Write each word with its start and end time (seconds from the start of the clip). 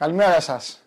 Καλημέρα 0.00 0.40
σας. 0.40 0.86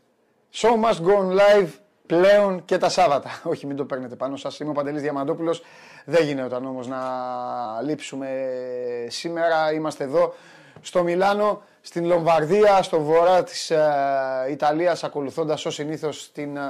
Show 0.54 0.84
must 0.84 1.02
go 1.06 1.18
on 1.18 1.32
live 1.32 1.70
πλέον 2.06 2.66
και 2.66 2.78
τα 2.78 2.90
Σάββατα. 2.90 3.30
Όχι, 3.52 3.66
μην 3.66 3.76
το 3.76 3.86
παίρνετε 3.86 4.16
πάνω 4.16 4.36
σας. 4.36 4.60
Είμαι 4.60 4.70
ο 4.70 4.74
Παντελής 4.74 5.02
Διαμαντόπουλος. 5.02 5.62
Δεν 6.06 6.26
γίνεται 6.26 6.56
όμως 6.56 6.88
να 6.88 7.00
λείψουμε 7.84 8.28
σήμερα. 9.08 9.74
Είμαστε 9.74 10.04
εδώ 10.04 10.34
στο 10.82 11.04
Μιλάνο, 11.04 11.62
στην 11.82 12.06
Λομβαρδία, 12.06 12.82
στο 12.82 13.00
βορρά 13.00 13.44
της 13.44 13.70
ε, 13.70 13.82
Ιταλίας, 14.50 15.04
ακολουθώντας 15.04 15.66
ως 15.66 15.74
συνήθως 15.74 16.32
την 16.32 16.58
ε, 16.58 16.62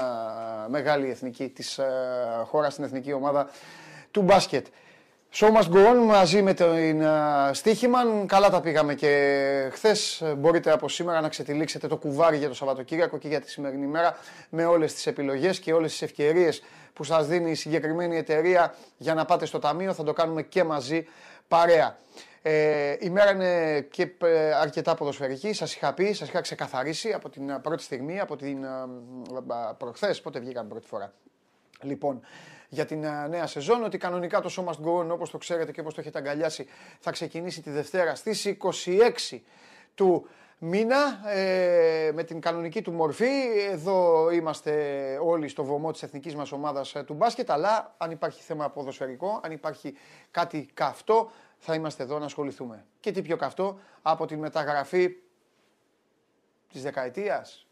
μεγάλη 0.67 1.09
εθνική 1.09 1.49
της 1.49 1.77
ε, 1.77 1.85
χώρας, 2.45 2.75
την 2.75 2.83
εθνική 2.83 3.13
ομάδα 3.13 3.49
του 4.11 4.21
μπάσκετ. 4.21 4.65
Show 5.35 5.51
must 5.51 5.71
go 5.71 5.87
on 5.87 6.05
μαζί 6.05 6.41
με 6.41 6.53
την 6.53 7.01
uh, 7.03 7.49
Στίχημαν. 7.51 8.27
Καλά 8.27 8.49
τα 8.49 8.61
πήγαμε 8.61 8.95
και 8.95 9.69
χθες. 9.71 10.23
Μπορείτε 10.37 10.71
από 10.71 10.89
σήμερα 10.89 11.21
να 11.21 11.29
ξετυλίξετε 11.29 11.87
το 11.87 11.97
κουβάρι 11.97 12.37
για 12.37 12.47
το 12.47 12.53
Σαββατοκύριακο 12.53 13.17
και 13.17 13.27
για 13.27 13.39
τη 13.39 13.49
σημερινή 13.49 13.85
μέρα 13.85 14.17
με 14.49 14.65
όλες 14.65 14.93
τις 14.93 15.07
επιλογές 15.07 15.59
και 15.59 15.73
όλες 15.73 15.91
τις 15.91 16.01
ευκαιρίες 16.01 16.63
που 16.93 17.03
σας 17.03 17.27
δίνει 17.27 17.51
η 17.51 17.55
συγκεκριμένη 17.55 18.17
εταιρεία 18.17 18.75
για 18.97 19.13
να 19.13 19.25
πάτε 19.25 19.45
στο 19.45 19.59
ταμείο. 19.59 19.93
Θα 19.93 20.03
το 20.03 20.13
κάνουμε 20.13 20.41
και 20.41 20.63
μαζί 20.63 21.07
παρέα. 21.47 21.97
Ε, 22.41 22.95
η 22.99 23.09
μέρα 23.09 23.31
είναι 23.31 23.81
και 23.81 24.11
ε, 24.23 24.53
αρκετά 24.53 24.95
ποδοσφαιρική. 24.95 25.53
Σας 25.53 25.75
είχα 25.75 25.93
πει, 25.93 26.13
σας 26.13 26.27
είχα 26.27 26.41
ξεκαθαρίσει 26.41 27.13
από 27.13 27.29
την 27.29 27.61
πρώτη 27.61 27.83
στιγμή, 27.83 28.19
από 28.19 28.35
την 28.35 28.65
uh, 28.65 29.75
προχθές. 29.77 30.21
Πότε 30.21 30.39
βγήκαμε 30.39 30.69
πρώτη 30.69 30.87
φορά. 30.87 31.13
Λοιπόν, 31.81 32.21
για 32.73 32.85
την 32.85 33.03
ε, 33.03 33.27
νέα 33.27 33.47
σεζόν, 33.47 33.83
ότι 33.83 33.97
κανονικά 33.97 34.41
το 34.41 34.53
Show 34.57 34.63
Must 34.63 34.85
Go 34.85 34.99
On, 34.99 35.09
όπως 35.09 35.29
το 35.29 35.37
ξέρετε 35.37 35.71
και 35.71 35.79
όπως 35.79 35.93
το 35.93 36.01
έχετε 36.01 36.17
αγκαλιάσει, 36.17 36.67
θα 36.99 37.11
ξεκινήσει 37.11 37.61
τη 37.61 37.69
Δευτέρα 37.69 38.15
στις 38.15 38.57
26 39.31 39.39
του 39.95 40.27
μήνα 40.57 41.29
ε, 41.29 42.11
με 42.13 42.23
την 42.23 42.41
κανονική 42.41 42.81
του 42.81 42.91
μορφή. 42.91 43.31
Εδώ 43.71 44.29
είμαστε 44.31 44.73
όλοι 45.23 45.47
στο 45.47 45.63
βωμό 45.63 45.91
της 45.91 46.03
εθνικής 46.03 46.35
μας 46.35 46.51
ομάδας 46.51 46.95
ε, 46.95 47.03
του 47.03 47.13
μπάσκετ, 47.13 47.51
αλλά 47.51 47.95
αν 47.97 48.11
υπάρχει 48.11 48.41
θέμα 48.41 48.69
ποδοσφαιρικό, 48.69 49.39
αν 49.43 49.51
υπάρχει 49.51 49.93
κάτι 50.31 50.69
καυτό, 50.73 51.31
θα 51.57 51.73
είμαστε 51.73 52.03
εδώ 52.03 52.19
να 52.19 52.25
ασχοληθούμε. 52.25 52.85
Και 52.99 53.11
τι 53.11 53.21
πιο 53.21 53.37
καυτό 53.37 53.79
από 54.01 54.25
την 54.25 54.39
μεταγραφή 54.39 55.15
της 56.71 56.81
δεκαετίας. 56.81 57.67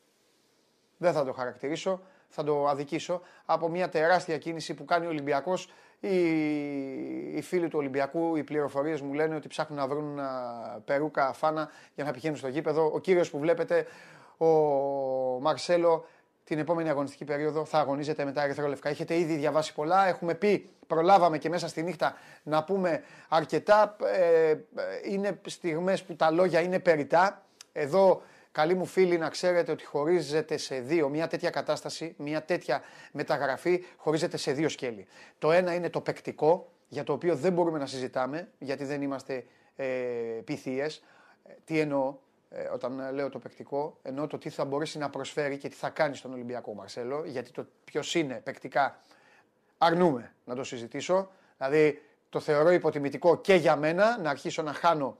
Δεν 0.97 1.13
θα 1.13 1.25
το 1.25 1.33
χαρακτηρίσω 1.33 2.01
θα 2.31 2.43
το 2.43 2.67
αδικήσω, 2.67 3.21
από 3.45 3.69
μια 3.69 3.89
τεράστια 3.89 4.37
κίνηση 4.37 4.73
που 4.73 4.85
κάνει 4.85 5.05
ο 5.05 5.09
Ολυμπιακός. 5.09 5.69
Οι, 5.99 6.17
οι 7.35 7.41
φίλοι 7.41 7.67
του 7.67 7.79
Ολυμπιακού, 7.79 8.35
οι 8.35 8.43
πληροφορίες 8.43 9.01
μου 9.01 9.13
λένε 9.13 9.35
ότι 9.35 9.47
ψάχνουν 9.47 9.79
να 9.79 9.87
βρουν 9.87 10.19
περούκα 10.85 11.33
φάνα 11.33 11.69
για 11.95 12.03
να 12.03 12.11
πηγαίνουν 12.11 12.37
στο 12.37 12.47
γήπεδο. 12.47 12.91
Ο 12.93 12.99
κύριος 12.99 13.29
που 13.29 13.39
βλέπετε, 13.39 13.85
ο 14.37 14.47
Μαρσέλο, 15.39 16.05
την 16.43 16.59
επόμενη 16.59 16.89
αγωνιστική 16.89 17.23
περίοδο 17.23 17.65
θα 17.65 17.79
αγωνίζεται 17.79 18.25
με 18.25 18.31
τα 18.31 18.43
ερυθρόλευκα. 18.43 18.89
Έχετε 18.89 19.17
ήδη 19.17 19.35
διαβάσει 19.35 19.73
πολλά. 19.73 20.07
Έχουμε 20.07 20.33
πει, 20.33 20.69
προλάβαμε 20.87 21.37
και 21.37 21.49
μέσα 21.49 21.67
στη 21.67 21.83
νύχτα 21.83 22.13
να 22.43 22.63
πούμε 22.63 23.03
αρκετά. 23.29 23.95
Ε, 24.05 24.55
είναι 25.09 25.39
στιγμές 25.45 26.03
που 26.03 26.15
τα 26.15 26.31
λόγια 26.31 26.61
είναι 26.61 26.79
περιτά. 26.79 27.43
Εδώ 27.73 28.21
Καλή 28.51 28.73
μου 28.73 28.85
φίλη, 28.85 29.17
να 29.17 29.29
ξέρετε 29.29 29.71
ότι 29.71 29.85
χωρίζεται 29.85 30.57
σε 30.57 30.79
δύο. 30.79 31.09
Μια 31.09 31.27
τέτοια 31.27 31.49
κατάσταση, 31.49 32.15
μια 32.17 32.43
τέτοια 32.43 32.81
μεταγραφή 33.11 33.83
χωρίζεται 33.97 34.37
σε 34.37 34.51
δύο 34.51 34.69
σκέλη. 34.69 35.07
Το 35.39 35.51
ένα 35.51 35.73
είναι 35.73 35.89
το 35.89 36.01
παικτικό, 36.01 36.71
για 36.87 37.03
το 37.03 37.13
οποίο 37.13 37.35
δεν 37.35 37.53
μπορούμε 37.53 37.79
να 37.79 37.85
συζητάμε, 37.85 38.51
γιατί 38.59 38.85
δεν 38.85 39.01
είμαστε 39.01 39.45
ε, 39.75 39.85
πυθίες. 40.43 41.03
Ε, 41.43 41.53
τι 41.65 41.79
εννοώ, 41.79 42.15
ε, 42.49 42.63
όταν 42.63 43.13
λέω 43.13 43.29
το 43.29 43.39
παικτικό, 43.39 43.97
εννοώ 44.01 44.27
το 44.27 44.37
τι 44.37 44.49
θα 44.49 44.65
μπορέσει 44.65 44.97
να 44.97 45.09
προσφέρει 45.09 45.57
και 45.57 45.69
τι 45.69 45.75
θα 45.75 45.89
κάνει 45.89 46.15
στον 46.15 46.33
Ολυμπιακό 46.33 46.73
Μαρσέλο, 46.73 47.23
γιατί 47.25 47.51
το 47.51 47.67
ποιος 47.83 48.15
είναι 48.15 48.41
παικτικά 48.43 48.99
αρνούμε 49.77 50.33
να 50.45 50.55
το 50.55 50.63
συζητήσω. 50.63 51.31
Δηλαδή 51.57 52.01
το 52.29 52.39
θεωρώ 52.39 52.71
υποτιμητικό 52.71 53.37
και 53.37 53.53
για 53.53 53.75
μένα 53.75 54.19
να 54.21 54.29
αρχίσω 54.29 54.61
να 54.61 54.73
χάνω 54.73 55.17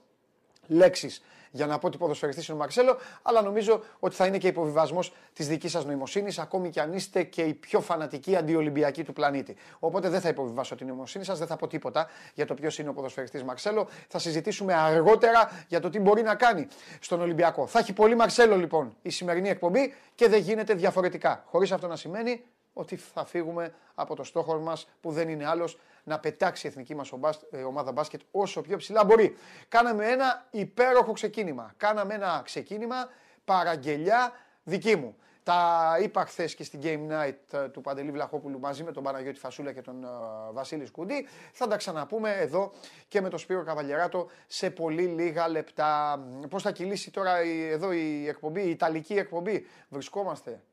λέξεις 0.67 1.21
για 1.51 1.65
να 1.65 1.77
πω 1.77 1.87
ότι 1.87 1.97
ποδοσφαιριστής 1.97 2.47
είναι 2.47 2.57
ο 2.57 2.59
Μαρσέλο, 2.59 2.97
αλλά 3.21 3.41
νομίζω 3.41 3.83
ότι 3.99 4.15
θα 4.15 4.25
είναι 4.25 4.37
και 4.37 4.47
υποβιβασμός 4.47 5.13
της 5.33 5.47
δικής 5.47 5.71
σας 5.71 5.85
νοημοσύνης, 5.85 6.39
ακόμη 6.39 6.69
και 6.69 6.81
αν 6.81 6.93
είστε 6.93 7.23
και 7.23 7.41
η 7.41 7.53
πιο 7.53 7.81
φανατική 7.81 8.35
αντιολυμπιακή 8.35 9.03
του 9.03 9.13
πλανήτη. 9.13 9.55
Οπότε 9.79 10.09
δεν 10.09 10.21
θα 10.21 10.29
υποβιβάσω 10.29 10.75
την 10.75 10.87
νοημοσύνη 10.87 11.23
σας, 11.25 11.39
δεν 11.39 11.47
θα 11.47 11.55
πω 11.55 11.67
τίποτα 11.67 12.07
για 12.33 12.45
το 12.45 12.53
ποιος 12.53 12.79
είναι 12.79 12.89
ο 12.89 12.93
ποδοσφαιριστής 12.93 13.43
Μαρσέλο. 13.43 13.87
Θα 14.07 14.19
συζητήσουμε 14.19 14.73
αργότερα 14.73 15.51
για 15.67 15.79
το 15.79 15.89
τι 15.89 15.99
μπορεί 15.99 16.21
να 16.21 16.35
κάνει 16.35 16.67
στον 16.99 17.21
Ολυμπιακό. 17.21 17.67
Θα 17.67 17.79
έχει 17.79 17.93
πολύ 17.93 18.15
Μαρσέλο 18.15 18.55
λοιπόν 18.55 18.95
η 19.01 19.09
σημερινή 19.09 19.49
εκπομπή 19.49 19.93
και 20.15 20.27
δεν 20.27 20.39
γίνεται 20.39 20.73
διαφορετικά. 20.73 21.43
Χωρίς 21.45 21.71
αυτό 21.71 21.87
να 21.87 21.95
σημαίνει 21.95 22.43
ότι 22.73 22.95
θα 22.95 23.25
φύγουμε 23.25 23.73
από 23.95 24.15
το 24.15 24.23
στόχο 24.23 24.59
μας 24.59 24.87
που 25.01 25.11
δεν 25.11 25.29
είναι 25.29 25.45
άλλος 25.47 25.77
να 26.03 26.19
πετάξει 26.19 26.67
η 26.67 26.69
εθνική 26.69 26.95
μας 26.95 27.11
ε, 27.51 27.63
ομάδα 27.63 27.91
μπάσκετ 27.91 28.21
όσο 28.31 28.61
πιο 28.61 28.77
ψηλά 28.77 29.05
μπορεί. 29.05 29.37
Κάναμε 29.67 30.05
ένα 30.05 30.47
υπέροχο 30.51 31.11
ξεκίνημα. 31.11 31.73
Κάναμε 31.77 32.13
ένα 32.13 32.41
ξεκίνημα 32.45 33.09
παραγγελιά 33.45 34.31
δική 34.63 34.95
μου. 34.95 35.15
Τα 35.43 35.97
είπα 36.01 36.25
χθες 36.25 36.55
και 36.55 36.63
στην 36.63 36.79
Game 36.83 37.11
Night 37.11 37.59
ε, 37.59 37.67
του 37.67 37.81
Παντελή 37.81 38.11
Βλαχόπουλου 38.11 38.59
μαζί 38.59 38.83
με 38.83 38.91
τον 38.91 39.03
Παναγιώτη 39.03 39.39
Φασούλα 39.39 39.71
και 39.73 39.81
τον 39.81 40.05
uh, 40.05 40.53
Βασίλη 40.53 40.85
Σκουντή. 40.85 41.27
Θα 41.51 41.67
τα 41.67 41.77
ξαναπούμε 41.77 42.31
εδώ 42.31 42.71
και 43.07 43.21
με 43.21 43.29
τον 43.29 43.39
Σπύρο 43.39 43.63
Καβαλιαράτο 43.63 44.27
σε 44.47 44.69
πολύ 44.69 45.05
λίγα 45.05 45.47
λεπτά. 45.47 46.19
Πώς 46.49 46.61
θα 46.63 46.71
κυλήσει 46.71 47.11
τώρα 47.11 47.43
η, 47.43 47.67
εδώ 47.67 47.91
η 47.91 48.27
εκπομπή, 48.27 48.61
η 48.61 48.69
Ιταλική 48.69 49.13
εκπομπή; 49.13 49.65
Βρισκόμαστε. 49.89 50.63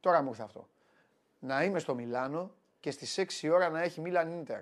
Τώρα 0.00 0.22
μου 0.22 0.28
ήρθε 0.28 0.42
αυτό 0.42 0.68
να 1.44 1.64
είμαι 1.64 1.78
στο 1.78 1.94
Μιλάνο 1.94 2.50
και 2.80 2.90
στις 2.90 3.18
6 3.18 3.50
ώρα 3.52 3.68
να 3.68 3.82
έχει 3.82 4.00
Μίλαν 4.00 4.32
Ίντερ. 4.32 4.60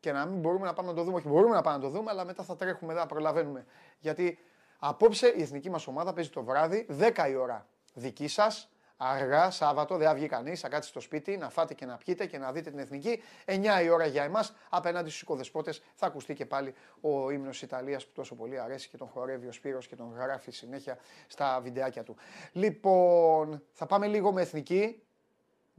Και 0.00 0.12
να 0.12 0.26
μην 0.26 0.40
μπορούμε 0.40 0.66
να 0.66 0.72
πάμε 0.72 0.88
να 0.88 0.94
το 0.94 1.02
δούμε. 1.02 1.16
Όχι, 1.16 1.28
μπορούμε 1.28 1.54
να 1.54 1.62
πάμε 1.62 1.76
να 1.76 1.82
το 1.82 1.88
δούμε, 1.88 2.10
αλλά 2.10 2.24
μετά 2.24 2.42
θα 2.42 2.56
τρέχουμε 2.56 2.92
εδώ, 2.92 3.06
προλαβαίνουμε. 3.06 3.66
Γιατί 3.98 4.38
απόψε 4.78 5.32
η 5.36 5.42
εθνική 5.42 5.70
μας 5.70 5.86
ομάδα 5.86 6.12
παίζει 6.12 6.30
το 6.30 6.42
βράδυ, 6.42 6.86
10 6.90 7.28
η 7.30 7.34
ώρα 7.34 7.66
δική 7.94 8.28
σας, 8.28 8.68
αργά, 8.96 9.50
Σάββατο, 9.50 9.96
δεν 9.96 10.06
θα 10.06 10.14
βγει 10.14 10.26
κανείς, 10.26 10.60
θα 10.60 10.68
κάτσει 10.68 10.88
στο 10.88 11.00
σπίτι, 11.00 11.36
να 11.36 11.50
φάτε 11.50 11.74
και 11.74 11.86
να 11.86 11.96
πιείτε 11.96 12.26
και 12.26 12.38
να 12.38 12.52
δείτε 12.52 12.70
την 12.70 12.78
εθνική. 12.78 13.22
9 13.44 13.82
η 13.82 13.88
ώρα 13.88 14.06
για 14.06 14.22
εμάς, 14.22 14.54
απέναντι 14.68 15.08
στους 15.08 15.22
οικοδεσπότες 15.22 15.82
θα 15.94 16.06
ακουστεί 16.06 16.34
και 16.34 16.46
πάλι 16.46 16.74
ο 17.00 17.30
ύμνος 17.30 17.62
Ιταλίας 17.62 18.06
που 18.06 18.12
τόσο 18.12 18.34
πολύ 18.34 18.60
αρέσει 18.60 18.88
και 18.88 18.96
τον 18.96 19.08
χορεύει 19.08 19.46
ο 19.46 19.52
Σπύρος 19.52 19.86
και 19.86 19.96
τον 19.96 20.12
γράφει 20.16 20.50
συνέχεια 20.50 20.98
στα 21.26 21.60
βιντεάκια 21.62 22.02
του. 22.02 22.16
Λοιπόν, 22.52 23.62
θα 23.72 23.86
πάμε 23.86 24.06
λίγο 24.06 24.32
με 24.32 24.40
εθνική 24.40 25.02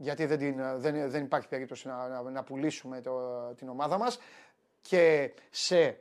γιατί 0.02 0.26
δεν, 0.26 0.38
την, 0.38 0.80
δεν, 0.80 1.10
δεν 1.10 1.22
υπάρχει 1.22 1.48
περίπτωση 1.48 1.88
να, 1.88 2.08
να, 2.08 2.30
να 2.30 2.42
πουλήσουμε 2.42 3.00
το, 3.00 3.12
την 3.56 3.68
ομάδα 3.68 3.98
μας. 3.98 4.18
Και 4.82 5.32
σε 5.50 5.98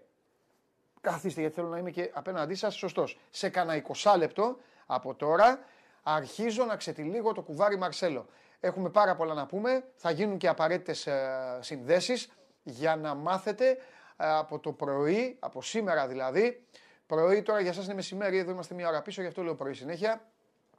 καθίστε 1.02 1.42
γιατί 1.42 1.56
θέλω 1.56 1.68
να 1.68 1.78
είμαι 1.78 1.92
και 1.92 2.12
απέναντί 2.14 2.56
σας 2.56 2.76
σωστός. 2.76 3.20
Σε 3.30 3.50
κανένα 3.50 3.84
20 4.04 4.16
λεπτό 4.18 4.58
από 4.86 5.16
τώρα 5.16 5.60
αρχίζω 6.04 6.66
να 6.66 6.75
ξετυλίγω 6.75 7.34
το 7.34 7.42
κουβάρι 7.42 7.78
Μαρσέλο. 7.78 8.25
Έχουμε 8.60 8.90
πάρα 8.90 9.16
πολλά 9.16 9.34
να 9.34 9.46
πούμε. 9.46 9.84
Θα 9.96 10.12
γίνουν 10.12 10.38
και 10.38 10.48
απαραίτητες 10.48 11.07
ε, 11.07 11.60
συνδέσεις 11.60 12.31
για 12.63 12.95
να 12.95 13.16
μάθετε 13.16 13.69
ε, 13.69 13.78
από 14.18 14.60
το 14.60 14.72
πρωί, 14.72 15.38
από 15.40 15.62
σήμερα 15.62 16.07
δηλαδή. 16.07 16.66
Πρωί 17.07 17.42
τώρα 17.42 17.60
για 17.60 17.74
σας 17.74 17.86
είναι 17.86 17.94
μεσημέρι 17.94 18.38
εδώ 18.38 18.52
είμαστε 18.52 18.74
μια 18.74 18.88
ώρα 18.88 19.02
πίσω 19.02 19.22
γι' 19.22 19.28
αυτό 19.28 19.44
λέω 19.44 19.56
πρωί 19.56 19.74
συνέχεια. 19.74 20.22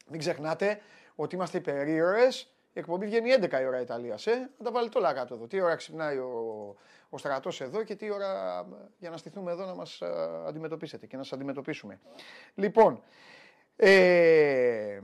Μην 0.09 0.21
ξεχνάτε 0.21 0.81
ότι 1.15 1.35
είμαστε 1.35 1.59
υπερήρωες 1.59 2.55
η 2.73 2.79
εκπομπή 2.79 3.07
βγαίνει 3.07 3.31
11 3.41 3.61
η 3.61 3.67
ώρα 3.67 3.81
Ιταλίας. 3.81 4.27
Ε. 4.27 4.51
Να 4.59 4.65
τα 4.65 4.71
βάλετε 4.71 4.99
όλα 4.99 5.13
κάτω 5.13 5.35
εδώ. 5.35 5.47
Τι 5.47 5.61
ώρα 5.61 5.75
ξυπνάει 5.75 6.17
ο, 6.17 6.77
ο 7.09 7.19
στρατός 7.19 7.61
εδώ 7.61 7.83
και 7.83 7.95
τι 7.95 8.11
ώρα 8.11 8.65
για 8.99 9.11
να 9.11 9.17
στηθούμε 9.17 9.53
εδώ 9.53 9.65
να 9.65 9.75
μας 9.75 10.03
αντιμετωπίσετε 10.47 11.07
και 11.07 11.17
να 11.17 11.23
σας 11.23 11.33
αντιμετωπίσουμε. 11.33 12.01
Λοιπόν, 12.55 13.03
ε, 13.77 15.01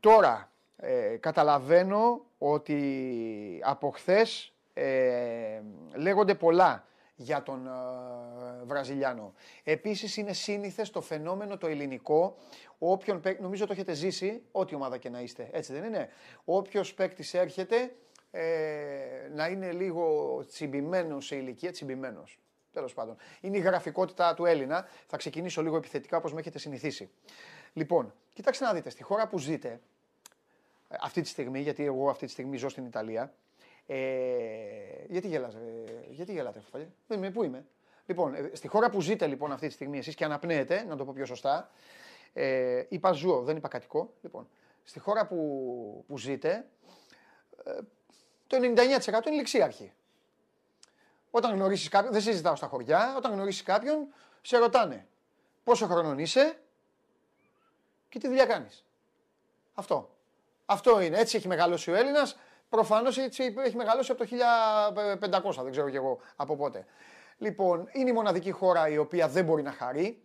τώρα 0.00 0.50
ε, 0.76 1.16
καταλαβαίνω 1.20 2.24
ότι 2.38 3.60
από 3.64 3.90
χθες 3.90 4.54
ε, 4.74 5.60
λέγονται 5.94 6.34
πολλά 6.34 6.84
για 7.16 7.42
τον 7.42 7.68
uh, 7.68 8.64
Βραζιλιάνο. 8.64 9.34
Επίσης 9.64 10.16
είναι 10.16 10.32
σύνηθες 10.32 10.90
το 10.90 11.00
φαινόμενο 11.00 11.56
το 11.56 11.66
ελληνικό, 11.66 12.36
όποιον 12.78 13.20
παίκτη, 13.20 13.42
νομίζω 13.42 13.66
το 13.66 13.72
έχετε 13.72 13.92
ζήσει, 13.92 14.42
ό,τι 14.52 14.74
ομάδα 14.74 14.98
και 14.98 15.08
να 15.08 15.20
είστε, 15.20 15.48
έτσι 15.52 15.72
δεν 15.72 15.84
είναι; 15.84 16.08
Όποιος 16.44 16.94
παίκτης 16.94 17.34
έρχεται 17.34 17.94
ε, 18.30 19.28
να 19.34 19.48
είναι 19.48 19.72
λίγο 19.72 20.44
τσιμπημένος 20.48 21.26
σε 21.26 21.36
ηλικία, 21.36 21.72
τσιμπημένος. 21.72 22.38
Τέλος 22.72 22.94
πάντων. 22.94 23.16
Είναι 23.40 23.56
η 23.56 23.60
γραφικότητα 23.60 24.34
του 24.34 24.44
Έλληνα. 24.44 24.88
Θα 25.06 25.16
ξεκινήσω 25.16 25.62
λίγο 25.62 25.76
επιθετικά 25.76 26.16
όπως 26.16 26.32
με 26.32 26.40
έχετε 26.40 26.58
συνηθίσει. 26.58 27.10
Λοιπόν, 27.72 28.14
κοιτάξτε 28.32 28.64
να 28.64 28.72
δείτε, 28.72 28.90
στη 28.90 29.02
χώρα 29.02 29.28
που 29.28 29.38
ζείτε, 29.38 29.80
ε, 30.88 30.96
αυτή 31.00 31.20
τη 31.20 31.28
στιγμή, 31.28 31.60
γιατί 31.60 31.84
εγώ 31.84 32.10
αυτή 32.10 32.26
τη 32.26 32.32
στιγμή 32.32 32.56
ζω 32.56 32.68
στην 32.68 32.84
Ιταλία, 32.84 33.22
ε, 33.22 33.28
γιατί 35.08 35.28
γελάς, 35.28 35.56
γιατί 36.10 36.32
γελάτε, 36.32 36.60
Φαλιέ. 36.70 36.88
Δεν 37.06 37.18
είμαι, 37.18 37.30
πού 37.30 37.42
είμαι; 37.42 37.64
Λοιπόν, 38.06 38.34
ε, 38.34 38.50
στη 38.52 38.68
χώρα 38.68 38.90
που 38.90 39.00
ζείτε 39.00 39.26
λοιπόν 39.26 39.52
αυτή 39.52 39.66
τη 39.66 39.72
στιγμή 39.72 39.98
εσείς 39.98 40.14
και 40.14 40.24
αναπνέετε, 40.24 40.84
να 40.88 40.96
το 40.96 41.04
πω 41.04 41.12
πιο 41.12 41.26
σωστά, 41.26 41.70
Ε, 42.38 42.84
είπα 42.88 43.12
ζώο, 43.12 43.42
δεν 43.42 43.56
είπα 43.56 43.68
κατοικό. 43.68 44.12
Λοιπόν, 44.22 44.48
στη 44.84 44.98
χώρα 44.98 45.26
που, 45.26 46.04
που 46.08 46.18
ζείτε, 46.18 46.66
ε, 47.64 47.70
το 48.46 48.56
99% 48.56 49.26
είναι 49.26 49.36
ληξίαρχοι. 49.36 49.92
Όταν 51.30 51.54
γνωρίσει 51.54 51.88
κάποιον, 51.88 52.12
δεν 52.12 52.22
συζητάω 52.22 52.56
στα 52.56 52.66
χωριά, 52.66 53.14
όταν 53.16 53.32
γνωρίσει 53.32 53.62
κάποιον, 53.62 54.06
σε 54.42 54.58
ρωτάνε 54.58 55.06
πόσο 55.64 55.86
χρονών 55.86 56.18
είσαι; 56.18 56.58
Και 58.08 58.18
τι 58.18 58.26
δουλειά 58.26 58.46
κάνεις. 58.46 58.84
Αυτό. 59.74 60.10
Αυτό 60.66 61.00
είναι. 61.00 61.18
Έτσι 61.18 61.36
έχει 61.36 61.48
μεγαλώσει 61.48 61.90
ο 61.90 61.94
Έλληνας. 61.94 62.36
Προφανώς 62.68 63.18
έτσι 63.18 63.54
έχει 63.58 63.76
μεγαλώσει 63.76 64.10
από 64.10 64.24
το 64.24 64.30
1500, 65.50 65.62
δεν 65.62 65.70
ξέρω 65.70 65.90
κι 65.90 65.96
εγώ 65.96 66.20
από 66.36 66.56
πότε. 66.56 66.86
Λοιπόν, 67.38 67.88
είναι 67.92 68.10
η 68.10 68.12
μοναδική 68.12 68.50
χώρα 68.50 68.88
η 68.88 68.98
οποία 68.98 69.28
δεν 69.28 69.44
μπορεί 69.44 69.62
να 69.62 69.72
χαρεί. 69.72 70.22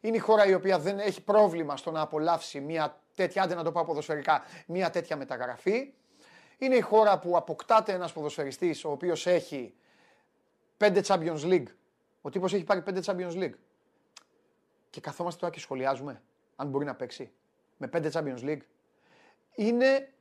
Είναι 0.00 0.16
η 0.16 0.20
χώρα 0.20 0.46
η 0.46 0.54
οποία 0.54 0.78
δεν 0.78 0.98
έχει 0.98 1.22
πρόβλημα 1.22 1.76
στο 1.76 1.90
να 1.90 2.00
απολαύσει 2.00 2.60
μια 2.60 3.00
τέτοια, 3.14 3.42
άντε 3.42 3.54
να 3.54 3.62
το 3.62 3.72
πάω 3.72 3.84
ποδοσφαιρικά, 3.84 4.42
μια 4.66 4.90
τέτοια 4.90 5.16
μεταγραφή. 5.16 5.92
Είναι 6.58 6.76
η 6.76 6.80
χώρα 6.80 7.18
που 7.18 7.36
αποκτάται 7.36 7.92
ένας 7.92 8.12
ποδοσφαιριστής 8.12 8.84
ο 8.84 8.90
οποίος 8.90 9.26
έχει 9.26 9.74
5 10.78 11.02
Champions 11.02 11.40
League. 11.40 11.66
Ο 12.20 12.30
τύπος 12.30 12.54
έχει 12.54 12.64
πάρει 12.64 12.82
5 12.86 13.02
Champions 13.04 13.34
League. 13.34 13.54
Και 14.90 15.00
καθόμαστε 15.00 15.40
τώρα 15.40 15.52
και 15.52 15.60
σχολιάζουμε 15.60 16.22
αν 16.56 16.68
μπορεί 16.68 16.84
να 16.84 16.94
παίξει 16.94 17.32
με 17.76 17.90
5 17.92 18.10
Champions 18.10 18.40
League. 18.40 18.60
Είναι 19.54 20.12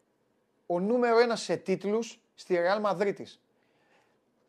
ο 0.73 0.79
νούμερο 0.79 1.19
ένας 1.19 1.41
σε 1.41 1.55
τίτλους 1.55 2.19
στη 2.35 2.57
Real 2.57 2.91
Madrid. 2.91 3.23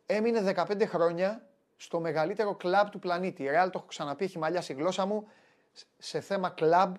Έμεινε 0.05 0.53
15 0.55 0.85
χρόνια 0.85 1.47
στο 1.77 1.99
μεγαλύτερο 1.99 2.55
κλαμπ 2.55 2.87
του 2.87 2.99
πλανήτη. 2.99 3.43
Η 3.43 3.47
Real, 3.49 3.65
το 3.71 3.71
έχω 3.75 3.85
ξαναπεί, 3.87 4.23
έχει 4.23 4.37
μαλλιάσει 4.37 4.71
η 4.71 4.75
γλώσσα 4.75 5.05
μου. 5.05 5.27
Σε 5.97 6.19
θέμα 6.19 6.49
κλαμπ 6.49 6.95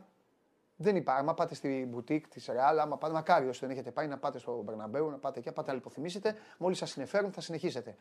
δεν 0.76 0.96
υπάρχει. 0.96 1.20
Άμα 1.20 1.34
πάτε 1.34 1.54
στη 1.54 1.86
μπουτίκ 1.88 2.28
της 2.28 2.48
Real, 2.50 2.78
άμα 2.80 2.98
πάτε, 2.98 3.12
μακάρι 3.12 3.48
όσοι 3.48 3.60
δεν 3.60 3.70
έχετε 3.70 3.90
πάει, 3.90 4.06
να 4.06 4.18
πάτε 4.18 4.38
στο 4.38 4.62
Μπερναμπέου, 4.64 5.10
να 5.10 5.16
πάτε 5.16 5.38
εκεί, 5.38 5.48
να 5.48 5.54
πάτε 5.54 5.68
να 5.68 5.74
λιποθυμήσετε. 5.76 6.36
Μόλις 6.58 6.78
σας 6.78 6.90
συνεφέρουν, 6.90 7.32
θα 7.32 7.40
συνεχίσετε. 7.40 7.96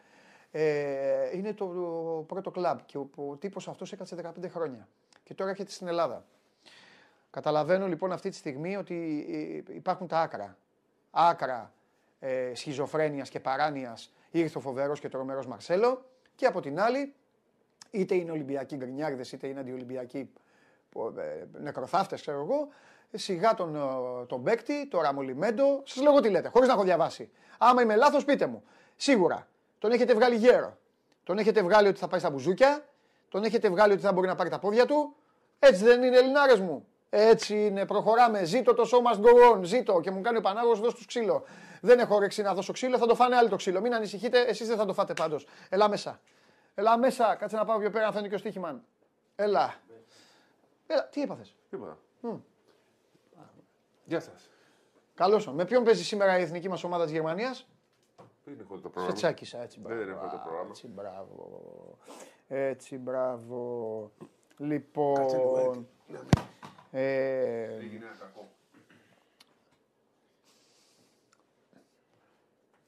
Ε, 0.51 1.37
είναι 1.37 1.53
το, 1.53 1.65
πρώτο 2.27 2.51
κλαμπ 2.51 2.79
και 2.85 2.97
ο, 2.97 3.09
ο 3.15 3.35
τύπος 3.35 3.67
αυτός 3.67 3.91
έκατσε 3.91 4.15
15 4.41 4.49
χρόνια. 4.49 4.87
Και 5.23 5.33
τώρα 5.33 5.49
έρχεται 5.49 5.71
στην 5.71 5.87
Ελλάδα. 5.87 6.25
Καταλαβαίνω 7.29 7.87
λοιπόν 7.87 8.11
αυτή 8.11 8.29
τη 8.29 8.35
στιγμή 8.35 8.75
ότι 8.75 9.25
ε, 9.69 9.73
υπάρχουν 9.75 10.07
τα 10.07 10.19
άκρα. 10.19 10.57
Άκρα 11.15 11.73
ε, 12.19 12.51
σχιζοφρένειας 12.55 13.29
και 13.29 13.39
παράνοιας 13.39 14.13
ήρθε 14.31 14.57
ο 14.57 14.61
φοβερός 14.61 14.99
και 14.99 15.09
τρομερός 15.09 15.47
Μαρσέλο 15.47 16.05
και 16.35 16.45
από 16.45 16.61
την 16.61 16.79
άλλη 16.79 17.13
είτε 17.91 18.15
είναι 18.15 18.31
Ολυμπιακοί 18.31 18.75
γκρινιάρδες 18.75 19.31
είτε 19.31 19.47
είναι 19.47 19.59
αντιολυμπιακοί 19.59 20.29
ε, 21.17 21.59
νεκροθάφτες 21.59 22.21
ξέρω 22.21 22.39
εγώ 22.39 22.67
σιγά 23.17 23.53
τον, 23.53 23.75
ε, 23.75 24.25
τον 24.25 24.43
παίκτη, 24.43 24.87
το 24.87 25.01
Ραμολιμέντο, 25.01 25.81
σας 25.85 26.03
λέω 26.03 26.19
τι 26.19 26.29
λέτε, 26.29 26.47
χωρίς 26.47 26.67
να 26.67 26.73
έχω 26.73 26.83
διαβάσει. 26.83 27.31
Άμα 27.57 27.81
είμαι 27.81 27.95
λάθος 27.95 28.25
πείτε 28.25 28.45
μου. 28.45 28.63
Σίγουρα 28.95 29.47
τον 29.79 29.91
έχετε 29.91 30.13
βγάλει 30.13 30.35
γέρο. 30.35 30.77
Τον 31.23 31.37
έχετε 31.37 31.61
βγάλει 31.61 31.87
ότι 31.87 31.99
θα 31.99 32.07
πάει 32.07 32.19
στα 32.19 32.29
μπουζούκια, 32.29 32.85
τον 33.29 33.43
έχετε 33.43 33.69
βγάλει 33.69 33.93
ότι 33.93 34.01
θα 34.01 34.13
μπορεί 34.13 34.27
να 34.27 34.35
πάρει 34.35 34.49
τα 34.49 34.59
πόδια 34.59 34.85
του. 34.85 35.15
Έτσι 35.59 35.83
δεν 35.83 36.03
είναι 36.03 36.17
Ελληνάρες 36.17 36.59
μου. 36.59 36.87
Έτσι 37.15 37.65
είναι, 37.65 37.85
προχωράμε. 37.85 38.43
Ζήτω 38.43 38.73
το 38.73 38.85
σώμα 38.85 39.11
go 39.21 39.55
on. 39.55 39.61
Ζήτω 39.61 39.99
και 40.01 40.11
μου 40.11 40.21
κάνει 40.21 40.37
ο 40.37 40.41
Πανάγος 40.41 40.79
δώσ' 40.79 40.93
τους 40.93 41.05
ξύλο. 41.05 41.43
Δεν 41.81 41.99
έχω 41.99 42.15
όρεξη 42.15 42.41
να 42.41 42.53
δώσω 42.53 42.73
ξύλο, 42.73 42.97
θα 42.97 43.05
το 43.05 43.15
φάνε 43.15 43.35
άλλοι 43.35 43.49
το 43.49 43.55
ξύλο. 43.55 43.81
Μην 43.81 43.93
ανησυχείτε, 43.93 44.41
εσείς 44.41 44.67
δεν 44.67 44.77
θα 44.77 44.85
το 44.85 44.93
φάτε 44.93 45.13
πάντως. 45.13 45.47
Ελά 45.69 45.89
μέσα. 45.89 46.19
Ελά 46.73 46.97
μέσα, 46.97 47.35
κάτσε 47.35 47.55
να 47.55 47.65
πάω 47.65 47.79
πιο 47.79 47.89
πέρα 47.89 48.05
να 48.05 48.11
φαίνεται 48.11 48.29
και 48.29 48.35
ο 48.35 48.37
στοίχημαν. 48.37 48.83
Έλα. 49.35 49.73
Έλα, 50.87 51.07
τι 51.07 51.21
έπαθες; 51.21 51.55
Τίποτα. 51.69 51.97
Γεια 54.05 54.19
σας. 54.19 54.49
Καλώς 55.13 55.47
Με 55.47 55.65
ποιον 55.65 55.83
παίζει 55.83 56.03
σήμερα 56.03 56.39
η 56.39 56.41
εθνική 56.41 56.69
μας 56.69 56.83
ομάδα 56.83 57.03
της 57.03 57.13
Γερμανίας; 57.13 57.67
Δεν 58.43 58.57
έχω 58.59 58.77
το 58.77 58.89
πρόγραμμα. 58.89 59.15
Τσάκισα, 59.15 59.61
έτσι 59.61 59.79
μπράβο. 59.79 59.99
Δεν 59.99 60.09
έχω 60.09 60.27
το 60.27 60.41
πρόγραμμα. 60.43 60.69
Έτσι 60.69 60.87
μπράβο. 60.87 61.97
Έτσι 62.47 62.97
μπράβο. 62.97 64.11
Λοιπόν. 64.57 65.87
Ε, 66.95 67.67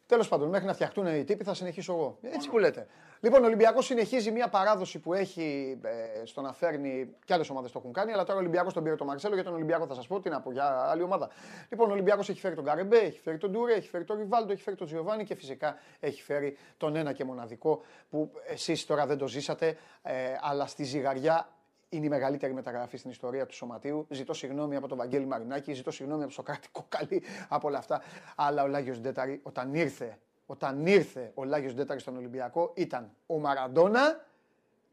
Τέλος 0.07 0.27
πάντων, 0.27 0.49
μέχρι 0.49 0.65
να 0.67 0.73
φτιαχτούν 0.73 1.05
οι 1.05 1.23
τύποι 1.23 1.43
θα 1.43 1.53
συνεχίσω 1.53 1.93
εγώ. 1.93 2.17
Έτσι 2.21 2.49
που 2.49 2.59
λέτε. 2.59 2.87
Λοιπόν, 3.19 3.43
ο 3.43 3.45
Ολυμπιακός 3.45 3.85
συνεχίζει 3.85 4.31
μια 4.31 4.49
παράδοση 4.49 4.99
που 4.99 5.13
έχει 5.13 5.77
ε, 5.83 6.25
στο 6.25 6.41
να 6.41 6.53
φέρνει. 6.53 7.15
και 7.25 7.33
άλλες 7.33 7.49
ομάδες 7.49 7.71
το 7.71 7.79
έχουν 7.79 7.93
κάνει, 7.93 8.11
αλλά 8.11 8.23
τώρα 8.23 8.37
ο 8.37 8.41
Ολυμπιακός 8.41 8.73
τον 8.73 8.83
πήρε 8.83 8.95
τον 8.95 9.07
Μαρσέλο. 9.07 9.33
Για 9.33 9.43
τον 9.43 9.53
Ολυμπιακό 9.53 9.85
θα 9.85 9.93
σας 9.93 10.07
πω 10.07 10.19
τι 10.19 10.29
να 10.29 10.41
πω 10.41 10.51
για 10.51 10.89
άλλη 10.89 11.01
ομάδα. 11.01 11.29
Λοιπόν, 11.69 11.89
ο 11.89 11.93
Ολυμπιακός 11.93 12.29
έχει 12.29 12.39
φέρει 12.39 12.55
τον 12.55 12.63
Καρεμπέ, 12.63 12.97
έχει 12.97 13.19
φέρει 13.19 13.37
τον 13.37 13.51
Ντούρε, 13.51 13.73
έχει 13.73 13.89
φέρει 13.89 14.03
τον 14.03 14.17
Ριβάλντο, 14.17 14.51
έχει 14.51 14.61
φέρει 14.61 14.75
τον 14.75 14.87
Τζιοβάνι 14.87 15.23
και 15.23 15.35
φυσικά 15.35 15.77
έχει 15.99 16.21
φέρει 16.21 16.57
τον 16.77 16.95
ένα 16.95 17.13
και 17.13 17.23
μοναδικό 17.23 17.81
που 18.09 18.31
εσείς 18.47 18.85
τώρα 18.85 19.05
δεν 19.05 19.17
το 19.17 19.27
ζήσατε, 19.27 19.77
ε, 20.03 20.13
αλλά 20.41 20.65
στη 20.65 20.83
ζυγαριά 20.83 21.49
είναι 21.95 22.05
η 22.05 22.09
μεγαλύτερη 22.09 22.53
μεταγραφή 22.53 22.97
στην 22.97 23.09
ιστορία 23.09 23.45
του 23.45 23.53
Σωματείου. 23.53 24.07
Ζητώ 24.09 24.33
συγγνώμη 24.33 24.75
από 24.75 24.87
τον 24.87 24.97
Βαγγέλη 24.97 25.25
Μαρινάκη, 25.25 25.73
ζητώ 25.73 25.91
συγγνώμη 25.91 26.23
από 26.23 26.33
τον 26.33 26.43
Σοκράτη 26.45 26.67
Κοκαλή 26.71 27.23
από 27.47 27.67
όλα 27.67 27.77
αυτά. 27.77 28.01
Αλλά 28.35 28.63
ο 28.63 28.67
Λάγιος 28.67 28.99
Ντέταρη, 28.99 29.39
όταν 29.43 29.73
ήρθε, 29.73 30.19
όταν 30.45 30.85
ήρθε 30.85 31.31
ο 31.33 31.43
Λάγιος 31.43 31.73
Ντέταρη 31.73 31.99
στον 31.99 32.17
Ολυμπιακό, 32.17 32.71
ήταν 32.75 33.11
ο 33.25 33.39
Μαραντόνα 33.39 34.25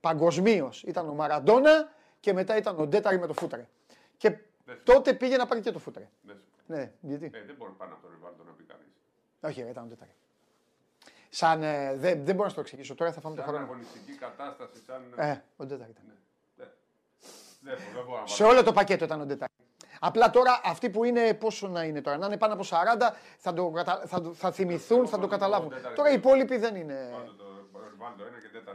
παγκοσμίως. 0.01 0.83
Ήταν 0.83 1.09
ο 1.09 1.15
Μαραντόνα 1.15 1.93
και 2.21 2.33
μετά 2.33 2.57
ήταν 2.57 2.81
ο 2.81 2.87
Ντέταρη 2.87 3.19
με 3.19 3.27
το 3.27 3.33
φούτρε. 3.33 3.67
Και 4.17 4.39
τότε 4.85 5.15
πήγε 5.15 5.37
να 5.37 5.47
πάρει 5.47 5.61
και 5.61 5.71
το 5.71 5.79
φούτρε. 5.79 6.09
Ναι, 6.67 6.93
γιατί; 7.01 7.25
Ε, 7.25 7.45
δεν 7.47 7.55
μπορεί 7.59 7.73
πάνω 7.73 7.93
από 7.93 8.03
τον 8.03 8.11
Ριβάλτο 8.15 8.45
να 8.45 8.53
πει 8.53 8.65
κανείς. 8.65 8.93
Όχι, 9.41 9.71
ήταν 9.71 9.85
ο 9.85 9.87
Ντέταρη. 9.87 10.15
Σαν, 11.29 11.63
ε, 11.63 11.97
δεν, 11.97 12.25
δεν 12.25 12.35
μπορώ 12.35 12.49
να 12.49 12.55
το 12.55 12.61
εξηγήσω 12.61 12.95
τώρα, 12.95 13.13
θα 13.13 13.21
φάμε 13.21 13.37
το 13.37 13.43
χρόνο. 13.43 13.59
Σαν 13.59 13.67
αγωνιστική 13.67 14.13
κατάσταση, 14.13 14.83
σαν. 14.87 15.03
Ε, 15.17 15.43
ο 15.57 15.65
Ντέταρη 15.65 15.91
ήταν. 15.91 16.05
Ναι. 16.07 16.15
Δεν, 17.63 17.77
δεν 17.77 18.05
σε 18.25 18.45
όλο 18.45 18.63
το 18.63 18.73
πακέτο 18.73 19.05
ήταν 19.05 19.21
ο 19.21 19.25
Ντετάκη. 19.25 19.53
Απλά 20.01 20.31
τώρα 20.31 20.61
αυτοί 20.65 20.91
που 20.91 21.05
είναι, 21.05 21.35
πόσο 21.35 21.69
να 21.69 21.85
είναι 21.85 22.01
τώρα, 22.01 22.17
να 22.17 22.27
είναι 22.27 22.37
πάνω 22.37 22.55
από 22.55 22.63
40, 22.63 22.67
θα, 23.39 23.53
το, 23.53 23.73
θα, 24.07 24.31
θα 24.33 24.53
θυμηθούν, 24.53 25.07
θα 25.07 25.19
το 25.19 25.27
καταλάβουν. 25.27 25.73
Τώρα 25.95 26.11
οι 26.11 26.15
υπόλοιποι 26.15 26.57
δεν 26.57 26.77
είναι. 26.77 27.15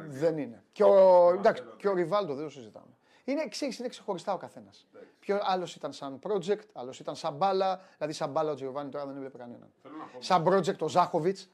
Δεν 0.08 0.38
είναι. 0.38 0.64
Και 0.72 0.84
ο, 0.84 1.30
εντάξει, 1.30 1.64
και 1.78 1.88
ο 1.88 1.94
Ριβάλντο 1.94 2.34
δεν 2.34 2.44
το 2.44 2.50
συζητάμε. 2.50 2.98
Είναι, 3.24 3.48
ξέρεις, 3.48 3.80
είναι 3.80 3.88
ξεχωριστά 3.88 4.34
ο 4.34 4.38
καθένας. 4.38 4.88
Ποιο 5.20 5.40
άλλος 5.42 5.76
ήταν 5.76 5.94
σαν 5.94 6.20
project, 6.24 6.66
άλλος 6.74 7.00
ήταν 7.00 7.16
σαν 7.16 7.34
μπάλα. 7.34 7.82
Δηλαδή, 7.98 8.14
σαν 8.14 8.30
μπάλα 8.30 8.52
ο 8.52 8.56
Τζιοβάνι 8.56 8.90
τώρα 8.90 9.06
δεν 9.06 9.16
έβλεπε 9.16 9.38
κανέναν. 9.38 9.72
Σαν 10.20 10.44
project 10.48 10.78
ο 10.78 10.88
Ζάχοβιτς. 10.88 11.50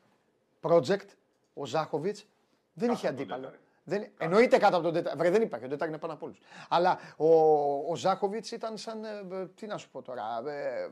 Project 0.61 1.07
ο 1.53 1.65
Ζάχοβιτς 1.65 2.25
δεν 2.73 2.91
είχε 2.91 3.07
αντίπαλο. 3.07 3.51
Δεν, 3.83 4.07
εννοείται 4.17 4.57
κάτω 4.57 4.75
από 4.75 4.85
τον 4.85 4.93
Τέταρ. 4.93 5.17
Βρε, 5.17 5.29
δεν 5.29 5.41
υπάρχει. 5.41 5.65
Ο 5.65 5.69
Τέταρ 5.69 5.87
είναι 5.87 5.97
πάνω 5.97 6.13
από 6.13 6.25
όλους. 6.25 6.39
Αλλά 6.69 6.99
ο, 7.17 7.27
ο 7.91 7.95
Ζάχοβιτς 7.95 8.51
ήταν 8.51 8.77
σαν. 8.77 9.03
Ε, 9.03 9.47
τι 9.55 9.65
να 9.65 9.77
σου 9.77 9.89
πω 9.89 10.01
τώρα. 10.01 10.23
Ε, 10.47 10.89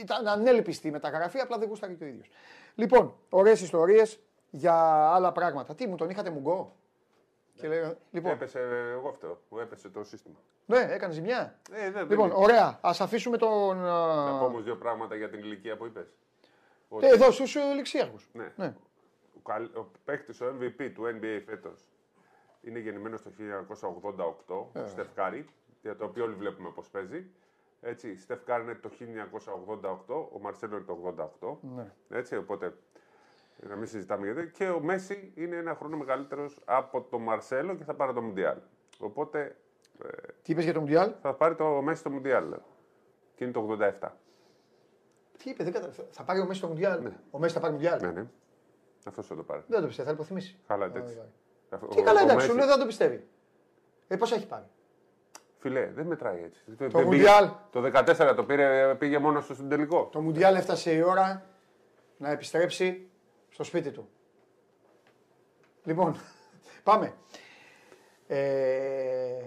ήταν 0.00 0.28
ανέλπιστη 0.28 0.88
η 0.88 0.90
μεταγραφή, 0.90 1.38
απλά 1.38 1.58
δεν 1.58 1.68
γούσταρε 1.68 1.92
και 1.92 2.04
ο 2.04 2.06
ίδιος. 2.06 2.28
Λοιπόν, 2.74 3.14
ωραίες 3.30 3.60
ιστορίες 3.60 4.20
για 4.50 4.74
άλλα 5.14 5.32
πράγματα. 5.32 5.74
Τι 5.74 5.86
μου 5.86 5.96
τον 5.96 6.10
είχατε 6.10 6.30
μουγκό; 6.30 6.76
Και 7.54 7.68
λέει, 7.68 7.96
λοιπόν, 8.10 8.32
έπεσε 8.32 8.58
εγώ 8.92 9.08
αυτό, 9.08 9.40
μου 9.48 9.58
έπεσε 9.58 9.88
το 9.88 10.04
σύστημα. 10.04 10.36
Ναι, 10.66 10.86
έκανε 10.90 11.12
ζημιά. 11.12 11.58
Ε, 11.72 11.90
δεν, 11.90 12.08
λοιπόν, 12.08 12.28
δεν 12.28 12.36
ωραία. 12.38 12.78
Α 12.80 12.90
αφήσουμε 12.98 13.36
τον. 13.36 13.76
Να 13.76 14.38
πω 14.38 14.44
όμως 14.44 14.64
δύο 14.64 14.76
πράγματα 14.76 15.14
για 15.14 15.30
την 15.30 15.38
ηλικία 15.38 15.76
που 15.76 15.86
είπες. 15.86 16.06
Ότι... 16.88 17.06
Εδώ 17.06 17.30
στους 17.30 17.56
ληξίαρχους. 17.74 18.28
Ναι. 18.32 18.52
ναι. 18.56 18.74
Ο, 19.74 19.80
ο 19.80 19.86
παίκτης, 20.04 20.40
ο 20.40 20.46
MVP 20.60 20.90
του 20.94 21.02
NBA 21.04 21.42
φέτος 21.46 21.88
είναι 22.60 22.78
γεννημένος 22.78 23.22
το 23.22 23.30
1988, 24.46 24.82
ο 24.82 24.86
Στεφκάρη, 24.86 25.46
για 25.82 25.96
το 25.96 26.04
οποίο 26.04 26.24
όλοι 26.24 26.34
βλέπουμε 26.34 26.70
πώς 26.74 26.88
παίζει. 26.88 27.26
Έτσι, 27.80 28.16
Στεφκάρη 28.18 28.62
είναι 28.62 28.74
το 28.74 28.90
1988, 30.08 30.28
ο 30.32 30.38
Μαρσέλο 30.40 30.76
είναι 30.76 30.84
το 30.84 31.14
88. 31.40 31.56
Ναι. 31.76 31.92
Έτσι, 32.08 32.36
οπότε 32.36 32.76
να 33.68 33.76
μην 33.76 33.86
συζητάμε 33.86 34.32
γιατί. 34.32 34.50
Και 34.50 34.68
ο 34.68 34.80
Μέση 34.80 35.32
είναι 35.34 35.56
ένα 35.56 35.74
χρόνο 35.74 35.96
μεγαλύτερος 35.96 36.58
από 36.64 37.00
τον 37.02 37.22
Μαρσέλο 37.22 37.74
και 37.74 37.84
θα 37.84 37.94
πάρει 37.94 38.12
το 38.12 38.22
Μουντιάλ. 38.22 38.58
Οπότε. 38.98 39.56
Ε, 40.04 40.06
Τι 40.42 40.52
είπες 40.52 40.64
για 40.64 40.72
το 40.72 40.80
Μουντιάλ; 40.80 41.14
Θα 41.20 41.34
πάρει 41.34 41.54
το 41.54 41.82
Μέση 41.82 42.02
το 42.02 42.10
Μουντιάλ. 42.10 42.54
Και 43.34 43.44
είναι 43.44 43.52
το 43.52 43.78
87. 44.00 44.08
Τι 45.38 45.50
είπε, 45.50 45.64
δεν 45.64 45.72
κατα... 45.72 45.90
θα 46.10 46.22
πάρει 46.24 46.40
ο 46.40 46.46
Μέση 46.46 46.60
το 46.60 46.66
Μουντιάλ; 46.66 47.02
Ναι. 47.02 47.16
Ο 47.30 47.38
Μέση 47.38 47.54
θα 47.54 47.60
πάρει 47.60 47.72
το 47.72 47.78
Μουντιάλ; 47.78 48.00
Ναι, 48.00 48.20
ναι. 48.20 48.26
Αυτό 49.06 49.22
θα 49.22 49.36
το 49.36 49.42
πάρει. 49.42 49.62
Δεν 49.66 49.80
το 49.80 49.86
πιστεύω, 49.86 50.08
θα 50.08 50.14
υποθυμήσει. 50.14 50.56
Καλά, 50.66 50.90
έτσι. 50.94 51.18
Τι 51.94 52.02
καλά, 52.02 52.20
εντάξει, 52.20 52.46
σου 52.46 52.54
λέει 52.54 52.66
δεν 52.66 52.78
το 52.78 52.86
πιστεύει. 52.86 53.26
Ε, 54.08 54.16
πώς 54.16 54.32
έχει 54.32 54.46
πάρει; 54.46 54.64
Φιλέ, 55.58 55.90
δεν 55.94 56.06
μετράει 56.06 56.42
έτσι. 56.42 56.88
Το 56.90 57.00
Μουντιάλ. 57.00 57.50
Το 57.70 57.90
14 57.94 58.32
το 58.36 58.44
πήρε, 58.44 58.94
πήγε 58.94 59.18
μόνος 59.18 59.44
στο 59.44 59.54
στον 59.54 59.68
τελικό. 59.68 60.08
Το 60.12 60.20
Μουντιάλ 60.20 60.54
έφτασε 60.56 60.94
η 60.94 61.02
ώρα 61.02 61.46
να 62.16 62.30
επιστρέψει 62.30 63.08
στο 63.48 63.64
σπίτι 63.64 63.90
του. 63.90 64.08
Λοιπόν, 65.84 66.16
πάμε. 66.82 67.14
Ε, 68.26 69.42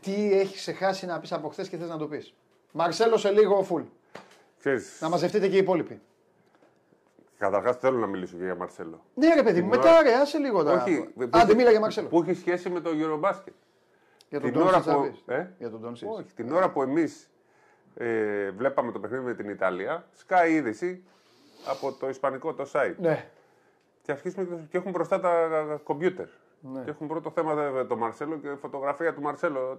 Τι 0.00 0.32
έχεις 0.32 0.56
ξεχάσει 0.60 1.06
να 1.06 1.20
πεις 1.20 1.32
από 1.32 1.48
χθες 1.48 1.68
και 1.68 1.76
θες 1.76 1.88
να 1.88 1.98
το 1.98 2.06
πεις; 2.08 2.34
Μαρσέλο 2.72 3.16
σε 3.16 3.30
λίγο 3.30 3.62
φουλ. 3.62 3.82
Ξέρεις, 4.58 5.00
Να 5.00 5.08
μαζευτείτε 5.08 5.48
και 5.48 5.54
οι 5.54 5.58
υπόλοιποι. 5.58 6.00
Καταρχάς 7.40 7.76
θέλω 7.76 7.98
να 7.98 8.06
μιλήσω 8.06 8.36
και 8.36 8.44
για 8.44 8.54
Μαρσέλο. 8.54 9.04
Ναι, 9.14 9.34
ρε 9.34 9.42
παιδί 9.42 9.62
μου, 9.62 9.70
Την 9.70 9.78
μετά 9.80 10.02
ρε, 10.02 10.14
άσε 10.14 10.38
λίγο 10.38 10.62
τώρα. 10.62 10.82
Όχι, 10.82 11.00
που 11.14 11.22
Άντε, 11.22 11.38
έχει- 11.38 11.54
μίλα 11.56 11.70
για 11.70 11.80
Μαρσέλο. 11.80 12.08
Που 12.08 12.22
έχει 12.22 12.34
σχέση 12.34 12.70
με 12.70 12.80
το 12.80 12.90
Eurobasket. 12.90 13.52
Για 14.28 14.40
τον 14.40 14.50
την 14.52 14.60
ώρα 14.60 14.70
Ντόνσιτ 14.70 14.90
θα 14.90 14.96
που- 14.96 15.10
πεις. 15.10 15.22
ε; 15.26 15.54
Για 15.58 15.70
τον 15.70 15.80
Ντόνσιτ. 15.80 16.08
Όχι, 16.10 16.34
την 16.34 16.52
ώρα 16.52 16.70
που 16.70 16.82
εμείς 16.82 17.30
ε, 17.94 18.50
βλέπαμε 18.50 18.92
το 18.92 18.98
παιχνίδι 19.00 19.24
με 19.24 19.34
την 19.34 19.48
Ιταλία, 19.48 20.04
σκάει 20.12 20.52
η 20.52 20.54
είδηση 20.54 21.04
από 21.66 21.92
το 21.92 22.08
ισπανικό 22.08 22.54
το 22.54 22.70
site. 22.72 22.94
Ναι. 22.98 23.28
Και 24.02 24.12
αρχίσουμε 24.12 24.44
και- 24.44 24.62
και 24.70 24.76
έχουν 24.76 24.90
μπροστά 24.90 25.20
τα 25.20 25.40
κομπιούτερ. 25.84 26.26
Ναι. 26.60 26.82
Και 26.84 26.90
έχουν 26.90 27.06
πρώτο 27.06 27.30
θέμα 27.30 27.54
δε- 27.54 27.84
το 27.84 27.96
Μαρσέλο 27.96 28.36
και 28.36 28.48
φωτογραφία 28.60 29.14
του 29.14 29.20
Μαρσέλο. 29.20 29.78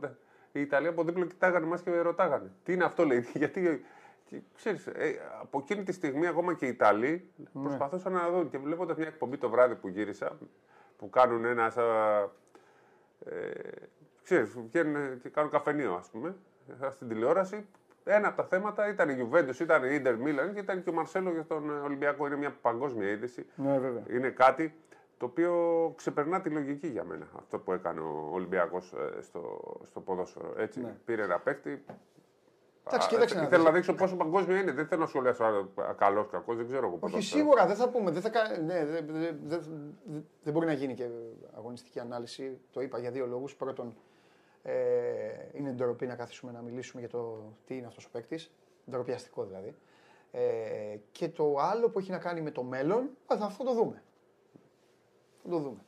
Η 0.52 0.62
Ιταλία 0.62 0.90
από 0.90 1.04
δίπλα 1.04 1.26
κοιτάγανε 1.26 1.66
μας 1.66 1.82
και 1.82 2.00
ρωτάγανε. 2.00 2.52
Τι 2.64 2.74
είναι 2.74 2.84
αυτό, 2.84 3.06
λέει. 3.06 3.28
Γιατί. 3.34 3.86
Και, 4.32 4.42
ξέρεις, 4.56 4.88
ε, 4.88 5.20
από 5.42 5.60
εκείνη 5.60 5.84
τη 5.84 5.92
στιγμή 5.92 6.28
ακόμα 6.28 6.54
και 6.54 6.66
οι 6.66 6.70
Ιταλοί 6.70 7.30
Ναι. 7.54 7.64
προσπαθούσαν 7.64 8.14
να 8.14 8.30
δουν. 8.30 8.50
Και 8.50 8.58
βλέποντας 8.58 8.98
μια 8.98 9.08
εκπομπή 9.08 9.38
το 9.38 9.50
βράδυ 9.50 9.76
που 9.76 9.88
γύρισα, 9.88 10.38
που 10.98 11.10
κάνουν 11.10 11.46
ένα. 11.46 11.70
Σα, 11.70 11.84
ε, 13.26 13.90
ξέρεις, 14.24 14.58
βγαίνουν 14.68 15.20
και 15.22 15.30
κάνουν 15.30 15.52
καφενείο, 15.52 15.94
ας 15.94 16.10
πούμε, 16.10 16.36
στην 16.92 17.08
τηλεόραση. 17.08 17.66
Ένα 18.04 18.28
από 18.28 18.38
τα 18.38 18.44
θέματα 18.44 18.88
ήταν 18.90 19.10
η 19.10 19.30
Juventus, 19.32 19.60
ήταν 19.60 19.84
η 19.84 20.02
Inter 20.04 20.14
Milan 20.14 20.54
και 20.54 20.60
ήταν 20.60 20.84
και 20.84 20.90
ο 20.90 20.94
Μαρσέλο 20.94 21.32
για 21.32 21.46
τον 21.46 21.70
Ολυμπιακό. 21.84 22.26
Είναι 22.28 22.36
μια 22.36 22.52
παγκόσμια 22.62 23.10
είδηση 23.10 23.46
Ναι, 23.56 23.80
βέβαια. 23.80 24.04
είναι 24.10 24.30
κάτι 24.30 24.74
το 25.18 25.26
οποίο 25.26 25.54
ξεπερνά 25.98 26.42
τη 26.42 26.50
λογική 26.50 26.88
για 26.88 27.04
μένα. 27.04 27.28
Αυτό 27.38 27.60
που 27.60 27.72
έκανε 27.72 28.00
ο 28.00 28.30
Ολυμπιακός 28.32 28.94
στο, 29.22 29.60
στο 29.84 30.00
ποδόσφαιρο. 30.02 30.54
Έτσι. 30.58 30.80
Ναι. 30.82 30.96
Πήρε 31.06 31.24
ένα 31.24 31.40
παίκτη. 31.40 31.84
Εντάξει, 32.88 33.08
Α, 33.08 33.10
κοίταξε 33.10 33.36
να 33.36 33.42
Θέλω 33.42 33.56
δεις. 33.56 33.64
να 33.66 33.72
δείξω 33.72 33.94
πόσο 33.94 34.16
παγκόσμιο 34.16 34.56
είναι. 34.58 34.72
Δεν 34.72 34.88
θέλω 34.88 35.02
να 35.02 35.08
σχολιάσω 35.08 35.70
καλός 35.98 36.28
κακός, 36.32 36.56
δεν 36.58 36.66
ξέρω 36.68 36.86
εγώ 36.86 36.92
Όχι, 36.94 37.00
ποδόσφαιρο. 37.00 37.42
σίγουρα 37.42 37.66
δεν 37.68 37.76
θα 37.76 37.90
πούμε. 37.90 38.12
Δεν, 38.12 38.22
θα, 38.22 38.30
κα- 38.30 38.58
ναι, 38.58 38.86
δεν, 38.86 39.06
δεν, 39.08 39.40
δεν, 39.46 39.64
δεν 40.44 40.54
μπορεί 40.54 40.66
να 40.66 40.74
γίνει 40.74 40.94
και 40.94 41.08
αγωνιστική 41.58 42.00
ανάλυση. 42.00 42.60
Το 42.72 42.82
είπα 42.82 43.00
για 43.00 43.12
δύο 43.12 43.26
λόγους. 43.26 43.56
Πρώτον, 43.56 43.96
ε, 44.64 44.74
είναι 45.54 45.72
ντροπή 45.72 46.06
να 46.06 46.16
καθίσουμε 46.16 46.52
να 46.52 46.62
μιλήσουμε 46.62 47.02
για 47.02 47.10
το 47.10 47.44
τι 47.66 47.78
είναι 47.78 47.88
αυτός 47.88 48.06
ο 48.06 48.10
παίκτης. 48.12 48.52
Ντροπιαστικό 48.90 49.44
δηλαδή. 49.44 49.76
Ε, 50.32 50.42
και 51.12 51.30
το 51.30 51.56
άλλο 51.60 51.90
που 51.90 52.00
έχει 52.00 52.12
να 52.12 52.18
κάνει 52.18 52.42
με 52.42 52.52
το 52.52 52.64
μέλλον, 52.64 53.10
α, 53.34 53.38
θα 53.38 53.46
αυτό 53.46 53.64
το 53.64 53.74
δούμε. 53.74 54.04
Θα 55.44 55.50
το 55.50 55.58
δούμε. 55.58 55.80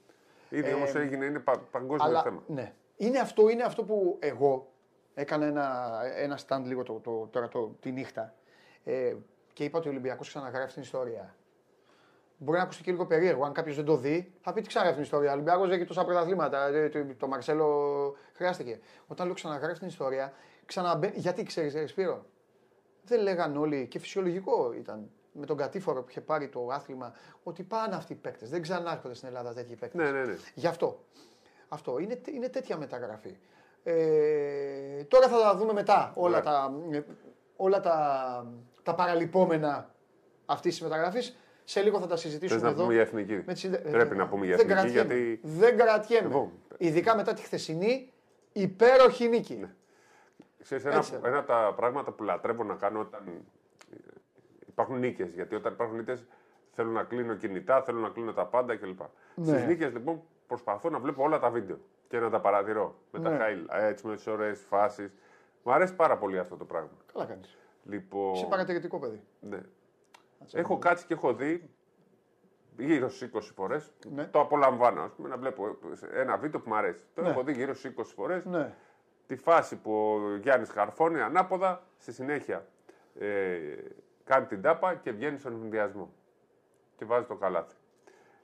Ήδη 0.49 0.69
Ε, 0.69 0.73
όμω 0.73 0.85
έγινε, 0.95 1.25
είναι 1.25 1.39
πα, 1.39 1.59
παγκόσμιο 1.71 2.07
Αλλά, 2.09 2.21
θέμα. 2.21 2.43
ναι. 2.47 2.73
Είναι 2.97 3.19
αυτό, 3.19 3.49
είναι 3.49 3.63
αυτό 3.63 3.83
που 3.83 4.17
εγώ 4.19 4.67
έκανα 5.13 5.45
ένα, 5.45 5.99
ένα 6.15 6.39
stand 6.47 6.61
λίγο 6.63 6.83
το, 6.83 6.99
το, 6.99 7.27
τώρα 7.31 7.47
το, 7.47 7.75
τη 7.79 7.91
νύχτα 7.91 8.33
ε, 8.83 9.15
και 9.53 9.63
είπα 9.63 9.77
ότι 9.77 9.87
ο 9.87 9.91
Ολυμπιακός 9.91 10.27
ξαναγράφει 10.27 10.73
την 10.73 10.81
ιστορία. 10.81 11.35
Μπορεί 12.37 12.57
να 12.57 12.63
ακουστεί 12.63 12.83
και 12.83 12.91
λίγο 12.91 13.05
περίεργο. 13.05 13.45
Αν 13.45 13.53
κάποιος 13.53 13.75
δεν 13.75 13.85
το 13.85 13.97
δει, 13.97 14.33
θα 14.41 14.53
πει 14.53 14.61
τι 14.61 14.67
ξαναγράφει 14.67 14.95
την 14.95 15.05
ιστορία. 15.05 15.29
Ο 15.29 15.33
Ολυμπιακός 15.33 15.69
έχει 15.69 15.85
τόσα 15.85 16.05
πρωταθλήματα. 16.05 16.67
ε, 16.67 16.89
Το, 16.89 17.05
το 17.17 17.27
Μαρσέλο 17.27 18.15
χρειάστηκε. 18.33 18.79
Όταν 19.07 19.25
λέω 19.25 19.35
ξαναγράφει 19.35 19.79
την 19.79 19.87
ιστορία, 19.87 20.33
ξαναμπαίνει. 20.65 21.13
Γιατί 21.17 21.43
ξέρεις, 21.43 21.89
Σπύρο, 21.89 22.25
δεν 23.03 23.21
λέγαν 23.21 23.57
όλοι 23.57 23.87
και 23.87 23.99
φυσιολογικό 23.99 24.73
ήταν 24.73 25.09
με 25.31 25.45
τον 25.45 25.57
κατήφορο 25.57 26.01
που 26.01 26.09
είχε 26.09 26.21
πάρει 26.21 26.49
το 26.49 26.67
άθλημα 26.71 27.13
ότι 27.43 27.63
πάνε 27.63 27.95
αυτοί 27.95 28.13
οι 28.13 28.15
παίκτες. 28.15 28.49
Δεν 28.49 28.61
ξανάρχονται 28.61 29.13
στην 29.13 29.27
Ελλάδα 29.27 29.53
τέτοιοι 29.53 29.75
παίκτες. 29.75 30.01
Ναι, 30.01 30.11
ναι, 30.11 30.25
ναι. 30.25 30.35
Γι' 30.53 30.67
αυτό. 30.67 31.03
Αυτό. 31.67 31.99
Είναι, 31.99 32.21
είναι 32.33 32.49
τέτοια 32.49 32.77
μεταγραφή. 32.77 33.37
Ε, 33.83 35.03
τώρα 35.07 35.27
θα 35.27 35.39
τα 35.41 35.55
δούμε 35.55 35.73
μετά 35.73 36.11
όλα, 36.15 36.37
Ναι. 36.37 36.43
τα, 36.43 36.73
ε, 36.91 37.01
όλα 37.55 37.79
τα, 37.79 38.47
τα 38.83 38.95
παραλυπόμενα 38.95 39.93
αυτής 40.45 40.71
της 40.73 40.81
μεταγραφής. 40.81 41.37
Σε 41.63 41.81
λίγο 41.81 41.99
θα 41.99 42.07
τα 42.07 42.15
συζητήσουμε 42.15 42.59
Θες 42.59 42.67
να 42.67 42.73
εδώ. 42.73 42.81
πούμε 42.81 42.93
για 42.93 43.01
εθνική; 43.01 43.33
με 43.45 43.53
τις 43.53 43.63
ιδε- 43.63 43.89
Πρέπει 43.91 44.13
ε, 44.15 44.17
να 44.17 44.27
πούμε 44.27 44.45
για 44.45 44.55
δεν 44.55 44.69
εθνική, 44.69 44.91
κρατιέμαι. 44.93 45.13
γιατί- 45.23 45.39
Δεν 45.43 45.77
κρατιέμαι. 45.77 46.27
Εγώ. 46.29 46.51
Ειδικά 46.77 47.15
μετά 47.15 47.33
τη 47.33 47.41
χθεσινή 47.41 48.11
υπέροχη 48.51 49.27
νίκη. 49.27 49.65
Ξέρεις, 50.63 50.85
ένα, 50.85 50.95
Έτσι. 50.95 51.13
ένα 51.23 51.37
από 51.37 51.47
τα 51.47 51.73
πράγματα 51.75 52.11
που 52.11 52.23
λατρεύω 52.23 52.63
να 52.63 52.75
κάνω 52.75 52.99
όταν 52.99 53.21
ε, 53.27 53.97
υπάρχουν 54.67 54.99
νίκες. 54.99 55.33
Γιατί 55.33 55.55
όταν 55.55 55.73
υπάρχουν 55.73 55.97
νίκες 55.97 56.25
θέλω 56.75 56.89
να 56.91 57.03
κλείνω 57.03 57.33
κινητά, 57.35 57.81
θέλω 57.81 57.99
να 57.99 58.09
κλείνω 58.09 58.33
τα 58.33 58.45
πάντα 58.45 58.75
κλπ. 58.75 58.99
Ναι. 59.35 59.45
Στις 59.45 59.65
νίκες 59.65 59.91
λοιπόν 59.93 60.21
προσπαθώ 60.47 60.89
να 60.89 60.99
βλέπω 60.99 61.23
όλα 61.23 61.39
τα 61.39 61.49
βίντεο 61.49 61.77
και 62.07 62.19
να 62.19 62.29
τα 62.29 62.39
παρατηρώ 62.39 62.95
με 63.11 63.19
τα 63.19 63.29
Ναι. 63.29 63.37
highlights, 63.41 63.81
έτσι 63.81 64.07
με 64.07 64.15
τις 64.15 64.27
ωραίες 64.27 64.59
φάσεις. 64.69 65.13
Μου 65.63 65.71
αρέσει 65.73 65.95
πάρα 65.95 66.17
πολύ 66.17 66.39
αυτό 66.39 66.55
το 66.57 66.65
πράγμα. 66.65 66.89
Καλά 67.13 67.25
κάνεις. 67.25 67.57
Λοιπόν, 67.85 68.33
Είσαι 68.33 68.45
παρατηρητικό 68.45 68.99
παιδί. 68.99 69.21
ναι. 69.39 69.59
Έχω 70.53 70.77
κάτσει 70.77 71.05
και 71.05 71.13
έχω 71.13 71.33
δει 71.33 71.69
γύρω 72.77 73.09
στις 73.09 73.21
20 73.33 73.39
φορές. 73.55 73.93
Ναι. 74.13 74.25
Το 74.25 74.39
απολαμβάνω, 74.39 75.01
ας 75.01 75.11
πούμε, 75.11 75.27
να 75.29 75.37
βλέπω 75.37 75.77
ένα 76.13 76.37
βίντεο 76.37 76.59
που 76.59 76.69
μου 76.69 76.75
αρέσει. 76.75 77.03
Το 77.13 77.21
Ναι. 77.21 77.29
έχω 77.29 77.43
δει 77.43 77.51
γύρω 77.53 77.73
στις 77.73 77.83
20 77.97 78.13
φορές 78.13 78.45
Ναι. 78.45 78.73
τη 79.27 79.35
φάση 79.35 79.75
που 79.75 79.93
ο 79.93 80.35
Γιάννης 80.35 80.69
καρφώνει 80.69 81.21
ανάποδα, 81.21 81.83
στη 81.97 82.11
συνέχεια 82.13 82.65
ε, 83.19 83.57
κάνει 84.23 84.45
την 84.45 84.61
τάπα 84.61 84.95
και 84.95 85.11
βγαίνει 85.11 85.37
στον 85.37 85.53
ενδιασμό. 85.63 86.13
Και 86.97 87.05
βάζει 87.05 87.25
το 87.25 87.35
καλάθι. 87.35 87.75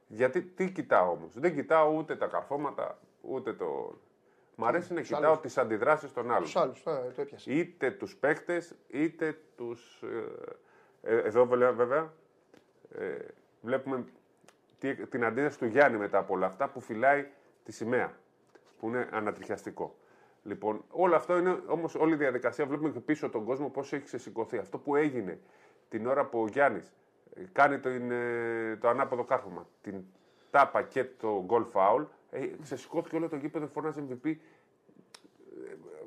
Γιατί 0.07 0.41
τι 0.41 0.71
κοιτάω 0.71 1.11
όμως; 1.11 1.39
Δεν 1.39 1.53
κοιτάω 1.55 1.93
ούτε 1.97 2.15
τα 2.15 2.27
καρφώματα, 2.27 2.99
ούτε 3.21 3.53
το... 3.53 3.97
Μ' 4.55 4.65
αρέσει 4.65 4.93
να 4.93 4.99
τους 4.99 5.07
κοιτάω 5.07 5.23
άλλους. 5.29 5.39
τις 5.41 5.57
αντιδράσεις 5.57 6.13
των 6.13 6.29
άλλων. 6.31 6.43
Τους 6.43 6.55
άλλους, 6.55 6.83
το, 6.83 6.91
το 7.15 7.21
έπιασε. 7.21 7.51
Είτε 7.53 7.91
τους 7.91 8.15
παίκτες, 8.15 8.75
είτε 8.87 9.37
τους... 9.57 10.01
Ε, 10.03 11.15
ε, 11.15 11.17
εδώ 11.17 11.45
βέβαια, 11.45 11.71
βέβαια 11.71 12.13
ε, 12.95 13.15
βλέπουμε 13.61 14.05
τι- 14.79 15.05
την 15.07 15.25
αντίδραση 15.25 15.57
του 15.57 15.65
Γιάννη 15.65 15.97
μετά 15.97 16.17
από 16.17 16.33
όλα 16.33 16.45
αυτά 16.45 16.69
που 16.69 16.79
φυλάει 16.79 17.27
τη 17.63 17.71
σημαία, 17.71 18.13
που 18.79 18.87
είναι 18.87 19.07
ανατριχιαστικό. 19.11 19.95
Λοιπόν, 20.43 20.83
όλο 20.89 21.15
αυτό 21.15 21.37
είναι 21.37 21.59
όμως 21.67 21.95
όλη 21.95 22.13
η 22.13 22.17
διαδικασία. 22.17 22.65
Βλέπουμε 22.65 22.89
και 22.89 22.99
πίσω 22.99 23.29
τον 23.29 23.45
κόσμο 23.45 23.69
πώς 23.69 23.93
έχει 23.93 24.03
ξεσηκωθεί. 24.03 24.57
Αυτό 24.57 24.77
που 24.77 24.95
έγινε 24.95 25.39
την 25.89 26.07
ώρα 26.07 26.25
που 26.25 26.41
ο 26.41 26.47
Γιάννης 26.47 26.91
κάνει 27.51 27.79
το, 27.79 27.89
είναι, 27.89 28.77
το 28.81 28.87
ανάποδο 28.87 29.23
κάρφωμα, 29.23 29.67
την 29.81 30.03
τάπα 30.51 30.81
και 30.81 31.03
το 31.03 31.45
goal 31.49 31.65
foul, 31.73 32.05
ε, 32.29 32.47
ξεσηκώθηκε 32.61 33.15
όλο 33.15 33.29
το 33.29 33.35
γήπεδο, 33.35 33.67
φωνάζει 33.67 34.03
MVP. 34.09 34.25
Ε, 34.25 34.35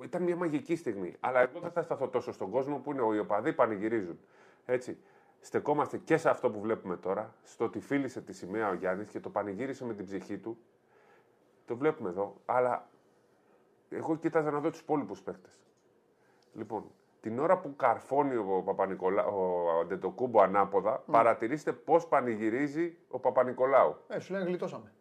Ήταν 0.05 0.23
μια 0.23 0.37
μαγική 0.37 0.77
στιγμή. 0.77 1.17
Αλλά 1.21 1.41
εγώ 1.41 1.61
δεν 1.61 1.71
θα 1.71 1.83
σταθώ 1.83 2.09
τόσο 2.09 2.33
στον 2.33 2.51
κόσμο 2.51 2.79
που 2.79 2.93
είναι 2.93 3.15
οι 3.15 3.19
οπαδοί 3.19 3.53
πανηγυρίζουν. 3.53 4.19
Έτσι. 4.67 4.99
Στεκόμαστε 5.41 5.99
και 5.99 6.17
σε 6.17 6.31
αυτό 6.31 6.51
που 6.51 6.61
βλέπουμε 6.61 6.97
τώρα, 6.97 7.35
στο 7.43 7.65
ότι 7.65 7.81
φίλησε 7.81 8.21
τη 8.21 8.33
σημαία 8.33 8.69
ο 8.69 8.75
Γιάννης 8.75 9.09
και 9.09 9.21
το 9.21 9.31
πανηγύρισε 9.31 9.85
με 9.85 9.95
την 9.95 10.05
ψυχή 10.05 10.39
του. 10.39 10.59
Το 11.67 11.77
βλέπουμε 11.77 12.09
εδώ. 12.09 12.37
Αλλά 12.45 12.89
εγώ 13.89 14.17
κοίταζα 14.17 14.51
να 14.51 14.61
δω 14.61 14.71
τους 14.71 14.81
υπόλοιπους 14.81 15.23
παίχτε. 15.23 15.49
Λοιπόν, 16.55 16.91
την 17.23 17.39
ώρα 17.39 17.59
που 17.59 17.77
καρφώνει 17.77 18.37
ο, 18.37 18.63
Παπα-Νικολά, 18.65 19.25
ο 19.27 19.69
Αντετοκούμπο 19.81 20.41
ανάποδα, 20.43 21.03
παρατηρήστε 21.11 21.73
πώς 21.73 22.07
πανηγυρίζει 22.07 22.97
ο 23.09 23.19
Παπα-Νικολάου. 23.19 23.97
Ε, 24.09 24.19
σου 24.19 24.33
λένε 24.33 24.45
γλιτώσαμε. 24.45 24.93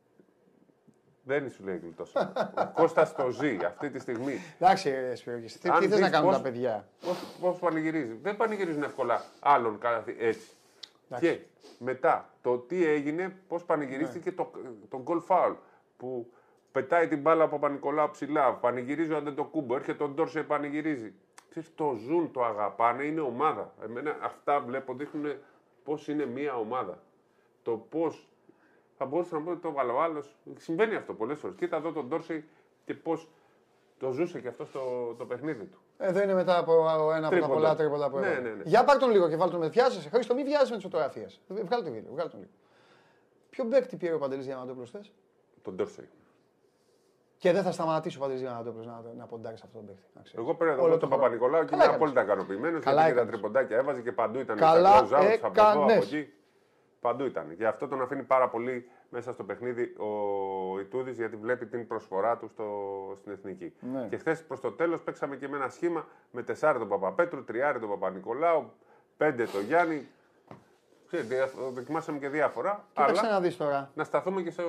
Δεν 1.23 1.49
σου 1.49 1.63
λέει 1.63 1.77
γλιτός. 1.77 2.15
ο 2.15 2.71
Κώστας 2.73 3.15
το 3.15 3.29
ζει 3.29 3.57
αυτή 3.65 3.89
τη 3.89 3.99
στιγμή. 3.99 4.33
Εντάξει, 4.59 4.89
ε, 4.89 5.13
Σπυρογis, 5.15 5.51
τι, 5.61 5.69
Αν 5.69 5.79
τι 5.79 5.87
θες 5.87 5.99
να 5.99 6.05
δεις 6.05 6.09
κάνουν 6.09 6.27
πώς- 6.27 6.37
τα 6.37 6.41
παιδιά; 6.43 6.87
Πώς 7.41 7.59
πανηγυρίζει. 7.59 8.19
Δεν 8.21 8.37
πανηγυρίζουν 8.37 8.83
εύκολα 8.83 9.21
άλλον 9.39 9.77
καλάθι 9.79 10.15
έτσι. 10.19 10.49
Εντάξει. 11.09 11.27
Και 11.27 11.39
μετά 11.77 12.29
το 12.41 12.57
τι 12.57 12.85
έγινε, 12.85 13.35
πώς 13.47 13.63
πανηγυρίστηκε 13.63 14.31
το, 14.31 14.51
το 14.89 15.03
goal 15.07 15.21
foul 15.27 15.55
που 15.97 16.31
πετάει 16.71 17.07
την 17.07 17.21
μπάλα 17.21 17.43
από 17.43 17.59
Παπα-Νικολάου 17.59 18.09
ψηλά, 18.09 18.53
πανηγυρίζει 18.53 19.13
ο 19.13 19.17
Αντετοκούμπο, 19.17 19.75
έρχεται 19.75 20.03
ο 20.03 20.07
Ντόρσε, 20.07 20.43
πανηγυρίζει. 20.43 21.13
Ξέρεις, 21.51 21.72
το 21.75 21.93
ζουν, 21.93 22.31
το 22.31 22.43
αγαπάνε, 22.43 23.03
είναι 23.03 23.22
ομάδα. 23.22 23.74
Εμένα 23.84 24.17
αυτά 24.22 24.60
βλέπω, 24.60 24.93
δείχνουν 24.93 25.36
πώς 25.84 26.08
είναι 26.08 26.25
μια 26.25 26.55
ομάδα. 26.55 27.00
Το 27.63 27.72
πώς. 27.89 28.29
Θα 28.98 29.05
μπορούσα 29.05 29.36
να 29.36 29.41
πω 29.41 29.51
ότι 29.51 29.60
το 29.62 29.67
έβαλε 29.67 29.91
ο 29.91 30.01
άλλος. 30.01 30.36
Συμβαίνει 30.58 30.96
αυτό 30.96 31.13
πολλές 31.13 31.39
φορές. 31.39 31.55
Κοίτα 31.55 31.77
εδώ 31.77 31.91
τον 31.91 32.08
Ντόρσε 32.08 32.43
και 32.86 32.93
πώς 32.93 33.27
το 34.00 34.12
ζούσε 34.12 34.39
και 34.41 34.48
αυτό 34.48 34.65
στο, 34.65 35.13
το 35.17 35.25
παιχνίδι 35.25 35.65
του. 35.65 35.77
Εδώ 35.98 36.22
είναι 36.22 36.34
μετά 36.34 36.58
από 36.58 36.74
ένα 37.12 37.15
από 37.15 37.22
τα 37.22 37.29
Τρίποντα. 37.29 37.53
πολλά 37.53 37.75
τρίποτα 37.75 38.10
που 38.10 38.17
Ναι, 38.17 38.27
έβαλε. 38.27 38.41
ναι, 38.50 38.55
ναι. 38.55 38.63
Για 38.65 38.84
πάρ' 38.84 38.98
τον 38.98 39.12
λίγο 39.12 39.29
και 39.29 39.36
βάλ 39.36 39.50
τον 39.50 39.60
με. 39.60 39.67
Βιάζεσαι. 39.70 40.10
Χρήστο, 40.10 40.34
μην 40.36 40.46
βιάζεσαι 40.46 40.70
με 40.70 40.75
τις 40.75 40.84
φωτογραφίες. 40.86 41.41
Βγάλε 41.48 41.84
το 41.84 41.91
βίντεο, 41.91 42.12
βγάλε 42.12 42.29
τον 42.29 42.39
λίγο. 42.39 42.51
Ποιο 43.50 43.65
παίκτη 43.65 43.96
πήρε 43.98 44.13
ο 44.13 44.17
Παντελής 44.17 44.46
Διαμαντόπουλος 44.46 44.89
χθες; 44.89 45.12
Τον 45.62 45.74
Ντόρσε. 45.75 46.10
Και 47.41 47.51
δεν 47.51 47.63
θα 47.63 47.71
σταματήσει 47.71 48.17
ο 48.17 48.19
Παντελή 48.19 48.39
Διαμαντόπουλο 48.39 48.83
να, 48.86 49.01
να 49.17 49.25
ποντάρει 49.25 49.57
σε 49.57 49.63
αυτόν 49.65 49.86
τον 49.86 49.95
παίκτη. 49.95 50.10
να 50.15 50.21
ξέρεις. 50.21 50.45
Εγώ 50.48 50.55
πήρα 50.55 50.71
Όλο 50.71 50.79
εδώ 50.81 50.89
το 50.93 50.98
τον 50.98 51.07
χρόνο. 51.10 51.21
Παπα-Νικολάου 51.24 51.62
και 51.62 51.69
Καλά 51.69 51.83
είμαι 51.83 51.93
έκανες. 51.93 51.95
απόλυτα 52.10 52.21
ικανοποιημένος. 52.24 52.83
Καλά 52.83 52.95
Γιατί 53.01 53.10
και 53.12 53.15
τα 53.15 53.21
έκανες. 53.21 53.39
τριποντάκια 53.39 53.77
έβαζε 53.77 54.01
και 54.01 54.12
παντού 54.12 54.39
ήταν 54.39 54.57
Καλά 54.57 54.89
στα 55.05 55.17
close 55.19 55.21
out, 55.21 55.38
από 55.41 55.62
εδώ, 55.62 55.71
από 55.71 55.81
έκανες. 55.83 56.05
εκεί. 56.13 56.33
Παντού 57.00 57.25
ήταν. 57.25 57.51
Γι' 57.51 57.65
αυτό 57.65 57.88
τον 57.88 58.01
αφήνει 58.01 58.24
πάρα 58.24 58.50
πολύ 58.50 58.89
μέσα 59.10 59.33
στο 59.33 59.43
παιχνίδι 59.43 59.83
ο 59.98 60.10
Ιτούδης, 60.79 61.17
γιατί 61.17 61.36
βλέπει 61.36 61.65
την 61.65 61.88
προσφορά 61.88 62.38
του 62.38 62.48
στο, 62.48 62.65
στην 63.19 63.31
εθνική. 63.31 63.74
Ναι. 63.93 64.07
Και 64.10 64.17
χθες 64.17 64.43
προς 64.45 64.60
το 64.60 64.71
τέλος 64.71 65.01
παίξαμε 65.01 65.36
και 65.36 65.48
με 65.48 65.57
ένα 65.57 65.69
σχήμα 65.69 66.07
με 66.31 66.43
τεσσάρι 66.43 66.79
τον 66.79 66.88
Παπαπέτρου, 66.88 67.43
τριάρι 67.43 67.79
τον 67.79 67.89
Παπα-Νικολάου, 67.89 68.71
πέντε 69.17 69.43
τον 69.45 69.62
Γιάννη. 69.62 70.07
Ξέρετε, 71.12 71.36
δια- 71.36 71.51
δοκιμάσαμε 71.72 72.18
και 72.20 72.30
διάφορα. 72.30 72.86
Κοίταξε 72.94 73.22
αλλά 73.25 73.32
να 73.34 73.39
δεις 73.41 73.58
τώρα. 73.58 73.91
να 73.94 74.03
σταθούμε 74.03 74.41
και 74.41 74.51
στο, 74.51 74.63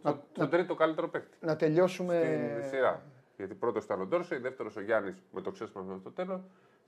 στο, 0.00 0.18
στον 0.32 0.48
τρίτο 0.50 0.74
καλύτερο 0.74 1.08
παίκτη 1.08 1.36
Να 1.40 1.56
τελειώσουμε. 1.56 2.20
στην 2.58 2.68
σειρά. 2.70 3.02
Γιατί 3.36 3.54
πρώτος 3.54 3.84
ήταν 3.84 4.00
ο 4.00 4.04
Ντόρσεϊ, 4.04 4.38
δεύτερος 4.38 4.76
ο 4.76 4.80
Γιάννης 4.80 5.14
με 5.30 5.40
το 5.40 5.50
ξέσπασμα 5.50 5.96
στο 6.00 6.10
τέλος 6.10 6.40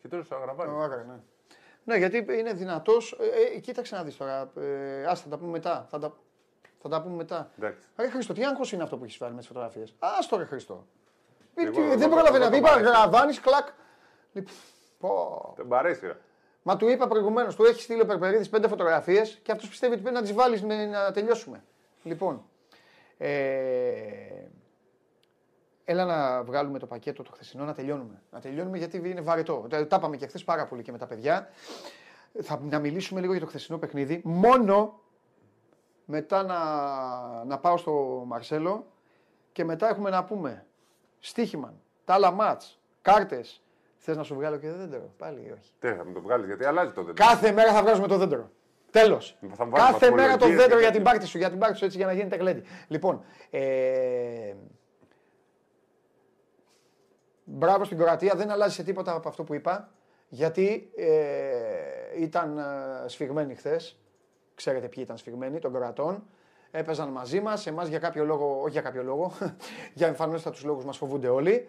και 0.03 0.09
τέλο 0.09 0.25
ο 0.33 0.37
Αγραβάνης. 0.37 0.73
Ο 0.75 0.81
Άγρα, 0.81 1.05
ναι. 1.09 1.15
ναι, 1.85 1.97
γιατί 1.97 2.27
είναι 2.39 2.53
δυνατός. 2.53 3.17
Ε, 3.21 3.55
ε, 3.57 3.59
κοίταξε 3.59 3.97
να 3.97 4.03
δεις 4.03 4.17
τώρα. 4.17 4.51
Ε, 4.61 5.05
ας, 5.07 5.21
θα 5.23 5.29
τα 5.29 5.37
πούμε 5.39 5.51
μετά. 5.51 5.87
Θα 5.91 5.99
τα, 5.99 6.13
θα 6.83 6.89
τα 6.89 7.03
πούμε 7.03 7.15
μετά. 7.17 7.51
Εντάξει. 7.59 7.87
Ρε 7.97 8.09
Χρήστο, 8.09 8.33
τι 8.33 8.45
άγχος 8.45 8.73
είναι 8.73 8.83
αυτό 8.83 8.97
που 8.97 9.05
έχεις 9.05 9.17
βάλει 9.19 9.33
με 9.33 9.39
τις 9.39 9.47
φωτογραφίες; 9.47 9.95
Α 9.99 10.09
το 10.31 10.37
ρε 10.37 10.45
Χρήστο. 10.45 10.87
Εγώ- 11.55 11.71
Τι- 11.73 11.79
εγώ 11.81 11.89
δεν 11.89 12.01
το- 12.01 12.09
πρόλαβε 12.09 12.29
εγώ 12.37 12.39
να 12.39 12.45
το 12.45 12.51
πει. 12.51 12.57
Είπα 12.59 12.69
παρέσυρα. 12.69 12.91
γραβάνει, 12.99 13.35
κλακ. 13.35 13.67
Λοιπόν, 14.33 14.55
πω. 14.99 15.53
Δεν 15.57 15.67
μ' 15.67 15.75
αρέσει. 15.75 16.07
ρε. 16.07 16.17
Μα 16.66 16.76
του 16.76 16.88
είπα 16.88 17.09
προηγουμένως, 17.09 17.54
του 17.54 17.64
έχει 17.64 17.83
στείλει 17.83 18.00
ο 18.00 18.06
Περπερίδης 18.06 18.49
πέντε 18.49 18.68
φωτογραφίες 18.68 19.38
και 19.42 19.52
αυτός 19.52 19.68
πιστεύει 19.68 19.92
ότι 19.92 20.02
πρέπει 20.02 20.16
να 20.16 20.23
τις 20.23 20.33
βάλεις 20.33 20.62
να 20.62 21.11
τελειώσουμε. 21.12 21.64
Λοιπόν, 22.02 22.44
ε, 23.18 23.28
έλα 25.85 26.04
να 26.04 26.42
βγάλουμε 26.42 26.78
το 26.78 26.87
πακέτο 26.87 27.23
το 27.23 27.30
χθεσινό 27.33 27.64
να 27.64 27.75
τελειώνουμε. 27.75 28.23
Να 28.30 28.40
τελειώνουμε 28.40 28.78
γιατί 28.78 28.97
είναι 28.97 29.21
βαρετό. 29.21 29.66
Τα 29.68 29.87
τα 29.87 29.97
είπαμε 29.97 30.16
και 30.16 30.26
χθες 30.26 30.44
πάρα 30.44 30.66
πολύ 30.66 30.83
και 30.83 30.92
με 30.92 30.99
τα 30.99 31.06
παιδιά. 31.06 31.49
Θα 32.42 32.61
να 32.62 32.78
μιλήσουμε 32.78 33.21
λίγο 33.21 33.33
για 33.33 33.40
το 33.40 33.47
χθεσινό 33.47 33.78
παιχνίδι. 33.78 34.21
Μόνο 34.25 35.00
μετά 36.04 36.42
να, 36.42 37.44
να 37.44 37.59
πάω 37.59 37.76
στο 37.76 38.25
Μαρσέλο 38.26 38.87
και 39.52 39.64
μετά 39.64 39.88
έχουμε 39.88 40.11
να 40.11 40.25
πούμε 40.25 40.66
στοίχημα, 41.21 41.75
τα 42.04 42.14
άλλα 42.14 42.30
μάτς, 42.30 42.80
κάρτες. 43.02 43.63
Θες 44.06 44.16
να 44.16 44.23
σου 44.23 44.34
βγάλω 44.34 44.56
και 44.56 44.70
δέντρο, 44.70 45.14
πάλι 45.18 45.40
ή 45.40 45.50
όχι. 45.50 45.70
Τι 45.78 45.88
θα 45.88 46.04
μου 46.04 46.12
το 46.12 46.20
βγάλεις, 46.20 46.46
γιατί 46.46 46.64
αλλάζει 46.64 46.92
το 46.92 47.02
δέντρο. 47.02 47.26
Κάθε 47.26 47.52
μέρα 47.52 47.73
θα 47.73 47.82
βγάζουμε 47.82 48.06
το 48.06 48.16
δέντρο. 48.18 48.50
Τέλος. 48.90 49.38
Θα 49.40 49.49
βάλουμε 49.56 49.78
Κάθε 49.78 50.11
μέρα 50.11 50.23
το 50.23 50.30
βαθμολογίες 50.30 50.61
δέντρο 50.61 50.76
και 50.76 50.82
για 50.82 50.92
την 50.92 51.02
τέτοια. 51.02 51.12
πάρτι 51.12 51.26
σου, 51.26 51.38
για 51.38 51.50
την 51.50 51.58
πάρτι 51.58 51.76
σου 51.76 51.84
έτσι 51.84 51.96
για 51.96 52.06
να 52.06 52.12
γίνεται 52.12 52.37
γλέντι. 52.37 52.62
Λοιπόν, 52.88 53.25
ε, 53.50 54.54
μπράβο 57.44 57.84
στην 57.84 57.99
Κροατία, 57.99 58.34
δεν 58.34 58.50
αλλάζει 58.50 58.75
σε 58.75 58.82
τίποτα 58.82 59.14
από 59.14 59.28
αυτό 59.28 59.44
που 59.44 59.54
είπα. 59.54 59.92
Γιατί 60.28 60.90
ε, 60.96 62.23
ήταν 62.23 62.58
ε, 62.58 62.62
σφιγμένοι 63.08 63.54
χθες. 63.54 64.00
Ξέρετε 64.54 64.88
ποιοι 64.88 65.02
ήταν 65.06 65.16
σφιγμένοι 65.16 65.58
των 65.58 65.73
Κροατών. 65.73 66.25
Έπαιζαν 66.70 67.08
μαζί 67.08 67.40
μας. 67.40 67.66
Εμάς 67.66 67.88
για 67.88 67.99
κάποιο 67.99 68.25
λόγο, 68.25 68.61
όχι 68.61 68.70
για 68.70 68.80
κάποιο 68.80 69.02
λόγο, 69.02 69.32
για 69.99 70.06
εμφανίστατου 70.06 70.66
λόγους 70.66 70.84
μας 70.84 70.96
φοβούνται 70.96 71.28
όλοι. 71.28 71.68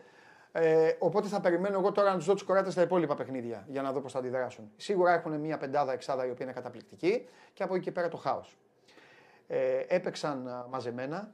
Ε, 0.57 0.95
οπότε 1.00 1.27
θα 1.27 1.39
περιμένω 1.39 1.77
εγώ 1.79 1.91
τώρα 1.91 2.09
να 2.12 2.17
τους 2.17 2.25
δω 2.25 2.33
τους 2.33 2.43
κοράτες 2.43 2.74
στα 2.74 2.81
υπόλοιπα 2.81 3.15
παιχνίδια 3.15 3.65
για 3.67 3.81
να 3.81 3.91
δω 3.91 4.01
πώς 4.01 4.12
θα 4.12 4.19
αντιδράσουν. 4.19 4.71
Σίγουρα 4.77 5.13
έχουν 5.13 5.39
μια 5.39 5.57
πεντάδα, 5.57 5.93
εξάδα 5.93 6.25
η 6.25 6.29
οποία 6.29 6.46
είναι 6.46 6.53
καταπληκτική 6.53 7.27
και 7.53 7.63
από 7.63 7.75
εκεί 7.75 7.83
και 7.83 7.91
πέρα 7.91 8.07
το 8.07 8.18
χάος. 8.18 8.57
Ε, 9.48 9.83
έπαιξαν 9.87 10.48
α, 10.48 10.68
μαζεμένα, 10.70 11.31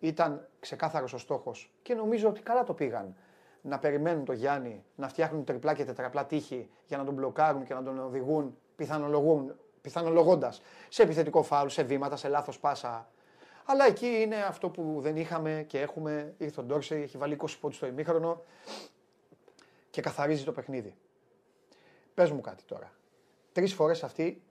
ήταν 0.00 0.48
ξεκάθαρος 0.60 1.12
ο 1.12 1.18
στόχος 1.18 1.72
και 1.82 1.94
νομίζω 1.94 2.28
ότι 2.28 2.40
καλά 2.40 2.62
το 2.62 2.74
πήγαν. 2.74 3.14
Να 3.62 3.78
περιμένουν 3.78 4.24
το 4.24 4.32
Γιάννη 4.32 4.84
να 4.94 5.08
φτιάχνουν 5.08 5.44
τριπλά 5.44 5.74
και 5.74 5.84
τετραπλά 5.84 6.26
τείχη 6.26 6.70
για 6.86 6.96
να 6.96 7.04
τον 7.04 7.14
μπλοκάρουν 7.14 7.64
και 7.64 7.74
να 7.74 7.82
τον 7.82 7.98
οδηγούν 7.98 8.56
πιθανολογούν, 8.76 9.54
πιθανολογώντας 9.80 10.62
σε 10.88 11.02
επιθετικό 11.02 11.42
φάουλ, 11.42 11.68
σε 11.68 11.82
βήματα, 11.82 12.16
σε 12.16 12.28
λάθος 12.28 12.58
πάσα. 12.58 13.08
Αλλά 13.64 13.86
εκεί 13.86 14.06
είναι 14.06 14.36
αυτό 14.36 14.70
που 14.70 14.98
δεν 15.00 15.16
είχαμε 15.16 15.64
και 15.68 15.80
έχουμε. 15.80 16.34
Ήρθε 16.38 16.60
ο 16.60 16.64
Ντόρσεϊ, 16.64 17.02
έχει 17.02 17.18
βάλει 17.18 17.36
20 17.40 17.46
πόντους 17.60 17.76
στο 17.76 17.86
ημίχρονο 17.86 18.42
και 19.90 20.00
καθαρίζει 20.00 20.44
το 20.44 20.52
παιχνίδι. 20.52 20.94
Πες 22.14 22.30
μου 22.30 22.40
κάτι 22.40 22.64
τώρα. 22.64 22.92
Τρεις 23.52 23.74
φορές 23.74 24.02
αυτοί 24.02 24.42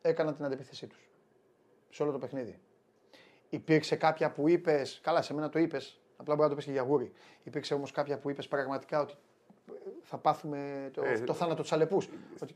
έκαναν 0.00 0.36
την 0.36 0.44
αντεπίθεσή 0.44 0.86
τους. 0.86 1.08
Σε 1.90 2.02
όλο 2.02 2.12
το 2.12 2.18
παιχνίδι. 2.18 2.58
Υπήρξε 3.48 3.96
κάποια 3.96 4.32
που 4.32 4.48
είπες, 4.48 5.00
καλά, 5.02 5.22
σε 5.22 5.34
μένα 5.34 5.48
το 5.48 5.58
είπες, 5.58 6.00
απλά 6.16 6.34
μπορεί 6.34 6.42
να 6.42 6.48
το 6.48 6.54
πεις 6.54 6.64
και 6.64 6.70
για 6.70 6.82
γούρι. 6.82 7.12
Υπήρξε 7.42 7.74
όμως 7.74 7.90
κάποια 7.90 8.18
που 8.18 8.30
είπες 8.30 8.48
πραγματικά 8.48 9.00
ότι 9.00 9.14
θα 10.02 10.16
πάθουμε 10.16 10.90
το, 10.94 11.02
Ε, 11.04 11.18
το 11.18 11.32
θάνατο 11.32 11.62
του 11.62 11.74
αλεπούς. 11.74 12.08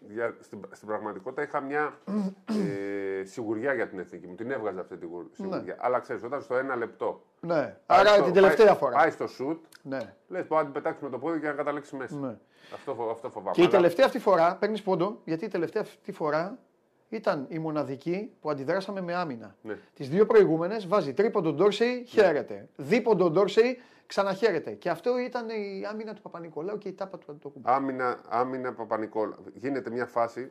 Για, 0.08 0.36
στην, 0.40 0.60
στην 0.70 0.88
πραγματικότητα 0.88 1.42
είχα 1.42 1.60
μια 1.60 1.98
ε, 3.20 3.24
σιγουριά 3.24 3.74
για 3.74 3.88
την 3.88 3.98
εθνική 3.98 4.26
μου. 4.26 4.34
Την 4.34 4.50
έβγαζα 4.50 4.80
αυτή 4.80 4.96
τη 4.96 5.06
γου- 5.06 5.30
σιγουριά. 5.34 5.76
Αλλά 5.78 5.98
ξέρεις, 5.98 6.22
όταν 6.22 6.42
στο 6.42 6.54
ένα 6.56 6.76
λεπτό. 6.76 7.22
Ναι, 7.40 7.54
πάει 7.86 7.98
άρα 8.00 8.08
στο- 8.14 8.22
την 8.24 8.32
τελευταία 8.32 8.66
πάει- 8.66 8.76
φορά. 8.76 8.96
Πάει 8.96 9.10
στο 9.10 9.26
σουτ, 9.26 9.64
Ναι. 9.82 10.14
λες 10.28 10.46
μπορεί 10.46 10.54
να 10.60 10.62
την 10.64 10.72
πετάξει 10.72 11.04
με 11.04 11.10
το 11.10 11.18
πόδι 11.18 11.40
και 11.40 11.46
να 11.46 11.52
καταλήξεις 11.52 11.92
μέσα. 11.92 12.16
Ναι. 12.16 12.36
Αυτό, 12.74 12.94
φο- 12.94 13.10
αυτό 13.10 13.30
φοβάμαι. 13.30 13.54
Και 13.54 13.60
η 13.60 13.64
Αλλά- 13.64 13.72
τελευταία 13.72 14.06
αυτή 14.06 14.18
φορά 14.18 14.56
παίρνεις 14.56 14.82
πόντο, 14.82 15.20
γιατί 15.24 15.44
η 15.44 15.48
τελευταία 15.48 15.82
αυτή 15.82 16.12
φορά 16.12 16.58
ήταν 17.16 17.46
η 17.48 17.58
μοναδική 17.58 18.30
που 18.40 18.50
αντιδράσαμε 18.50 19.00
με 19.00 19.14
άμυνα. 19.14 19.56
Ναι. 19.62 19.78
Τις 19.94 20.08
δύο 20.08 20.26
προηγούμενες 20.26 20.86
βάζει 20.86 21.12
τρίποντο 21.14 21.52
Ντόρσεϊ, 21.52 22.04
χαίρεται. 22.06 22.68
Δίποντο 22.76 23.30
Ντόρσεϊ, 23.30 23.78
ξαναχαίρεται. 24.06 24.70
Και 24.70 24.90
αυτό 24.90 25.18
ήταν 25.18 25.48
η 25.48 25.84
άμυνα 25.90 26.14
του 26.14 26.22
Παπα-Νικολάου 26.22 26.78
και 26.78 26.88
η 26.88 26.92
τάπα 26.92 27.18
του 27.18 27.26
Αντιτοκούμπου. 27.30 27.70
Άμυνα, 27.70 28.20
άμυνα 28.28 28.72
Παπα-Νικόλα. 28.72 29.36
Γίνεται 29.54 29.90
μια 29.90 30.06
φάση. 30.06 30.50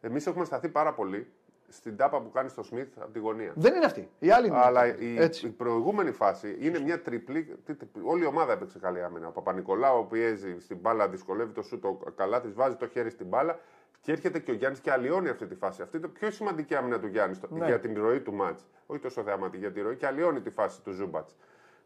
Εμείς 0.00 0.26
έχουμε 0.26 0.44
σταθεί 0.44 0.68
πάρα 0.68 0.92
πολύ 0.94 1.26
στην 1.68 1.96
τάπα 1.96 2.20
που 2.20 2.30
κάνει 2.30 2.48
στο 2.48 2.62
Σμιθ 2.62 2.88
από 3.00 3.12
τη 3.12 3.18
γωνία. 3.18 3.52
Δεν 3.56 3.74
είναι 3.74 3.84
αυτή. 3.84 4.08
Η 4.18 4.30
άλλη 4.30 4.46
είναι. 4.46 4.56
Αλλά 4.58 4.80
αυτή. 4.80 5.04
η, 5.04 5.16
Έτσι. 5.20 5.46
η 5.46 5.50
προηγούμενη 5.50 6.10
φάση 6.10 6.56
είναι 6.60 6.78
μια 6.80 7.02
τριπλή. 7.02 7.56
τι- 7.64 7.74
τι- 7.74 7.86
Όλη 8.04 8.22
η 8.22 8.26
ομάδα 8.26 8.52
έπαιξε 8.52 8.78
καλή 8.78 9.02
άμυνα. 9.02 9.26
Ο 9.28 9.30
Παπα-Νικολάου 9.30 10.06
πιέζει 10.10 10.56
στην 10.60 10.76
μπάλα, 10.76 11.08
δυσκολεύει 11.08 11.52
το 11.52 11.62
σου 11.62 11.78
το 11.78 11.98
καλά 12.16 12.40
της, 12.40 12.52
βάζει 12.52 12.76
το 12.76 12.86
χέρι 12.86 13.10
στην 13.10 13.26
μπάλα 13.26 13.58
και 14.02 14.12
έρχεται 14.12 14.38
και 14.38 14.50
ο 14.50 14.54
Γιάννης 14.54 14.80
και 14.80 14.90
αλλοιώνει 14.92 15.28
αυτή 15.28 15.46
τη 15.46 15.54
φάση. 15.54 15.82
Αυτή 15.82 15.96
είναι 15.96 16.06
η 16.06 16.10
πιο 16.10 16.30
σημαντική 16.30 16.74
άμυνα 16.74 17.00
του 17.00 17.06
Γιάννη 17.06 17.34
στο- 17.34 17.48
Ναι. 17.50 17.66
για 17.66 17.80
την 17.80 18.00
ροή 18.00 18.20
του 18.20 18.32
μάτς. 18.32 18.66
Όχι 18.86 19.00
τόσο 19.00 19.22
θεαματική 19.22 19.58
για 19.58 19.72
τη 19.72 19.80
ροή 19.80 19.96
και 19.96 20.06
αλλοιώνει 20.06 20.40
τη 20.40 20.50
φάση 20.50 20.80
του 20.82 20.92
Ζούμπατς. 20.92 21.36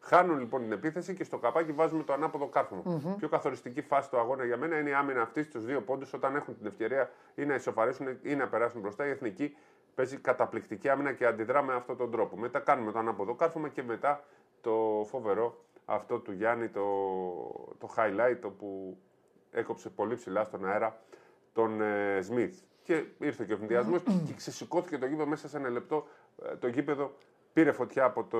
Χάνουν 0.01 0.39
λοιπόν 0.39 0.63
την 0.63 0.73
επίθεση 0.73 1.15
και 1.15 1.25
στο 1.25 1.39
καπάκι 1.39 1.73
βάζουμε 1.73 2.03
το 2.03 2.13
ανάποδο 2.13 2.47
κάρφωμα. 2.49 2.83
Πιο 3.19 3.29
καθοριστική 3.29 3.83
φάση 3.83 4.11
του 4.11 4.19
αγώνα 4.19 4.45
για 4.45 4.57
μένα 4.57 4.79
είναι 4.79 4.91
η 4.91 4.95
άμυνα 4.95 5.23
αυτή 5.23 5.43
στους 5.43 5.65
δύο 5.65 5.81
πόντους 5.81 6.13
όταν 6.13 6.37
έχουν 6.37 6.57
την 6.59 6.67
ευκαιρία 6.67 7.11
ή 7.35 7.45
να 7.45 7.55
ισοφαρίσουν 7.55 8.07
ή 8.23 8.35
να 8.35 8.49
περάσουν 8.49 8.81
μπροστά. 8.81 9.07
Η 9.07 9.11
εθνική 9.11 9.57
παίζει 9.95 10.17
καταπληκτική 10.17 10.89
άμυνα 10.89 11.13
και 11.13 11.27
αντιδρά 11.27 11.63
με 11.63 11.75
αυτόν 11.75 11.97
τον 11.97 12.11
τρόπο. 12.11 12.37
Μετά 12.37 12.59
κάνουμε 12.59 12.93
το 12.93 12.99
ανάποδο 12.99 13.35
κάρφωμα 13.35 13.69
και 13.69 13.83
μετά 13.83 14.25
το 14.61 15.05
φοβερό 15.09 15.65
αυτό 15.85 16.19
του 16.19 16.33
Γιάννη, 16.33 16.69
το, 16.69 16.83
το 17.79 17.95
highlight 17.97 18.37
το 18.41 18.49
που 18.51 18.99
έκοψε 19.51 19.89
πολύ 19.91 20.15
ψηλά 20.15 20.45
στον 20.45 20.67
αέρα 20.67 21.01
τον 21.57 21.81
ε, 21.81 22.21
Σμιθ. 22.23 22.55
Και 22.83 23.05
ήρθε 23.19 23.45
και 23.45 23.53
ο 23.53 23.55
ευνηδιασμό 23.55 23.99
και 23.99 24.33
ξεσηκώθηκε 24.37 24.99
το 24.99 25.07
γήπεδο 25.07 25.27
μέσα 25.29 25.49
σε 25.49 25.57
ένα 25.57 25.69
λεπτό. 25.69 26.07
ε, 26.53 26.57
το 26.57 26.67
γήπεδο 26.69 27.13
πήρε 27.53 27.73
φωτιά 27.73 28.05
από 28.05 28.25
το, 28.25 28.39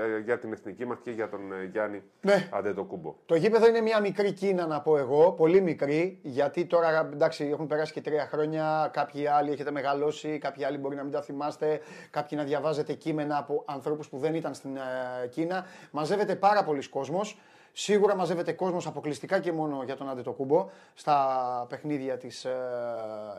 ε, 0.00 0.18
για 0.18 0.38
την 0.38 0.52
εθνική 0.52 0.84
μας 0.86 0.98
και 1.02 1.10
για 1.10 1.28
τον 1.28 1.52
ε, 1.52 1.64
Γιάννη 1.64 2.02
Ναι. 2.20 2.48
Αντετοκούμπο. 2.52 3.14
Το 3.26 3.34
γήπεδο 3.34 3.66
είναι 3.68 3.80
μια 3.80 4.00
μικρή 4.00 4.32
Κίνα, 4.32 4.66
να 4.66 4.80
πω 4.80 4.98
εγώ. 4.98 5.32
Πολύ 5.32 5.60
μικρή. 5.60 6.18
Γιατί 6.22 6.64
τώρα 6.64 7.10
εντάξει, 7.12 7.44
έχουν 7.52 7.66
περάσει 7.66 7.92
και 7.92 8.00
τρία 8.00 8.26
χρόνια. 8.26 8.90
Κάποιοι 8.92 9.26
άλλοι 9.26 9.50
έχετε 9.52 9.70
μεγαλώσει. 9.70 10.38
Κάποιοι 10.38 10.64
άλλοι 10.64 10.78
μπορεί 10.78 10.96
να 10.96 11.02
μην 11.02 11.12
τα 11.12 11.22
θυμάστε. 11.22 11.80
Κάποιοι 12.10 12.38
να 12.40 12.44
διαβάζετε 12.46 12.92
κείμενα 12.92 13.36
από 13.38 13.62
ανθρώπους 13.66 14.08
που 14.08 14.18
δεν 14.18 14.34
ήταν 14.34 14.54
στην 14.54 14.76
ε, 14.76 15.26
Κίνα. 15.28 15.66
Μαζεύεται 15.90 16.34
πάρα 16.36 16.64
πολλοί 16.64 16.88
κόσμος. 16.88 17.38
Σίγουρα 17.78 18.14
μαζεύεται 18.16 18.52
κόσμος 18.52 18.86
αποκλειστικά 18.86 19.40
και 19.40 19.52
μόνο 19.52 19.82
για 19.84 19.96
τον 19.96 20.08
Αντετοκούμπο 20.08 20.68
στα 20.94 21.66
παιχνίδια 21.68 22.16
της 22.16 22.44
ε, 22.44 22.56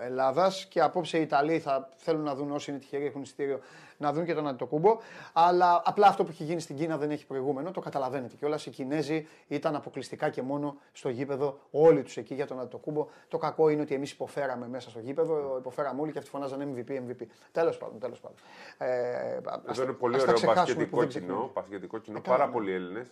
Ελλάδας. 0.01 0.65
Και 0.65 0.81
απόψε 0.81 1.17
οι 1.17 1.21
Ιταλοί 1.21 1.59
θα 1.59 1.89
θέλουν 1.95 2.23
να 2.23 2.35
δουν 2.35 2.51
όσοι 2.51 2.71
είναι 2.71 2.79
τυχεροί, 2.79 3.05
έχουν 3.05 3.21
εισιτήριο, 3.21 3.59
να 3.97 4.13
δουν 4.13 4.25
και 4.25 4.33
τον 4.33 4.47
Αντετοκούμπο. 4.47 4.97
Αλλά 5.33 5.81
απλά 5.85 6.07
αυτό 6.07 6.23
που 6.23 6.29
έχει 6.31 6.43
γίνει 6.43 6.59
στην 6.61 6.75
Κίνα 6.75 6.97
δεν 6.97 7.11
έχει 7.11 7.25
προηγούμενο. 7.25 7.71
Το 7.71 7.79
καταλαβαίνετε 7.79 8.35
κιόλας. 8.35 8.65
Οι 8.65 8.69
Κινέζοι 8.69 9.27
ήταν 9.47 9.75
αποκλειστικά 9.75 10.29
και 10.29 10.41
μόνο 10.41 10.75
στο 10.91 11.09
γήπεδο, 11.09 11.57
όλοι 11.71 12.03
τους 12.03 12.17
εκεί 12.17 12.33
για 12.33 12.47
τον 12.47 12.59
Αντετοκούμπο. 12.59 13.07
Το 13.27 13.37
κακό 13.37 13.69
είναι 13.69 13.81
ότι 13.81 13.95
εμείς 13.95 14.11
υποφέραμε 14.11 14.67
μέσα 14.67 14.89
στο 14.89 14.99
γήπεδο, 14.99 15.55
υποφέραμε 15.59 16.01
όλοι 16.01 16.11
και 16.11 16.17
αυτοί 16.17 16.29
φωνάζαν 16.29 16.73
MVP, 16.75 16.91
MVP. 16.91 17.25
Τέλος 17.51 17.77
πάντων, 17.77 17.99
τέλος 17.99 18.19
πάντων. 18.19 18.37
Ε, 18.77 19.37
ας- 19.65 19.77
Εδώ 19.77 19.83
είναι 19.83 19.91
πολύ 19.93 20.15
ας 20.15 20.21
τα 20.23 20.27
ωραίο 20.27 20.35
ξεχάσουμε 20.35 20.63
πασχετικό 20.65 20.95
που 20.95 21.01
δεν 21.01 21.09
κοινό. 21.09 21.25
ξεχνάμε. 21.25 21.49
Πασχετικό 21.53 21.97
κοινό. 21.97 22.17
Ε, 22.17 22.21
καλά, 22.21 22.35
Πάρα 22.37 22.47
ναι. 22.49 22.53
πολλοί 22.53 22.71
Έλληνες. 22.73 23.07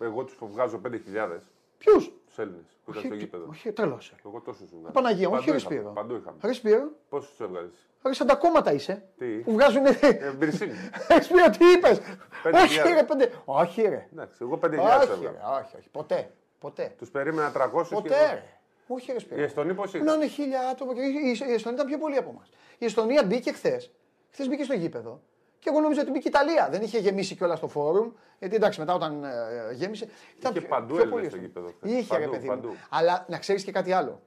Εγώ 0.00 0.24
τους 0.24 0.36
βγάζω 0.40 0.80
5.000 0.86 1.38
Ποιους; 1.78 2.12
τους 2.26 2.38
Έλληνες 2.38 2.78
που 2.84 2.90
ήταν 2.90 3.02
στο 3.04 3.14
γήπεδο. 3.14 3.46
Όχι, 3.50 3.72
τρελός. 3.72 4.14
Εγώ 4.26 4.40
τόσους 4.40 4.70
βγάζω. 4.70 4.92
Παναγία, 4.92 5.28
μου, 5.28 5.34
όχι 5.34 5.44
Παντού 5.44 5.52
Ρεσπίρο. 5.58 5.80
είχαμε, 5.80 5.94
Παντού 5.94 6.14
είχαμε. 6.14 6.36
Ρεσπίρο. 6.42 6.88
Πόσους 7.08 7.30
τους 7.30 7.40
έβγαζε. 7.40 7.68
Ρε 8.06 8.12
σαν 8.12 8.26
τα 8.26 8.34
κόμματα 8.34 8.72
είσαι. 8.72 9.04
Τι; 9.18 9.26
Που 9.26 9.52
βγάζουν. 9.52 9.82
Εμπειρισύνη. 10.00 10.72
Ρεσπίρο, 11.16 11.50
τι 11.50 11.64
είπες; 11.72 12.00
Πέντε 12.42 12.58
Όχι 12.58 12.68
χιλιάδες. 12.68 12.92
ρε, 12.94 13.02
πέντε. 13.04 13.32
Όχι 13.44 13.82
ρε. 13.82 14.08
Εντάξει, 14.12 14.38
εγώ 14.40 14.58
5.000 14.62 14.68
Όχι 14.70 14.72
έβγαζα. 14.78 15.20
ρε, 15.20 15.38
όχι, 15.64 15.76
όχι. 15.76 15.88
Ποτέ. 15.90 16.30
Ποτέ. 16.58 16.94
Τους 16.98 17.10
περίμενα 17.10 17.52
300 17.52 17.88
και 17.88 17.94
Ποτέ 17.94 18.14
εγώ- 18.14 18.32
ρε. 18.32 18.44
Όχι, 18.86 19.10
ρε 19.10 19.16
Οι 19.16 19.20
Σπύρο. 19.20 19.42
Εστονοί 19.42 19.74
πώς 19.74 19.92
Να 19.92 19.98
ήταν; 19.98 20.14
είναι 20.16 20.26
χίλια 20.26 20.68
άτομα 20.68 20.94
και 20.94 21.00
η, 21.00 21.12
η, 21.24 21.28
η 21.48 21.52
Εστονία 21.52 21.76
ήταν 21.78 21.86
πιο 21.86 21.98
πολύ 21.98 22.16
από 22.16 22.30
εμάς. 22.30 22.48
Η 22.78 22.84
Εστονία 22.84 23.24
μπήκε 23.24 23.52
χθες. 23.52 23.90
Χθες 24.30 24.48
μπήκε 24.48 24.64
στο 24.64 24.74
γήπεδο. 24.74 25.20
Και 25.64 25.70
εγώ 25.70 25.80
νόμιζα 25.80 26.00
ότι 26.00 26.10
μπήκε 26.10 26.28
η 26.28 26.30
Ιταλία. 26.34 26.68
Δεν 26.70 26.82
είχε 26.82 26.98
γεμίσει 26.98 27.34
κιόλας 27.34 27.60
το 27.60 27.68
φόρουμ. 27.68 28.10
Γιατί 28.38 28.54
εντάξει, 28.54 28.80
μετά 28.80 28.94
όταν 28.94 29.24
ε, 29.24 29.28
γέμισε. 29.74 30.08
Ήταν 30.38 30.50
Είχε 30.52 30.60
πιο- 30.60 30.68
παντού 30.68 30.94
πιο 30.94 31.02
Έλληνες 31.02 31.10
πολύ 31.10 31.24
στο 31.28 31.36
αυτό. 31.36 31.46
γήπεδο 31.46 31.72
χθες. 31.76 31.90
Είχε 32.00 32.14
ρε 32.16 32.20
Παντού, 32.20 32.30
παιδί 32.32 32.44
μου. 32.48 32.54
παντού. 32.54 32.74
Αλλά 32.90 33.24
να 33.28 33.38
ξέρεις 33.38 33.64
και 33.64 33.72
κάτι 33.72 33.92
άλλο. 33.92 34.20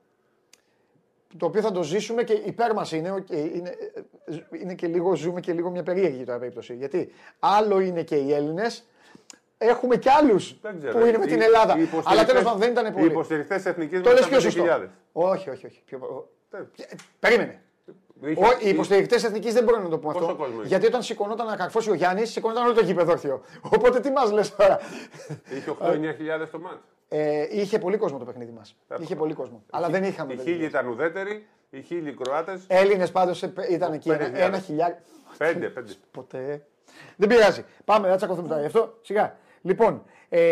Το 1.37 1.45
οποίο 1.45 1.61
θα 1.61 1.71
το 1.71 1.83
ζήσουμε 1.83 2.23
και 2.23 2.33
υπέρ 2.33 2.73
μας 2.73 2.91
είναι, 2.91 3.11
οκ, 3.11 3.29
είναι, 3.29 3.69
ε, 4.25 4.57
είναι 4.61 4.73
και 4.73 4.87
λίγο, 4.87 5.15
ζούμε 5.15 5.39
και 5.39 5.53
λίγο 5.53 5.69
μια 5.69 5.83
περίεργη 5.83 6.23
τώρα 6.23 6.39
περίπτωση. 6.39 6.75
Γιατί 6.75 7.11
άλλο 7.39 7.79
είναι 7.79 8.03
και 8.03 8.15
οι 8.15 8.33
Έλληνες, 8.33 8.87
έχουμε 9.57 9.95
και 9.97 10.09
άλλους 10.11 10.59
Δεν 10.61 10.77
ξέρω. 10.79 10.99
που 10.99 11.05
είναι 11.05 11.17
με 11.17 11.23
Οι- 11.25 11.27
την 11.27 11.41
Ελλάδα. 11.41 11.77
οι 11.77 11.81
υποστηρικτές- 11.81 12.11
Αλλά 12.17 12.25
τέλος 12.25 12.43
πάντων 12.43 12.59
δεν 12.59 12.71
ήταν 12.71 12.85
Οι 12.85 12.91
πολύ. 12.91 13.05
υποστηρικτές 13.05 13.55
εθνικής 13.55 14.01
Το 14.01 14.11
λες 14.11 14.27
πιο 14.27 14.39
σωστό. 14.39 14.63
Όχι, 15.11 15.49
όχι, 15.49 15.65
όχι. 15.65 15.81
Πιο... 15.85 16.29
Ε, 16.51 16.57
Ε, 16.57 16.95
Περίμενε. 17.19 17.61
Ο, 18.21 18.45
οι 18.63 18.69
υποστηρικτές 18.69 19.23
εθνικής 19.23 19.53
δεν 19.53 19.63
μπορούν 19.63 19.81
να 19.83 19.89
το 19.89 19.97
πούμε 19.99 20.13
Πόσο 20.13 20.25
αυτό. 20.25 20.37
κόσμο 20.37 20.59
είχε; 20.59 20.67
Γιατί 20.67 20.85
όταν 20.85 21.03
σηκωνόταν 21.03 21.45
να 21.45 21.55
καρφώσει 21.55 21.89
ο 21.89 21.93
Γιάννης, 21.93 22.31
σηκωνόταν 22.31 22.63
όλο 22.65 22.73
το 22.73 22.81
γήπεδο 22.81 23.11
όρθιο. 23.11 23.41
Οπότε 23.61 23.99
τι 23.99 24.09
μας 24.11 24.31
λες 24.31 24.55
τώρα; 24.55 24.79
Είχε 25.55 25.75
8-9 25.81 26.47
το 26.51 26.59
μάτς. 26.59 26.81
Ε, 27.09 27.47
είχε 27.49 27.79
πολύ 27.79 27.97
κόσμο 27.97 28.17
το 28.17 28.25
παιχνίδι 28.25 28.51
μας. 28.51 28.75
Είχε 28.99 29.15
πολύ 29.15 29.33
κόσμο. 29.33 29.63
Αλλά 29.69 29.89
δεν 29.89 30.03
είχαμε. 30.03 30.33
Οι 30.33 30.35
παιδιά. 30.35 30.51
χίλιοι 30.51 30.67
ήταν 30.69 30.87
ουδέτεροι, 30.87 31.47
οι 31.69 31.81
χίλιοι 31.81 32.13
Κροάτες. 32.13 32.63
Έλληνες 32.67 33.11
πάντως 33.11 33.41
ήταν 33.69 33.93
εκεί 33.93 34.09
ένα, 34.09 34.23
χιλιάδες. 34.23 34.47
ένα 34.47 34.59
χιλιάρι. 34.59 34.95
Πέντε, 35.37 35.67
πέντε. 35.67 35.93
Ποτέ. 36.11 36.65
Δεν 37.15 37.29
πειράζει. 37.29 37.65
Πάμε, 37.85 38.01
δεν 38.01 38.11
θα 38.11 38.17
τσακωθούμε 38.17 38.47
τώρα 38.47 38.59
γι' 38.59 38.65
αυτό. 38.65 38.97
Σιγά. 39.01 39.37
Λοιπόν, 39.61 40.03
ε, 40.29 40.47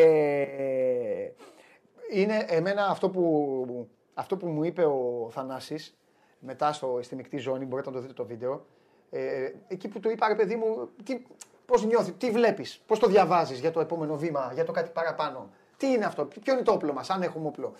είναι 2.11 2.45
εμένα 2.47 2.85
αυτό 2.87 3.09
που, 3.09 3.89
αυτό 4.13 4.37
που 4.37 4.47
μου 4.47 4.63
είπε 4.63 4.83
ο 4.85 5.29
Θανάσης 5.31 5.97
μετά 6.45 6.73
στο, 6.73 6.99
στη 7.01 7.15
μεικτή 7.15 7.37
ζώνη, 7.37 7.65
μπορείτε 7.65 7.89
να 7.89 7.95
το 7.95 8.01
δείτε 8.01 8.13
το 8.13 8.25
βίντεο. 8.25 8.65
Ε, 9.09 9.51
εκεί 9.67 9.87
που 9.87 9.99
του 9.99 10.09
είπα, 10.09 10.27
ρε 10.27 10.35
παιδί 10.35 10.55
μου, 10.55 10.89
τι, 11.03 11.21
πώς 11.65 11.85
νιώθει, 11.85 12.11
τι 12.11 12.31
βλέπεις, 12.31 12.81
πώς 12.87 12.99
το 12.99 13.07
διαβάζεις 13.07 13.59
για 13.59 13.71
το 13.71 13.79
επόμενο 13.79 14.17
βήμα, 14.17 14.51
για 14.53 14.63
το 14.63 14.71
κάτι 14.71 14.89
παραπάνω. 14.93 15.49
Τι 15.77 15.87
είναι 15.87 16.05
αυτό, 16.05 16.25
ποιο 16.25 16.53
είναι 16.53 16.61
το 16.61 16.71
όπλο 16.71 16.93
μας, 16.93 17.09
αν 17.09 17.21
έχουμε 17.21 17.47
όπλο. 17.47 17.73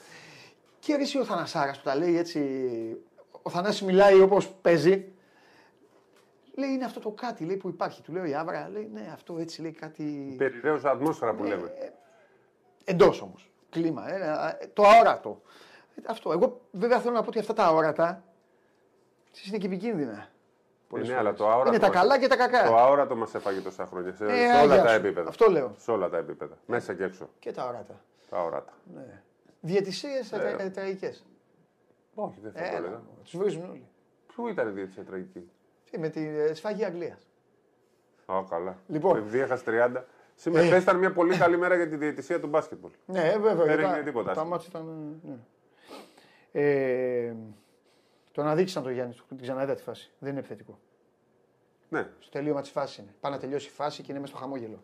Και 0.80 0.94
εσύ 0.94 1.20
ο 1.20 1.26
Θανασάρας 1.26 1.78
που 1.78 1.84
τα 1.84 1.96
λέει 1.96 2.18
έτσι, 2.18 2.40
ο 3.42 3.50
Θανάσης 3.50 3.82
μιλάει 3.82 4.22
όπως 4.22 4.50
παίζει, 4.62 5.16
Λέει 6.58 6.70
είναι 6.70 6.86
αυτό 6.86 7.00
το 7.00 7.10
κάτι 7.10 7.46
λέει, 7.46 7.58
που 7.58 7.68
υπάρχει. 7.68 8.02
Του 8.02 8.12
λέω 8.12 8.26
η 8.26 8.36
Άβρα, 8.36 8.70
λέει 8.72 8.90
ναι, 8.94 9.10
αυτό 9.14 9.38
έτσι 9.38 9.62
λέει 9.62 9.72
κάτι. 9.72 10.36
Περιραίωσα 10.38 10.90
ατμόσφαιρα 10.90 11.34
που 11.34 11.44
λέμε. 11.44 11.74
Εντός 12.84 13.22
όμως. 13.22 13.52
Κλίμα. 13.70 14.14
Ε, 14.14 14.58
ε, 14.62 14.68
το 14.74 14.84
αόρατο. 14.84 15.42
Ε, 15.96 16.02
Αυτό. 16.08 16.32
Εγώ 16.32 16.62
βέβαια 16.72 17.00
θέλω 17.00 17.14
να 17.14 17.22
πω 17.22 17.28
ότι 17.28 17.40
αυτά 17.40 17.54
τα 17.54 17.64
αόρατα 17.64 18.24
είναι 19.48 19.58
και 19.58 19.66
επικίνδυνα. 19.68 20.28
Πολλές 20.88 21.08
Ναι, 21.08 21.14
αλλά 21.14 21.24
φορές. 21.24 21.38
το 21.40 21.50
αόρατο 21.50 21.70
Είναι 21.70 21.80
τα 21.80 21.88
μας- 21.88 21.96
καλά 21.96 22.20
και 22.20 22.28
τα 22.28 22.36
κακά. 22.38 22.64
Το 22.68 22.78
αόρατο 22.78 23.16
μας 23.16 23.34
έφαγε 23.36 23.60
τόσα 23.60 23.86
χρόνια. 23.86 24.14
Σε, 24.14 24.26
Ε, 24.26 24.28
σε 24.28 24.34
αγιά 24.34 24.62
όλα 24.62 24.84
τα 24.84 24.88
σου. 24.90 24.96
επίπεδα. 24.96 25.30
Αυτό 25.30 25.52
λέω. 25.52 25.74
Σε 25.78 25.92
όλα 25.92 26.10
τα 26.10 26.18
επίπεδα. 26.18 26.58
Μέσα 26.66 26.94
και 26.94 27.04
έξω. 27.04 27.30
Και 27.40 27.52
τα 27.52 27.62
αόρατα. 27.64 28.02
Τα 28.30 28.38
αόρατα. 28.38 28.74
Ναι. 28.96 29.22
Διαιτησίες 29.62 30.32
Ε. 30.32 30.56
ε, 30.60 30.70
τραγικές. 30.70 31.26
Όχι, 32.16 32.40
δεν 32.42 32.52
θα 32.52 32.60
το 32.60 32.66
Ε, 32.66 32.76
έλεγα. 32.78 33.02
τους 33.24 33.38
βρίζουν 33.38 33.70
όλοι. 33.70 33.88
Πού 34.36 34.48
ήταν 34.48 34.68
η 34.68 34.72
διαιτησία 34.72 35.04
τραγική; 35.04 35.50
Τι, 35.92 36.00
με 36.00 36.10
τη 36.10 36.28
ε, 36.28 36.54
σφαγή 36.54 36.86
Αγγλίας. 36.86 37.28
Α, 38.26 38.44
καλά. 38.50 38.78
Λοιπόν. 38.88 39.18
Επειδή 39.18 39.40
έχασε 39.40 39.64
30. 39.64 40.06
Σήμερα 40.36 40.64
Ε. 40.64 40.68
χθες 40.68 40.82
ήταν 40.84 40.98
μια 40.98 41.12
πολύ 41.12 41.38
καλή 41.38 41.58
μέρα 41.58 41.76
για 41.76 41.88
τη 41.88 41.96
διαιτησία 41.96 42.40
του 42.40 42.48
μπάσκετμπολ. 42.48 42.92
Ναι, 43.06 43.20
ε, 43.32 43.38
βέβαια. 43.40 43.66
Δεν 43.66 43.76
τα- 43.78 43.82
έγινε 43.90 44.04
τίποτα. 44.04 44.34
Τα 44.34 44.44
μάτια 44.44 44.68
ήταν. 44.70 45.18
Ναι. 45.24 45.36
Ε, 46.52 47.34
τον 48.36 48.48
αδίκησαν 48.48 48.84
τον 48.84 48.92
Γιάννης, 48.92 49.24
την 49.28 49.38
ξαναείδα 49.42 49.76
τη 49.76 49.82
φάση. 49.82 50.12
Δεν 50.20 50.30
είναι 50.30 50.40
επιθετικό. 50.40 50.80
Ναι. 51.90 52.10
Στο 52.20 52.32
τελείωμα 52.32 52.62
της 52.62 52.70
φάσης 52.70 52.98
είναι. 52.98 53.16
Πάει 53.20 53.32
να 53.32 53.38
τελειώσει 53.38 53.68
η 53.68 53.72
φάση 53.72 54.02
και 54.02 54.12
είναι 54.12 54.20
μέσα 54.20 54.32
στο 54.34 54.42
χαμόγελο. 54.42 54.84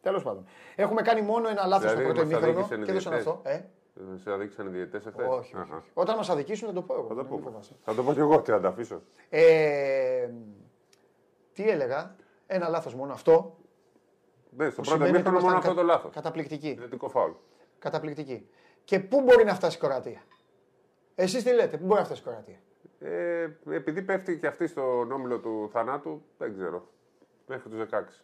Τέλος 0.00 0.22
πάντων. 0.22 0.44
Έχουμε 0.76 1.02
κάνει 1.02 1.22
μόνο 1.22 1.48
ένα 1.48 1.66
λάθος 1.66 1.92
Δηλαδή, 1.92 2.02
στο 2.04 2.12
πρώτο 2.12 2.20
μας 2.26 2.30
ημίχρονο 2.32 2.58
αδίκησαν 2.58 2.80
οι 2.82 2.84
και 2.84 2.90
έδωσαν 2.90 3.12
διαιτητές. 3.12 3.34
αυτό. 3.36 3.50
Ε, 3.50 3.64
Ε, 4.14 4.16
Σε 4.18 4.32
αδείξαν 4.32 4.66
οι 4.66 4.70
διαιτητέ 4.70 4.96
εχθές. 4.96 5.26
όχι, 5.28 5.56
όχι, 5.56 5.72
όχι. 5.72 5.90
Όταν 5.94 6.16
μας 6.16 6.30
αδικήσουν 6.30 6.68
θα 6.68 6.74
το 6.74 6.82
πω 6.82 6.94
εγώ. 6.94 7.02
Θα 7.06 7.14
το 7.14 7.20
μην 7.20 7.26
πούμε. 7.30 7.42
φοβάσαι. 7.42 7.72
Θα 7.84 7.94
το 7.94 8.02
πω 8.02 8.12
και 8.12 8.20
εγώ 8.20 8.40
τι 8.40 8.50
θα 8.50 8.60
τα 8.60 8.68
αφήσω. 8.68 9.02
Ε, 9.28 10.28
τι 11.52 11.68
έλεγα, 11.70 12.16
ένα 12.46 12.68
λάθος 12.68 12.94
μόνο 12.94 13.12
αυτό. 13.12 13.56
Ναι, 14.56 14.70
στο 14.70 14.80
που 14.82 14.88
πρώτο 14.88 14.90
σημαίνει 14.90 15.02
ότι 15.02 15.10
ημίχρονο 15.10 15.38
μόνο 15.38 15.50
ήμασταν 15.52 15.70
αυτό 15.70 15.80
το 15.80 15.86
κα- 15.86 15.92
λάθος. 15.94 16.14
Καταπληκτική. 16.14 16.68
Ιδιωτικό 16.68 17.08
φάουλ. 17.08 17.30
Καταπληκτική. 17.78 18.48
Και 18.84 19.00
πού 19.00 19.20
μπορεί 19.20 19.44
να 19.44 19.54
φτάσει 19.54 19.76
η 19.76 19.80
Κροατία. 19.80 20.22
Εσείς 21.14 21.42
τι 21.42 21.52
λέτε, 21.54 21.76
πού 21.76 21.84
μπορεί 21.86 21.98
να 22.00 22.06
φτάσει 22.06 22.20
η 22.20 22.24
Κροατία. 22.24 22.58
Ε, 23.04 23.48
επειδή 23.70 24.02
πέφτει 24.02 24.38
και 24.38 24.46
αυτή 24.46 24.66
στον 24.66 25.12
όμιλο 25.12 25.38
του 25.38 25.68
θανάτου, 25.72 26.22
δεν 26.38 26.54
ξέρω. 26.54 26.88
Μέχρι 27.46 27.68
τους 27.70 27.78
16. 27.90 28.22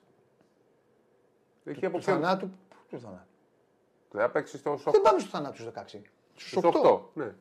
Εκεί 1.65 1.87
από 1.87 1.99
Του 1.99 2.05
ποιο. 2.05 2.13
θανάτου. 2.13 2.51
Του 2.89 2.99
θανάτου; 3.01 3.27
Θα 4.11 4.31
παίξει 4.31 4.59
στο 4.59 4.73
8. 4.73 4.91
Δεν 4.93 5.01
πάμε 5.03 5.19
στο 5.19 5.29
θανάτου 5.29 5.55
στους 5.57 5.67
16. 5.67 6.01
Στους 6.35 6.63
8. 6.65 6.69
8. 6.71 7.01
Ναι. 7.15 7.35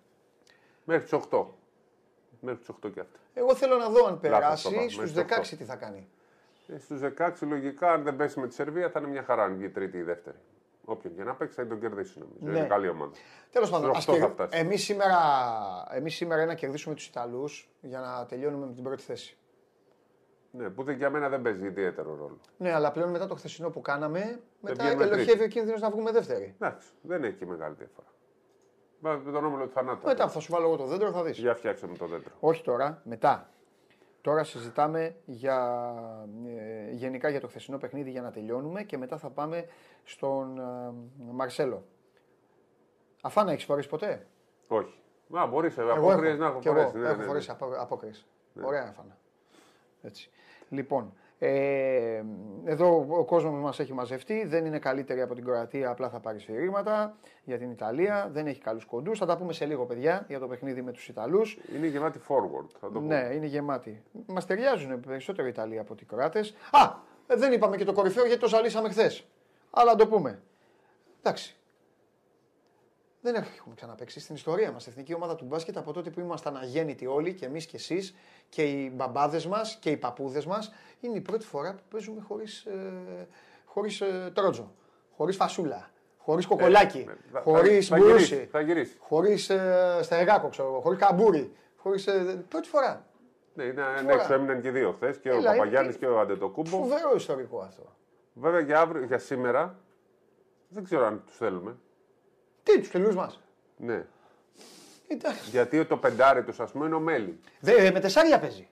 Μέχρι 0.85 1.03
τους 1.03 1.19
8. 1.29 1.45
Μέχρι 2.39 2.59
τους 2.59 2.75
8 2.85 2.91
και 2.93 2.99
αυτά. 2.99 3.19
Εγώ 3.33 3.55
θέλω 3.55 3.77
να 3.77 3.89
δω 3.89 4.05
αν 4.05 4.13
το 4.13 4.19
περάσει 4.19 4.63
πάμε, 4.75 4.89
στους 4.89 4.97
μέχρι 4.97 5.11
16 5.13 5.27
το 5.27 5.35
οκτώ. 5.39 5.55
τι 5.55 5.63
θα 5.63 5.75
κάνει. 5.75 6.07
Ε, 6.67 6.77
Στους 6.77 6.99
16 7.17 7.31
λογικά, 7.47 7.91
αν 7.91 8.03
δεν 8.03 8.15
πέσει 8.15 8.39
με 8.39 8.47
τη 8.47 8.53
Σερβία, 8.53 8.89
θα 8.89 8.99
είναι 8.99 9.07
μια 9.09 9.23
χαρά 9.23 9.43
αν 9.43 9.55
βγει 9.55 9.65
η 9.65 9.69
τρίτη 9.69 9.97
ή 9.97 9.99
η 9.99 10.03
δεύτερη. 10.03 10.37
Όποιον 10.89 11.15
και 11.15 11.23
να 11.23 11.35
παίξει 11.35 11.55
θα 11.55 11.67
τον 11.67 11.79
κερδίσει 11.79 12.19
νομίζω. 12.19 12.37
Ναι. 12.39 12.57
Είναι 12.57 12.67
καλή 12.67 12.89
ομάδα. 12.89 13.11
Τέλος 13.51 13.69
πάντων, 13.69 13.93
Στους 13.95 14.07
οκτώ 14.07 14.19
θα 14.19 14.29
φτάσει. 14.29 14.57
εμείς 14.57 14.83
σήμερα, 14.83 15.17
εμείς 15.91 16.15
σήμερα 16.15 16.41
είναι 16.41 16.51
να 16.51 16.57
κερδίσουμε 16.57 16.95
τους 16.95 17.07
Ιταλούς 17.07 17.69
για 17.81 17.99
να 17.99 18.25
τελειώνουμε 18.25 18.65
με 18.65 18.73
την 18.73 18.83
πρώτη 18.83 19.01
θέση. 19.03 19.37
Ναι, 20.51 20.69
που 20.69 20.83
δεν, 20.83 20.95
για 20.95 21.09
μένα 21.09 21.29
δεν 21.29 21.41
παίζει 21.41 21.65
ιδιαίτερο 21.65 22.15
ρόλο. 22.15 22.39
Ναι, 22.57 22.73
αλλά 22.73 22.91
πλέον 22.91 23.09
μετά 23.09 23.27
το 23.27 23.35
χθεσινό 23.35 23.69
που 23.69 23.81
κάναμε, 23.81 24.39
μετά 24.61 24.83
βγαίνουμε 24.83 25.03
ελοχεύει 25.03 25.25
τρίτη. 25.29 25.43
ο 25.43 25.47
κίνδυνος 25.47 25.81
να 25.81 25.89
βγούμε 25.89 26.11
δεύτερη. 26.11 26.55
Εντάξει, 26.59 26.87
δεν 27.01 27.23
έχει 27.23 27.35
και 27.35 27.45
μεγάλη 27.45 27.75
διαφορά. 27.77 28.07
Βάζω 28.99 29.31
τον 29.31 29.45
όμιλο 29.45 29.65
του 29.65 29.71
θανάτου. 29.71 30.07
Μετά 30.07 30.25
που 30.25 30.31
θα 30.31 30.39
σου 30.39 30.51
βάλω 30.51 30.65
εγώ 30.65 30.75
το 30.75 30.85
δέντρο 30.85 31.11
θα 31.11 31.23
δεις. 31.23 31.37
Για 31.37 31.55
φτιάξαμε 31.55 31.97
το 31.97 32.05
δέντρο. 32.05 32.33
Όχι 32.39 32.63
τώρα, 32.63 33.01
μετά. 33.03 33.49
Τώρα 34.21 34.43
συζητάμε 34.43 35.15
για, 35.25 35.83
ε, 36.47 36.91
γενικά 36.91 37.29
για 37.29 37.39
το 37.39 37.47
χθεσινό 37.47 37.77
παιχνίδι 37.77 38.11
για 38.11 38.21
να 38.21 38.31
τελειώνουμε 38.31 38.83
και 38.83 38.97
μετά 38.97 39.17
θα 39.17 39.29
πάμε 39.29 39.65
στον 40.03 40.59
ε, 40.59 40.93
Μαρσέλο. 41.31 41.85
Αφάνα 43.21 43.51
έχεις 43.51 43.65
φορέσει 43.65 43.89
ποτέ; 43.89 44.27
Όχι. 44.67 45.01
Μα 45.27 45.45
μπορείς 45.45 45.73
σε 45.73 45.81
Εγώ 45.81 45.91
απόκριε 45.91 46.29
έχω, 46.29 46.39
να 46.39 46.47
έχω 46.47 46.59
και 46.59 46.69
εγώ 46.69 46.77
φορέσει. 46.77 46.97
Ναι, 46.97 47.05
έχω 47.07 47.15
ναι, 47.15 47.21
ναι. 47.21 47.27
φορέσει 47.27 47.51
απο, 47.51 47.65
απόκριση. 47.77 48.25
Ωραία 48.63 48.87
αφάνα. 48.89 49.17
Έτσι. 50.01 50.29
Λοιπόν, 50.69 51.13
ε, 51.39 52.23
εδώ 52.65 53.05
ο 53.09 53.23
κόσμος 53.25 53.59
μας 53.61 53.79
έχει 53.79 53.93
μαζευτεί. 53.93 54.45
Δεν 54.45 54.65
είναι 54.65 54.79
καλύτερη 54.79 55.21
από 55.21 55.33
την 55.35 55.43
Κροατία, 55.45 55.89
απλά 55.89 56.09
θα 56.09 56.19
πάρει 56.19 56.39
σφυρίγματα 56.39 57.17
για 57.43 57.57
την 57.57 57.71
Ιταλία. 57.71 58.29
Δεν 58.31 58.47
έχει 58.47 58.61
καλούς 58.61 58.85
κοντούς. 58.85 59.17
Θα 59.19 59.25
τα 59.25 59.37
πούμε 59.37 59.53
σε 59.53 59.65
λίγο, 59.65 59.85
παιδιά, 59.85 60.25
για 60.27 60.39
το 60.39 60.47
παιχνίδι 60.47 60.81
με 60.81 60.91
τους 60.91 61.07
Ιταλούς. 61.07 61.57
Είναι 61.75 61.87
γεμάτη 61.87 62.19
forward. 62.27 62.67
Θα 62.79 62.91
το 62.91 62.99
Ναι, 62.99 63.21
πω. 63.27 63.33
είναι 63.33 63.45
γεμάτη. 63.45 64.03
Μας 64.25 64.45
ταιριάζουν 64.45 64.99
περισσότερο 64.99 65.47
οι 65.47 65.49
Ιταλοί 65.49 65.79
από 65.79 65.93
ότι 65.93 66.03
οι 66.03 66.07
Κροάτες. 66.07 66.55
Α, 66.71 66.91
ε, 67.27 67.35
δεν 67.35 67.51
είπαμε 67.51 67.77
και 67.77 67.83
το 67.85 67.93
κορυφαίο 67.93 68.25
γιατί 68.25 68.41
το 68.41 68.47
ζαλίσαμε 68.47 68.89
χθες. 68.89 69.27
Αλλά 69.69 69.91
να 69.91 69.97
το 69.97 70.07
πούμε. 70.07 70.41
Εντάξει. 71.19 71.55
Δεν 73.31 73.35
έχουμε 73.35 73.75
ξαναπέξει 73.75 74.19
στην 74.19 74.35
ιστορία 74.35 74.71
μας. 74.71 74.87
Εθνική 74.87 75.13
ομάδα 75.13 75.35
του 75.35 75.45
μπάσκετ 75.45 75.77
από 75.77 75.93
τότε 75.93 76.09
που 76.09 76.19
ήμασταν 76.19 76.57
αγέννητοι 76.57 77.05
όλοι 77.07 77.33
και 77.33 77.45
εμείς 77.45 77.65
και 77.65 77.75
εσείς 77.75 78.15
και 78.49 78.61
οι 78.63 78.91
μπαμπάδες 78.95 79.45
μας 79.47 79.77
και 79.81 79.89
οι 79.89 79.97
παππούδες 79.97 80.45
μας. 80.45 80.73
Είναι 80.99 81.15
η 81.17 81.21
πρώτη 81.21 81.45
φορά 81.45 81.73
που 81.73 81.81
παίζουμε 81.89 82.21
χωρίς 82.21 82.65
ε, 82.65 83.27
χωρίς, 83.65 84.01
ε, 84.01 84.31
τρότζο. 84.33 84.71
Χωρίς 85.17 85.35
φασούλα. 85.35 85.89
Χωρίς 86.17 86.45
κοκολάκι. 86.45 87.03
Ναι, 87.07 87.13
θα- 87.31 87.41
Χωρίς 87.41 87.87
θα- 87.87 87.95
θα 87.97 88.01
γυρίσεις, 88.03 88.27
μπουρούση. 88.29 88.47
Θα 88.51 88.61
γυρίσεις. 88.61 88.97
Χωρίς 88.99 89.49
ε, 89.49 89.99
στερεγάκο, 90.01 90.49
ξέρω 90.49 90.67
εγώ. 90.67 90.79
Χωρίς 90.79 90.99
καμπούρι. 90.99 91.51
Χωρίς, 91.77 92.07
ε, 92.07 92.45
πρώτη 92.49 92.67
φορά. 92.67 93.05
Ναι, 93.53 93.63
είναι 93.63 93.81
Φορά. 94.01 94.13
έξω 94.13 94.33
έμειναν 94.33 94.61
και 94.61 94.67
οι 94.67 94.71
δύο 94.71 94.91
χθες. 94.91 95.17
Και 95.17 95.29
ο 95.29 95.35
Έλα, 95.35 95.51
Παπαγιάννης 95.51 95.95
είναι- 95.95 96.05
και 96.05 96.11
ο 96.13 96.19
Αντετοκούμπο. 96.19 96.69
Φοβερό 96.69 97.15
ιστορικό 97.15 97.59
αυτό. 97.59 97.83
Βέβαια 98.33 98.59
για, 98.59 98.79
αύριο, 98.79 99.03
για 99.05 99.17
σήμερα 99.17 99.79
δεν 100.69 100.83
ξέρω 100.83 101.05
αν 101.05 101.23
τους 101.25 101.37
θέλουμε. 101.37 101.75
Τι, 102.73 102.79
τους 102.79 102.89
τελειού 102.89 103.13
μας. 103.13 103.41
Ναι. 103.77 104.05
Εντάξει. 105.07 105.49
Γιατί 105.49 105.85
το 105.85 105.97
πεντάρι 105.97 106.43
τους, 106.43 106.59
ας 106.59 106.71
πούμε, 106.71 106.85
είναι 106.85 106.95
ο 106.95 106.99
Μέλι. 106.99 107.39
Δε, 107.59 107.91
με 107.91 107.99
τεσσάρια 107.99 108.39
παίζει. 108.39 108.67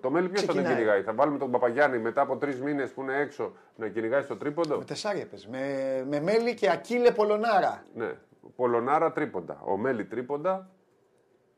Το 0.00 0.10
Μέλι 0.10 0.28
ποιος 0.28 0.40
θα 0.40 0.46
τον 0.46 0.54
Ξεκινάει. 0.54 0.74
κυνηγάει; 0.82 1.02
Θα 1.02 1.12
βάλουμε 1.14 1.38
τον 1.38 1.50
Παπαγιάννη 1.50 1.98
μετά 1.98 2.20
από 2.20 2.36
τρεις 2.36 2.60
μήνες 2.60 2.90
που 2.90 3.02
είναι 3.02 3.16
έξω 3.16 3.52
να 3.76 3.88
κυνηγάει 3.88 4.22
στο 4.22 4.36
τρίποντο; 4.36 4.78
Με 4.78 4.84
τεσσάρια 4.84 5.26
παίζει. 5.26 5.48
Με, 5.50 6.04
με 6.08 6.20
Μέλι 6.20 6.54
και 6.54 6.70
Ακίλε 6.70 7.10
Πολονάρα. 7.10 7.82
Ναι. 7.94 8.14
Ο 8.42 8.48
Πολονάρα 8.56 9.12
τρίποντα. 9.12 9.60
Ο 9.64 9.76
Μέλι 9.76 10.04
τρίποντα. 10.04 10.70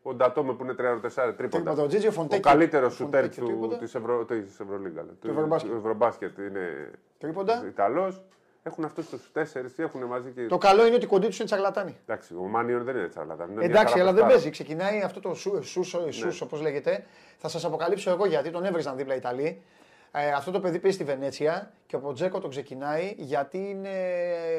Ο 0.02 0.14
Ντατόμε 0.14 0.52
που 0.54 0.62
είναι 0.64 0.72
34 0.72 0.76
τρίποντα. 0.80 1.34
Τρίποντα. 1.36 1.82
Ο 1.82 1.86
Τζίτζι 1.86 2.06
Ο 2.06 2.10
Φοντέκι. 2.10 2.40
καλύτερος 2.42 2.94
Φοντέκι 2.96 3.32
σουτέρ 3.34 3.44
του, 3.44 3.46
τρίποντα. 3.52 3.78
της, 3.78 3.94
Ευρω... 3.94 4.24
της 4.24 4.60
Ευρωλίγκα. 4.60 5.02
λέει. 5.02 5.14
Του 5.20 5.28
Ευρωμπάσκετ. 5.30 5.70
του 5.70 5.76
Ευρωμπάσκετ 5.76 6.38
είναι 6.38 6.90
Τρίποντα. 7.18 7.64
Ιταλός. 7.66 8.22
Έχουν 8.66 8.84
αυτούς 8.84 9.08
τους 9.08 9.32
τέσσερις, 9.32 9.74
τι 9.74 9.82
έχουν 9.82 10.02
μαζί 10.04 10.30
και. 10.30 10.46
Το 10.46 10.58
καλό 10.58 10.86
είναι 10.86 10.94
ότι 10.94 11.06
κοντή 11.06 11.26
του 11.28 11.34
είναι 11.36 11.44
τσαρλατάνη. 11.44 11.96
Εντάξει, 12.06 12.34
ο 12.34 12.42
Μάνιον 12.42 12.84
δεν 12.84 12.96
είναι 12.96 13.08
τσαρλατάνη. 13.08 13.52
είναι 13.52 13.60
μια 13.60 13.70
Εντάξει, 13.70 13.92
χαρά 13.92 14.02
αλλά 14.02 14.12
δεν 14.12 14.14
παιχτάρα. 14.14 14.34
παίζει. 14.34 14.50
Ξεκινάει 14.50 15.02
αυτό 15.02 15.20
το 15.20 15.34
σου, 15.34 15.62
σου, 15.62 16.00
Ναι. 16.04 16.10
σου, 16.10 16.38
όπω 16.42 16.56
λέγεται. 16.56 17.04
Θα 17.38 17.48
σας 17.48 17.64
αποκαλύψω 17.64 18.10
εγώ 18.10 18.26
γιατί 18.26 18.50
τον 18.50 18.64
έβριζαν 18.64 18.96
δίπλα 18.96 19.14
οι 19.14 19.16
Ιταλοί. 19.16 19.62
Ε, 20.12 20.30
αυτό 20.32 20.50
το 20.50 20.60
παιδί 20.60 20.78
παίζει 20.78 20.96
στη 20.96 21.04
Βενέτσια 21.06 21.72
και 21.86 21.96
ο 21.96 21.98
Ποτζέκο 22.00 22.40
τον 22.40 22.50
ξεκινάει 22.50 23.14
γιατί 23.18 23.58
είναι, 23.58 23.90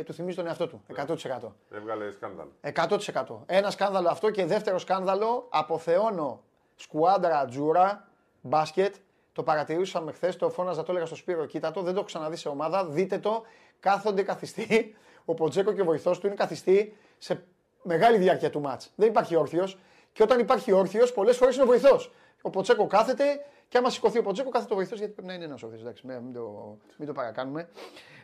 του 0.05 0.13
θυμίζει 0.13 0.35
τον 0.35 0.47
εαυτό 0.47 0.67
του. 0.67 0.83
Ναι. 0.87 1.03
100%. 1.07 1.55
Έβγαλε 1.71 2.11
σκάνδαλο. 2.11 2.51
100%. 2.61 3.43
Ένα 3.45 3.69
σκάνδαλο 3.71 4.09
αυτό 4.09 4.29
και 4.29 4.45
δεύτερο 4.45 4.77
σκάνδαλο. 4.79 5.47
Αποθεώνω 5.49 6.41
σκουάντρα 6.75 7.45
τζούρα 7.45 8.07
μπάσκετ. 8.41 8.95
Το 9.33 9.43
παρατηρούσαμε 9.43 10.11
χθες, 10.11 10.35
το 10.35 10.49
φώναζα, 10.49 10.83
το 10.83 10.91
έλεγα 10.91 11.05
στο 11.05 11.15
Σπύρο. 11.15 11.45
Κοίτα 11.45 11.71
το, 11.71 11.81
δεν 11.81 11.91
το 11.93 11.97
έχω 11.97 12.07
ξαναδεί 12.07 12.35
σε 12.35 12.49
ομάδα. 12.49 12.85
Δείτε 12.85 13.17
το, 13.17 13.43
κάθονται 13.79 14.23
καθιστοί. 14.23 14.95
Ο 15.25 15.33
Ποτζέκο 15.33 15.73
και 15.73 15.81
ο 15.81 15.85
βοηθός 15.85 16.19
του 16.19 16.27
είναι 16.27 16.35
καθιστοί 16.35 16.97
σε 17.17 17.43
μεγάλη 17.83 18.17
διάρκεια 18.17 18.49
του 18.49 18.61
μάτς. 18.61 18.91
Δεν 18.95 19.07
υπάρχει 19.09 19.35
όρθιος. 19.35 19.79
Και 20.13 20.23
όταν 20.23 20.39
υπάρχει 20.39 20.71
όρθιος, 20.71 21.13
πολλές 21.13 21.37
φορές 21.37 21.55
είναι 21.55 21.63
ο 21.63 21.67
βοηθός. 21.67 22.13
Ο 22.41 22.49
Ποτσέκο 22.49 22.87
κάθεται 22.87 23.45
και 23.67 23.77
άμα 23.77 23.89
σηκωθεί 23.89 24.17
ο 24.17 24.23
Ποτσέκο, 24.23 24.49
κάθεται 24.49 24.73
ο 24.73 24.75
βοηθός 24.75 24.97
γιατί 24.97 25.13
πρέπει 25.13 25.27
να 25.27 25.33
είναι 25.33 25.45
ένας 25.45 25.63
όρθιος. 25.63 25.81
Εντάξει, 25.81 26.07
μην 26.07 26.33
το, 26.33 26.77
μην 26.97 27.07
το 27.07 27.13
παρακάνουμε. 27.13 27.69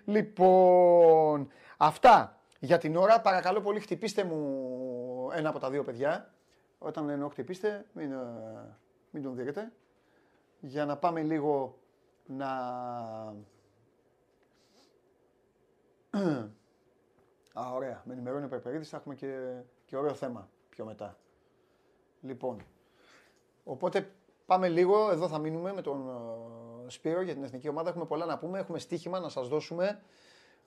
Λοιπόν, 0.06 1.48
αυτά 1.78 2.40
για 2.60 2.78
την 2.78 2.96
ώρα. 2.96 3.22
Παρακαλώ 3.22 3.62
πολύ, 3.62 3.80
χτυπήστε 3.80 4.24
μου 4.24 5.30
ένα 5.34 5.50
από 5.50 5.60
τα 5.60 5.70
δύο 5.70 5.84
παιδιά. 5.84 6.34
Όταν 6.78 7.10
εννοώ 7.10 7.30
χτυπήστε, 7.30 7.86
μην, 7.94 8.12
ε, 8.12 8.18
μην 9.12 9.24
τον 9.24 9.36
δίνετε. 9.36 9.72
Για 10.60 10.86
να 10.86 10.98
πάμε 10.98 11.22
λίγο 11.22 11.78
να... 12.26 12.48
Α, 17.60 17.72
ωραία. 17.74 18.02
Με 18.06 18.14
ενημερώνει 18.14 18.46
ο 18.46 18.48
Περπερίδης, 18.48 18.90
θα 18.90 18.98
έχουμε 18.98 19.16
και, 19.16 19.62
και 19.86 19.98
ωραίο 19.98 20.14
θέμα 20.14 20.50
πιο 20.70 20.86
μετά. 20.86 21.18
Λοιπόν, 22.22 22.66
οπότε 23.64 24.12
πάμε 24.46 24.70
λίγο, 24.70 25.12
εδώ 25.12 25.28
θα 25.28 25.38
μείνουμε 25.38 25.74
με 25.74 25.82
τον 25.82 26.10
ε, 26.86 26.90
Σπύρο 26.90 27.22
για 27.22 27.34
την 27.34 27.44
εθνική 27.44 27.68
ομάδα. 27.68 27.90
Έχουμε 27.90 28.06
πολλά 28.06 28.26
να 28.26 28.38
πούμε, 28.38 28.60
έχουμε 28.60 28.80
στοίχημα 28.80 29.20
να 29.20 29.30
σας 29.30 29.48
δώσουμε 29.48 30.02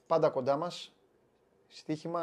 πάντα 0.07 0.29
κοντά 0.29 0.57
μας. 0.57 0.95
Στοίχημα, 1.67 2.21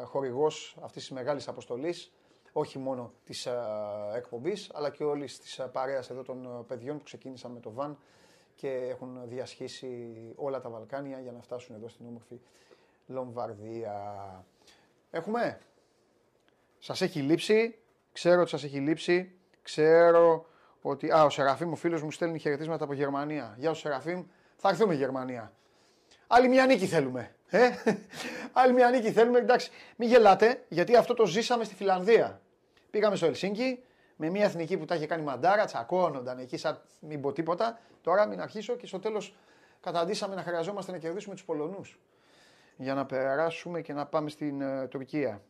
ε, 0.00 0.04
χορηγός 0.04 0.76
αυτής 0.80 1.02
της 1.02 1.10
μεγάλης 1.10 1.48
αποστολής, 1.48 2.12
όχι 2.52 2.78
μόνο 2.78 3.12
της 3.24 3.46
ε, 3.46 3.60
εκπομπής, 4.14 4.70
αλλά 4.74 4.90
και 4.90 5.04
όλης 5.04 5.38
της 5.38 5.58
ε, 5.58 5.68
παρέας 5.72 6.10
εδώ 6.10 6.22
των 6.22 6.44
ε, 6.44 6.62
παιδιών 6.66 6.98
που 6.98 7.04
ξεκίνησαν 7.04 7.50
με 7.50 7.60
το 7.60 7.72
βαν 7.72 7.98
και 8.54 8.68
έχουν 8.68 9.20
διασχίσει 9.24 10.14
όλα 10.36 10.60
τα 10.60 10.68
Βαλκάνια 10.68 11.20
για 11.20 11.32
να 11.32 11.40
φτάσουν 11.40 11.74
εδώ 11.74 11.88
στην 11.88 12.06
όμορφη 12.06 12.40
Λομβαρδία. 13.06 14.44
Έχουμε; 15.10 15.58
Σας 16.78 17.00
έχει 17.00 17.20
λείψει; 17.20 17.76
Ξέρω 18.12 18.40
ότι 18.40 18.50
σας 18.50 18.64
έχει 18.64 18.78
λείψει. 18.78 19.32
Ξέρω 19.62 20.46
ότι... 20.82 21.10
Α, 21.10 21.24
ο 21.24 21.30
Σεραφείμ, 21.30 21.72
ο 21.72 21.76
φίλος 21.76 22.02
μου, 22.02 22.10
στέλνει 22.10 22.38
χαιρετίσματα 22.38 22.84
από 22.84 22.92
Γερμανία. 22.92 23.54
Γεια 23.58 23.72
σου 23.72 23.80
Σεραφείμ. 23.80 24.24
Θα 24.56 24.68
έρθουμε 24.68 24.94
Γερμανία. 24.94 25.52
Άλλη 26.26 26.48
μια 26.48 26.66
νίκη 26.66 26.86
θέλουμε. 26.86 27.34
Ε; 27.48 27.70
Άλλη 28.52 28.72
μια 28.72 28.90
νίκη 28.90 29.12
θέλουμε. 29.12 29.38
Εντάξει, 29.38 29.70
μην 29.96 30.08
γελάτε, 30.08 30.64
γιατί 30.68 30.96
αυτό 30.96 31.14
το 31.14 31.26
ζήσαμε 31.26 31.64
στη 31.64 31.74
Φιλανδία. 31.74 32.40
Πήγαμε 32.90 33.16
στο 33.16 33.26
Ελσίνκι 33.26 33.82
με 34.16 34.30
μια 34.30 34.44
εθνική 34.44 34.78
που 34.78 34.84
τα 34.84 34.94
είχε 34.94 35.06
κάνει 35.06 35.22
μαντάρα, 35.22 35.64
τσακώνονταν 35.64 36.38
εκεί 36.38 36.56
σαν 36.56 36.80
μην 37.00 37.20
πω 37.20 37.32
τίποτα. 37.32 37.78
Τώρα 38.00 38.26
μην 38.26 38.40
αρχίσω 38.40 38.76
και 38.76 38.86
στο 38.86 38.98
τέλος 38.98 39.36
καταντήσαμε 39.80 40.34
να 40.34 40.42
χρειαζόμαστε 40.42 40.92
να 40.92 40.98
κερδίσουμε 40.98 41.34
τους 41.34 41.44
Πολωνούς 41.44 41.98
για 42.76 42.94
να 42.94 43.06
περάσουμε 43.06 43.80
και 43.80 43.92
να 43.92 44.06
πάμε 44.06 44.30
στην 44.30 44.60
ε, 44.60 44.86
Τουρκία. 44.86 45.42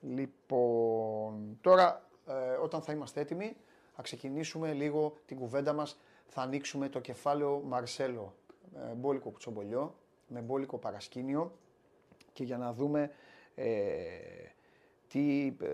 Λοιπόν, 0.00 1.58
τώρα 1.60 2.08
ε, 2.26 2.32
όταν 2.62 2.82
θα 2.82 2.92
είμαστε 2.92 3.20
έτοιμοι 3.20 3.56
θα 3.94 4.02
ξεκινήσουμε 4.02 4.72
λίγο 4.72 5.16
την 5.26 5.36
κουβέντα 5.36 5.72
μας. 5.72 6.00
Θα 6.26 6.42
ανοίξουμε 6.42 6.88
το 6.88 7.00
κεφάλαιο 7.00 7.62
Μαρσέλο, 7.64 8.34
ε, 8.74 8.94
μπόλικο 8.94 9.30
κουτσομπολιό, 9.30 9.94
με 10.26 10.40
μπόλικο 10.40 10.78
παρασκήνιο 10.78 11.52
και 12.32 12.44
για 12.44 12.58
να 12.58 12.72
δούμε 12.72 13.10
ε, 13.54 13.66
τι, 15.08 15.56
ε, 15.60 15.68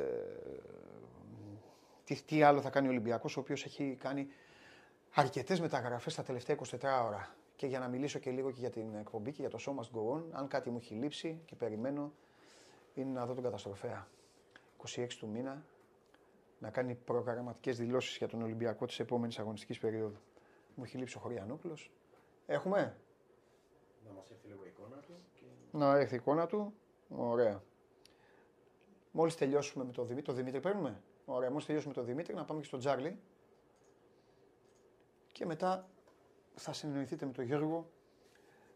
τι, 2.09 2.23
τι 2.23 2.43
άλλο 2.43 2.61
θα 2.61 2.71
κάνει 2.71 2.87
ο 2.87 2.91
Ολυμπιακός, 2.91 3.37
ο 3.37 3.41
οποίος 3.41 3.65
έχει 3.65 3.97
κάνει 4.01 4.29
αρκετές 5.15 5.61
μεταγραφές 5.61 6.15
τα 6.15 6.23
τελευταία 6.23 6.57
24 6.57 7.05
ώρα. 7.07 7.35
Και 7.57 7.67
για 7.67 7.79
να 7.79 7.89
μιλήσω 7.89 8.19
και 8.19 8.31
λίγο 8.31 8.51
και 8.51 8.61
για 8.61 8.71
την 8.71 8.95
εκπομπή 8.95 9.33
και 9.33 9.41
για 9.41 9.51
το 9.51 9.59
Show 9.61 9.71
Must 9.71 9.97
Go 9.99 10.17
On, 10.17 10.23
αν 10.31 10.49
κάτι 10.49 10.71
μου 10.71 10.77
έχει 10.77 10.95
λείψει 10.95 11.41
και 11.45 11.55
περιμένω, 11.55 12.13
είναι 12.95 13.11
να 13.11 13.27
δω 13.27 13.35
τον 13.35 13.43
καταστροφέα. 13.43 14.09
26 14.97 15.07
του 15.19 15.29
μήνα, 15.29 15.65
να 16.59 16.71
κάνει 16.71 16.95
προγραμματικές 16.95 17.79
δηλώσεις 17.79 18.17
για 18.17 18.29
τον 18.29 18.43
Ολυμπιακό 18.43 18.87
της 18.87 18.99
επόμενης 19.01 19.39
αγωνιστικής 19.39 19.79
περίοδου. 19.79 20.19
Μου 20.75 20.85
έχει 20.85 20.97
λείψει 20.97 21.17
ο 21.17 21.21
Χωριανόπουλος. 21.21 21.91
Έχουμε; 22.47 22.97
Να 24.07 24.13
μας 24.13 24.31
έρθει 24.31 24.47
λίγο 24.47 24.65
η 24.65 24.69
εικόνα 24.69 24.97
του. 24.97 25.13
Και... 25.35 25.45
Να 25.71 25.97
έρθει 25.97 26.15
η 26.15 26.17
εικόνα 26.17 26.47
του. 26.47 26.75
Ωραία. 27.09 27.63
Μόλις 29.11 29.35
τελειώσουμε 29.35 29.85
με 29.85 29.93
τον 29.93 30.07
Δημήτρη, 30.07 30.27
το 30.27 30.33
Δημήτρη 30.33 30.61
παίρνουμε; 30.61 31.03
Ωραία, 31.31 31.51
μόλις 31.51 31.67
τελειώσουμε 31.67 31.95
με 31.97 32.01
τον 32.01 32.11
Δημήτρη, 32.11 32.35
να 32.35 32.45
πάμε 32.45 32.61
και 32.61 32.67
στον 32.67 32.79
Τζάρλι. 32.79 33.19
Και 35.33 35.47
μετά 35.47 35.89
θα 36.55 36.73
συνεννοηθείτε 36.73 37.27
με 37.27 37.33
τον 37.33 37.45
Γιώργο 37.45 37.91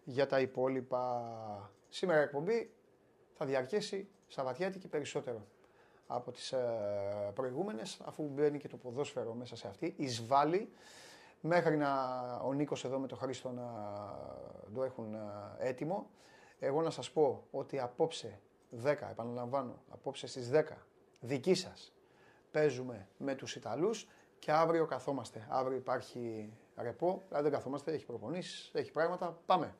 για 0.05 0.27
τα 0.27 0.41
υπόλοιπα. 0.41 1.71
Σήμερα 1.88 2.21
η 2.21 2.23
εκπομπή 2.23 2.73
θα 3.33 3.47
διαρκέσει 3.47 4.09
Σαββατιάτικη 4.27 4.88
περισσότερο 4.88 5.47
από 6.07 6.31
τις 6.31 6.53
ε, 6.53 7.33
προηγούμενες, 7.35 8.01
αφού 8.05 8.29
μπαίνει 8.29 8.59
και 8.59 8.69
το 8.69 8.77
ποδόσφαιρο 8.77 9.35
μέσα 9.35 9.57
σε 9.57 9.69
αυτή, 9.69 9.95
εισβάλλει 9.97 10.73
μέχρι 11.41 11.77
να 11.77 12.15
ο 12.45 12.53
Νίκος 12.53 12.85
εδώ 12.85 12.99
με 12.99 13.07
τον 13.07 13.19
Χρήστο 13.19 13.51
να 13.51 13.67
το 14.75 14.83
έχουν 14.83 15.15
ε, 15.15 15.19
έτοιμο. 15.59 16.11
Εγώ 16.59 16.83
να 16.83 16.91
σας 16.91 17.11
πω 17.11 17.47
ότι 17.51 17.81
απόψε 17.81 18.41
10, 18.85 18.95
επαναλαμβάνω, 19.11 19.83
απόψε 19.91 20.27
στις 20.27 20.51
10, 20.53 20.62
δική 21.21 21.55
σας, 21.55 21.93
παίζουμε 22.53 23.07
με 23.17 23.35
τους 23.35 23.57
Ιταλούς 23.57 24.09
και 24.38 24.53
αύριο 24.53 24.87
καθόμαστε. 24.87 25.47
Αύριο 25.49 25.77
υπάρχει 25.77 26.53
ρεπό, 26.77 27.23
δηλαδή 27.29 27.49
δεν 27.49 27.53
καθόμαστε, 27.53 27.93
έχει 27.93 28.07
προπονήσεις, 28.07 28.71
έχει 28.73 28.93
πράγματα. 28.93 29.38
Πάμε. 29.47 29.75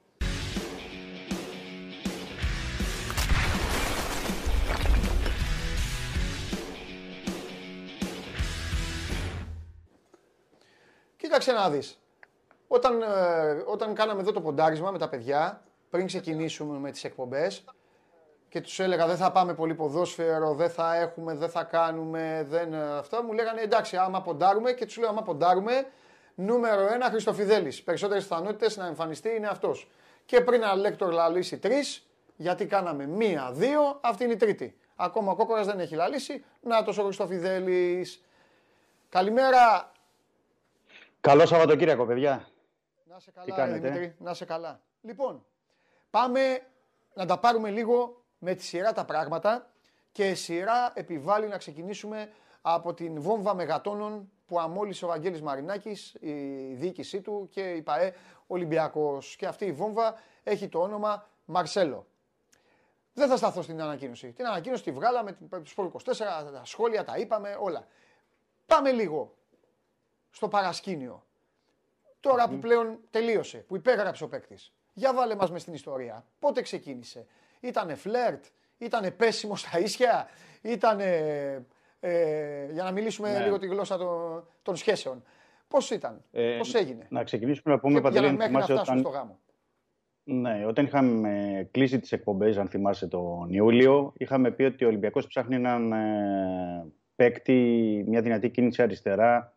Κοίταξε 11.17 11.53
να 11.53 11.71
δεις. 11.71 11.99
Όταν, 12.69 13.03
ε, 13.03 13.63
όταν 13.67 13.95
κάναμε 13.95 14.21
εδώ 14.21 14.33
το 14.33 14.41
ποντάρισμα 14.41 14.91
με 14.91 14.99
τα 14.99 15.09
παιδιά, 15.09 15.63
πριν 15.91 16.07
ξεκινήσουμε 16.07 16.79
με 16.79 16.91
τις 16.91 17.05
εκπομπές, 17.05 17.65
και 18.53 18.61
τους 18.61 18.79
έλεγα 18.79 19.07
δεν 19.07 19.17
θα 19.17 19.33
πάμε 19.33 19.55
πολύ 19.55 19.75
ποδόσφαιρο, 19.75 20.55
δεν 20.55 20.71
θα 20.71 20.97
έχουμε, 20.97 21.35
δεν 21.35 21.49
θα 21.49 21.65
κάνουμε, 21.65 22.47
δεν 22.49 22.73
ε, 22.73 22.99
αυτά, 22.99 23.23
μου 23.23 23.33
λέγανε 23.33 23.61
εντάξει 23.61 23.97
άμα 23.97 24.23
ποντάρουμε 24.23 24.73
και 24.73 24.87
τους 24.87 24.97
λέω 24.97 25.09
άμα 25.09 25.23
ποντάρουμε, 25.23 25.87
νούμερο 26.35 26.87
ένα 26.93 27.07
Χριστοφιδέλης, 27.07 27.83
περισσότερες 27.83 28.23
πιθανότητες 28.23 28.77
να 28.77 28.87
εμφανιστεί 28.87 29.35
είναι 29.37 29.47
αυτός. 29.47 29.91
Και 30.25 30.41
πριν 30.41 30.65
Αλέκτορ 30.65 31.13
λαλήσει 31.13 31.59
τρεις, 31.59 32.07
γιατί 32.37 32.67
κάναμε 32.67 33.07
μία, 33.07 33.51
δύο, 33.53 33.99
αυτή 34.01 34.25
είναι 34.25 34.33
η 34.33 34.37
τρίτη. 34.37 34.77
Ακόμα 34.97 35.33
ο 35.33 35.35
Κόκορας 35.37 35.67
δεν 35.67 35.81
έχει 35.81 35.95
λαλήσει, 35.95 36.45
να 36.61 36.85
το 36.85 37.01
ο 37.01 37.05
Χριστοφιδέλης. 37.05 38.23
Καλημέρα, 39.09 39.93
Καλό 41.21 41.47
Σαββατοκύριακο, 41.47 42.07
παιδιά. 42.07 42.49
να 43.05 43.19
σε 43.19 43.31
καλά, 43.31 43.45
Τι 43.45 43.51
ρε 43.51 43.57
κάνετε; 43.57 43.89
Δημήτρη, 43.89 44.15
να 44.19 44.35
σε 44.35 44.45
καλά. 44.45 44.81
Λοιπόν, 45.03 45.45
πάμε 46.11 46.41
να 47.15 47.27
τα 47.27 47.39
πάρουμε 47.39 47.71
λίγο 47.71 48.22
με 48.45 48.55
τη 48.55 48.63
σειρά 48.63 48.93
τα 48.93 49.05
πράγματα 49.05 49.71
και 50.13 50.29
η 50.29 50.35
σειρά 50.35 50.93
επιβάλλει 50.95 51.49
να 51.49 51.57
ξεκινήσουμε 51.57 52.33
από 52.63 52.95
την 52.95 53.21
βόμβα 53.21 53.55
μεγατόνων 53.55 54.31
που 54.47 54.61
αμόλυσε 54.61 55.05
ο 55.05 55.09
Βαγγέλης 55.09 55.43
Μαρινάκης, 55.43 56.15
η 56.21 56.33
διοίκησή 56.75 57.21
του 57.21 57.49
και 57.51 57.71
η 57.71 57.83
ΠαΕ 57.83 58.15
Ολυμπιακός. 58.47 59.37
Και 59.37 59.47
αυτή 59.47 59.65
η 59.65 59.73
βόμβα 59.73 60.15
έχει 60.43 60.69
το 60.69 60.81
όνομα 60.81 61.29
Μαρσέλο. 61.45 62.07
Δεν 63.15 63.29
θα 63.29 63.37
σταθώ 63.37 63.63
στην 63.63 63.81
ανακοίνωση. 63.81 64.33
Την 64.33 64.47
ανακοίνωση 64.47 64.83
τη 64.83 64.93
βγάλαμε, 64.93 65.33
τους 65.33 65.71
Σπορ 65.71 65.87
24, 65.87 66.17
τα 66.53 66.63
σχόλια 66.65 67.05
τα 67.05 67.17
είπαμε, 67.19 67.57
όλα. 67.61 67.87
Πάμε 68.67 68.93
λίγο 68.93 69.35
στο 70.31 70.49
παρασκήνιο. 70.49 71.25
Τώρα 72.21 72.49
που 72.49 72.59
πλέον 72.59 72.99
τελείωσε, 73.11 73.59
που 73.59 73.77
υπέγραψε 73.77 74.25
ο 74.25 74.29
παίκτης. 74.29 74.73
Για 74.93 75.15
βάλε 75.15 75.35
μας 75.35 75.51
μες 75.51 75.61
στην 75.61 75.75
ιστορία. 75.75 76.27
Πότε 76.39 76.63
ξεκίνησε; 76.63 77.27
Ήτανε 77.63 77.95
φλερτ, 77.95 78.45
ήτανε 78.79 79.11
πέσιμο 79.11 79.57
στα 79.57 79.79
ίσια, 79.79 80.29
ήτανε... 80.63 81.07
Ε, 82.05 82.73
για 82.73 82.83
να 82.83 82.91
μιλήσουμε 82.91 83.33
Ναι. 83.33 83.45
λίγο 83.45 83.59
τη 83.59 83.67
γλώσσα 83.67 83.97
των, 83.99 84.45
των 84.63 84.77
σχέσεων. 84.77 85.23
Πώς 85.69 85.91
ήταν, 85.91 86.25
Ε, 86.33 86.57
πώς 86.59 86.75
έγινε; 86.75 87.07
Να 87.09 87.25
ξεκινήσουμε 87.25 87.75
να 87.75 87.81
πούμε, 87.81 88.01
και 88.01 88.01
για 88.01 88.11
να 88.11 88.15
Παντελήνη, 88.17 88.37
μέχρι 88.37 88.53
να 88.53 88.59
θυμάσαι 88.65 88.83
φτάσουμε 88.83 89.01
όταν, 89.01 89.13
στο 89.13 89.19
γάμο. 89.21 89.39
Ναι, 90.25 90.67
όταν 90.67 90.85
είχαμε 90.85 91.69
κλείσει 91.71 91.99
τις 92.01 92.13
εκπομπές, 92.13 92.57
αν 92.57 92.69
θυμάσαι 92.69 93.07
τον 93.07 93.53
Ιούλιο, 93.53 94.13
είχαμε 94.17 94.51
πει 94.51 94.63
ότι 94.63 94.85
ο 94.85 94.89
Ολυμπιακός 94.89 95.27
ψάχνει 95.27 95.55
έναν 95.55 95.93
ε, 95.93 96.93
παίκτη, 97.17 98.05
μια 98.09 98.21
δυνατή 98.23 98.51
κίνηση 98.51 98.83
αριστερά, 98.83 99.57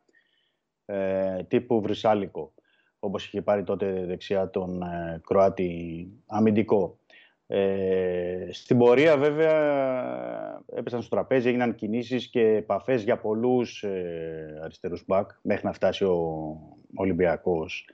ε, 0.85 1.43
τύπου 1.43 1.81
Βρυσάλικο, 1.81 2.53
όπως 2.99 3.25
είχε 3.25 3.41
πάρει 3.41 3.63
τότε 3.63 4.05
δεξιά 4.05 4.49
τον 4.49 4.81
ε, 4.81 5.21
Κροάτι 5.25 6.07
αμυντικό. 6.25 6.99
Ε, 7.47 8.47
στην 8.51 8.77
πορεία 8.77 9.17
βέβαια 9.17 10.63
έπεσαν 10.75 11.01
στο 11.01 11.15
τραπέζι, 11.15 11.47
έγιναν 11.47 11.75
κινήσεις 11.75 12.27
και 12.27 12.41
επαφές 12.41 13.03
για 13.03 13.17
πολλούς 13.17 13.83
ε, 13.83 14.59
αριστερούς 14.63 15.03
μπακ 15.05 15.29
μέχρι 15.41 15.65
να 15.65 15.73
φτάσει 15.73 16.03
ο 16.03 16.57
Ολυμπιακός 16.95 17.89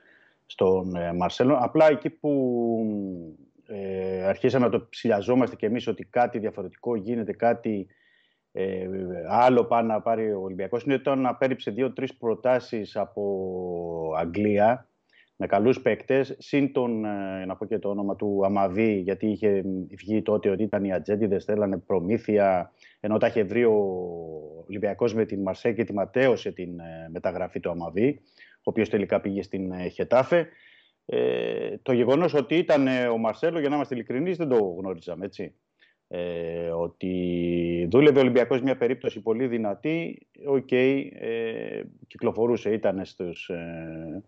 στον 0.46 0.96
ε, 0.96 1.14
Μαρσέλο. 1.14 1.58
Απλά 1.60 1.90
εκεί 1.90 2.10
που 2.10 2.32
ε, 3.68 4.24
αρχίσαμε 4.24 4.66
να 4.66 4.72
το 4.72 4.88
ψηλιαζόμαστε 4.90 5.56
κι 5.56 5.66
εμείς 5.66 5.88
ότι 5.88 6.04
κάτι 6.04 6.40
διαφορετικό 6.40 6.96
γίνεται, 6.96 7.34
κάτι 7.34 7.88
ε, 8.52 8.88
άλλο 9.28 9.66
πάει 9.66 9.84
να 9.84 10.02
πάρει 10.02 10.34
ο 10.34 10.42
Ολυμπιακός 10.42 10.84
είναι 10.84 10.94
όταν 10.94 11.26
απέριψε 11.26 11.72
δύο-τρεις 11.72 12.16
προτάσεις 12.16 12.96
από 12.96 14.14
Αγγλία 14.18 14.91
με 15.42 15.48
καλούς 15.48 15.82
παίκτες, 15.82 16.36
συν 16.40 16.72
τον, 16.72 17.06
ε, 17.06 17.46
να 17.46 17.56
πω 17.56 17.66
και 17.66 17.80
το 17.80 17.90
όνομα 17.90 18.16
του 18.16 18.42
Αμαβή, 18.46 18.94
γιατί 18.94 19.28
είχε 19.28 19.64
βγει 19.98 20.22
τότε 20.22 20.50
ότι 20.50 20.64
ήταν 20.64 20.84
οι 20.84 20.94
ατζέντιδες, 20.94 21.44
θέλανε 21.46 21.78
προμήθεια, 21.78 22.72
ενώ 23.00 23.18
τα 23.18 23.28
είχε 23.28 23.44
βρει 23.44 23.64
ο 23.64 23.76
Ολυμπιακός 24.68 25.14
με 25.14 25.26
την 25.26 25.42
Μαρσέ 25.42 25.72
και 25.72 25.84
τη 25.84 25.94
ματέωσε 25.94 26.52
την 26.52 26.80
ε, 26.80 27.10
μεταγραφή 27.12 27.60
του 27.60 27.70
Αμαβή, 27.70 28.20
ο 28.54 28.64
οποίος 28.64 28.90
τελικά 28.90 29.22
πήγε 29.22 29.42
στην 29.42 29.72
ε, 29.72 29.88
Χετάφε. 29.88 30.48
Ε, 31.06 31.78
το 31.82 31.94
γεγονός 31.94 32.34
ότι 32.34 32.56
ήταν 32.56 32.88
ο 33.12 33.18
Μαρσέλο, 33.18 33.60
για 33.60 33.70
να 33.70 33.76
είμαστε 33.76 33.96
ειλικρινείς, 33.96 34.38
δεν 34.38 34.48
το 34.48 34.58
γνώριζαμε, 34.58 35.26
έτσι. 35.26 35.56
Ε, 36.08 36.70
ότι 36.70 37.88
δούλευε 37.92 38.18
ο 38.18 38.22
Ολυμπιακός 38.22 38.62
μια 38.62 38.78
περίπτωση 38.78 39.22
πολύ 39.22 39.48
δυνατή, 39.48 40.28
OK, 40.46 40.68
okay, 40.72 41.08
ε, 41.12 41.82
κυκλοφορούσε, 42.08 42.74
ήταν 42.74 43.06
στους, 43.06 43.50
ε, 43.50 44.24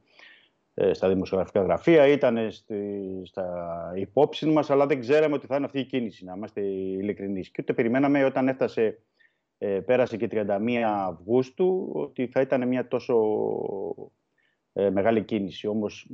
στα 0.92 1.08
δημοσιογραφικά 1.10 1.62
γραφεία, 1.62 2.08
ήταν 2.08 2.52
στα 3.24 3.92
υπόψη 3.96 4.46
μας, 4.46 4.70
αλλά 4.70 4.86
δεν 4.86 5.00
ξέραμε 5.00 5.36
ότι 5.36 5.48
θα 5.48 5.56
είναι 5.56 5.66
αυτή 5.66 5.80
η 5.80 5.86
κίνηση, 5.86 6.26
να 6.26 6.34
είμαστε 6.34 6.62
ειλικρινείς. 6.62 7.50
Και 7.50 7.60
ούτε 7.62 7.74
περιμέναμε 7.74 8.26
όταν 8.26 8.48
έφτασε, 8.48 9.04
ε, 9.58 9.80
πέρασε 9.80 10.18
και 10.18 10.28
31 10.28 10.84
Αυγούστου, 10.84 11.92
ότι 11.94 12.28
θα 12.28 12.42
ήταν 12.42 12.68
μια 12.68 12.88
τόσο 12.88 13.16
ε, 14.74 14.90
μεγάλη 14.90 15.24
κίνηση. 15.24 15.68
Όμως 15.68 16.10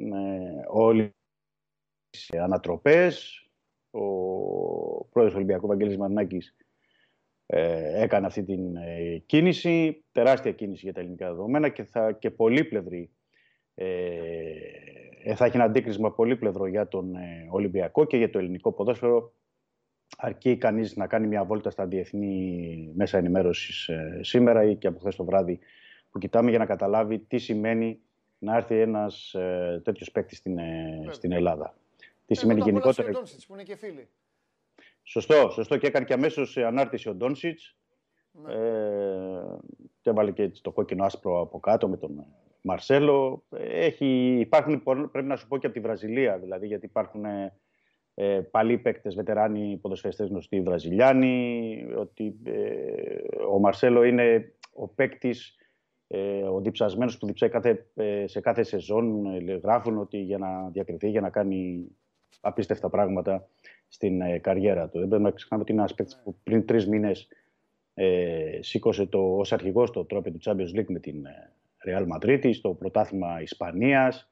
όλοι 0.67 1.13
σε 2.09 2.39
ανατροπές, 2.39 3.43
ο 3.91 5.05
πρόεδρος 5.05 5.33
του 5.33 5.35
Ολυμπιακού 5.35 5.67
Βαγγέλης 5.67 5.97
Μαρνάκης 5.97 6.55
έκανε 7.95 8.25
αυτή 8.25 8.43
την 8.43 8.75
κίνηση, 9.25 10.05
τεράστια 10.11 10.51
κίνηση 10.51 10.81
για 10.83 10.93
τα 10.93 10.99
ελληνικά 10.99 11.27
δεδομένα 11.27 11.69
και, 11.69 11.83
θα, 11.83 12.11
και 12.11 12.31
πολύπλευρη 12.31 13.11
ε, 13.81 13.89
ε, 15.23 15.35
θα 15.35 15.45
έχει 15.45 15.55
ένα 15.55 15.65
αντίκρισμα 15.65 16.11
πολύπλευρο 16.11 16.65
για 16.65 16.87
τον 16.87 17.15
ε, 17.15 17.47
Ολυμπιακό 17.49 18.05
και 18.05 18.17
για 18.17 18.29
το 18.29 18.39
ελληνικό 18.39 18.71
ποδόσφαιρο. 18.71 19.33
Αρκεί 20.17 20.57
κανείς 20.57 20.95
να 20.95 21.07
κάνει 21.07 21.27
μια 21.27 21.43
βόλτα 21.43 21.69
στα 21.69 21.85
διεθνή 21.85 22.91
μέσα 22.95 23.17
ενημέρωσης 23.17 23.87
ε, 23.87 24.19
σήμερα 24.21 24.63
ή 24.63 24.75
και 24.75 24.87
από 24.87 24.99
χθες 24.99 25.15
το 25.15 25.23
βράδυ 25.23 25.59
που 26.11 26.19
κοιτάμε 26.19 26.49
για 26.49 26.59
να 26.59 26.65
καταλάβει 26.65 27.19
τι 27.19 27.37
σημαίνει 27.37 27.99
να 28.39 28.55
έρθει 28.55 28.79
ένας 28.79 29.33
ε, 29.33 29.81
τέτοιος 29.83 30.11
παίκτης 30.11 30.37
στην, 30.37 30.57
ε, 30.57 31.05
στην 31.09 31.31
Ελλάδα. 31.31 31.75
Τι 32.25 32.35
σημαίνει 32.35 32.61
γενικότερα; 32.61 33.09
που 33.47 33.53
είναι 33.53 33.63
και 33.63 33.75
φίλοι. 33.75 34.07
Σωστό, 35.03 35.49
σωστό 35.49 35.77
και 35.77 35.87
έκανε 35.87 36.05
και 36.05 36.13
αμέσως 36.13 36.57
ανάρτηση 36.57 37.09
ο 37.09 37.13
Ντόνσιτς. 37.13 37.75
Ναι. 38.31 38.53
Ε, 38.53 38.57
και 40.01 40.09
έβαλε 40.09 40.31
και 40.31 40.51
το 40.61 40.71
κόκκινο 40.71 41.03
άσπρο 41.03 41.41
από 41.41 41.59
κάτω 41.59 41.87
με 41.87 41.97
τον 41.97 42.25
Μαρσέλο. 42.61 43.43
Έχει, 43.69 44.37
υπάρχουν, 44.39 44.83
πρέπει 45.11 45.27
να 45.27 45.35
σου 45.35 45.47
πω 45.47 45.57
και 45.57 45.65
από 45.65 45.75
τη 45.75 45.81
Βραζιλία, 45.81 46.37
δηλαδή, 46.37 46.67
γιατί 46.67 46.85
υπάρχουν 46.85 47.25
ε, 47.25 47.53
ε 48.13 48.41
παλιοί 48.51 48.77
παίκτες, 48.77 49.15
βετεράνοι 49.15 49.77
ποδοσφαιριστές 49.81 50.27
γνωστοί 50.27 50.61
Βραζιλιάνοι, 50.61 51.85
ότι 51.95 52.39
ε, 52.43 52.55
ο 53.49 53.59
Μαρσέλο 53.59 54.03
είναι 54.03 54.53
ο 54.73 54.87
παίκτης, 54.87 55.55
ε, 56.07 56.41
ο 56.41 56.61
διψασμένος 56.61 57.17
που 57.17 57.25
διψάει 57.25 57.49
κάθε, 57.49 57.85
ε, 57.95 58.27
σε 58.27 58.39
κάθε 58.39 58.63
σεζόν. 58.63 59.37
γράφουν 59.63 59.97
ότι 59.97 60.17
για 60.17 60.37
να 60.37 60.69
διακριθεί, 60.69 61.09
για 61.09 61.21
να 61.21 61.29
κάνει 61.29 61.87
απίστευτα 62.41 62.89
πράγματα 62.89 63.47
στην 63.87 64.41
καριέρα 64.41 64.89
του. 64.89 64.99
Δεν 64.99 65.07
πρέπει 65.07 65.23
να 65.23 65.31
ξεχνάμε 65.31 65.63
ότι 65.63 65.71
είναι 65.71 65.81
ένας 65.81 65.93
παίκτης 65.93 66.21
που 66.23 66.35
πριν 66.43 66.65
τρεις 66.65 66.87
μήνες 66.87 67.27
ε, 67.93 68.59
σήκωσε 68.61 69.05
το, 69.05 69.37
ως 69.37 69.53
αρχηγός 69.53 69.91
το 69.91 70.05
τρόπο 70.05 70.31
του 70.31 70.39
Champions 70.43 70.79
League 70.79 70.87
με 70.87 70.99
την 70.99 71.25
Real 71.85 72.05
Madrid, 72.15 72.53
στο 72.53 72.73
πρωτάθλημα 72.73 73.41
Ισπανίας. 73.41 74.29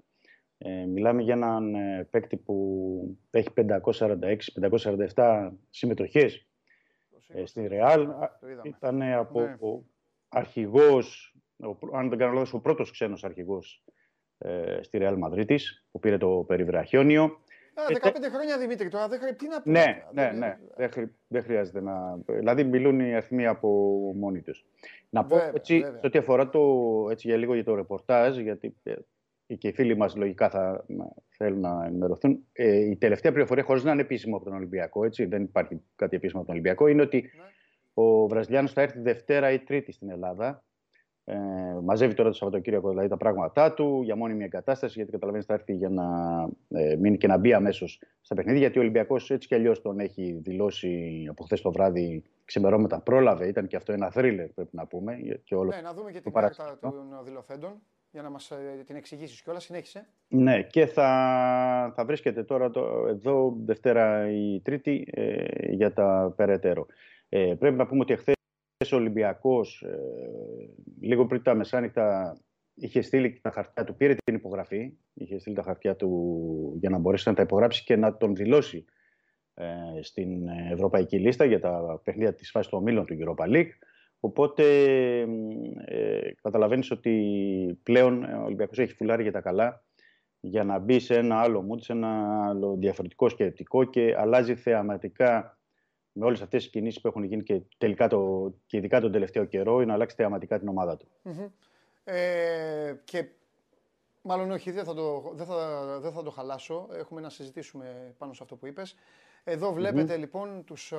Ε, 0.58 0.86
μιλάμε 0.86 1.22
για 1.22 1.34
έναν 1.34 1.76
ε, 1.76 2.08
παίκτη 2.12 2.38
που 2.38 3.18
έχει 3.30 3.50
546-547 5.16 5.52
συμμετοχές 5.70 6.48
ε, 7.28 7.46
στη 7.46 7.68
Real. 7.72 8.08
Ήταν 8.64 9.02
από 9.02 9.42
ναι. 9.42 9.58
ο 9.60 9.84
αρχηγός, 10.30 11.36
αν 11.94 12.10
δεν 12.10 12.18
κάνω 12.18 12.34
λάθος, 12.34 12.54
ο 12.54 12.60
πρώτος 12.60 12.92
ξένος 12.92 13.24
αρχηγός 13.24 13.84
ε, 14.38 14.80
στη 14.82 14.98
Real 15.02 15.18
Madrid 15.24 15.58
που 15.92 16.00
πήρε 16.00 16.18
το 16.18 16.44
περιβραχιόνιο. 16.48 17.38
15 18.02 18.12
χρόνια 18.34 18.58
Δημήτρη, 18.58 18.90
τώρα 18.90 19.08
δεν 19.08 19.20
χρειάζεται. 19.20 19.46
Τι 19.46 19.52
να 19.52 19.62
πει. 19.62 19.70
Ναι, 19.70 20.04
ναι, 20.14 20.32
ναι. 20.38 20.58
Δεν, 20.76 21.16
δεν 21.28 21.44
χρειάζεται 21.44 21.82
να. 21.82 22.20
Δηλαδή, 22.26 22.64
μιλούν 22.64 23.00
οι 23.00 23.14
αριθμοί 23.14 23.46
από 23.46 23.70
μόνοι 24.16 24.42
τους. 24.42 24.66
Να 25.10 25.26
πω 25.26 25.38
έτσι, 25.54 25.80
σε 25.80 26.00
ό,τι 26.04 26.18
αφορά 26.18 26.50
το. 26.50 26.62
Έτσι, 27.12 27.28
για 27.28 27.38
λίγο 27.38 27.54
για 27.54 27.64
το 27.64 27.76
ρεπορτάζ, 27.76 28.38
γιατί 28.38 28.76
ε, 28.84 29.56
και 29.56 29.68
οι 29.68 29.74
φίλοι 29.74 29.98
μας 29.98 30.16
λογικά 30.16 30.50
θα 30.50 30.86
θέλουν 31.30 31.60
να 31.60 31.86
ενημερωθούν. 31.86 32.46
Ε, 32.54 32.76
η 32.76 32.96
τελευταία 32.96 33.32
πληροφορία, 33.32 33.64
χωρίς 33.64 33.84
να 33.84 33.92
είναι 33.92 34.02
επίσημο 34.02 34.36
από 34.36 34.46
τον 34.46 34.54
Ολυμπιακό, 34.54 35.06
έτσι, 35.06 35.26
δεν 35.26 35.44
υπάρχει 35.44 35.82
κάτι 35.96 36.16
επίσημο 36.16 36.42
από 36.42 36.50
τον 36.50 36.60
Ολυμπιακό, 36.60 36.88
είναι 36.88 37.02
ότι 37.02 37.22
ναι. 37.22 37.44
ο 37.94 38.28
Βραζιλιάνος 38.28 38.74
θα 38.74 38.82
έρθει 38.82 39.00
Δευτέρα 39.00 39.52
ή 39.52 39.60
Τρίτη 39.60 39.92
στην 39.92 40.10
Ελλάδα 40.10 40.64
ε, 41.30 41.36
μαζεύει 41.84 42.14
τώρα 42.14 42.30
το 42.30 42.36
Σαββατοκύριακο 42.36 42.90
δηλαδή, 42.90 43.08
τα 43.08 43.18
πράγματά 43.18 43.74
του 43.74 44.02
για 44.04 44.16
μόνιμη 44.16 44.44
εγκατάσταση, 44.44 44.94
γιατί 44.96 45.12
καταλαβαίνεις 45.12 45.46
θα 45.46 45.54
έρθει 45.54 45.74
για 45.74 45.90
να 45.90 46.06
ε, 46.70 46.96
μείνει 46.96 47.18
και 47.18 47.28
να 47.28 47.38
μπει 47.38 47.54
αμέσως 47.54 48.02
στα 48.22 48.36
παιχνίδια. 48.36 48.60
Γιατί 48.60 48.78
ο 48.78 48.82
Ολυμπιακός 48.82 49.32
έτσι 49.32 49.48
κι 49.48 49.56
αλλιώς 49.56 49.82
τον 49.82 50.00
έχει 50.00 50.40
δηλώσει 50.44 51.26
από 51.30 51.44
χθες 51.44 51.62
το 51.62 51.72
βράδυ 51.72 52.24
ξημερώματα. 52.46 53.00
Πρόλαβε, 53.00 53.48
ήταν 53.48 53.68
και 53.68 53.76
αυτό 53.76 53.94
ένα 53.94 54.10
θρίλερ 54.10 54.48
πρέπει 54.48 54.76
να 54.76 54.88
πούμε. 54.88 55.18
Και 55.44 55.56
όλο 55.56 55.70
ναι, 55.76 55.82
να 55.82 55.94
δούμε 55.94 56.12
και 56.12 56.22
την 56.22 56.32
κάρτα 56.32 56.78
των 56.82 56.94
δηλωθέντων 57.24 57.82
για 58.12 58.22
να 58.22 58.30
μας 58.30 58.52
ε, 58.52 58.84
την 58.86 58.96
εξηγήσεις 58.96 59.42
κιόλας. 59.42 59.64
Συνέχισε. 59.64 60.08
Ναι, 60.28 60.62
και 60.62 60.86
θα, 60.86 61.94
θα 61.96 62.06
βρίσκεται 62.06 62.44
τώρα 62.44 62.70
το, 62.70 63.06
εδώ 63.10 63.58
Δευτέρα 63.66 64.32
ή 64.32 64.62
Τρίτη 64.64 65.08
ε, 65.12 65.44
για 65.72 65.94
τα 65.94 66.34
περαιτέρω. 66.36 66.86
Ε, 67.30 67.54
πρέπει 67.60 67.76
να 67.76 67.86
πούμε 67.86 68.02
ότι 68.02 68.14
εχθέ 68.14 68.32
ο 68.80 68.96
Ολυμπιακός 68.96 69.82
ε, 69.82 69.98
λίγο 71.02 71.26
πριν 71.26 71.44
τα 71.44 71.56
μεσάνυχτα 71.56 72.38
είχε 72.74 73.02
στείλει 73.02 73.40
τα 73.42 73.52
χαρτιά 73.52 73.84
του, 73.84 73.96
πήρε 73.96 74.16
την 74.24 74.36
υπογραφή, 74.36 74.98
είχε 75.14 75.40
στείλει 75.40 75.56
τα 75.56 75.62
χαρτιά 75.62 75.96
του 75.96 76.74
για 76.80 76.90
να 76.90 76.98
μπορέσει 76.98 77.30
να 77.30 77.36
τα 77.36 77.42
υπογράψει 77.42 77.84
και 77.84 77.96
να 77.96 78.18
τον 78.18 78.36
δηλώσει 78.36 78.86
ε, 79.54 79.66
στην 80.02 80.48
ευρωπαϊκή 80.72 81.20
λίστα 81.20 81.46
για 81.46 81.60
τα 81.60 82.02
παιχνίδια 82.04 82.34
της 82.34 82.52
φάσης 82.52 82.72
του 82.72 82.78
ομίλων 82.78 83.06
του 83.06 83.18
Europa 83.20 83.46
League. 83.56 83.72
Οπότε 84.20 84.64
ε, 85.86 86.32
καταλαβαίνεις 86.42 86.92
ότι 86.92 87.80
πλέον 87.84 88.24
ο 88.24 88.44
Ολυμπιακός 88.44 88.80
έχει 88.80 88.94
φουλάρει 88.94 89.24
για 89.24 89.32
τα 89.32 89.42
καλά 89.42 89.84
για 90.40 90.64
να 90.64 90.80
μπει 90.80 91.00
σε 91.00 91.18
ένα 91.18 91.40
άλλο 91.40 91.68
mood, 91.70 91.82
σε 91.82 91.92
ένα 91.92 92.46
άλλο 92.48 92.76
διαφορετικό 92.80 93.30
σκεπτικό 93.30 93.84
και 93.84 94.16
αλλάζει 94.18 94.56
θεαματικά 94.56 95.57
με 96.18 96.26
όλες 96.26 96.42
αυτές 96.42 96.64
τις 96.64 96.72
κινήσεις 96.72 97.02
που 97.02 97.08
έχουν 97.08 97.24
γίνει 97.24 97.44
και 97.44 97.62
τελικά 97.78 98.08
το, 98.08 98.52
και 98.66 98.78
ειδικά 98.78 99.02
τον 99.02 99.12
τελευταίο 99.12 99.46
καιρό, 99.46 99.76
είναι 99.76 99.86
να 99.86 99.94
αλλάξει 99.94 100.16
θεαματικά 100.16 100.60
την 100.60 100.68
ομάδα 100.68 100.98
του. 100.98 101.08
Ε, 102.04 102.96
και 103.04 103.28
μάλλον 104.22 104.52
όχι, 104.52 104.72
δεν 104.72 104.84
θα, 104.84 104.94
το, 104.94 105.32
δεν, 105.36 105.46
θα, 105.46 106.00
δεν 106.00 106.12
θα 106.12 106.24
το 106.24 106.32
χαλάσω. 106.32 106.88
Έχουμε 106.92 107.22
να 107.22 107.30
συζητήσουμε 107.30 108.16
πάνω 108.18 108.34
σε 108.34 108.44
αυτό 108.44 108.56
που 108.56 108.68
είπες. 108.68 108.96
Εδώ 109.44 109.76
λοιπόν 110.18 110.64
τους 110.64 110.94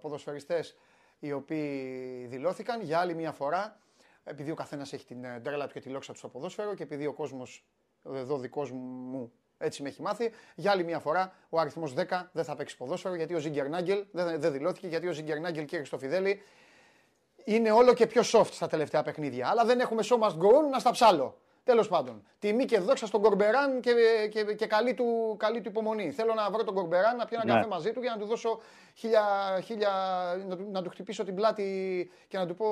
ποδοσφαιριστές 0.00 0.76
οι 1.18 1.32
οποίοι 1.32 2.26
δηλώθηκαν 2.26 2.82
για 2.82 2.98
άλλη 2.98 3.14
μια 3.14 3.32
φορά. 3.32 3.78
Επειδή 4.24 4.50
ο 4.50 4.54
καθένας 4.54 4.92
έχει 4.92 5.06
την 5.06 5.24
ε, 5.24 5.40
τρέλα 5.40 5.66
του 5.66 5.72
και 5.72 5.80
τη 5.80 5.88
λόξα 5.88 6.12
του 6.12 6.18
στο 6.18 6.28
ποδόσφαιρο 6.28 6.74
και 6.74 6.82
επειδή 6.82 7.06
ο 7.06 7.12
κόσμος 7.12 7.64
εδώ 8.02 8.38
δικός 8.38 8.72
μου 8.72 9.32
έτσι 9.58 9.82
με 9.82 9.88
έχει 9.88 10.02
μάθει. 10.02 10.30
Για 10.54 10.70
άλλη 10.70 10.84
μια 10.84 10.98
φορά 10.98 11.32
ο 11.48 11.60
αριθμός 11.60 11.94
10 11.96 12.22
δεν 12.32 12.44
θα 12.44 12.56
παίξει 12.56 12.76
ποδόσφαιρο 12.76 13.14
γιατί 13.14 13.34
ο 13.34 13.38
Ζίγκερ 13.38 13.68
Νάγκελ 13.68 14.04
δεν, 14.12 14.40
δεν 14.40 14.52
δηλώθηκε. 14.52 14.86
Γιατί 14.86 15.08
ο 15.08 15.12
Ζίγκερ 15.12 15.40
Νάγκελ 15.40 15.64
και 15.64 15.84
στο 15.84 15.98
Φιδέλη 15.98 16.42
είναι 17.44 17.70
όλο 17.70 17.94
και 17.94 18.06
πιο 18.06 18.22
soft 18.32 18.50
στα 18.50 18.66
τελευταία 18.66 19.02
παιχνίδια. 19.02 19.48
Αλλά 19.48 19.64
δεν 19.64 19.80
έχουμε 19.80 20.02
so 20.04 20.18
must 20.18 20.36
go 20.38 20.58
on 20.58 20.70
να 20.70 20.78
στα 20.78 20.90
ψάλω. 20.90 21.38
Τέλος 21.64 21.88
πάντων, 21.88 22.26
τιμή 22.38 22.64
και 22.64 22.78
δόξα 22.78 23.06
στον 23.06 23.22
Κορμπεράν 23.22 23.80
και, 23.80 23.92
και, 24.30 24.54
και 24.54 24.66
καλή, 24.66 24.94
του, 24.94 25.36
καλή 25.38 25.60
του 25.60 25.68
υπομονή. 25.68 26.10
Θέλω 26.10 26.34
να 26.34 26.50
βρω 26.50 26.64
τον 26.64 26.74
Κορμπεράν, 26.74 27.16
να 27.16 27.24
πιω 27.24 27.38
ένα 27.42 27.52
ναι. 27.52 27.58
καφέ 27.58 27.68
μαζί 27.68 27.92
του 27.92 28.00
για 28.00 28.10
να 28.10 28.18
του 28.18 28.26
δώσω 28.26 28.60
χίλια, 28.94 29.22
χίλια 29.64 29.90
να, 30.48 30.56
του, 30.56 30.68
να 30.70 30.82
του 30.82 30.90
χτυπήσω 30.90 31.24
την 31.24 31.34
πλάτη 31.34 32.10
και 32.28 32.38
να 32.38 32.46
του 32.46 32.54
πω 32.54 32.66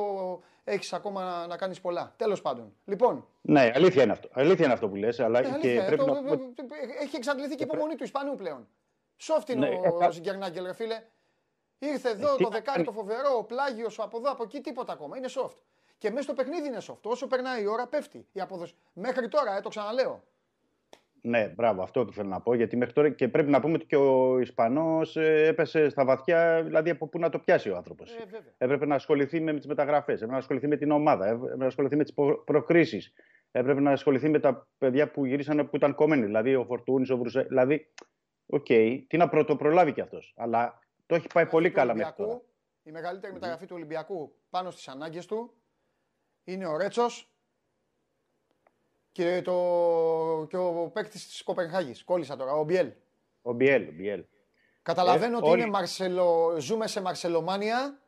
έχεις 0.65 0.93
ακόμα 0.93 1.25
να, 1.25 1.47
να 1.47 1.57
κάνεις 1.57 1.81
πολλά. 1.81 2.15
Τέλος 2.17 2.43
πάντων. 2.43 2.75
Λοιπόν. 2.85 3.27
Ναι, 3.41 3.71
αλήθεια 3.75 4.03
είναι 4.03 4.13
αυτό, 4.13 4.29
αλήθεια 4.33 4.65
είναι 4.65 4.75
αυτό 4.75 4.89
που 4.89 4.95
λες. 4.95 5.21
Αλλά 5.21 5.41
ναι, 5.41 5.59
και 5.59 5.83
πρέπει 5.87 6.05
το, 6.05 6.13
να... 6.13 6.21
Έχει 7.03 7.17
εξαντληθεί 7.17 7.55
και 7.55 7.65
η 7.65 7.69
υπομονή 7.71 7.95
του 7.95 8.05
Ισπανού 8.05 8.35
πλέον. 8.35 8.69
Σόφτ 9.17 9.49
είναι 9.49 9.69
ναι, 9.69 9.75
ο, 9.75 9.99
ε, 10.03 10.61
ρε 10.61 10.73
φίλε. 10.73 11.03
Ήρθε 11.79 12.09
εδώ 12.09 12.35
ε, 12.35 12.43
το 12.43 12.49
δεκάρι 12.49 12.85
το 12.85 12.93
φοβερό, 12.93 13.37
ο 13.39 13.45
πλάγιος 13.45 13.99
από 13.99 14.19
εδώ, 14.19 14.31
από 14.31 14.43
εκεί, 14.43 14.61
τίποτα 14.61 14.93
ακόμα. 14.93 15.17
Είναι 15.17 15.29
soft. 15.31 15.57
Και 16.03 16.11
μέσα 16.11 16.23
στο 16.23 16.33
παιχνίδι 16.33 16.67
είναι 16.67 16.79
soft. 16.87 17.03
Όσο 17.03 17.27
περνάει 17.27 17.63
η 17.63 17.67
ώρα, 17.67 17.87
πέφτει 17.87 18.27
η 18.33 18.41
απόδοση. 18.41 18.75
Μέχρι 18.93 19.29
τώρα, 19.29 19.57
ε, 19.57 19.61
το 19.61 19.69
ξαναλέω. 19.69 20.23
Ναι, 21.21 21.49
μπράβο, 21.49 21.83
αυτό 21.83 22.05
που 22.05 22.13
θέλω 22.13 22.29
να 22.29 22.41
πω. 22.41 22.55
Γιατί 22.55 22.77
μέχρι 22.77 22.95
τώρα 22.95 23.11
και 23.11 23.29
πρέπει 23.29 23.51
να 23.51 23.61
πούμε 23.61 23.75
ότι 23.75 23.87
και 23.87 23.97
ο 23.97 24.39
Ισπανός 24.39 25.17
ε, 25.17 25.47
έπεσε 25.47 25.89
στα 25.89 26.05
βαθιά, 26.05 26.63
δηλαδή 26.63 26.91
από 26.91 27.09
πού 27.09 27.19
να 27.19 27.29
το 27.29 27.39
πιάσει 27.39 27.71
ο 27.71 27.77
άνθρωπος. 27.77 28.15
Ε, 28.15 28.25
έπρεπε 28.59 28.87
να 28.87 28.95
ασχοληθεί 28.95 29.41
με 29.41 29.55
τις 29.55 29.67
μεταγραφές, 29.67 30.15
έπρεπε 30.15 30.33
να 30.33 30.39
ασχοληθεί 30.39 30.67
με 30.67 30.77
την 30.77 30.91
ομάδα, 30.91 31.27
έπρεπε 31.27 31.57
να 31.57 31.67
ασχοληθεί 31.67 31.97
με 31.97 32.03
τις 32.03 32.15
προκρίσεις. 32.45 33.13
Έπρεπε 33.51 33.81
να 33.81 33.91
ασχοληθεί 33.91 34.29
με 34.29 34.39
τα 34.39 34.69
παιδιά 34.79 35.11
που 35.11 35.25
γυρίσαν 35.25 35.69
που 35.71 35.77
ήταν 35.77 35.95
κομμένοι. 35.95 36.25
Δηλαδή 36.25 36.55
ο 36.55 36.65
Φορτούνης, 36.65 37.11
ο 37.11 37.17
Βρουσέ. 37.17 37.43
Δηλαδή, 37.43 37.93
OK, 38.47 38.67
okay, 38.69 39.03
τι 39.07 39.17
να 39.17 39.29
πρωτοπρολάβει 39.29 39.93
κι 39.93 40.01
αυτός. 40.01 40.35
Αλλά 40.37 40.79
το 41.07 41.15
έχει 41.15 41.27
πάει 41.35 41.47
πολύ 41.47 41.71
καλά 41.71 41.95
μέχρι 41.95 42.15
τώρα. 42.17 42.41
Η 42.83 42.91
μεγαλύτερη 42.91 43.33
μεταγραφή 43.33 43.67
του 43.67 43.75
Ολυμπιακού 43.77 44.35
πάνω 44.51 44.71
στις 44.71 44.89
ανάγκες 44.89 45.27
του 45.27 45.57
είναι 46.45 46.67
ο 46.67 46.77
Ρέτσος 46.77 47.33
και, 49.13 49.43
το, 49.43 50.47
και 50.49 50.57
ο 50.57 50.91
παίκτης 50.93 51.27
της 51.27 51.43
Κοπενχάγης. 51.43 52.05
Κόλλησα 52.05 52.37
τώρα, 52.37 52.53
ο 52.53 52.65
Μπιέλ. 52.65 52.93
Ο 53.43 53.53
Μπιέλ, 53.53 53.89
ο 53.89 53.93
Μπιέλ. 53.93 54.25
Καταλαβαίνω 54.83 55.39
ε, 55.39 55.41
ότι 55.43 55.61
είναι 55.61 55.71
Μαρσελο, 55.71 56.57
ζούμε 56.59 56.87
σε 56.87 57.01
Μαρσελομάνια, 57.01 58.01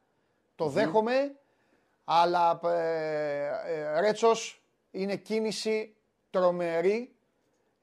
το 0.55 0.69
δέχομαι, 0.69 1.37
αλλά 2.05 2.61
ε, 2.65 3.51
ε, 3.67 4.01
Ρέτσος 4.01 4.63
είναι 4.91 5.17
κίνηση 5.17 5.97
τρομερή 6.31 7.17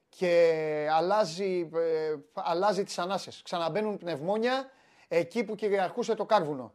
και 0.10 0.88
αλλάζει, 0.92 1.70
ε, 1.74 2.16
αλλάζει 2.34 2.84
τις 2.84 3.00
ανάσες. 3.00 3.42
Ξαναμπαίνουν 3.42 3.98
πνευμόνια 3.98 4.72
εκεί 5.08 5.44
που 5.44 5.56
κυριαρχούσε 5.56 6.16
το 6.16 6.26
κάρβουνο. 6.26 6.74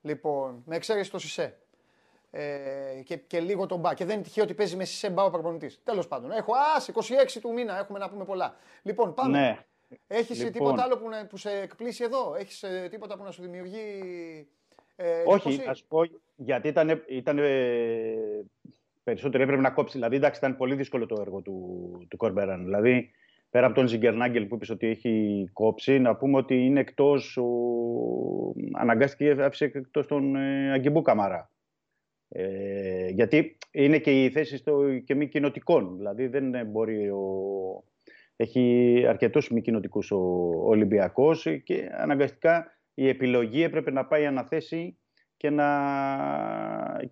Λοιπόν, 0.00 0.62
με 0.66 0.76
εξαίρεση 0.76 1.10
το 1.10 1.18
Σισε. 1.18 1.58
Ε, 2.36 3.02
και, 3.04 3.16
και 3.16 3.40
λίγο 3.40 3.66
τον 3.66 3.78
Μπα. 3.80 3.94
Και 3.94 4.04
δεν 4.04 4.14
είναι 4.14 4.24
τυχαίο 4.24 4.44
ότι 4.44 4.54
παίζει 4.54 4.76
με 4.76 4.84
Σισε 4.84 5.10
Μπα 5.10 5.24
ο 5.24 5.30
προπονητής. 5.30 5.80
Τέλος 5.82 6.08
πάντων. 6.08 6.30
Έχω 6.30 6.52
ας 6.76 6.90
26 6.92 7.38
του 7.40 7.52
μήνα, 7.52 7.78
έχουμε 7.78 7.98
να 7.98 8.10
πούμε 8.10 8.24
πολλά. 8.24 8.56
Λοιπόν, 8.82 9.14
πάμε. 9.14 9.38
Ναι. 9.38 9.58
Έχεις 10.06 10.36
λοιπόν. 10.36 10.52
τίποτα 10.52 10.82
άλλο 10.82 10.96
που, 10.96 11.04
που 11.28 11.36
σε 11.36 11.50
εκπλήσει 11.50 12.04
εδώ, 12.04 12.34
Έχεις 12.38 12.62
ε, 12.62 12.88
τίποτα 12.90 13.16
που 13.16 13.24
να 13.24 13.30
σου 13.30 13.42
δημιουργεί. 13.42 13.80
Ε, 14.96 15.22
Όχι, 15.26 15.62
ας 15.68 15.82
πω 15.82 16.00
γιατί 16.36 16.68
ήταν, 16.68 17.02
ήταν 17.08 17.38
ε, 17.38 17.44
περισσότερο 19.04 19.42
έπρεπε 19.42 19.60
να 19.60 19.70
κόψει. 19.70 19.96
Δηλαδή, 19.96 20.16
εντάξει, 20.16 20.38
ήταν 20.38 20.56
πολύ 20.56 20.74
δύσκολο 20.74 21.06
το 21.06 21.16
έργο 21.20 21.40
του, 21.40 22.06
του 22.10 22.16
Κορμπεράν. 22.16 22.64
Δηλαδή, 22.64 23.10
πέρα 23.50 23.66
από 23.66 23.74
τον 23.74 23.86
Ζιγκερνάγκελ 23.86 24.46
που 24.46 24.54
είπες 24.54 24.70
ότι 24.70 24.86
έχει 24.86 25.44
κόψει, 25.52 25.98
να 25.98 26.16
πούμε 26.16 26.36
ότι 26.36 26.64
είναι 26.64 26.80
εκτός. 26.80 27.38
Αναγκάστηκε 28.72 29.36
άφησε 29.42 29.64
εκτός 29.64 30.06
τον 30.06 30.36
ε, 30.36 30.72
Αγκιμπού 30.72 31.02
Καμαρά. 31.02 31.52
Ε, 32.36 33.08
γιατί 33.08 33.56
είναι 33.70 33.98
και 33.98 34.24
η 34.24 34.30
θέση 34.30 34.56
στο, 34.56 34.98
και 35.04 35.14
μη 35.14 35.28
κοινοτικών. 35.28 35.96
Δηλαδή 35.96 36.26
δεν 36.26 36.66
μπορεί 36.66 37.10
ο, 37.10 37.22
έχει 38.36 39.04
αρκετούς 39.08 39.50
μη 39.50 39.60
κοινοτικούς 39.60 40.10
ο, 40.10 40.16
ο 40.16 40.68
Ολυμπιακός 40.68 41.46
και 41.64 41.88
αναγκαστικά 41.92 42.78
η 42.94 43.08
επιλογή 43.08 43.62
έπρεπε 43.62 43.90
να 43.90 44.06
πάει 44.06 44.26
αναθέσει 44.26 44.98
και, 45.36 45.50
να... 45.50 45.68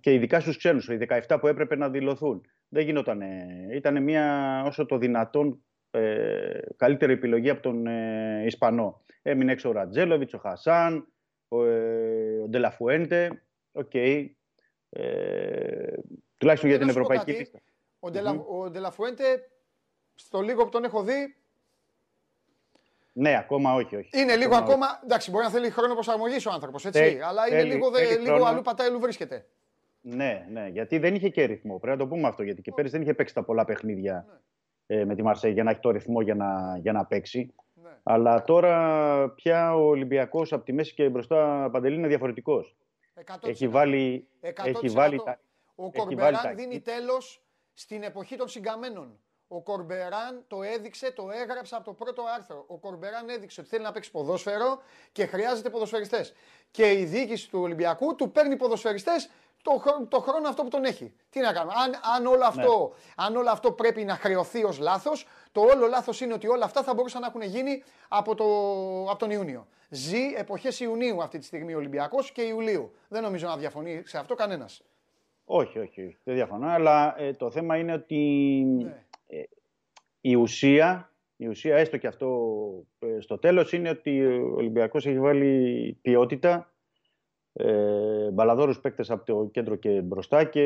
και 0.00 0.12
ειδικά 0.12 0.40
στους 0.40 0.56
ξένους, 0.56 0.88
οι 0.88 0.98
17 1.28 1.36
που 1.40 1.46
έπρεπε 1.46 1.76
να 1.76 1.90
δηλωθούν. 1.90 2.40
Δεν 2.68 2.84
γινόταν. 2.84 3.20
Ήταν 3.72 4.02
μια 4.02 4.62
όσο 4.66 4.86
το 4.86 4.98
δυνατόν 4.98 5.64
ε, 5.90 6.58
καλύτερη 6.76 7.12
επιλογή 7.12 7.50
από 7.50 7.62
τον 7.62 7.86
ε, 7.86 8.42
Ισπανό. 8.46 9.02
Έμεινε 9.22 9.52
έξω 9.52 9.68
ο 9.68 9.72
Ρατζέλοβιτς, 9.72 10.34
ο 10.34 10.38
Χασάν, 10.38 11.06
ο, 11.48 11.64
ε, 11.64 12.38
ο 12.44 12.48
Ντελαφουέντε. 12.48 13.42
OK. 13.72 13.90
Okay. 13.92 14.26
Ε, 14.94 15.92
τουλάχιστον 16.36 16.70
για 16.70 16.78
την 16.78 16.88
ευρωπαϊκή 16.88 17.36
πίστα. 17.36 17.58
Ο, 18.00 18.08
mm-hmm. 18.12 18.44
ο 18.48 18.70
Ντελαφουέντε, 18.70 19.50
στο 20.14 20.40
λίγο 20.40 20.64
που 20.64 20.70
τον 20.70 20.84
έχω 20.84 21.02
δει, 21.02 21.36
ναι, 23.12 23.36
ακόμα 23.36 23.74
όχι. 23.74 23.96
όχι. 23.96 24.10
Είναι 24.12 24.36
λίγο 24.36 24.56
ακόμα. 24.56 24.86
Εντάξει, 25.04 25.30
μπορεί 25.30 25.44
να 25.44 25.50
θέλει 25.50 25.70
χρόνο 25.70 25.94
προσαρμογής 25.94 26.46
ο 26.46 26.50
άνθρωπος, 26.50 26.84
έτσι. 26.84 27.18
αλλά 27.22 27.48
είναι 27.48 27.62
λίγο, 27.62 27.90
δε, 27.90 28.18
λίγο 28.18 28.44
αλλού 28.44 28.62
πατάει, 28.62 28.88
αλλού 28.88 28.98
βρίσκεται. 28.98 29.46
Ναι, 30.00 30.46
ναι, 30.50 30.68
γιατί 30.68 30.98
δεν 30.98 31.14
είχε 31.14 31.28
και 31.28 31.44
ρυθμό. 31.44 31.78
Πρέπει 31.78 31.98
να 31.98 32.04
το 32.04 32.08
πούμε 32.08 32.28
αυτό. 32.28 32.42
Γιατί 32.42 32.62
και 32.62 32.72
πέρυσι 32.72 32.92
δεν 32.92 33.02
είχε 33.02 33.14
παίξει 33.14 33.34
τα 33.34 33.42
πολλά 33.42 33.64
παιχνίδια 33.64 34.26
ναι. 34.86 34.96
ε, 34.96 35.04
με 35.04 35.14
τη 35.14 35.22
Μαρσέη 35.22 35.52
για 35.52 35.62
να 35.62 35.70
έχει 35.70 35.80
το 35.80 35.90
ρυθμό 35.90 36.20
για 36.20 36.34
να, 36.34 36.78
για 36.80 36.92
να 36.92 37.04
παίξει. 37.04 37.54
Ναι. 37.82 37.90
Αλλά 38.02 38.44
τώρα 38.44 39.28
πια 39.34 39.74
ο 39.76 39.88
Ολυμπιακός 39.88 40.52
από 40.52 40.64
τη 40.64 40.72
μέση 40.72 40.94
και 40.94 41.08
μπροστά 41.08 41.68
παντελή 41.72 41.96
είναι 41.96 42.08
διαφορετικός. 42.08 42.76
Έχει 43.42 43.68
βάλει. 43.68 44.28
100%. 44.42 44.50
Έχει 44.64 44.88
βάλει 44.88 45.20
ο 45.74 45.90
Κορμπεράν 45.90 46.56
δίνει 46.56 46.80
τέλος 46.80 47.42
στην 47.74 48.02
εποχή 48.02 48.36
των 48.36 48.48
συγκαμένων. 48.48 49.20
Ο 49.48 49.62
Κορμπεράν 49.62 50.44
το 50.46 50.62
έδειξε, 50.62 51.12
το 51.12 51.30
έγραψε 51.30 51.74
από 51.74 51.84
το 51.84 51.92
πρώτο 51.92 52.22
άρθρο. 52.36 52.64
Ο 52.66 52.78
Κορμπεράν 52.78 53.28
έδειξε 53.28 53.60
ότι 53.60 53.68
θέλει 53.68 53.82
να 53.82 53.92
παίξει 53.92 54.10
ποδόσφαιρο 54.10 54.82
και 55.12 55.26
χρειάζεται 55.26 55.70
ποδοσφαιριστές. 55.70 56.32
Και 56.70 56.92
η 56.92 57.04
διοίκηση 57.04 57.50
του 57.50 57.60
Ολυμπιακού 57.60 58.14
του 58.14 58.32
παίρνει 58.32 58.56
ποδοσφαιριστές 58.56 59.30
το, 59.62 59.82
το 60.08 60.20
χρόνο 60.20 60.48
αυτό 60.48 60.62
που 60.62 60.68
τον 60.68 60.84
έχει. 60.84 61.14
Τι 61.30 61.40
να 61.40 61.52
κάνουμε; 61.52 61.72
Αν, 61.84 62.00
αν, 62.16 62.26
όλο, 62.26 62.44
αυτό, 62.44 62.94
ναι. 62.94 63.24
αν 63.24 63.36
όλο 63.36 63.50
αυτό 63.50 63.72
πρέπει 63.72 64.04
να 64.04 64.16
χρεωθεί 64.16 64.64
ως 64.64 64.78
λάθος, 64.78 65.26
το 65.52 65.60
όλο 65.60 65.86
λάθος 65.86 66.20
είναι 66.20 66.32
ότι 66.32 66.48
όλα 66.48 66.64
αυτά 66.64 66.82
θα 66.82 66.94
μπορούσαν 66.94 67.20
να 67.20 67.26
έχουν 67.26 67.42
γίνει 67.42 67.82
από, 68.08 68.34
το, 68.34 68.44
από 69.10 69.18
τον 69.18 69.30
Ιούνιο. 69.30 69.66
Ζει 69.94 70.32
εποχές 70.36 70.80
Ιουνίου 70.80 71.22
αυτή 71.22 71.38
τη 71.38 71.44
στιγμή 71.44 71.74
ο 71.74 71.76
Ολυμπιακός 71.76 72.32
και 72.32 72.42
Ιουλίου. 72.42 72.90
Δεν 73.08 73.22
νομίζω 73.22 73.46
να 73.46 73.56
διαφωνεί 73.56 74.02
σε 74.04 74.18
αυτό 74.18 74.34
κανένας. 74.34 74.82
Όχι, 75.44 75.78
όχι, 75.78 76.16
δεν 76.24 76.34
διαφωνώ. 76.34 76.68
Αλλά 76.68 77.14
ε, 77.18 77.32
το 77.32 77.50
θέμα 77.50 77.76
είναι 77.76 77.92
ότι 77.92 78.16
ναι. 78.64 79.04
ε, 79.26 79.42
η 80.20 80.34
ουσία, 80.34 81.12
η 81.36 81.46
ουσία, 81.46 81.76
έστω 81.76 81.96
και 81.96 82.06
αυτό 82.06 82.28
ε, 82.98 83.20
στο 83.20 83.38
τέλος, 83.38 83.72
είναι 83.72 83.88
ότι 83.88 84.26
ο 84.26 84.54
Ολυμπιακός 84.56 85.06
έχει 85.06 85.20
βάλει 85.20 85.98
ποιότητα, 86.02 86.72
ε, 87.52 88.30
μπαλαδόρους 88.30 88.80
παίκτες 88.80 89.10
από 89.10 89.24
το 89.24 89.48
κέντρο 89.52 89.76
και 89.76 90.00
μπροστά 90.00 90.44
και 90.44 90.62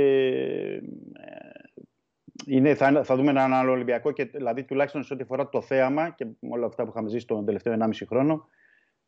είναι, 2.46 2.74
θα, 2.74 3.04
θα 3.04 3.16
δούμε 3.16 3.30
έναν 3.30 3.52
άλλο 3.52 3.72
Ολυμπιακό 3.72 4.12
και 4.12 4.24
δηλαδή 4.24 4.64
τουλάχιστον 4.64 5.02
σε 5.02 5.12
ό,τι 5.12 5.22
αφορά 5.22 5.48
το 5.48 5.60
θέαμα 5.60 6.10
και 6.10 6.26
όλα 6.48 6.66
αυτά 6.66 6.82
που 6.82 6.90
είχαμε 6.90 7.08
ζήσει 7.08 7.26
τον 7.26 7.44
τελευταίο 7.44 7.76
1,5 7.80 7.90
χρόνο 8.06 8.48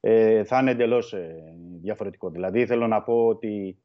ε, 0.01 0.45
θα 0.45 0.61
είναι 0.61 0.71
εντελώς 0.71 1.13
ε, 1.13 1.55
διαφορετικό. 1.81 2.31
Δηλαδή 2.31 2.67
θέλω 2.67 2.87
να 2.87 3.03
πω 3.03 3.27
ότι 3.27 3.79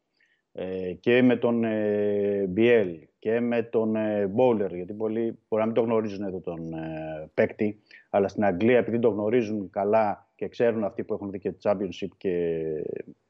ε, 0.52 0.94
και 0.94 1.22
με 1.22 1.36
τον 1.36 1.64
ε, 1.64 2.46
Μπιέλ 2.50 3.08
και 3.20 3.40
με 3.40 3.64
τον 3.64 3.96
ε, 3.96 4.28
Μπόλερ, 4.28 4.76
γιατί 4.76 4.94
πολλοί 4.94 5.40
μπορεί 5.48 5.62
να 5.62 5.66
μην 5.66 5.74
το 5.74 5.82
γνωρίζουν 5.82 6.24
εδώ 6.24 6.40
τον 6.40 6.74
ε, 6.74 7.30
παίκτη, 7.34 7.82
αλλά 8.10 8.28
στην 8.28 8.44
Αγγλία 8.44 8.78
επειδή 8.78 9.00
το 9.00 9.10
γνωρίζουν 9.10 9.70
καλά 9.70 10.30
και 10.36 10.48
ξέρουν 10.48 10.84
αυτοί 10.84 11.04
που 11.04 11.14
έχουν 11.14 11.32
δει 11.32 11.40
και 11.40 11.52
το 11.52 11.58
Championship 11.70 12.08
και 12.18 12.64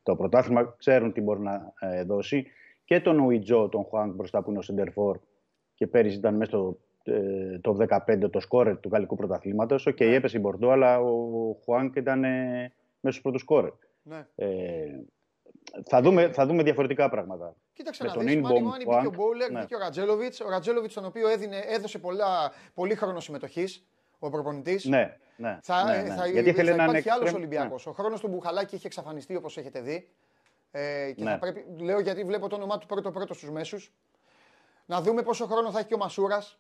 το 0.04 0.16
πρωτάθλημα, 0.16 0.76
ξέρουν 0.78 1.14
τι 1.14 1.22
μπορεί 1.22 1.40
να 1.40 1.74
ε, 1.80 2.04
δώσει. 2.04 2.46
Και 2.86 3.00
τον 3.00 3.20
Ουιτζό, 3.20 3.70
τον 3.70 3.84
Χουάνκ 3.84 4.16
μπροστά 4.16 4.44
που 4.44 4.50
είναι 4.50 4.60
ο 4.60 4.62
Σεντερφόρ 4.62 5.20
και 5.74 5.88
πέρυσι 5.88 6.18
ήταν 6.18 6.36
μέσα 6.36 6.52
στο 6.52 6.68
ε, 6.70 6.93
top 7.62 7.78
15 8.08 8.30
των 8.32 8.40
σκόρερ 8.40 8.80
του 8.80 8.90
γαλλικού 8.92 9.16
πρωταθλήματος. 9.16 9.86
OK, 9.86 9.96
okay, 9.96 10.06
ναι. 10.06 10.16
έπεσε 10.16 10.38
η 10.38 10.40
Μπορντό, 10.44 10.70
αλλά 10.70 11.00
ο 11.00 11.54
Χουάνκ 11.64 11.96
ήταν 11.96 12.24
ε, 12.24 12.30
μέσα 13.00 13.18
στους 13.18 13.22
πρώτους 13.22 13.42
σκόρερ. 13.42 13.72
Ναι. 14.04 14.28
Ε, 14.36 14.48
θα, 15.86 16.02
δούμε, 16.02 16.32
θα 16.32 16.46
δούμε 16.46 16.64
διαφορετικά 16.64 17.10
πράγματα. 17.10 17.56
Κοίταξε 17.74 18.04
να 18.04 18.14
δεις, 18.14 18.42
μάνι 18.42 18.62
μάνι 18.62 18.86
μπήκε 18.86 19.08
ο 19.08 19.12
Μπόουλερ, 19.16 19.52
ναι. 19.52 19.60
μπήκε 19.60 19.76
ο 19.76 19.80
Ρατζέλοβιτς, 19.80 20.40
ο 20.40 20.50
Ρατζέλοβιτς 20.50 20.94
τον 20.94 21.06
οποίο 21.06 21.28
έδινε, 21.28 21.58
έδωσε 21.58 22.00
πολλά, 22.00 22.52
πολύ 22.74 22.96
χρόνο 22.96 23.20
συμμετοχής 23.20 23.86
ο 24.20 24.30
προπονητής. 24.30 24.86
Ναι, 24.86 25.18
ναι, 25.36 25.60
θα, 25.62 25.84
ναι, 25.84 26.02
ναι. 26.02 26.16
θα, 26.16 26.28
Γιατί 26.28 26.54
θα, 26.54 26.64
θα 26.64 26.84
υπάρχει 26.84 27.10
άλλος 27.10 27.34
Ολυμπιακός. 27.34 27.86
Ναι. 27.86 27.92
Ο 27.92 27.96
χρόνος 27.96 28.20
του 28.20 28.28
Μπουχαλάκη 28.28 28.76
είχε 28.76 28.88
εξαφανιστεί 28.88 29.36
όπως 29.36 29.58
έχετε 29.58 29.82
δει. 29.82 30.10
Ε, 30.72 31.12
και 31.12 31.24
ναι. 31.24 31.32
θα 31.32 31.40
πρέπει, 31.40 31.66
λέω 31.78 32.00
γιατί 32.00 32.24
βλέπω 32.24 32.48
το 32.48 32.56
όνομά 32.56 32.78
του 32.78 32.86
πρώτο-πρώτο 32.86 33.34
στους 33.34 33.52
μέσους. 33.52 33.94
Να 34.86 35.02
δούμε 35.02 35.22
πόσο 35.22 35.46
χρόνο 35.46 35.72
θα 35.72 35.80
έχει 35.80 35.88
και 35.88 35.94
ο 35.94 35.98
Μασούρας. 35.98 36.60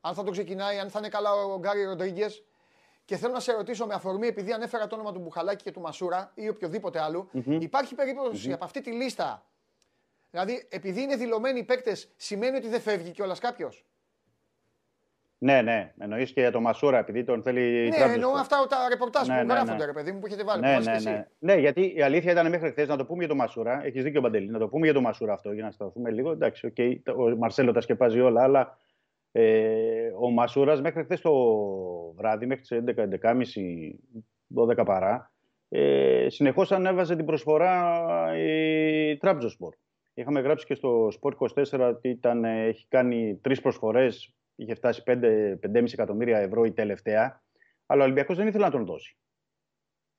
Αν 0.00 0.14
θα 0.14 0.22
το 0.22 0.30
ξεκινάει, 0.30 0.78
αν 0.78 0.90
θα 0.90 0.98
είναι 0.98 1.08
καλά 1.08 1.32
ο 1.32 1.58
Γκάρι 1.58 1.84
Ροντρίγκες. 1.84 2.44
Και 3.04 3.16
θέλω 3.16 3.32
να 3.32 3.40
σε 3.40 3.52
ρωτήσω 3.52 3.86
με 3.86 3.94
αφορμή, 3.94 4.26
επειδή 4.26 4.52
ανέφερα 4.52 4.86
το 4.86 4.94
όνομα 4.94 5.12
του 5.12 5.18
Μπουχαλάκη 5.20 5.64
και 5.64 5.70
του 5.70 5.80
Μασούρα 5.80 6.32
ή 6.34 6.48
οποιοδήποτε 6.48 7.00
άλλο, 7.00 7.30
mm-hmm. 7.34 7.58
υπάρχει 7.60 7.94
περίπτωση 7.94 8.48
mm-hmm. 8.48 8.54
από 8.54 8.64
αυτή 8.64 8.80
τη 8.80 8.90
λίστα. 8.90 9.44
Δηλαδή, 10.30 10.66
επειδή 10.70 11.02
είναι 11.02 11.16
δηλωμένοι 11.16 11.58
οι 11.58 11.64
παίκτες, 11.64 12.12
σημαίνει 12.16 12.56
ότι 12.56 12.68
δεν 12.68 12.80
φεύγει 12.80 13.10
κιόλας 13.10 13.38
κάποιος; 13.38 13.84
Ναι, 15.38 15.62
ναι. 15.62 15.92
Εννοείς 15.98 16.32
και 16.32 16.40
για 16.40 16.50
το 16.50 16.60
Μασούρα, 16.60 16.98
επειδή 16.98 17.24
τον 17.24 17.42
θέλει. 17.42 17.88
Ναι, 17.88 17.96
εννοώ 17.96 18.32
αυτά 18.32 18.66
τα 18.68 18.88
ρεπορτάζ 18.88 19.28
ναι, 19.28 19.40
που 19.40 19.46
ναι, 19.46 19.52
γράφονται, 19.52 19.76
ναι. 19.76 19.84
ρε 19.84 19.92
παιδί 19.92 20.12
μου, 20.12 20.18
που 20.18 20.26
έχετε 20.26 20.44
βάλει. 20.44 20.60
Ναι, 20.60 20.78
ναι, 20.78 20.98
ναι. 21.00 21.26
ναι, 21.38 21.54
γιατί 21.54 21.92
η 21.96 22.02
αλήθεια 22.02 22.32
ήταν 22.32 22.48
μέχρι 22.48 22.70
χθες 22.70 22.88
να 22.88 22.96
το 22.96 23.04
πούμε 23.04 23.18
για 23.18 23.28
το 23.28 23.34
Μασούρα. 23.34 23.84
Έχεις 23.84 24.02
δίκιο, 24.02 24.20
Μπαντελή. 24.20 24.50
Να 24.50 24.58
το 24.58 24.68
πούμε 24.68 24.84
για 24.84 24.94
το 24.94 25.00
Μασούρα 25.00 25.32
αυτό, 25.32 25.52
για 25.52 25.64
να 25.64 25.70
σταθούμε 25.70 26.10
λίγο. 26.10 26.30
Εντάξει, 26.30 26.72
okay, 26.76 26.96
ο 27.16 27.36
Μαρσέλο 27.36 27.72
τα 27.72 27.80
σκεπάζει 27.80 28.20
όλα, 28.20 28.42
αλλά 28.42 28.78
ε, 29.32 30.10
ο 30.20 30.30
Μασούρας 30.30 30.80
μέχρι 30.80 31.02
χθες 31.02 31.20
το 31.20 31.32
βράδυ, 32.16 32.46
μέχρι 32.46 32.62
τις 32.62 32.72
11, 32.72 33.02
11.30, 33.02 34.72
12 34.80 34.84
παρά, 34.84 35.32
ε, 35.68 36.26
συνεχώς 36.28 36.72
ανέβαζε 36.72 37.16
την 37.16 37.24
προσφορά 37.24 38.02
η 38.38 39.16
Τραμπζοσπορ. 39.16 39.74
Είχαμε 40.14 40.40
γράψει 40.40 40.66
και 40.66 40.74
στο 40.74 41.08
Sport 41.20 41.32
24 41.72 41.88
ότι 41.88 42.08
ήταν, 42.08 42.44
έχει 42.44 42.86
κάνει 42.88 43.38
τρεις 43.42 43.60
προσφορές 43.60 44.34
είχε 44.60 44.74
φτάσει 44.74 45.02
5-5,5 45.06 45.92
εκατομμύρια 45.92 46.38
ευρώ 46.38 46.64
η 46.64 46.72
τελευταία, 46.72 47.42
αλλά 47.86 48.00
ο 48.00 48.04
Ολυμπιακός 48.04 48.36
δεν 48.36 48.46
ήθελε 48.46 48.64
να 48.64 48.70
τον 48.70 48.84
δώσει. 48.84 49.16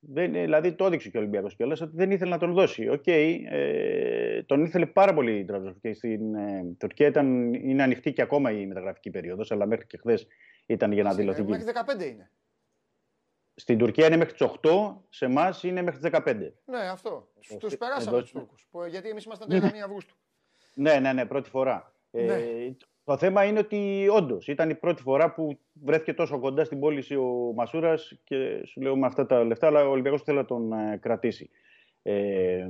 Δεν, 0.04 0.32
δηλαδή 0.32 0.74
το 0.74 0.86
έδειξε 0.86 1.10
και 1.10 1.18
ο 1.18 1.20
Ολυμπιακός 1.20 1.56
κιόλας 1.56 1.82
ότι 1.82 1.96
δεν 1.96 2.12
ήθελε 2.12 2.32
να 2.32 2.38
τον 2.38 2.54
δώσει. 2.54 2.90
OK, 2.90 3.04
okay, 3.06 3.38
ε, 3.50 4.44
τον 4.44 4.64
ήθελε 4.64 4.86
πάρα 4.86 5.14
πολύ 5.14 5.38
η 5.38 5.46
και 5.82 5.94
στην 5.94 6.36
ε, 6.36 6.76
Τουρκία 6.78 7.08
ήταν, 7.08 7.54
είναι 7.54 7.84
ανοιχτή 7.84 8.14
και 8.14 8.22
ακόμα 8.22 8.52
η 8.52 8.66
μεταγραφική 8.66 9.10
περίοδος, 9.10 9.52
αλλά 9.52 9.66
μέχρι 9.66 9.88
και 9.88 9.98
χθες 9.98 10.28
ήταν 10.66 10.92
για 10.92 11.04
να 11.04 11.14
δηλωθεί. 11.14 11.44
Μέχρι 11.44 11.72
15 12.00 12.06
είναι. 12.06 12.32
Στην 13.56 13.78
Τουρκία 13.78 14.06
είναι 14.06 14.18
μέχρι 14.18 14.34
τις 14.34 14.48
8, 14.62 14.96
σε 15.10 15.26
εμάς 15.26 15.64
είναι 15.64 15.82
μέχρι 15.82 16.00
τις 16.00 16.10
15. 16.12 16.54
Ναι, 16.66 16.80
αυτό. 16.80 17.32
Του 17.60 17.78
περάσαμε 17.78 18.22
τους 18.22 18.32
Τούρκους. 18.32 18.68
Γιατί 18.90 19.10
εμείς 19.10 19.24
ήμασταν 19.24 19.48
31 19.50 19.78
Αυγούστου. 19.84 20.16
Ναι, 20.74 21.00
ναι, 21.00 21.14
ναι, 21.14 21.26
πρώτη 21.26 21.50
φορά. 21.50 21.94
Ε, 22.12 22.24
ναι. 22.24 22.76
Ε, 23.12 23.14
το 23.14 23.18
θέμα 23.18 23.46
είναι 23.46 23.60
ότι 23.60 24.08
όντως 24.12 24.48
ήταν 24.48 24.70
η 24.70 24.76
πρώτη 24.76 25.02
φορά 25.02 25.34
που 25.34 25.60
βρέθηκε 25.84 26.14
τόσο 26.14 26.40
κοντά 26.40 26.64
στην 26.64 26.80
πώληση 26.80 27.16
ο 27.16 27.54
Μασούρας 27.56 28.20
και 28.24 28.62
σου 28.66 28.82
λέω 28.82 28.98
με 28.98 29.06
αυτά 29.06 29.26
τα 29.26 29.44
λεφτά, 29.44 29.68
αλλά 29.68 29.88
ο 29.88 29.92
Ολυμπιακός 29.92 30.22
θέλει 30.22 30.38
να 30.38 30.46
τον 30.46 30.74
ε, 30.74 30.98
κρατήσει. 31.02 31.50
Ε, 32.04 32.68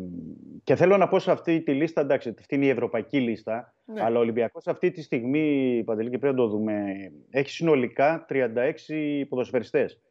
και 0.64 0.76
θέλω 0.76 0.98
να 0.98 1.08
πω 1.08 1.20
σε 1.20 1.32
αυτή 1.32 1.62
τη 1.62 1.74
λίστα, 1.74 2.02
εντάξει, 2.02 2.36
αυτή 2.40 2.56
είναι 2.56 2.66
η 2.66 2.70
ευρωπαϊκή 2.70 3.20
λίστα, 3.20 3.74
ναι. 3.86 4.02
αλλά 4.02 4.18
ο 4.18 4.22
Ολυμπιακός 4.22 4.68
αυτή 4.68 4.92
τη 4.92 5.02
στιγμή, 5.02 5.84
Παντελή, 5.86 6.10
και 6.10 6.18
πρέπει 6.18 6.36
να 6.36 6.42
το 6.42 6.48
δούμε, 6.48 6.94
έχει 7.30 7.50
συνολικά 7.50 8.26
36 8.30 9.26
ποδοσφαιριστές. 9.30 10.02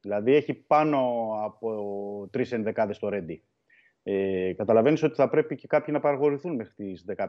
Δηλαδή 0.00 0.34
έχει 0.34 0.54
πάνω 0.54 1.28
από 1.44 2.28
τρεις 2.32 2.52
ενδεκάδες 2.52 2.96
στο 2.96 3.08
Ρέντι. 3.08 3.42
Ε, 4.02 4.52
Καταλαβαίνεις 4.56 5.02
ότι 5.02 5.14
θα 5.14 5.28
πρέπει 5.28 5.56
και 5.56 5.66
κάποιοι 5.66 5.94
να 5.96 6.00
παραχωρηθούν 6.00 6.54
μέχρι 6.54 6.74
τις 6.74 7.04
15. 7.16 7.26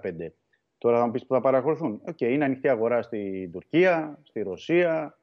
Τώρα 0.79 0.99
θα 0.99 1.05
μου 1.05 1.11
πεις 1.11 1.25
που 1.25 1.33
θα 1.33 1.41
παραχωρηθούν. 1.41 2.01
OK, 2.07 2.17
okay, 2.19 2.29
είναι 2.29 2.45
ανοιχτή 2.45 2.69
αγορά 2.69 3.01
στην 3.01 3.51
Τουρκία, 3.51 4.19
στη 4.23 4.41
Ρωσία, 4.41 5.17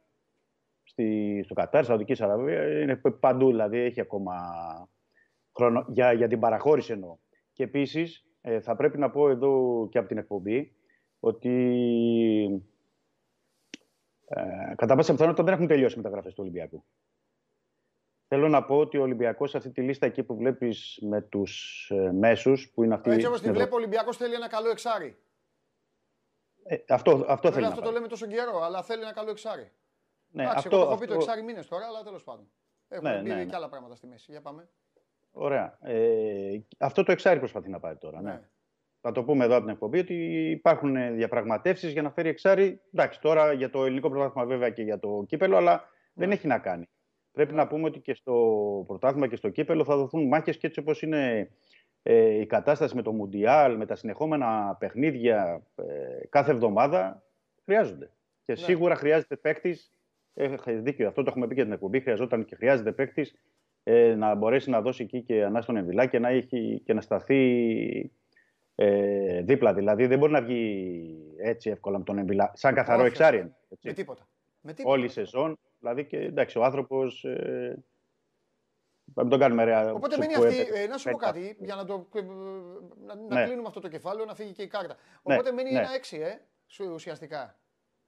στη, 0.83 1.41
στο 1.45 1.55
Κατάρ, 1.55 1.85
στη 1.85 1.93
Σαουδική 1.93 2.23
Αραβία. 2.23 2.81
Είναι 2.83 2.97
παντού, 3.21 3.47
δηλαδή 3.47 3.79
έχει 3.79 4.01
ακόμα 4.01 4.35
χρόνο 5.57 5.85
για, 5.89 6.13
για 6.13 6.29
την 6.29 6.41
παραχώρηση 6.41 6.93
εννοώ. 6.93 7.17
Και 7.53 7.63
επίσης 7.63 8.27
ε, 8.41 8.61
θα 8.61 8.77
πρέπει 8.77 8.99
να 8.99 9.11
πω 9.11 9.29
εδώ 9.29 9.87
και 9.91 9.99
από 9.99 10.09
την 10.09 10.19
εκπομπή 10.19 10.75
ότι 11.21 11.55
ε, 14.25 14.75
κατά 14.77 14.97
πάσα 14.97 15.13
πιθανότητα 15.13 15.45
δεν 15.45 15.55
έχουν 15.55 15.67
τελειώσει 15.67 15.95
οι 15.95 15.97
μεταγραφές 15.97 16.35
του 16.35 16.43
Ολυμπιακού. 16.43 16.85
Θέλω 18.29 18.49
να 18.49 18.65
πω 18.65 18.79
ότι 18.79 18.99
ο 18.99 19.03
Ολυμπιακός 19.03 19.55
αυτή 19.55 19.71
τη 19.71 19.83
λίστα 19.83 20.07
εκεί 20.07 20.23
που 20.23 20.37
βλέπεις 20.37 20.99
με 21.03 21.23
τους 21.23 21.87
ε, 21.91 22.13
μέσους 22.13 22.71
που 22.75 22.83
είναι 22.83 22.95
αυτοί. 22.95 23.11
Έτσι 23.11 23.27
όπω 23.27 23.41
τη 23.41 23.51
βλέπω, 23.51 23.75
ο 23.75 23.79
Ολυμπιακός 23.79 24.17
θέλει 24.17 24.35
ένα 24.35 24.49
καλό 24.49 24.71
εξάρι. 24.71 25.17
Ε, 26.67 26.77
αυτό 26.89 27.25
αυτό 27.29 27.53
θέλει. 27.53 27.67
Αυτό 27.67 27.81
το 27.81 27.91
λέμε 27.91 28.07
τόσο 28.07 28.27
καιρό, 28.27 28.63
αλλά 28.63 28.83
θέλει 28.83 29.03
ένα 29.03 29.13
καλό 29.13 29.31
εξάρι. 29.31 29.73
Ναι, 30.29 30.43
Εντάξει, 30.43 30.59
αυτό, 30.59 30.77
εγώ 30.77 30.85
το 30.85 30.91
έχω 30.91 31.01
πει 31.01 31.07
το 31.07 31.15
εξάρι 31.15 31.43
μήνες 31.43 31.69
τώρα, 31.69 31.87
αλλά 31.87 32.03
τέλος 32.03 32.25
πάντων. 32.25 32.51
Έχουμε 32.89 33.11
ναι, 33.11 33.23
πει 33.23 33.29
ναι, 33.29 33.39
και 33.39 33.45
ναι. 33.45 33.57
άλλα 33.57 33.69
πράγματα 33.69 33.95
στη 33.95 34.07
μέση. 34.07 34.31
Για 34.31 34.41
πάμε. 34.41 34.69
Ωραία. 35.31 35.79
Ε, 35.81 36.59
αυτό 36.79 37.03
το 37.03 37.13
εξάρι 37.13 37.39
προσπαθεί 37.39 37.71
να 37.71 37.81
πάρει 37.81 37.97
τώρα. 37.99 38.23
Ναι. 38.23 38.31
ναι. 38.31 38.49
Θα 39.01 39.13
το 39.13 39.25
πούμε 39.25 39.45
εδώ 39.45 39.55
από 39.55 39.65
την 39.65 39.73
εκπομπή 39.73 39.99
ότι 39.99 40.15
υπάρχουν 40.51 41.17
διαπραγματεύσεις 41.17 41.93
για 41.93 42.03
να 42.03 42.11
φέρει 42.11 42.29
εξάρι. 42.29 42.81
Εντάξει, 42.93 43.21
τώρα 43.21 43.53
για 43.53 43.71
το 43.71 43.85
ελληνικό 43.85 44.11
πρωτάθλημα 44.11 44.47
βέβαια 44.47 44.71
και 44.71 44.83
για 44.83 44.99
το 44.99 45.25
κύπελο, 45.29 45.57
αλλά 45.57 45.89
δεν 46.13 46.29
ναι. 46.29 46.35
έχει 46.35 46.47
να 46.47 46.59
κάνει. 46.59 46.89
Πρέπει 47.33 47.55
να 47.55 47.67
πούμε 47.67 47.87
ότι 47.87 48.01
και 48.01 48.15
στο 48.15 48.35
πρωτάθλημα 48.87 49.27
και 49.27 49.37
στο 49.37 49.49
κύπελο 49.49 49.85
θα 49.85 49.97
δοθούν 49.97 50.27
μάχες 50.27 50.57
και 50.57 50.67
έτσι 50.67 50.81
όπως 50.81 51.03
είναι 51.03 51.51
ε, 52.09 52.41
η 52.41 52.47
κατάσταση 52.47 52.95
με 52.97 53.03
το 53.03 53.13
Μουντιάλ, 53.13 53.77
με 53.77 53.87
τα 53.87 53.95
συνεχόμενα 53.95 54.77
παιχνίδια 54.79 55.63
ε, 55.77 56.27
κάθε 56.29 56.51
εβδομάδα 56.51 57.23
χρειάζονται. 57.65 58.11
Και 58.45 58.53
ναι. 58.53 58.59
σίγουρα 58.59 58.95
χρειάζεται 58.95 59.37
παίκτης. 59.37 59.93
Έχει 60.35 60.73
δίκιο, 60.73 61.09
αυτό 61.09 61.23
το 61.23 61.31
έχουμε 61.31 61.47
πει 61.47 61.55
και 61.55 61.63
την 61.63 61.73
εκπομπή. 61.73 62.01
Χρειαζόταν 62.01 62.45
και 62.45 62.57
χρειάζεται 62.57 62.93
παίκτης 62.93 63.35
ε, 63.83 64.15
να 64.15 64.35
μπορέσει 64.35 64.71
να 64.71 64.81
δώσει 64.81 65.03
εκεί 65.03 65.23
και 65.23 65.45
ανά 65.45 65.61
στον 65.61 65.77
Εμβιλά 65.77 66.07
και 66.07 66.19
να, 66.19 66.29
έχει, 66.29 66.83
και 66.85 66.95
να 66.95 67.01
σταθεί 67.01 68.11
ε, 68.75 69.43
δίπλα. 69.43 69.75
Δηλαδή 69.75 70.07
δεν 70.07 70.19
μπορεί 70.19 70.33
να 70.33 70.43
βγει 70.43 71.35
έτσι 71.39 71.71
εύκολα 71.71 71.99
με 71.99 72.05
τον 72.05 72.19
Εμβιλά. 72.19 72.51
Σαν 72.55 72.75
καθαρό 72.75 73.05
εξάρι. 73.05 73.55
Με 73.83 73.93
τίποτα. 73.93 74.29
Με 74.61 74.73
τίποτα. 74.73 74.95
Όλη 74.95 75.05
η 75.05 75.09
σεζόν. 75.09 75.59
Δηλαδή 75.79 76.05
και 76.05 76.19
εντάξει, 76.19 76.59
ο 76.59 76.65
άνθρωπος. 76.65 77.25
Ε, 77.25 77.85
μην 79.15 79.29
τον 79.29 79.39
κάνουμε 79.39 79.65
ρε. 79.65 79.91
Οπότε 79.91 80.17
μένει 80.19 80.35
αυτή. 80.35 80.57
Ε, 80.75 80.87
να 80.87 80.99
σου 80.99 81.11
πω 81.11 81.17
κάτι, 81.17 81.57
για 81.61 81.75
να, 81.75 81.85
το, 81.85 82.09
ε, 82.15 82.21
να, 83.07 83.15
να 83.15 83.35
ναι. 83.35 83.45
κλείνουμε 83.45 83.69
αυτό 83.69 83.81
το 83.81 83.89
κεφάλαιο, 83.89 84.25
να 84.25 84.35
φύγει 84.35 84.53
και 84.53 84.63
η 84.63 84.67
κάρτα. 84.67 84.97
Ναι, 85.23 85.35
Οπότε 85.35 85.53
μένει 85.53 85.73
ναι. 85.73 85.79
ένα 85.79 85.95
έξι, 85.95 86.21
ε, 86.21 86.85
ουσιαστικά. 86.93 87.59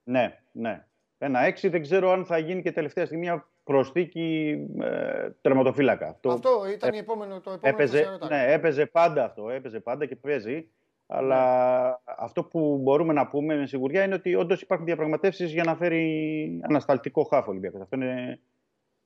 Ναι, 0.04 0.38
ναι. 0.52 0.86
Ένα 1.18 1.40
έξι, 1.40 1.68
δεν 1.68 1.82
ξέρω 1.82 2.10
αν 2.10 2.24
θα 2.24 2.38
γίνει 2.38 2.62
και 2.62 2.72
τελευταία 2.72 3.04
στιγμή 3.04 3.24
μια 3.24 3.48
προσθήκη 3.64 4.58
ε, 4.80 5.30
τερματοφύλακα. 5.40 6.08
Αυτό, 6.08 6.30
αυτό 6.30 6.62
ήταν 6.72 6.94
ε, 6.94 6.98
επόμενο, 6.98 7.40
το 7.40 7.50
επόμενο 7.50 7.76
έπαιζε, 7.76 8.18
ναι, 8.28 8.52
έπαιζε 8.52 8.86
πάντα 8.86 9.24
αυτό, 9.24 9.50
έπαιζε 9.50 9.80
πάντα 9.80 10.06
και 10.06 10.16
παίζει. 10.16 10.68
Αλλά 11.06 11.82
ναι. 11.88 12.14
αυτό 12.18 12.44
που 12.44 12.78
μπορούμε 12.82 13.12
να 13.12 13.26
πούμε 13.26 13.56
με 13.56 13.66
σιγουριά 13.66 14.04
είναι 14.04 14.14
ότι 14.14 14.34
όντως 14.34 14.62
υπάρχουν 14.62 14.86
διαπραγματεύσεις 14.86 15.52
για 15.52 15.64
να 15.64 15.76
φέρει 15.76 16.60
ανασταλτικό 16.68 17.22
χάφο 17.22 17.50
Ολυμπιακός. 17.50 17.80
Αυτό 17.80 17.96
είναι 17.96 18.40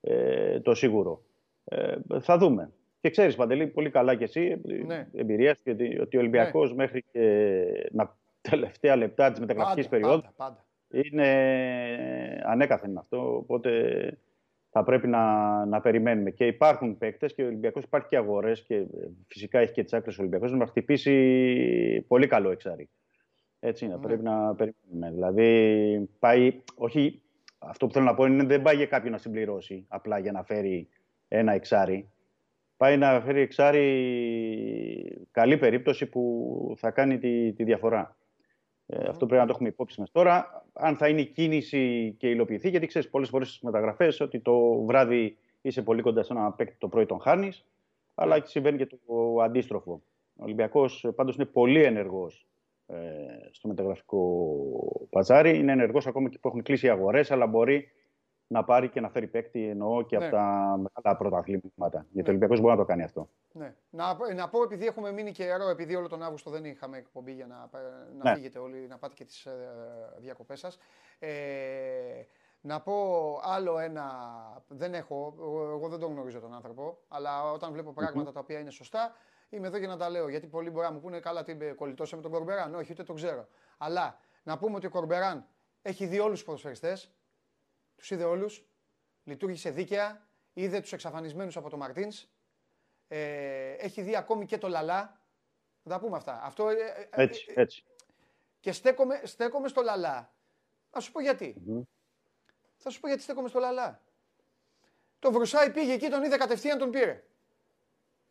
ε, 0.01 0.61
το 0.61 0.75
σίγουρο. 0.75 1.23
Ε, 1.65 1.97
θα 2.21 2.39
δούμε. 2.39 2.73
Και 3.01 3.11
ξέρεις, 3.11 3.37
Παντελή, 3.37 3.67
πολύ 3.67 3.91
καλά 3.91 4.15
κι 4.15 4.23
εσύ, 4.23 4.61
ναι. 4.87 5.09
εμπειρίας, 5.15 5.63
ότι 6.01 6.17
ο 6.17 6.21
Ολυμπιακός 6.21 6.71
ναι. 6.71 6.77
μέχρι 6.77 7.05
και 7.13 7.89
να 7.93 8.17
τελευταία 8.51 8.97
λεπτά 8.97 9.31
της 9.31 9.41
μεταγραφικής 9.41 9.89
περίοδου 9.89 10.23
είναι 10.89 11.29
ανέκαθεν 12.45 12.99
αυτό. 12.99 13.37
Οπότε 13.37 13.71
θα 14.71 14.83
πρέπει 14.83 15.09
να, 15.09 15.65
να 15.67 15.81
περιμένουμε. 15.81 16.31
Και 16.31 16.47
υπάρχουν 16.47 16.99
παίκτες 16.99 17.35
και 17.35 17.43
ο 17.43 17.47
Ολυμπιακός 17.47 17.85
υπάρχει 17.85 18.09
και 18.09 18.17
αγορές 18.17 18.63
και 18.63 18.85
φυσικά 19.27 19.59
έχει 19.59 19.73
και 19.73 19.83
τις 19.83 19.93
άκρες 19.93 20.19
ο 20.19 20.21
Ολυμπιακός 20.21 20.53
να 20.53 20.67
χτυπήσει 20.67 22.05
πολύ 22.09 22.27
καλό 22.27 22.51
εξάρι. 22.51 22.89
Έτσι 23.61 23.85
είναι, 23.85 23.95
ναι. 23.95 24.01
πρέπει 24.01 24.23
να 24.23 24.55
περιμένουμε. 24.55 25.11
Δηλαδή, 25.11 26.09
πάει, 26.19 26.61
όχι, 26.75 27.23
αυτό 27.59 27.87
που 27.87 27.93
θέλω 27.93 28.05
να 28.05 28.15
πω 28.15 28.25
είναι 28.25 28.45
δεν 28.45 28.63
πάει 28.63 28.77
για 28.77 28.87
κάποιον 28.87 29.13
να 29.13 29.19
συμπληρώσει 29.19 29.85
απλά 29.89 30.19
για 30.19 30.33
να 30.33 30.43
φέρει 30.43 30.89
ένα 31.35 31.53
εξάρι. 31.53 32.11
Πάει 32.77 32.97
να 32.97 33.21
φέρει 33.21 33.41
εξάρι 33.41 33.87
καλή 35.31 35.59
περίπτωση 35.59 36.07
που 36.07 36.75
θα 36.79 36.91
κάνει 36.91 37.19
τη, 37.19 37.53
τη 37.53 37.65
διαφορά. 37.65 38.17
Ε, 38.87 39.09
αυτό 39.09 39.27
πρέπει 39.27 39.41
να 39.41 39.47
το 39.47 39.53
έχουμε 39.53 39.69
υπόψη 39.69 40.01
μας. 40.01 40.11
Τώρα, 40.11 40.65
αν 40.73 40.97
θα 40.97 41.09
είναι 41.09 41.21
η 41.21 41.27
κίνηση 41.27 42.15
και 42.19 42.29
υλοποιηθεί, 42.29 42.69
γιατί 42.69 42.87
ξέρεις 42.87 43.11
πολλές 43.11 43.29
φορές 43.29 43.49
στις 43.49 43.61
μεταγραφές 43.61 44.21
ότι 44.21 44.41
το 44.41 44.83
βράδυ 44.83 45.37
είσαι 45.61 45.83
πολύ 45.83 46.03
κοντά 46.03 46.23
σε 46.23 46.33
ένα 46.33 46.53
παίκτη, 46.53 46.77
το 46.79 46.89
πρωί 46.89 47.07
τον 47.07 47.21
χάνεις, 47.21 47.65
αλλά 48.15 48.39
ναι. 48.39 48.47
συμβαίνει 48.47 48.77
και 48.77 48.87
το 48.87 49.37
αντίστροφο. 49.43 50.03
Ο 50.37 50.45
Ολυμπιακός 50.45 51.07
πάντως 51.15 51.35
είναι 51.35 51.45
πολύ 51.45 51.83
ενεργός 51.83 52.47
ε, 52.87 52.97
στο 53.51 53.69
μεταγραφικό 53.69 55.07
παζάρι. 55.11 55.59
Είναι 55.59 55.73
ενεργός 55.73 56.07
ακόμα 56.07 56.29
και 56.29 56.39
που 56.39 56.49
έχουν 56.49 56.63
κλείσει 56.63 56.87
οι 56.87 56.89
αγορές, 56.89 57.31
αλλά 57.31 57.47
μπορεί 57.47 57.91
να 58.53 58.65
πάρει 58.65 58.89
και 58.89 59.01
να 59.01 59.09
φέρει 59.09 59.27
παίκτη 59.27 59.69
εννοώ 59.69 60.03
και 60.03 60.19
ναι. 60.19 60.27
από 60.27 60.35
τα 60.35 60.77
μεγάλα 60.77 61.17
πρωταθλήματα. 61.19 62.07
Γιατί 62.11 62.31
ο 62.31 62.33
ναι. 62.33 62.39
Ολυμπιακό 62.39 62.55
μπορεί 62.55 62.77
να 62.77 62.77
το 62.77 62.85
κάνει 62.85 63.03
αυτό. 63.03 63.29
Ναι. 63.53 63.75
Να, 63.91 64.17
να 64.35 64.49
πω, 64.49 64.63
επειδή 64.63 64.87
έχουμε 64.87 65.13
μείνει 65.13 65.33
καιρό, 65.33 65.69
επειδή 65.69 65.95
όλο 65.95 66.09
τον 66.09 66.23
Αύγουστο 66.23 66.51
δεν 66.51 66.65
είχαμε 66.65 66.99
εκπομπή 66.99 67.33
για 67.33 67.47
να, 67.47 67.69
να 68.19 68.31
ναι. 68.31 68.35
φύγετε 68.35 68.59
όλοι, 68.59 68.87
να 68.89 68.99
πάτε 68.99 69.15
και 69.15 69.25
τις 69.25 69.47
ε, 69.47 69.53
διακοπές 70.19 70.59
σας. 70.59 70.79
Ε, 71.19 71.31
να 72.61 72.81
πω 72.81 72.95
άλλο 73.43 73.79
ένα, 73.79 74.05
δεν 74.69 74.95
έχω, 74.95 75.35
εγώ 75.75 75.89
δεν 75.89 75.99
τον 75.99 76.13
γνωρίζω 76.13 76.41
τον 76.41 76.55
άνθρωπο, 76.55 76.99
αλλά 77.09 77.53
όταν 77.53 77.73
βλέπω 77.73 77.93
τα 78.33 78.41
οποία 78.41 78.59
είναι 78.59 78.71
σωστά, 78.71 79.13
είμαι 79.51 79.67
εδώ 79.67 79.77
για 79.77 79.89
να 79.89 79.97
τα 79.97 80.11
λέω. 80.11 80.29
Γιατί 80.29 80.47
πολλοί 80.47 80.71
μπορεί 80.71 80.87
να 80.87 80.93
μου 80.93 81.01
πούνε 81.01 81.21
καλά 81.21 81.43
τι 81.43 81.55
κολλητώσε 81.75 82.17
με 82.17 82.23
τον 82.23 82.31
Κορμπεράν. 82.31 82.75
Όχι, 82.75 82.93
ούτε 82.93 83.03
το 83.03 83.13
ξέρω. 83.13 83.49
Αλλά 83.79 84.19
να 84.43 84.59
πούμε 84.59 84.77
ότι 84.77 84.87
ο 84.87 84.91
Κορμπεράν 84.91 85.47
έχει 85.83 86.07
δει 86.07 86.19
όλους 86.19 86.35
τους 86.35 86.45
ποδοσφαιριστές, 86.45 87.13
τους 88.03 88.11
είδε 88.11 88.25
όλους. 88.25 88.65
Λειτουργήσε 89.25 89.71
δίκαια. 89.71 90.27
Είδε 90.53 90.81
τους 90.81 90.93
εξαφανισμένους 90.93 91.57
από 91.57 91.71
το 91.71 91.77
Μαρτίνς. 91.77 92.27
Ε, 93.09 93.73
έχει 93.73 94.03
δει 94.03 94.17
ακόμη 94.17 94.47
και 94.47 94.59
το 94.59 94.69
Λαλά. 94.69 95.21
Θα 95.83 95.91
τα 95.91 96.01
πούμε 96.01 96.17
αυτά. 96.17 96.41
Αυτό, 96.43 96.69
ε, 96.69 96.75
ε, 97.11 97.23
έτσι, 97.23 97.53
έτσι. 97.55 97.85
Και 98.61 98.73
στέκομαι, 98.73 99.21
στέκομαι 99.25 99.69
στο 99.69 99.83
Λαλά. 99.83 100.33
Να 100.93 101.01
σου 101.01 101.13
πω 101.13 101.21
γιατι 101.21 101.63
Θα 102.77 102.91
σου 102.91 103.01
πω 103.01 103.09
γιατί 103.09 103.23
στέκομαι 103.23 103.49
στο 103.49 103.59
Λαλά. 103.59 104.01
Το 105.19 105.33
Βρουσάη 105.33 105.71
πήγε 105.71 105.93
εκεί, 105.93 106.09
τον 106.09 106.23
είδε 106.23 106.37
κατευθείαν, 106.37 106.79
τον 106.79 106.91
πήρε. 106.91 107.25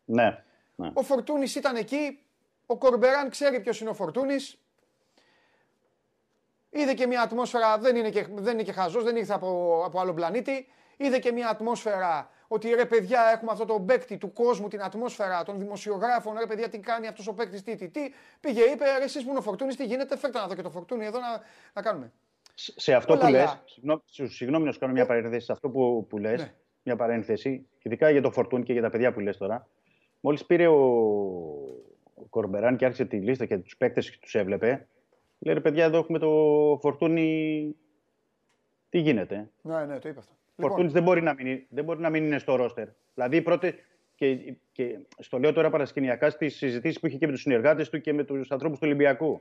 Ναι. 0.04 0.44
ναι. 0.76 0.90
Ο 0.94 1.02
Φορτούνης 1.02 1.54
ήταν 1.54 1.76
εκεί. 1.76 2.26
Ο 2.66 2.76
Κορμπεράν 2.78 3.30
ξέρει 3.30 3.60
ποιος 3.60 3.80
είναι 3.80 3.90
ο 3.90 3.94
Φορτούνης. 3.94 4.61
Είδε 6.74 6.94
και 6.94 7.06
μια 7.06 7.22
ατμόσφαιρα, 7.22 7.78
δεν 7.78 7.96
είναι 7.96 8.10
και, 8.10 8.26
δεν 8.34 8.52
είναι 8.52 8.62
και 8.62 8.72
χαζός, 8.72 9.04
δεν 9.04 9.16
ήρθε 9.16 9.32
από, 9.32 9.82
από 9.86 10.00
άλλο 10.00 10.14
πλανήτη. 10.14 10.66
Είδε 10.96 11.18
και 11.18 11.32
μια 11.32 11.48
ατμόσφαιρα 11.48 12.30
ότι 12.48 12.74
ρε 12.74 12.86
παιδιά 12.86 13.20
έχουμε 13.34 13.50
αυτό 13.52 13.64
το 13.64 13.80
παίκτη 13.80 14.16
του 14.16 14.32
κόσμου, 14.32 14.68
την 14.68 14.82
ατμόσφαιρα 14.82 15.42
των 15.42 15.58
δημοσιογράφων, 15.58 16.38
ρε 16.38 16.46
παιδιά 16.46 16.68
τι 16.68 16.78
κάνει 16.78 17.06
αυτός 17.06 17.26
ο 17.26 17.34
παίκτης, 17.34 17.62
τι, 17.62 17.76
τι, 17.76 17.88
τι. 17.88 18.00
Πήγε, 18.40 18.60
είπε, 18.60 18.84
ρε 18.98 19.04
εσείς 19.04 19.22
που 19.22 19.28
είναι 19.28 19.38
ο 19.38 19.42
Φορτούνης, 19.42 19.76
τι 19.76 19.84
γίνεται, 19.84 20.16
φέρτε 20.16 20.38
να 20.38 20.46
δω 20.46 20.54
και 20.54 20.62
το 20.62 20.70
Φορτούνη 20.70 21.04
εδώ 21.04 21.18
να, 21.18 21.40
να 21.72 21.82
κάνουμε. 21.82 22.12
Σε 22.54 22.94
αυτό 22.94 23.16
που 23.16 23.26
λες, 23.26 23.62
συγγνώμη 24.28 24.64
να 24.64 24.72
σου 24.72 24.78
κάνω 24.78 24.92
μια 24.92 25.06
παρένθεση, 25.06 25.44
σε 25.44 25.52
αυτό 25.52 25.68
που, 25.68 26.06
που 26.08 26.18
λες, 26.18 26.40
ναι. 26.40 26.52
μια 26.82 26.96
παρένθεση, 26.96 27.66
ειδικά 27.82 28.10
για 28.10 28.22
το 28.22 28.30
Φορτούνη 28.30 28.62
και 28.62 28.72
για 28.72 28.82
τα 28.82 28.90
παιδιά 28.90 29.12
που 29.12 29.20
λες 29.20 29.36
τώρα, 29.36 29.68
μόλις 30.20 30.44
πήρε 30.44 30.66
ο, 30.66 30.80
ο 32.14 32.24
Κορμπεράν 32.30 32.76
και 32.76 32.84
άρχισε 32.84 33.04
τη 33.04 33.16
λίστα 33.16 33.46
και 33.46 33.58
τους 33.58 33.76
παίκτες 33.76 34.10
και 34.10 34.18
τους 34.20 34.34
έβλεπε, 34.34 34.86
λέει 35.42 35.54
ρε 35.54 35.60
παιδιά 35.60 35.84
εδώ 35.84 35.98
έχουμε 35.98 36.18
το 36.18 36.28
Φορτούνη, 36.80 37.76
τι 38.88 38.98
γίνεται. 38.98 39.50
Ναι, 39.62 39.84
ναι, 39.84 39.98
το 39.98 40.08
είπε 40.08 40.18
αυτό. 40.18 40.32
Ο 40.56 40.62
λοιπόν. 40.62 40.90
δεν, 40.90 41.02
μπορεί 41.02 41.22
να 41.22 41.34
μην, 41.34 41.66
δεν 41.68 41.84
μπορεί 41.84 42.00
να 42.00 42.10
μην 42.10 42.24
είναι 42.24 42.38
στο 42.38 42.56
ρόστερ. 42.56 42.88
Δηλαδή, 43.14 43.42
πρώτε, 43.42 43.74
και, 44.14 44.54
και 44.72 44.98
στο 45.18 45.38
λέω 45.38 45.52
τώρα 45.52 45.70
παρασκηνιακά 45.70 46.30
στις 46.30 46.56
συζητήσεις 46.56 47.00
που 47.00 47.06
είχε 47.06 47.16
και 47.16 47.26
με 47.26 47.32
τους 47.32 47.40
συνεργάτες 47.40 47.88
του 47.88 48.00
και 48.00 48.12
με 48.12 48.24
τους 48.24 48.50
ανθρώπους 48.50 48.78
του 48.78 48.84
Ολυμπιακού. 48.86 49.40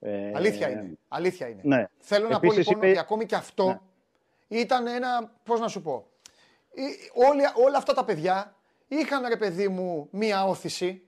Ε, 0.00 0.30
Αλήθεια 0.34 0.70
είναι. 0.70 0.98
Αλήθεια 1.08 1.48
είναι. 1.48 1.60
Ναι. 1.62 1.84
Θέλω 1.98 2.28
να 2.28 2.40
πω 2.40 2.52
λοιπόν 2.52 2.74
είπε... 2.76 2.88
ότι 2.88 2.98
ακόμη 2.98 3.26
και 3.26 3.34
αυτό 3.34 3.66
ναι. 3.66 4.58
ήταν 4.58 4.86
ένα. 4.86 5.32
Πώς 5.44 5.60
να 5.60 5.68
σου 5.68 5.82
πω; 5.82 6.06
όλα 7.66 7.78
αυτά 7.78 7.92
τα 7.94 8.04
παιδιά 8.04 8.56
είχαν 8.88 9.26
ρε 9.28 9.36
παιδί 9.36 9.68
μου 9.68 10.08
μία 10.10 10.44
όθηση. 10.44 11.02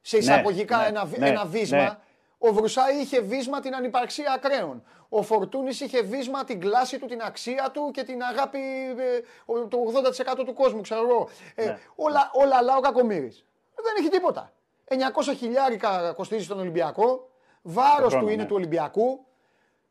Σε 0.00 0.16
ναι, 0.16 0.22
εισαγωγικά 0.22 0.78
ναι, 0.78 0.86
ένα, 0.86 1.08
ναι, 1.18 1.28
ένα 1.28 1.46
βίσμα. 1.46 2.02
Ο 2.48 2.52
Βρουσάη 2.52 2.96
είχε 2.96 3.20
βίσμα 3.20 3.60
την 3.60 3.74
ανυπαρξία 3.74 4.32
ακραίων. 4.32 4.82
Ο 5.08 5.22
Φορτούνης 5.22 5.80
είχε 5.80 6.02
βίσμα 6.02 6.44
την 6.44 6.60
κλάση 6.60 6.98
του, 6.98 7.06
την 7.06 7.22
αξία 7.22 7.70
του 7.72 7.90
και 7.92 8.02
την 8.02 8.22
αγάπη 8.22 8.58
ε, 8.98 9.20
του 9.68 9.92
80% 10.38 10.44
του 10.46 10.52
κόσμου, 10.52 10.80
ξέρω 10.80 11.00
εγώ. 11.00 11.28
Ε, 11.54 11.64
ναι. 11.64 11.78
όλα, 11.94 12.30
όλα 12.32 12.56
αλλά 12.56 12.76
ο 12.76 12.80
Κακομήρη. 12.80 13.32
Δεν 13.74 13.94
έχει 13.98 14.08
τίποτα. 14.08 14.52
900 14.88 14.96
χιλιάρικα 15.36 16.12
κοστίζει 16.16 16.44
στον 16.44 16.58
Ολυμπιακό. 16.58 17.28
Βάρος 17.62 18.14
του 18.14 18.28
είναι 18.28 18.42
ναι. 18.42 18.44
του 18.44 18.56
Ολυμπιακού. 18.56 19.26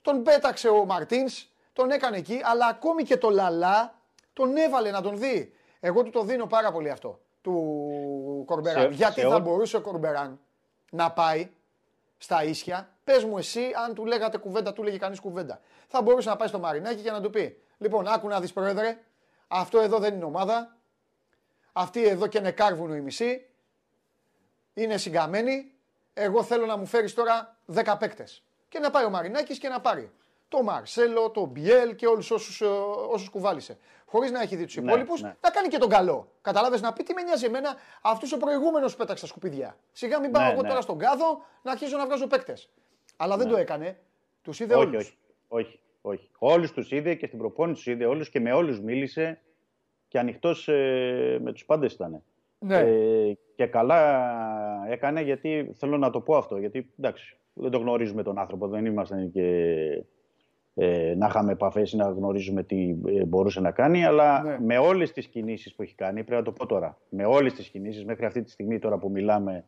Τον 0.02 0.24
πέταξε 0.24 0.68
ο 0.68 0.86
Μαρτίνς, 0.86 1.48
τον 1.74 1.92
έκανε 1.92 2.18
εκεί, 2.18 2.42
αλλά 2.44 2.68
ακόμη 2.68 3.04
και 3.04 3.18
το 3.18 3.30
Λαλά 3.30 4.00
τον 4.34 4.58
έβαλε 4.58 4.92
να 4.92 5.02
τον 5.02 5.18
δει. 5.18 5.54
Εγώ 5.80 6.04
του 6.04 6.10
το 6.10 6.24
δίνω 6.24 6.46
πάρα 6.46 6.72
πολύ 6.72 6.90
αυτό 6.90 7.20
του 7.42 8.44
Κορμπεράν. 8.46 8.92
Γιατί 8.92 9.22
θα 9.22 9.40
μπορούσε 9.40 9.78
ο 9.78 9.82
Κορμπεράν 9.82 10.40
να 10.92 11.12
πάει 11.12 11.50
στα 12.24 12.44
ίσια. 12.44 12.90
Πες 13.04 13.24
μου 13.24 13.38
εσύ, 13.38 13.72
αν 13.86 13.94
του 13.94 14.06
λέγατε 14.06 14.38
κουβέντα, 14.38 14.74
του 14.74 14.84
λέγε 14.84 14.98
κανείς 14.98 15.20
κουβέντα. 15.20 15.60
Θα 15.88 16.02
μπορούσε 16.02 16.30
να 16.30 16.36
πάει 16.36 16.48
στο 16.48 16.60
Μαρινάκι 16.60 17.02
και 17.02 17.12
να 17.12 17.22
του 17.22 17.30
πει: 17.30 17.62
Λοιπόν, 17.78 18.08
άκου 18.08 18.28
να 18.28 18.40
δεις, 18.40 18.54
Πρόεδρε, 18.54 19.00
αυτό 19.48 19.80
εδώ 19.80 19.98
δεν 19.98 20.14
είναι 20.14 20.26
ομάδα. 20.26 20.78
Αυτοί 21.74 22.08
εδώ 22.08 22.28
και 22.28 22.38
είναι 22.38 22.52
κάρβουνο 22.52 22.96
η 22.96 23.02
μισή. 23.02 23.50
Είναι 24.74 24.98
συγκαμμένοι. 24.98 25.72
Εγώ 26.14 26.44
θέλω 26.44 26.66
να 26.66 26.78
μου 26.78 26.86
φέρεις 26.86 27.14
τώρα 27.14 27.58
10 27.74 27.96
παίκτες. 28.00 28.44
Και 28.70 28.80
να 28.80 28.90
πάει 28.90 29.06
ο 29.06 29.10
Μαρινάκης 29.10 29.58
και 29.58 29.68
να 29.68 29.82
πάρει 29.82 30.12
το 30.56 30.64
Μαρσέλο, 30.64 31.30
το 31.30 31.46
Μπιέλ 31.46 31.96
και 31.96 32.08
όλους 32.08 32.32
όσους 32.32 32.62
όσους 33.10 33.30
κουβάλισε. 33.30 33.78
Χωρίς 34.06 34.32
να 34.32 34.42
έχει 34.42 34.56
δει 34.56 34.66
τους 34.66 34.76
ναι, 34.76 34.84
υπόλοιπους, 34.84 35.22
ναι. 35.22 35.36
να 35.42 35.50
κάνει 35.50 35.68
και 35.68 35.78
τον 35.78 35.90
καλό. 35.90 36.32
Καταλάβει 36.42 36.80
να 36.80 36.94
πει 36.94 37.04
τι 37.04 37.14
με 37.14 37.22
νοιάζει 37.22 37.46
εμένα, 37.46 37.76
αυτός 38.02 38.34
ο 38.34 38.38
προηγούμενος 38.38 38.92
που 38.92 38.98
πέταξε 38.98 39.24
τα 39.24 39.30
σκουπίδια. 39.30 39.78
Σιγά 39.92 40.20
μην 40.20 40.32
πάω 40.32 40.44
ναι, 40.44 40.52
εγώ 40.52 40.62
ναι. 40.62 40.68
τώρα 40.68 40.82
στον 40.82 40.98
κάδο 40.98 41.46
να 41.62 41.72
αρχίσω 41.72 41.98
να 41.98 42.06
βγάζω 42.06 42.28
παίκτες. 42.28 42.70
Αλλά 43.18 43.38
δεν 43.38 43.48
το 43.48 43.58
έκανε. 43.58 43.98
Τους 44.42 44.60
είδε 44.60 44.76
όλους. 44.76 44.96
Όχι, 44.96 45.18
όχι, 45.48 45.80
όχι. 46.02 46.30
Όλους 46.38 46.72
τους 46.72 46.92
είδε 46.92 47.16
και 47.16 47.26
στην 47.26 47.40
προπόνηση 47.40 47.84
τους 47.84 47.94
είδε 47.94 48.06
όλους 48.06 48.30
και 48.30 48.40
με 48.40 48.52
όλους 48.52 48.82
μίλησε 48.82 49.42
και 50.08 50.20
ανοιχτός 50.20 50.68
ε, 50.68 51.40
με 51.42 51.52
τους 51.52 51.66
πάντες 51.66 51.94
ήταν. 51.94 52.24
Ναι. 52.60 52.78
Ε, 52.78 53.38
και 53.56 53.66
καλά 53.66 54.32
έκανε 54.90 55.22
γιατί 55.22 55.72
θέλω 55.74 55.98
να 55.98 56.10
το 56.10 56.22
πω 56.22 56.36
αυτό. 56.36 56.58
Γιατί 56.58 56.90
εντάξει, 57.00 57.38
δεν 57.54 57.72
το 57.72 57.78
γνωρίζουμε 57.78 58.24
τον 58.24 58.38
άνθρωπο, 58.40 58.68
δεν 58.68 58.86
είμαστε 58.86 59.30
και 59.34 59.48
ε, 60.76 61.14
να 61.18 61.28
είχαμε 61.28 61.52
επαφές 61.52 61.92
ή 61.92 61.98
να 61.98 62.10
γνωρίζουμε 62.10 62.64
τι 62.64 62.96
ε, 63.06 63.26
μπορούσε 63.26 63.60
να 63.62 63.72
κάνει. 63.72 64.06
Αλλά 64.06 64.44
ναι. 64.44 64.58
με 64.60 64.78
όλες 64.78 65.12
τις 65.12 65.28
κινήσεις 65.28 65.76
που 65.76 65.82
έχει 65.82 65.96
κάνει, 65.96 66.24
πρέπει 66.24 66.40
να 66.40 66.42
το 66.42 66.52
πω 66.52 66.66
τώρα, 66.66 66.98
με 67.10 67.26
όλες 67.26 67.54
τις 67.54 67.70
κινήσεις 67.70 68.06
μέχρι 68.06 68.26
αυτή 68.26 68.42
τη 68.42 68.52
στιγμή 68.52 68.80
τώρα 68.80 68.98
που 68.98 69.10
μιλάμε 69.10 69.66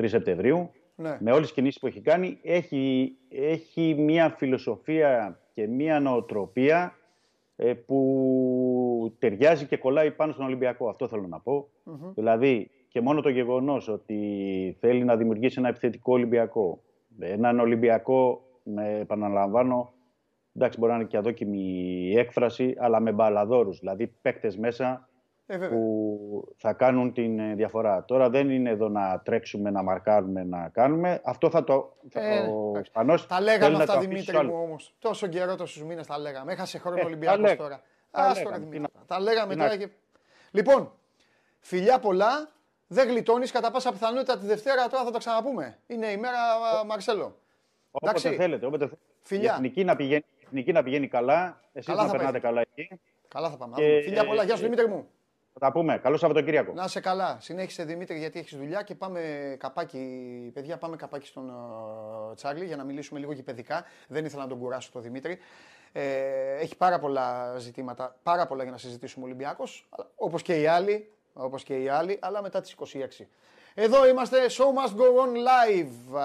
3 0.00 0.04
Σεπτεμβρίου, 0.06 0.70
ναι. 0.94 1.16
με 1.20 1.30
όλες 1.30 1.42
τις 1.46 1.52
κινήσεις 1.52 1.80
που 1.80 1.86
έχει 1.86 2.00
κάνει, 2.00 2.38
έχει, 2.42 3.12
έχει 3.28 3.94
μια 3.98 4.30
φιλοσοφία 4.30 5.40
και 5.54 5.66
μια 5.66 6.00
νοοτροπία 6.00 6.92
ε, 7.56 7.72
που 7.74 9.16
ταιριάζει 9.18 9.66
και 9.66 9.76
κολλάει 9.76 10.10
πάνω 10.10 10.32
στον 10.32 10.44
Ολυμπιακό. 10.44 10.88
Αυτό 10.88 11.08
θέλω 11.08 11.26
να 11.26 11.40
πω. 11.40 11.68
Δηλαδή, 12.14 12.70
και 12.88 13.00
μόνο 13.00 13.20
το 13.20 13.28
γεγονός 13.28 13.88
ότι 13.88 14.76
θέλει 14.80 15.04
να 15.04 15.16
δημιουργήσει 15.16 15.56
ένα 15.58 15.68
επιθετικό 15.68 16.12
Ολυμπιακό, 16.12 16.82
έναν 17.18 17.60
Ολυμπιακό, 17.60 18.42
με, 18.62 18.98
επαναλαμβάνω, 18.98 19.92
εντάξει, 20.56 20.78
μπορεί 20.78 20.92
να 20.92 20.98
είναι 20.98 21.08
και 21.08 21.16
αδόκιμη 21.16 22.12
έκφραση, 22.16 22.74
αλλά 22.78 23.00
με 23.00 23.12
μπαλαδόρους. 23.12 23.78
Δηλαδή 23.78 24.06
παίκτες 24.22 24.56
μέσα 24.56 25.08
ε, 25.46 25.56
που 25.56 26.54
θα 26.56 26.72
κάνουν 26.72 27.12
την 27.12 27.38
ε, 27.38 27.54
διαφορά. 27.54 28.04
Τώρα 28.04 28.30
δεν 28.30 28.50
είναι 28.50 28.70
εδώ 28.70 28.88
να 28.88 29.20
τρέξουμε, 29.24 29.70
να 29.70 29.82
μαρκάρουμε, 29.82 30.44
να 30.44 30.68
κάνουμε. 30.68 31.20
Αυτό 31.24 31.50
θα 31.50 31.64
το. 31.64 31.96
Ε, 32.12 32.38
ο 32.40 32.78
Ισπανός 32.80 33.26
τα 33.26 33.40
λέγαμε 33.40 33.76
αυτά, 33.76 33.98
Δημήτρη 33.98 34.44
μου 34.44 34.62
όμως. 34.62 34.94
Τόσο 34.98 35.26
καιρό, 35.26 35.56
τόσους 35.56 35.82
μήνες 35.82 36.06
τα 36.06 36.18
λέγαμε. 36.18 36.52
Έχασε 36.52 36.78
χρόνο 36.78 36.96
ε, 36.98 37.04
Ολυμπιακός 37.04 37.56
τώρα. 37.56 37.82
Α 38.10 38.32
τώρα 38.42 38.58
Δημήτρη. 38.58 38.92
Τα 39.06 39.20
λέγαμε 39.20 39.56
τώρα. 39.56 39.76
Και... 39.76 39.88
Λοιπόν, 40.50 40.92
φιλιά 41.60 41.98
πολλά. 41.98 42.56
Δεν 42.90 43.08
γλιτώνεις 43.08 43.50
κατά 43.50 43.70
πάσα 43.70 43.92
πιθανότητα 43.92 44.38
τη 44.38 44.46
Δευτέρα. 44.46 44.88
Τώρα 44.88 45.04
θα 45.04 45.10
τα 45.10 45.18
ξαναπούμε. 45.18 45.78
Είναι 45.86 46.06
η 46.06 46.16
μέρα 46.16 46.38
Μαρσέλο. 46.86 47.36
Όποτε 47.90 48.30
θέλετε. 48.30 48.66
Όποτε... 48.66 48.90
Φιλιά. 49.22 49.52
Η 49.52 49.54
εθνική 49.54 49.84
να 49.84 49.96
πηγαίνει 49.96 50.24
εθνική 50.48 50.72
να 50.72 50.82
πηγαίνει 50.82 51.08
καλά, 51.08 51.60
εσείς 51.72 51.94
να 51.94 52.10
περνάτε 52.10 52.38
καλά 52.38 52.60
εκεί. 52.60 53.00
Καλά 53.28 53.50
θα 53.50 53.56
πάμε. 53.56 53.74
Και... 53.76 54.00
Φιλιά 54.04 54.26
πολλά, 54.26 54.44
γεια 54.44 54.56
σου 54.56 54.62
Δημήτρη 54.62 54.88
μου. 54.88 55.08
Θα 55.52 55.58
τα 55.58 55.72
πούμε. 55.72 55.98
Καλό 55.98 56.16
Σαββατοκύριακο. 56.16 56.72
Να 56.72 56.84
είσαι 56.84 57.00
καλά. 57.00 57.36
Συνέχισε 57.40 57.84
Δημήτρη 57.84 58.18
γιατί 58.18 58.38
έχεις 58.38 58.56
δουλειά 58.58 58.82
και 58.82 58.94
πάμε 58.94 59.20
καπάκι. 59.58 60.50
Παιδιά, 60.54 60.76
πάμε 60.76 60.96
καπάκι 60.96 61.26
στον 61.26 61.52
uh, 62.30 62.36
Τσάρλι 62.36 62.64
για 62.64 62.76
να 62.76 62.84
μιλήσουμε 62.84 63.20
λίγο 63.20 63.34
παιδικά. 63.44 63.84
Δεν 64.08 64.24
ήθελα 64.24 64.42
να 64.42 64.48
τον 64.48 64.58
κουράσω 64.58 64.90
το 64.92 65.00
Δημήτρη. 65.00 65.38
Ε, 65.92 66.56
έχει 66.60 66.76
πάρα 66.76 66.98
πολλά 66.98 67.58
ζητήματα, 67.58 68.16
πάρα 68.22 68.46
πολλά 68.46 68.62
για 68.62 68.72
να 68.72 68.78
συζητήσουμε 68.78 69.24
Ολυμπιακός, 69.24 69.88
όπως 70.16 70.42
και 70.42 70.60
οι 70.60 70.66
άλλοι. 70.66 71.12
Όπως 71.32 71.62
και 71.62 71.82
οι 71.82 71.88
άλλοι, 71.88 72.18
αλλά 72.20 72.42
μετά 72.42 72.60
τις 72.60 72.72
26. 72.72 73.24
Εδώ 73.74 74.08
είμαστε, 74.08 74.38
Show 74.50 74.64
Must 74.64 74.96
Go 74.96 75.06
On 75.24 75.34
Live 75.34 76.20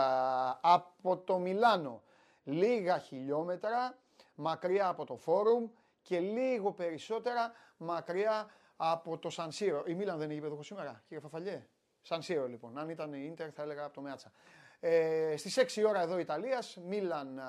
από 0.61 1.17
το 1.17 1.37
Μιλάνο. 1.37 2.01
Λίγα 2.43 2.97
χιλιόμετρα 2.97 3.97
μακριά 4.35 4.87
από 4.87 5.05
το 5.05 5.15
φόρουμ 5.15 5.69
και 6.01 6.19
λίγο 6.19 6.71
περισσότερα 6.71 7.51
μακριά 7.77 8.49
από 8.75 9.17
το 9.17 9.29
Σανσίρο. 9.29 9.83
Η 9.87 9.93
Μίλαν 9.93 10.17
δεν 10.17 10.25
είναι 10.25 10.33
γήπεδο 10.33 10.63
σήμερα, 10.63 11.03
κύριε 11.05 11.19
Φαφαλιέ; 11.19 11.67
Σανσίρο 12.01 12.47
λοιπόν. 12.47 12.77
Αν 12.77 12.89
ήταν 12.89 13.13
η 13.13 13.27
Ίντερ 13.31 13.49
θα 13.53 13.61
έλεγα 13.61 13.83
από 13.83 13.93
το 13.93 14.01
Μέατσα. 14.01 14.31
Ε, 14.79 15.33
στις 15.37 15.57
6 15.57 15.83
ώρα 15.87 16.01
εδώ 16.01 16.19
Ιταλίας, 16.19 16.77
Μίλαν 16.85 17.41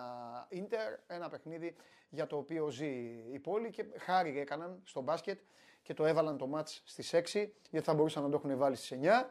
Ίντερ, 0.48 0.94
ένα 1.06 1.28
παιχνίδι 1.28 1.76
για 2.08 2.26
το 2.26 2.36
οποίο 2.36 2.68
ζει 2.68 2.92
η 3.32 3.38
πόλη 3.38 3.70
και 3.70 3.86
χάρη 3.98 4.38
έκαναν 4.38 4.80
στο 4.84 5.00
μπάσκετ 5.00 5.40
και 5.82 5.94
το 5.94 6.04
έβαλαν 6.04 6.38
το 6.38 6.46
μάτς 6.46 6.82
στις 6.84 7.14
6 7.14 7.20
γιατί 7.70 7.86
θα 7.86 7.94
μπορούσαν 7.94 8.22
να 8.22 8.28
το 8.28 8.36
έχουν 8.36 8.58
βάλει 8.58 8.76
στις 8.76 8.98
9 9.02 9.24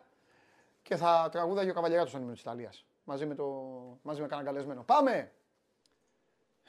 και 0.81 0.95
θα 0.95 1.29
τραγούδαγε 1.31 1.69
ο 1.69 1.73
Καβαλιαράτος 1.73 2.15
αν 2.15 2.31
της 2.31 2.41
Ιταλίας 2.41 2.85
μαζί 3.03 3.25
με, 3.25 3.35
το, 3.35 3.45
μαζί 4.01 4.21
με 4.21 4.27
κανένα 4.27 4.49
καλεσμένο. 4.49 4.83
Πάμε! 4.83 5.31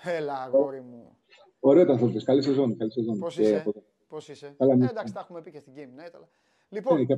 Έλα, 0.03 0.42
αγόρι 0.42 0.80
μου. 0.80 1.16
Ωραίο 1.61 1.82
ήταν 1.82 1.95
αυτό. 1.95 2.24
Καλή 2.24 2.42
σεζόν. 2.42 2.76
Καλή 2.76 2.92
σεζόν. 2.92 3.18
Πώς 3.18 3.38
είσαι; 3.38 3.64
Πώς 4.09 4.28
είσαι; 4.28 4.55
Καλά, 4.59 4.84
ε, 4.84 4.88
εντάξει, 4.90 5.12
τα 5.12 5.20
έχουμε 5.20 5.42
πει 5.42 5.51
και 5.51 5.59
στην 5.59 5.72
Game 5.76 6.01
Night. 6.01 6.11
Αλλά... 6.14 6.28
Λοιπόν, 6.68 7.01
ε, 7.01 7.16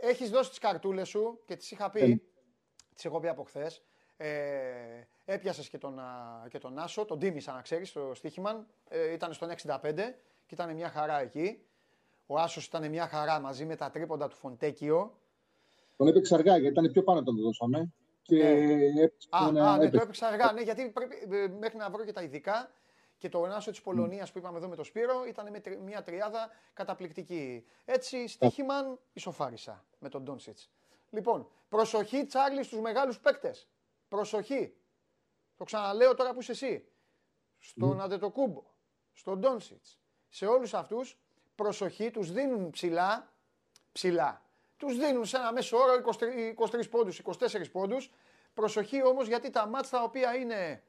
έχεις 0.00 0.30
δώσει 0.30 0.48
τις 0.48 0.58
καρτούλες 0.58 1.08
σου 1.08 1.40
και 1.44 1.56
τις 1.56 1.70
είχα 1.70 1.90
πει, 1.90 2.00
ε. 2.00 2.20
τις 2.94 3.04
έχω 3.04 3.20
πει 3.20 3.28
από 3.28 3.42
χθες. 3.42 3.82
Ε, 4.16 4.30
έπιασες 5.24 5.68
και 5.68 5.78
τον, 5.78 5.98
και 6.48 6.58
τον 6.58 6.78
Άσο, 6.78 7.04
τον 7.04 7.18
τίμησα 7.18 7.52
να 7.52 7.60
ξέρεις, 7.60 7.92
το 7.92 8.10
στοίχημα. 8.14 8.66
Ε, 8.88 9.12
ήταν 9.12 9.32
στον 9.32 9.50
65 9.50 10.14
και 10.46 10.54
ήταν 10.54 10.74
μια 10.74 10.88
χαρά 10.88 11.20
εκεί. 11.20 11.58
Ο 12.26 12.38
Άσος 12.38 12.66
ήταν 12.66 12.88
μια 12.90 13.08
χαρά 13.08 13.40
μαζί 13.40 13.64
με 13.64 13.76
τα 13.76 13.90
τρίποντα 13.90 14.28
του 14.28 14.36
Φοντέκιο. 14.36 15.18
Τον 15.96 16.06
έπαιξε 16.06 16.34
αργά 16.34 16.56
γιατί 16.56 16.78
ήταν 16.78 16.92
πιο 16.92 17.02
πάνω 17.02 17.22
τον 17.22 17.36
το 17.36 17.42
δώσαμε. 17.42 17.92
Και 18.26 18.42
ναι. 18.42 19.02
Α, 19.30 19.46
α, 19.70 19.76
ναι, 19.78 19.90
το 19.90 20.00
έπαιξα 20.02 20.26
αργά, 20.26 20.52
ναι, 20.52 20.60
γιατί 20.60 20.90
πρέπει, 20.90 21.36
ε, 21.36 21.48
μέχρι 21.48 21.78
να 21.78 21.90
βρω 21.90 22.04
και 22.04 22.12
τα 22.12 22.22
ειδικά 22.22 22.70
και 23.18 23.28
το 23.28 23.46
Νάσο 23.46 23.70
της 23.70 23.80
Πολωνίας 23.82 24.32
που 24.32 24.38
είπαμε 24.38 24.58
εδώ 24.58 24.68
με 24.68 24.76
το 24.76 24.84
Σπύρο 24.84 25.24
ήταν 25.24 25.50
με 25.50 25.60
τρι- 25.60 25.78
μια 25.78 26.02
τριάδα 26.02 26.50
καταπληκτική. 26.72 27.66
Έτσι, 27.84 28.28
στοίχημαν, 28.28 28.98
ισοφάρισα 29.12 29.84
με 29.98 30.08
τον 30.08 30.22
Ντόνσιτς. 30.22 30.70
Λοιπόν, 31.10 31.48
προσοχή 31.68 32.26
Τσάρλις 32.26 32.66
στους 32.66 32.80
μεγάλους 32.80 33.20
παίκτες. 33.20 33.68
Προσοχή. 34.08 34.74
Το 35.56 35.64
ξαναλέω 35.64 36.14
τώρα 36.14 36.32
που 36.32 36.40
είσαι 36.40 36.52
εσύ. 36.52 36.88
Στον 37.58 38.00
Αντετοκούμπο, 38.00 38.62
στον 39.12 39.38
Ντόνσιτς, 39.38 39.98
σε 40.28 40.46
όλους 40.46 40.74
αυτούς, 40.74 41.18
προσοχή, 41.54 42.10
τους 42.10 42.32
δίνουν 42.32 42.70
ψηλά, 42.70 43.32
ψηλά. 43.92 44.42
Τους 44.76 44.96
δίνουν 44.96 45.24
σε 45.24 45.36
ένα 45.36 45.52
μέσο 45.52 45.76
όρο 45.76 45.94
23, 46.18 46.54
23 46.54 46.88
πόντους, 46.90 47.18
24 47.18 47.70
πόντους. 47.72 48.10
Προσοχή 48.54 49.04
όμως 49.04 49.26
γιατί 49.28 49.50
τα 49.50 49.66
μάτς 49.66 49.90
τα 49.90 50.02
οποία 50.02 50.34
είναι 50.36 50.82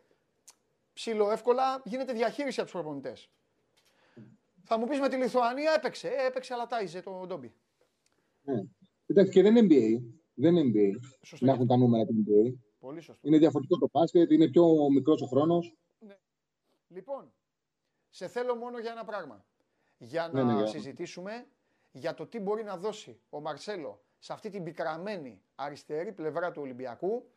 ψηλό 0.93 1.31
εύκολα 1.31 1.81
γίνεται 1.85 2.13
διαχείριση 2.13 2.59
από 2.61 2.69
τους 2.71 2.79
προπονητές. 2.81 3.29
Θα 4.63 4.77
μου 4.77 4.87
πεις 4.87 4.99
με 4.99 5.09
τη 5.09 5.15
Λιθουανία 5.15 5.73
έπαιξε, 5.73 6.07
ε, 6.07 6.25
έπαιξε 6.25 6.53
αλλά 6.53 6.67
τάιζε 6.67 7.01
το 7.01 7.23
Ντόμπι. 7.27 7.53
Ναι. 8.41 8.61
Εντάξει, 9.05 9.31
και 9.31 9.41
δεν 9.41 9.55
είναι 9.55 9.67
NBA. 9.69 10.03
Δεν 10.33 10.55
είναι 10.55 10.71
NBA. 10.75 11.05
Σωστό. 11.21 11.45
Να 11.45 11.51
έχουν 11.53 11.67
τα 11.67 11.77
νούμερα 11.77 12.05
του 12.05 12.13
NBA. 12.27 12.53
Πολύ 12.79 13.01
σωστό. 13.01 13.27
Είναι 13.27 13.37
διαφορετικό 13.37 13.77
το 13.79 13.89
μπάσκετ, 13.91 14.31
είναι 14.31 14.47
πιο 14.49 14.65
μικρός 14.93 15.21
ο 15.21 15.25
χρόνος. 15.25 15.75
Λοιπόν, 16.87 17.33
σε 18.09 18.27
θέλω 18.27 18.55
μόνο 18.55 18.79
για 18.79 18.91
ένα 18.91 19.05
πράγμα. 19.05 19.45
Για 19.97 20.29
Ναι, 20.33 20.43
να 20.43 20.51
ναι, 20.53 20.57
για- 20.57 20.67
συζητήσουμε 20.67 21.47
για 21.97 22.13
το 22.13 22.25
τι 22.27 22.39
μπορεί 22.39 22.63
να 22.63 22.77
δώσει 22.77 23.19
ο 23.29 23.39
Μαρσέλο 23.41 24.01
σε 24.19 24.33
αυτή 24.33 24.49
την 24.49 24.63
πικραμένη 24.63 25.41
αριστερή 25.55 26.11
πλευρά 26.11 26.51
του 26.51 26.61
Ολυμπιακού, 26.61 27.29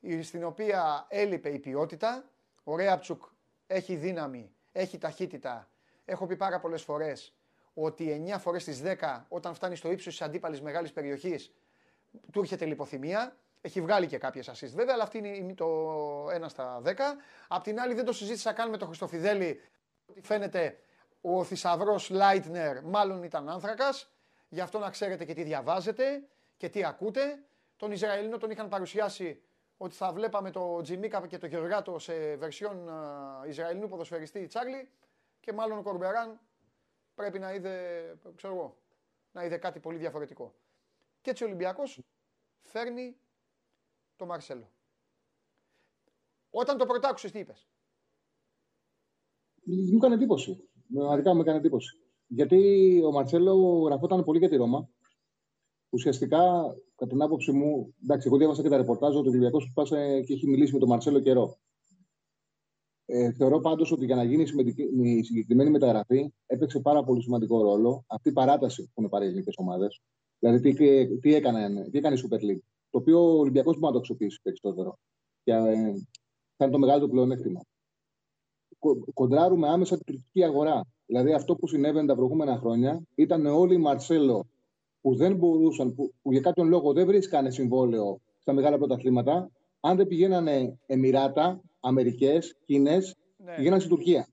η- 0.00 0.22
στην 0.22 0.44
οποία 0.44 1.06
έλειπε 1.08 1.48
η 1.48 1.58
ποιότητα. 1.58 2.24
Ο 2.64 2.76
Ρέαπτσουκ 2.76 3.22
έχει 3.66 3.96
δύναμη, 3.96 4.52
έχει 4.72 4.98
ταχύτητα. 4.98 5.68
Έχω 6.04 6.26
πει 6.26 6.36
πάρα 6.36 6.60
πολλές 6.60 6.82
φορές 6.82 7.34
ότι 7.74 8.10
9 8.10 8.38
φορές 8.38 8.62
στις 8.62 8.80
10 8.82 9.26
όταν 9.28 9.54
φτάνει 9.54 9.76
στο 9.76 9.90
ύψος 9.90 10.12
της 10.16 10.22
αντίπαλης 10.26 10.60
μεγάλης 10.60 10.92
περιοχής 10.92 11.52
του 12.32 12.40
έρχεται 12.40 12.64
λιποθυμία. 12.64 13.36
Έχει 13.60 13.80
βγάλει 13.80 14.06
και 14.06 14.18
κάποιες 14.18 14.48
assist 14.50 14.72
βέβαια, 14.74 14.94
αλλά 14.94 15.02
αυτή 15.02 15.18
είναι 15.18 15.54
το 15.54 15.66
1 16.30 16.48
στα 16.48 16.80
10. 16.80 17.16
Απ' 17.48 17.62
την 17.62 17.80
άλλη, 17.80 17.94
δεν 17.94 18.04
το 18.04 18.12
συζήτησα 18.12 18.52
καν 18.52 18.70
με 18.70 18.76
τον 18.76 18.86
Χριστοφιδέλη. 18.88 19.60
Ότι 20.06 20.20
φαίνεται 20.20 20.78
ο 21.24 21.44
θησαυρός 21.44 22.10
Λάιτνερ 22.10 22.82
μάλλον 22.84 23.22
ήταν 23.22 23.48
άνθρακας. 23.48 24.10
Γι' 24.48 24.60
αυτό 24.60 24.78
να 24.78 24.90
ξέρετε 24.90 25.24
και 25.24 25.34
τι 25.34 25.42
διαβάζετε 25.42 26.28
και 26.56 26.68
τι 26.68 26.84
ακούτε. 26.84 27.44
Τον 27.76 27.92
Ισραηλινό 27.92 28.38
τον 28.38 28.50
είχαν 28.50 28.68
παρουσιάσει 28.68 29.42
ότι 29.76 29.94
θα 29.94 30.12
βλέπαμε 30.12 30.50
το 30.50 30.80
Τζιμίκα 30.80 31.26
και 31.26 31.38
το 31.38 31.46
Γεωργάτο 31.46 31.98
σε 31.98 32.36
βερσιόν 32.36 32.88
α, 32.88 33.44
Ισραηλινού 33.46 33.88
ποδοσφαιριστή 33.88 34.46
Τσάρλι 34.46 34.90
και 35.40 35.52
μάλλον 35.52 35.78
ο 35.78 35.82
Κορμπεράν 35.82 36.40
πρέπει 37.14 37.38
να 37.38 37.54
είδε, 37.54 38.16
ξέρω 38.36 38.54
εγώ, 38.54 38.76
να 39.32 39.44
είδε 39.44 39.56
κάτι 39.56 39.80
πολύ 39.80 39.98
διαφορετικό. 39.98 40.54
Και 41.20 41.30
έτσι 41.30 41.42
ο 41.42 41.46
Ολυμπιακός 41.46 42.00
φέρνει 42.60 43.16
το 44.16 44.26
Μαρσέλο. 44.26 44.70
Όταν 46.50 46.78
το 46.78 46.86
πρωτάκουσες 46.86 47.30
τι 47.30 47.38
είπες; 47.38 47.68
Μου 49.64 49.96
έκανε 49.96 50.14
εντύπωση. 50.14 50.68
Πραγματικά 50.94 51.34
μου 51.34 51.40
έκανε 51.40 51.58
εντύπωση. 51.58 51.96
Γιατί 52.26 53.00
ο 53.04 53.12
Μαρτσέλο 53.12 53.54
γραφόταν 53.86 54.24
πολύ 54.24 54.38
για 54.38 54.48
τη 54.48 54.56
Ρώμα. 54.56 54.88
Ουσιαστικά, 55.90 56.38
κατά 56.94 57.10
την 57.10 57.22
άποψη 57.22 57.52
μου, 57.52 57.94
εντάξει, 58.02 58.28
εγώ 58.28 58.36
διάβασα 58.36 58.62
και 58.62 58.68
τα 58.68 58.76
ρεπορτάζ 58.76 59.16
ότι 59.16 59.26
ο 59.26 59.30
Ολυμπιακός 59.30 59.70
πάσε 59.74 60.20
και 60.20 60.32
έχει 60.32 60.48
μιλήσει 60.48 60.72
με 60.72 60.78
τον 60.78 60.88
Μαρτσέλο 60.88 61.20
καιρό. 61.20 61.58
Ε, 63.04 63.32
θεωρώ 63.32 63.60
πάντως 63.60 63.92
ότι 63.92 64.04
για 64.04 64.16
να 64.16 64.22
γίνει 64.24 64.42
η 64.42 64.46
σημαντική- 64.46 64.90
η 65.02 65.22
συγκεκριμένη 65.22 65.70
μεταγραφή 65.70 66.32
έπαιξε 66.46 66.80
πάρα 66.80 67.04
πολύ 67.04 67.22
σημαντικό 67.22 67.62
ρόλο 67.62 68.04
αυτή 68.06 68.28
η 68.28 68.32
παράταση 68.32 68.82
που 68.82 68.90
έχουν 68.96 69.10
πάρει 69.10 69.24
οι 69.24 69.28
ελληνικές 69.28 69.54
ομάδες. 69.56 70.02
Δηλαδή, 70.38 70.60
τι, 70.60 71.18
τι, 71.18 71.34
έκανε, 71.34 71.88
τι 71.90 71.98
έκανε 71.98 72.16
η 72.16 72.22
Super 72.24 72.36
League. 72.36 72.62
Το 72.90 72.98
οποίο 72.98 73.18
ο 73.20 73.38
Ολυμπιακός 73.38 73.72
μπορεί 73.74 73.86
να 73.86 73.92
το 73.92 73.98
αξιοποιήσει 73.98 74.40
περισσότερο. 74.42 74.98
Και 75.42 75.52
ε, 75.52 75.92
θα 76.56 76.64
είναι 76.64 76.72
το 76.72 76.78
μεγάλο 76.78 77.04
του 77.04 77.10
πλεονέκτημα 77.10 77.60
κο- 77.60 77.71
κοντράρουμε 79.14 79.68
άμεσα 79.68 79.96
την 79.96 80.04
τουρκική 80.04 80.44
αγορά. 80.44 80.86
Δηλαδή 81.06 81.32
αυτό 81.32 81.54
που 81.56 81.66
συνέβαινε 81.66 82.06
τα 82.06 82.14
προηγούμενα 82.14 82.56
χρόνια 82.56 83.02
ήταν 83.14 83.46
όλοι 83.46 83.74
οι 83.74 83.78
Μαρσέλο 83.78 84.46
που 85.00 85.14
δεν 85.14 85.36
μπορούσαν, 85.36 85.94
που, 85.94 86.12
που 86.22 86.32
για 86.32 86.40
κάποιον 86.40 86.68
λόγο 86.68 86.92
δεν 86.92 87.06
βρίσκανε 87.06 87.50
συμβόλαιο 87.50 88.20
στα 88.38 88.52
μεγάλα 88.52 88.78
πρωταθλήματα, 88.78 89.50
αν 89.80 89.96
δεν 89.96 90.06
πηγαίνανε 90.06 90.78
Εμμυράτα, 90.86 91.60
Αμερικές, 91.80 92.56
Κίνες, 92.64 93.16
Ναι. 93.36 93.54
πηγαίναν 93.54 93.78
στην 93.80 93.94
Τουρκία. 93.94 94.28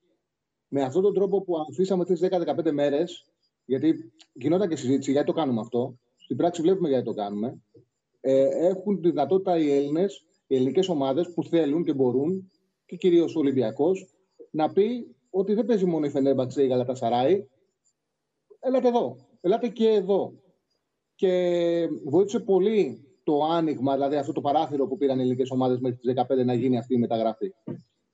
Με 0.67 0.81
αυτόν 0.81 1.01
τον 1.01 1.13
τρόπο 1.13 1.41
που 1.41 1.57
αφήσαμε 1.69 2.05
τις 2.05 2.19
10-15 2.19 2.71
μέρες, 2.71 3.25
γιατί 3.65 4.11
γινόταν 4.33 4.69
και 4.69 4.75
συζήτηση 4.75 5.11
γιατί 5.11 5.27
το 5.27 5.33
κάνουμε 5.33 5.59
αυτό, 5.59 5.95
στην 6.17 6.37
πράξη 6.37 6.61
βλέπουμε 6.61 6.89
γιατί 6.89 7.05
το 7.05 7.13
κάνουμε, 7.13 7.61
ε, 8.21 8.67
έχουν 8.67 9.01
τη 9.01 9.09
δυνατότητα 9.09 9.57
οι 9.57 9.71
Έλληνες, 9.71 10.25
οι 10.47 10.55
ελληνικές 10.55 10.89
ομάδες 10.89 11.33
που 11.33 11.43
θέλουν 11.43 11.83
και 11.83 11.93
μπορούν, 11.93 12.51
και 12.85 12.95
κυρίως 12.95 13.35
ο 13.35 13.39
Ολυμπιακός, 13.39 14.07
να 14.51 14.71
πει 14.71 15.15
ότι 15.29 15.53
δεν 15.53 15.65
παίζει 15.65 15.85
μόνο 15.85 16.05
η 16.05 16.09
Φενέμπαξε 16.09 16.61
ή 16.61 16.65
η 16.65 16.69
Γαλατασαράη. 16.69 17.47
Ελάτε 18.59 18.87
εδώ. 18.87 19.15
Ελάτε 19.41 19.67
και 19.67 19.87
εδώ. 19.87 20.33
Και 21.15 21.87
βοήθησε 22.05 22.39
πολύ 22.39 23.03
το 23.23 23.43
άνοιγμα, 23.43 23.93
δηλαδή 23.93 24.15
αυτό 24.15 24.31
το 24.31 24.41
παράθυρο 24.41 24.87
που 24.87 24.97
πήραν 24.97 25.17
οι 25.17 25.21
ελληνικές 25.21 25.49
ομάδες 25.51 25.79
μέχρι 25.79 25.97
τις 25.97 26.13
15 26.15 26.45
να 26.45 26.53
γίνει 26.53 26.77
αυτή 26.77 26.93
η 26.93 26.97
μεταγραφή. 26.97 27.53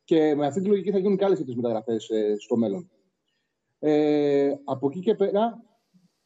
Και 0.04 0.36
με 0.36 0.46
αυτή 0.46 0.62
τη 0.62 0.68
λογική 0.68 0.92
θα 0.92 0.98
γίνουν 0.98 1.18
και 1.18 1.26
άλλες 1.26 1.44
μεταγραφές 1.56 2.10
στο 2.38 2.56
μέλλον. 2.56 2.90
Ε, 3.80 4.54
από 4.64 4.88
εκεί 4.88 5.00
και 5.00 5.16
πέρα, 5.16 5.64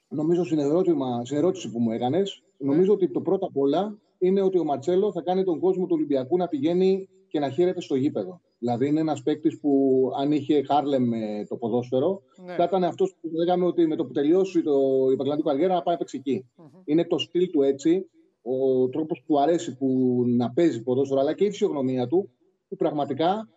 νομίζω 0.07 0.43
στην, 0.43 0.59
ερώτημα, 0.59 1.25
στην 1.25 1.37
ερώτηση 1.37 1.71
που 1.71 1.79
μου 1.79 1.91
έκανες, 1.91 2.43
νομίζω 2.57 2.93
ότι 2.93 3.11
το 3.11 3.21
πρώτο 3.21 3.45
απ' 3.45 3.57
όλα 3.57 3.99
είναι 4.17 4.41
ότι 4.41 4.59
ο 4.59 4.63
Μαρτσέλο 4.63 5.11
θα 5.11 5.21
κάνει 5.21 5.43
τον 5.43 5.59
κόσμο 5.59 5.85
του 5.85 5.95
Ολυμπιακού 5.95 6.37
να 6.37 6.47
πηγαίνει 6.47 7.09
και 7.29 7.39
να 7.39 7.49
χαίρεται 7.49 7.81
στο 7.81 7.95
γήπεδο. 7.95 8.41
Δηλαδή 8.59 8.87
είναι 8.87 8.99
ένας 8.99 9.23
παίκτης 9.23 9.59
που 9.59 10.01
αν 10.19 10.31
είχε 10.31 10.63
Χάρλεμ 10.63 11.03
με 11.07 11.45
το 11.49 11.55
ποδόσφαιρο, 11.55 12.21
Ναι. 12.45 12.53
θα 12.53 12.63
ήταν 12.63 12.83
αυτός 12.83 13.15
που 13.21 13.29
λέγαμε 13.37 13.65
ότι 13.65 13.87
με 13.87 13.95
το 13.95 14.05
που 14.05 14.11
τελειώσει 14.13 14.61
το 14.61 14.71
η 15.09 15.13
επαγγελματική 15.13 15.47
καριέρα 15.47 15.73
να 15.73 15.81
πάει 15.81 15.93
να 15.93 15.99
παίξει 15.99 16.17
εκεί. 16.17 16.45
Είναι 16.85 17.05
το 17.05 17.17
στυλ 17.17 17.49
του 17.49 17.61
έτσι, 17.61 18.09
ο 18.41 18.89
τρόπος 18.89 19.19
που 19.19 19.25
του 19.33 19.39
αρέσει 19.41 19.77
που 19.77 20.23
να 20.27 20.51
παίζει 20.51 20.83
ποδόσφαιρο, 20.83 21.19
αλλά 21.19 21.33
και 21.33 21.45
η 21.45 21.49
φυσιογνωμία 21.49 22.07
του, 22.07 22.29
που 22.67 22.75
πραγματικά 22.75 23.49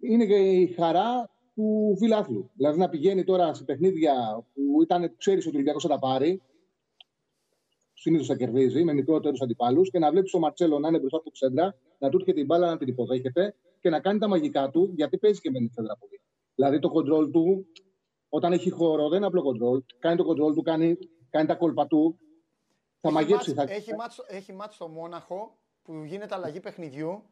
είναι 0.00 0.26
και 0.26 0.34
η 0.34 0.66
χαρά 0.66 1.30
του 1.54 1.96
φιλάθλου. 1.98 2.50
Δηλαδή 2.54 2.78
να 2.78 2.88
πηγαίνει 2.88 3.24
τώρα 3.24 3.54
σε 3.54 3.64
παιχνίδια 3.64 4.44
που 4.54 4.82
ήταν, 4.82 5.16
ξέρεις 5.16 5.46
ότι 5.46 5.54
ο 5.54 5.58
Ολυμπιακός 5.58 5.82
θα 5.82 5.88
τα 5.88 5.98
πάρει, 5.98 6.42
συνήθως 8.00 8.26
θα 8.26 8.36
κερδίζει 8.36 8.84
με 8.84 8.92
μικρότερους 8.92 9.40
αντιπάλους 9.40 9.90
και 9.90 9.98
να 9.98 10.10
βλέπει 10.10 10.30
τον 10.30 10.40
Μαρτσέλο 10.40 10.78
να 10.78 10.88
είναι 10.88 10.98
μπροστά 10.98 11.16
από 11.16 11.24
το 11.24 11.30
ξέντρα, 11.30 11.74
να 11.98 12.08
του 12.08 12.16
έρχεται 12.16 12.36
την 12.36 12.46
μπάλα 12.46 12.66
να 12.70 12.76
την 12.76 12.88
υποδέχεται 12.88 13.54
και 13.80 13.90
να 13.90 14.00
κάνει 14.00 14.18
τα 14.18 14.28
μαγικά 14.28 14.70
του, 14.70 14.92
γιατί 14.96 15.18
παίζει 15.18 15.40
και 15.40 15.50
με 15.50 15.58
την 15.58 15.70
ξέντρα 15.70 15.96
πολύ. 15.96 16.20
Δηλαδή 16.54 16.78
το 16.78 16.88
κοντρόλ 16.88 17.30
του, 17.30 17.66
όταν 18.28 18.52
έχει 18.52 18.70
χώρο, 18.70 19.08
δεν 19.08 19.16
είναι 19.18 19.26
απλό 19.26 19.42
κοντρόλ. 19.42 19.82
Κάνει 19.98 20.16
το 20.16 20.24
κοντρόλ 20.24 20.54
του, 20.54 20.62
κάνει, 20.62 20.98
κάνει 21.30 21.46
τα 21.46 21.54
κόλπα 21.54 21.86
του. 21.86 22.18
Θα 23.00 23.08
Έχει 23.08 23.14
μαγέψει. 23.14 23.54
μάτς- 23.54 23.70
Θα... 23.70 23.76
Έχει 23.76 23.94
μάτς, 23.94 24.24
έχει 24.28 24.52
μάτς 24.52 24.74
στο 24.74 24.88
Μόναχο 24.88 25.58
που 25.82 26.02
γίνεται 26.04 26.34
αλλαγή 26.34 26.60
παιχνιδιού 26.60 27.22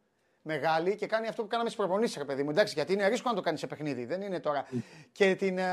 μεγάλη 0.41 0.95
και 0.95 1.05
κάνει 1.07 1.27
αυτό 1.27 1.41
που 1.41 1.47
κάναμε 1.47 1.69
στις 1.69 1.81
προπονήσεις, 1.85 2.17
ρε 2.17 2.25
παιδί 2.25 2.43
μου. 2.43 2.49
Εντάξει, 2.49 2.73
γιατί 2.73 2.93
είναι 2.93 3.07
ρίσκο 3.07 3.29
να 3.29 3.35
το 3.35 3.41
κάνει 3.41 3.57
σε 3.57 3.67
παιχνίδι. 3.67 4.05
Δεν 4.05 4.21
είναι 4.21 4.39
τώρα. 4.39 4.67
και, 5.11 5.35
την, 5.35 5.57
ε, 5.57 5.63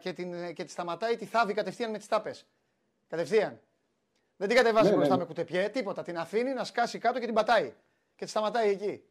και, 0.00 0.12
την, 0.12 0.32
ε, 0.34 0.52
και 0.52 0.64
τη 0.64 0.70
σταματάει 0.70 1.16
τη 1.16 1.24
θάβη 1.24 1.52
κατευθείαν 1.52 1.90
με 1.90 1.98
τις 1.98 2.06
τάπες. 2.06 2.46
Κατευθείαν. 3.08 3.60
Δεν 4.36 4.48
την 4.48 4.56
κατεβάζει 4.56 4.84
Ναι, 4.84 4.90
ναι, 4.90 4.96
μπροστά 4.96 5.14
ναι. 5.14 5.20
με 5.20 5.26
κουτεπιέ, 5.26 5.68
τίποτα. 5.68 6.02
Την 6.02 6.18
αφήνει 6.18 6.52
να 6.52 6.64
σκάσει 6.64 6.98
κάτω 6.98 7.18
και 7.18 7.24
την 7.26 7.34
πατάει. 7.34 7.74
Και 8.16 8.24
τη 8.24 8.30
σταματάει 8.30 8.70
εκεί. 8.70 9.02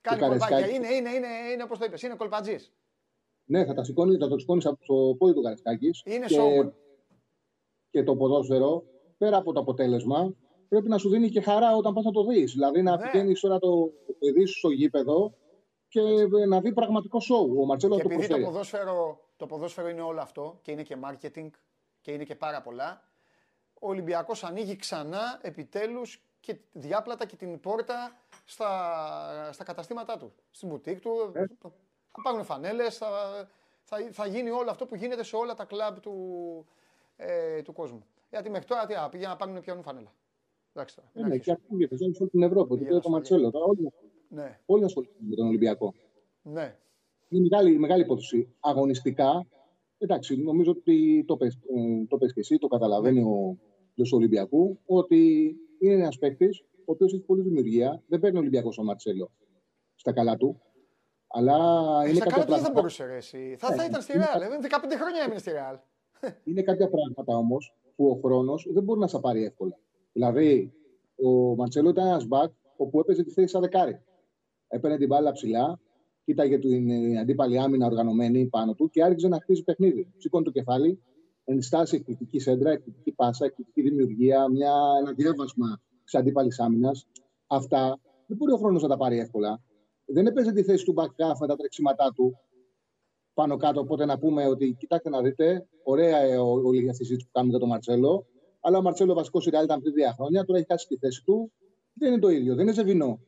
Κάνει 0.00 0.20
Καρεσκάκη. 0.20 0.52
κολπάκια. 0.52 0.76
Είναι, 0.76 0.94
είναι, 0.94 1.10
είναι, 1.10 1.26
είναι 1.52 1.62
όπως 1.62 1.78
το 1.78 1.84
είπες, 1.84 2.02
είναι 2.02 2.14
κολπατζής. 2.14 2.72
Ναι, 3.44 3.64
θα 3.64 3.74
τα 3.74 3.84
σηκώνει, 3.84 4.16
θα 4.16 4.28
το 4.28 4.38
σηκώνεις 4.38 4.66
από 4.66 4.84
το 4.86 5.14
πόδι 5.16 5.32
του 5.34 5.42
Καρεσκάκη. 5.42 5.90
Είναι 6.04 6.26
και, 6.26 6.36
showman. 6.40 6.72
και 7.90 8.02
το 8.02 8.16
ποδόσφαιρο, 8.16 8.84
πέρα 9.18 9.36
από 9.36 9.52
το 9.52 9.60
αποτέλεσμα, 9.60 10.34
πρέπει 10.68 10.88
να 10.88 10.98
σου 10.98 11.08
δίνει 11.08 11.28
και 11.28 11.40
χαρά 11.40 11.76
όταν 11.76 11.92
πας 11.94 12.04
να 12.04 12.10
το 12.10 12.24
δεις. 12.24 12.52
Δηλαδή 12.52 12.82
να 12.82 12.96
Ναι. 12.96 13.02
πηγαίνεις 13.10 13.40
τώρα 13.40 13.58
το 13.58 13.92
παιδί 14.18 14.44
σου 14.44 14.58
στο 14.58 14.70
γήπεδο 14.70 15.34
και 15.88 16.00
να 16.48 16.60
δει 16.60 16.72
πραγματικό 16.72 17.20
σοου. 17.20 17.56
Ο 17.60 17.64
Μαρτσέλο 17.64 17.96
Και 17.96 18.02
το 18.02 18.08
επειδή 18.08 18.26
το 18.26 18.34
προσφέρει. 18.34 18.52
ποδόσφαιρο, 18.52 19.20
το 19.36 19.46
ποδόσφαιρο 19.46 19.88
είναι 19.88 20.02
όλο 20.02 20.20
αυτό 20.20 20.58
και 20.62 20.70
είναι 20.72 20.82
και 20.82 20.96
marketing 21.04 21.48
και 22.00 22.12
είναι 22.12 22.24
και 22.24 22.34
πάρα 22.34 22.62
πολλά, 22.62 23.02
ο 23.80 23.88
Ολυμπιακός 23.88 24.44
ανοίγει 24.44 24.76
ξανά 24.76 25.38
επιτέλους 25.42 26.20
και 26.40 26.56
διάπλατα 26.72 27.26
και 27.26 27.36
την 27.36 27.60
πόρτα 27.60 28.16
στα, 28.44 29.50
στα 29.52 29.64
καταστήματά 29.64 30.16
του. 30.16 30.32
Στην 30.50 30.68
μπουτίκ 30.68 31.00
του, 31.00 31.32
θα 32.12 32.22
πάρουν 32.22 32.44
φανέλες, 32.44 32.96
θα, 32.96 33.08
θα, 33.82 33.96
θα 34.12 34.26
γίνει 34.26 34.50
όλο 34.50 34.70
αυτό 34.70 34.86
που 34.86 34.94
γίνεται 34.94 35.22
σε 35.22 35.36
όλα 35.36 35.54
τα 35.54 35.64
κλαμπ 35.64 35.96
του, 35.98 36.14
ε, 37.16 37.62
του 37.62 37.72
κόσμου. 37.72 38.04
Γιατί 38.30 38.50
μέχρι 38.50 38.66
τώρα 38.66 38.86
τι, 38.86 38.94
α, 38.94 39.08
πήγαιναν 39.08 39.30
να 39.32 39.36
πάρουν 39.36 39.60
πιάνουν 39.60 39.82
φανέλα. 39.82 40.12
Εντάξει 40.72 40.96
τώρα. 40.96 41.08
Ε, 41.12 41.20
μην 41.20 41.28
Ναι, 41.28 41.38
και 41.38 41.50
αρχίσουμε. 41.50 41.84
αυτό 41.84 41.96
για 41.96 42.14
σε 42.14 42.22
όλη 42.22 42.30
την 42.30 42.42
Ευρώπη. 42.42 42.68
Πήγαινα 42.68 42.88
Και 42.88 42.94
το 42.94 43.00
στο 43.00 43.10
Μαρτσέλο. 43.10 43.50
Τώρα 43.50 43.64
όλοι, 43.64 43.92
Ναι, 44.28 44.60
όλοι 44.66 44.84
ασχολούνται 44.84 45.14
με 45.18 45.34
τον 45.34 45.46
Ολυμπιακό. 45.46 45.94
ναι. 46.42 46.76
Είναι 47.28 47.48
μεγάλη, 47.50 47.78
μεγάλη 47.78 48.02
υπόθεση. 48.02 48.54
Αγωνιστικά, 48.60 49.46
εντάξει, 49.98 50.36
νομίζω 50.36 50.70
ότι 50.70 51.24
το 51.26 51.36
πες, 51.36 51.54
ε, 51.54 52.04
το 52.08 52.16
πες 52.18 52.32
και 52.32 52.40
εσύ, 52.40 52.58
το 52.58 52.66
καταλαβαίνει 52.66 53.22
ο 53.22 53.58
του 53.94 54.08
Ολυμπιακού, 54.12 54.78
ότι 54.86 55.54
είναι 55.78 56.02
ένας 56.02 56.18
παίκτης 56.18 56.64
ο 56.78 56.92
οποίος 56.92 57.12
έχει 57.12 57.22
πολλή 57.22 57.42
δημιουργία. 57.42 58.02
Δεν 58.06 58.20
παίρνει 58.20 58.38
Ολυμπιακός 58.38 58.78
ο 58.78 58.82
Μαρτσέλο 58.82 59.30
στα 59.94 60.12
καλά 60.12 60.36
του. 60.36 60.60
Αλλά 61.26 61.54
ε, 62.04 62.08
είναι 62.08 62.14
στα 62.14 62.24
καλά 62.24 62.36
κάποια 62.36 62.44
του 62.44 62.50
δεν 62.50 62.58
θα 62.58 62.72
πράγματα. 62.72 62.72
μπορούσε 62.72 63.04
ρε, 63.04 63.16
εσύ. 63.16 63.56
Θα, 63.58 63.74
θα 63.74 63.84
ήταν 63.84 64.02
στη 64.02 64.12
Ρεάλ. 64.12 64.42
ε, 64.42 64.46
15 64.46 64.48
χρόνια 65.00 65.22
έμεινε 65.22 65.38
στη 65.38 65.50
Ρεάλ. 65.50 65.78
Είναι 66.48 66.62
κάποια 66.62 66.88
πράγματα 66.88 67.36
όμως 67.36 67.74
που 67.96 68.08
ο 68.08 68.20
χρόνος 68.22 68.66
δεν 68.70 68.82
μπορεί 68.82 69.00
να 69.00 69.06
σε 69.06 69.18
πάρει 69.18 69.44
εύκολα. 69.44 69.78
Δηλαδή, 70.12 70.72
ο 71.16 71.54
Μαρτσέλο 71.54 71.88
ήταν 71.88 72.06
ένας 72.06 72.26
μπακ 72.26 72.52
όπου 72.76 73.00
έπαιζε 73.00 73.22
τη 73.22 73.30
θέση 73.30 73.48
σαν 73.48 73.60
δεκάρι. 73.60 74.02
Έπαιρνε 74.68 74.96
την 74.96 75.06
μπάλα 75.06 75.32
ψηλά, 75.32 75.80
κοίταγε 76.26 76.58
την 76.58 76.90
ε, 76.90 77.18
αντίπαλη 77.18 77.58
άμυνα 77.58 77.86
οργανωμένη 77.86 78.46
πάνω 78.46 78.74
του 78.74 78.90
και 78.90 79.02
άρχιζε 79.02 79.28
να 79.28 79.40
χτίζει 79.40 79.62
παιχνίδι. 79.62 80.12
Σήκωνε 80.16 80.44
το 80.44 80.50
κεφάλι, 80.50 81.02
ενστάσει 81.44 81.96
εκπληκτική 81.96 82.38
σέντρα, 82.38 82.70
εκπληκτική 82.70 83.12
πάσα, 83.12 83.44
εκπληκτική 83.44 83.82
δημιουργία, 83.88 84.48
μια, 84.48 84.72
ένα 85.00 85.12
διάβασμα 85.12 85.80
της 86.04 86.14
αντίπαλης 86.14 86.60
άμυνας. 86.60 87.06
Αυτά 87.46 87.98
δεν 88.26 88.36
μπορεί 88.36 88.52
ο 88.52 88.56
χρόνος 88.56 88.82
να 88.82 88.88
τα 88.88 88.96
πάρει 88.96 89.18
εύκολα. 89.18 89.62
Δεν 90.06 90.26
έπαιζε 90.26 90.52
τη 90.52 90.62
θέση 90.62 90.84
του 90.84 90.94
back 90.96 91.36
με 91.40 91.46
τα 91.46 91.56
τρεξίματά 91.56 92.12
του 92.14 92.36
πάνω 93.34 93.56
κάτω. 93.56 93.80
Οπότε 93.80 94.04
να 94.04 94.18
πούμε 94.18 94.46
ότι 94.46 94.76
κοιτάξτε 94.78 95.10
να 95.10 95.22
δείτε, 95.22 95.66
ωραία 95.84 96.18
ε, 96.18 96.36
ο- 96.36 96.60
όλη 96.64 96.78
αυτή 96.90 97.02
η 97.02 97.04
συζήτηση 97.06 97.26
που 97.26 97.32
κάνουμε 97.32 97.50
για 97.52 97.60
τον 97.60 97.68
Μαρτσέλο. 97.68 98.26
Αλλά 98.60 98.78
ο 98.78 98.82
Μαρτσέλο 98.82 99.14
βασικός 99.14 99.46
Ιράλ 99.46 99.64
ήταν 99.64 99.80
πριν 99.80 99.92
τρία 99.92 100.12
χρόνια, 100.12 100.44
τώρα 100.44 100.58
έχει 100.58 100.68
κάτσει 100.68 100.84
στη 100.84 100.96
θέση 100.96 101.22
του. 101.24 101.52
Δεν 101.92 102.12
είναι 102.12 102.20
το 102.20 102.28
ίδιο. 102.28 102.54
Δεν 102.54 102.64
είναι 102.64 102.72
Ζεβινό, 102.74 103.20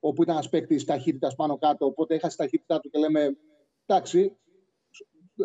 όπου 0.00 0.22
ήταν 0.22 0.34
ένας 0.34 0.48
παίκτης 0.48 0.84
ταχύτητας 0.84 1.34
πάνω 1.34 1.58
κάτω. 1.58 1.86
Οπότε 1.86 2.14
έχασε 2.14 2.36
τη 2.36 2.42
ταχύτητά 2.42 2.80
του 2.80 2.90
και 2.90 2.98
λέμε 2.98 3.36
εντάξει, 3.86 4.36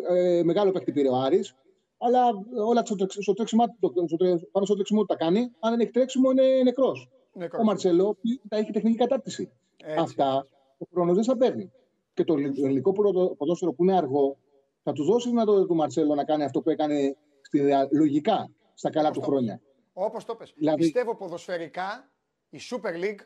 ε, 0.08 0.42
μεγάλο 0.44 0.70
παίκτη 0.70 0.92
πήρε 0.92 1.08
ο 1.08 1.14
Άρης, 1.16 1.54
αλλά 1.98 2.20
όλα 2.64 2.84
στο, 2.84 2.94
τρεξ- 2.94 3.22
στο 3.22 3.32
τρέξιμά 3.32 3.68
του, 3.68 3.92
το- 3.92 4.06
στο 4.06 4.16
τρε- 4.16 4.44
πάνω 4.50 4.64
στο 4.66 4.74
τρέξιμο 4.74 5.00
του 5.00 5.06
τα 5.06 5.16
κάνει. 5.16 5.40
Αν 5.60 5.70
δεν 5.70 5.80
έχει 5.80 5.90
τρέξιμο, 5.90 6.30
είναι 6.30 6.62
νεκρός. 6.62 7.10
Νεκρός. 7.32 7.60
Ο 7.60 7.64
Μαρτσέλο 7.64 8.16
τα 8.48 8.56
έχει 8.56 8.70
τεχνική 8.70 8.96
κατάρτιση. 8.96 9.50
Έτσι. 9.84 9.98
Αυτά 9.98 10.46
ο 10.78 10.84
χρόνος 10.92 11.14
δεν 11.14 11.24
θα 11.24 11.36
παίρνει. 11.36 11.72
Και 12.14 12.24
το 12.24 12.34
ελληνικό 12.34 12.92
ποδο- 12.92 13.34
ποδόσφαιρο 13.36 13.72
που 13.72 13.82
είναι 13.82 13.96
αργό, 13.96 14.36
θα 14.82 14.92
τους 14.92 15.06
δώσει 15.06 15.28
δυνατότητα 15.28 15.66
του 15.66 15.74
Μαρτσέλο 15.74 16.14
να 16.14 16.24
κάνει 16.24 16.44
αυτό 16.44 16.60
που 16.62 16.70
έκανε 16.70 17.16
στη, 17.42 17.60
Ρεάλ, 17.60 17.88
λογικά 17.90 18.50
στα 18.74 18.90
καλά 18.90 19.08
Όπως 19.08 19.18
του 19.18 19.24
το 19.24 19.30
χρόνια. 19.30 19.60
Όπως 19.92 20.24
το 20.24 20.34
πες. 20.34 20.52
Δηλαδή- 20.56 20.78
Πιστεύω 20.82 21.16
ποδοσφαιρικά 21.16 22.10
η 22.50 22.58
Super 22.70 23.04
League, 23.04 23.20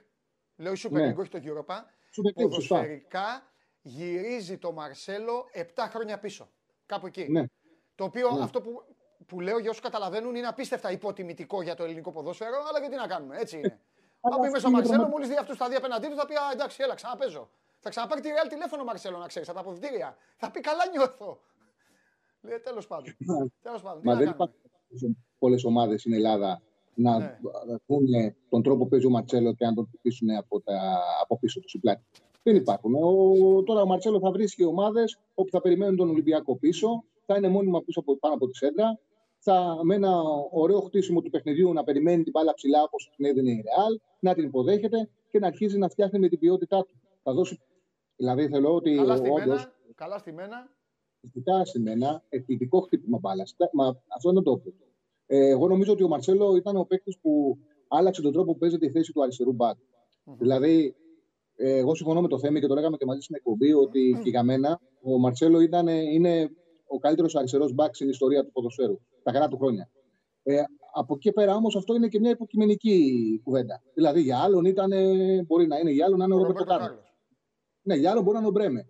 λέω 0.56 0.72
η 0.72 0.76
Super 0.82 0.90
Ναι. 0.90 1.10
League, 1.12 1.16
όχι 1.16 1.28
το 1.30 1.38
Europa, 1.44 1.74
Super 1.74 2.40
League, 2.42 2.52
σωστά. 2.52 2.74
ποδοσφαιρικά 2.74 3.42
γυρίζει 3.82 4.58
το 4.58 4.72
Μαρσέλο 4.72 5.44
7 5.52 5.62
χρόνια 5.90 6.18
πίσω. 6.18 6.48
Κάπου 6.86 7.06
εκεί. 7.06 7.26
Ναι. 7.30 7.44
Το 7.94 8.04
οποίο 8.04 8.30
Ναι. 8.30 8.42
αυτό 8.42 8.60
που, 8.60 8.84
που 9.26 9.40
λέω 9.40 9.58
για 9.58 9.70
όσους 9.70 9.82
καταλαβαίνουν 9.82 10.34
είναι 10.34 10.46
απίστευτα 10.46 10.90
υποτιμητικό 10.90 11.62
για 11.62 11.74
το 11.74 11.84
ελληνικό 11.84 12.12
ποδόσφαιρο, 12.12 12.64
αλλά 12.68 12.78
γιατί 12.80 12.96
να 12.96 13.06
κάνουμε, 13.06 13.36
έτσι 13.38 13.56
είναι. 13.58 13.80
Αλλά 14.20 14.34
Αν 14.36 14.48
είμαι 14.48 14.58
στο 14.58 14.68
είναι 14.68 14.76
Μαρσέλο, 14.76 14.98
πραγματικά- 14.98 15.08
μόλις 15.08 15.28
δει 15.28 15.36
αυτούς 15.36 15.56
τα 15.58 15.68
δύο 15.68 15.78
απέναντί 15.78 16.06
τους, 16.06 16.16
θα 16.16 16.26
πει 16.26 16.34
Α, 16.34 16.40
εντάξει, 16.52 16.82
έλα, 16.82 16.94
ξαναπέζω. 16.94 17.50
Θα 17.80 17.88
ξαναπάρει 17.88 18.20
τη 18.20 18.28
Real 18.32 18.48
τηλέφωνο 18.48 18.84
Μαρσέλο, 18.84 19.18
να 19.18 19.26
ξέρεις, 19.26 19.48
από 19.48 19.56
τα 19.58 19.62
αποδητήρια. 19.64 20.16
Θα 20.36 20.50
πει 20.50 20.60
καλά 20.60 20.88
νιώθω. 20.90 21.40
Λέει 22.40 22.58
τέλος 22.58 22.86
πάντων. 22.86 23.16
Τέλος 23.62 23.82
πάντων. 23.82 24.00
Τι 24.00 24.06
Μα 24.06 24.12
να 24.12 24.18
δεν 24.18 24.26
κάνουμε. 24.28 24.50
υπάρχουν 24.88 25.26
πολλές 25.38 25.64
ομάδες 25.64 26.00
στην 26.00 26.12
Ελλάδα 26.12 26.62
να 26.96 27.18
Ναι. 27.18 27.38
δουν 27.86 28.06
τον 28.48 28.62
τρόπο 28.62 28.82
που 28.82 28.88
παίζει 28.88 29.06
ο 29.06 29.10
Μαρτσέλο 29.10 29.54
και 29.54 29.64
να 29.64 29.74
τον 29.74 29.86
χτυπήσουν 29.86 30.30
από, 30.30 30.60
τα, 30.60 31.00
από 31.22 31.38
πίσω 31.38 31.60
τους 31.60 31.74
η 31.74 31.78
πλάτη. 31.78 32.02
Δεν 32.42 32.56
υπάρχουν. 32.56 32.94
Ο, 32.94 33.62
τώρα 33.62 33.80
ο 33.80 33.86
Μαρτσέλο 33.86 34.18
θα 34.20 34.30
βρίσκει 34.30 34.64
ομάδες 34.64 35.18
όπου 35.34 35.50
θα 35.50 35.60
περιμένουν 35.60 35.96
τον 35.96 36.08
Ολυμπιακό 36.08 36.56
πίσω, 36.56 37.04
θα 37.26 37.36
είναι 37.36 37.48
μόνιμα 37.48 37.82
πίσω 37.82 38.00
από, 38.00 38.16
πάνω 38.16 38.34
από 38.34 38.48
τη 38.48 38.56
σέντρα, 38.56 38.98
θα 39.38 39.78
με 39.82 39.94
ένα 39.94 40.20
ωραίο 40.50 40.80
χτίσιμο 40.80 41.20
του 41.20 41.30
παιχνιδιού 41.30 41.72
να 41.72 41.84
περιμένει 41.84 42.22
την 42.22 42.32
μπάλα 42.32 42.54
ψηλά 42.54 42.82
όπως 42.82 43.10
την 43.16 43.24
έδινε 43.24 43.50
η 43.50 43.64
Ρεάλ, 43.64 44.00
να 44.20 44.34
την 44.34 44.44
υποδέχεται 44.44 45.08
και 45.30 45.38
να 45.38 45.46
αρχίζει 45.46 45.78
να 45.78 45.88
φτιάχνει 45.88 46.18
με 46.18 46.28
την 46.28 46.38
ποιότητά 46.38 46.84
του. 46.84 46.94
Θα 47.22 47.32
δώσει. 47.32 47.60
Δηλαδή 48.16 48.48
θέλω 48.48 48.74
ότι 48.74 48.94
Καλά 48.94 49.14
όντως, 49.14 49.18
στημένα. 49.18 49.72
Καλά 49.94 50.18
στημένα. 50.18 50.70
Εκπληκτικά 51.20 51.64
σημαίνα, 51.64 52.22
εκπληκτικό 52.28 52.80
χτύπημα 52.80 53.18
μπάλας. 53.18 53.56
Μα 53.72 53.86
αυτό 54.16 54.30
είναι 54.30 54.42
το 54.42 54.50
όπλο. 54.50 54.72
Ε, 55.26 55.48
εγώ 55.48 55.68
νομίζω 55.68 55.92
ότι 55.92 56.02
ο 56.02 56.08
Μαρσέλο 56.08 56.56
ήταν 56.56 56.76
ο 56.76 56.84
παίκτης 56.84 57.18
που 57.18 57.58
άλλαξε 57.88 58.22
τον 58.22 58.32
τρόπο 58.32 58.52
που 58.52 58.58
παίζει 58.58 58.78
τη 58.78 58.90
θέση 58.90 59.12
του 59.12 59.22
αριστερού 59.22 59.52
μπακ. 59.52 59.76
Δηλαδή, 60.38 60.94
ε, 61.56 61.76
εγώ 61.76 61.94
συμφωνώ 61.94 62.20
με 62.20 62.28
το 62.28 62.38
θέμα 62.38 62.60
και 62.60 62.66
το 62.66 62.74
λέγαμε 62.74 62.96
και 62.96 63.04
μαζί 63.04 63.20
στην 63.20 63.34
εκπομπή 63.34 63.72
ότι 63.72 64.20
και 64.22 64.30
για 64.30 64.42
μένα 64.42 64.80
ο 65.02 65.18
Μαρσέλο 65.18 65.60
ήταν, 65.60 65.88
είναι 65.88 66.50
ο 66.86 66.98
καλύτερος 66.98 67.34
αριστερός 67.34 67.74
μπακ 67.74 67.94
στην 67.94 68.08
ιστορία 68.08 68.44
του 68.44 68.52
ποδοσφαίρου 68.52 69.00
τα 69.22 69.32
καλά 69.32 69.48
του 69.48 69.56
χρόνια. 69.56 69.90
Ε, 70.42 70.62
από 70.94 71.14
εκεί 71.14 71.22
και 71.22 71.32
πέρα 71.32 71.54
όμως 71.54 71.76
αυτό 71.76 71.94
είναι 71.94 72.08
και 72.08 72.20
μια 72.20 72.30
υποκειμενική 72.30 73.40
κουβέντα. 73.44 73.82
Δηλαδή 73.94 74.20
για 74.20 74.38
άλλον 74.38 74.64
ήταν, 74.64 74.90
μπορεί 75.46 75.66
να 75.66 75.78
είναι 75.78 75.90
για 75.90 76.04
άλλον 76.04 76.18
να 76.18 76.24
είναι 76.24 76.34
ο 76.34 76.36
Ρόμπερτο 76.36 76.58
Ρομπέρτο 76.58 76.84
Κάρλος. 76.84 76.88
Κάρλος. 76.88 77.14
Ναι, 77.82 77.94
για 77.94 78.10
άλλον 78.10 78.22
μπορεί 78.22 78.34
να 78.34 78.40
είναι 78.40 78.48
ο 78.48 78.52
Μπρέμε. 78.52 78.88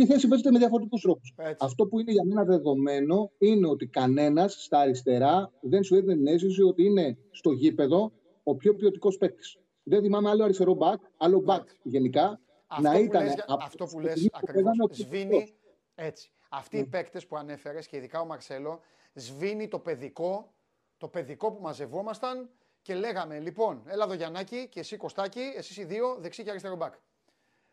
Η 0.00 0.06
θέση 0.06 0.28
παίζεται 0.28 0.50
με 0.50 0.58
διαφορετικούς 0.58 1.00
τρόπους. 1.00 1.34
Έτσι. 1.36 1.56
Αυτό 1.60 1.86
που 1.86 1.98
είναι 2.00 2.12
για 2.12 2.24
μένα 2.24 2.44
δεδομένο 2.44 3.30
είναι 3.38 3.66
ότι 3.68 3.86
κανένας 3.86 4.62
στα 4.64 4.78
αριστερά 4.78 5.52
δεν 5.60 5.82
σου 5.82 5.94
έδινε 5.94 6.14
την 6.14 6.26
αίσθηση 6.26 6.62
ότι 6.62 6.84
είναι 6.84 7.16
στο 7.30 7.50
γήπεδο 7.52 8.12
ο 8.42 8.54
πιο 8.54 8.74
ποιοτικός 8.74 9.16
παίκτης. 9.18 9.58
Δεν 9.82 10.02
θυμάμαι 10.02 10.28
άλλο 10.30 10.44
αριστερό 10.44 10.74
μπακ, 10.74 11.00
άλλο 11.16 11.40
μπακ 11.40 11.68
γενικά. 11.82 12.40
Αυτό 12.66 12.82
να 12.88 12.92
που 12.96 13.02
ήταν 13.02 13.22
λες, 13.24 13.34
για- 13.34 13.44
από 13.48 13.64
αυτό 13.64 13.84
τη 13.84 13.90
που 13.92 14.00
λες 14.00 14.10
στιγμή 14.10 14.30
που 14.30 14.38
ακριβώς, 14.42 14.62
παίζανε 14.62 14.82
ο 14.82 14.94
σβήνει 14.94 15.28
ποιοτικός. 15.28 15.54
έτσι. 15.94 16.30
Αυτοί 16.48 16.76
οι 16.76 16.80
Ναι. 16.80 16.86
παίκτες 16.86 17.26
που 17.26 17.36
ανέφερες 17.36 17.86
και 17.86 17.96
ειδικά 17.96 18.20
ο 18.20 18.26
Μαρσέλο, 18.26 18.80
σβήνει 19.14 19.68
το 19.68 19.78
παιδικό, 19.78 20.52
το 20.98 21.08
παιδικό 21.08 21.52
που 21.52 21.62
μαζευόμασταν 21.62 22.48
και 22.82 22.94
λέγαμε, 22.94 23.38
λοιπόν, 23.38 23.82
έλα 23.86 24.04
εδώ 24.04 24.14
Γιαννάκη 24.14 24.66
και 24.68 24.80
εσύ 24.80 24.96
Κωστάκη, 24.96 25.40
εσείς 25.56 25.76
οι 25.76 25.84
δύο 25.84 26.16
δεξί 26.20 26.42
και 26.42 26.50
αριστερό 26.50 26.76
μπακ. 26.76 26.94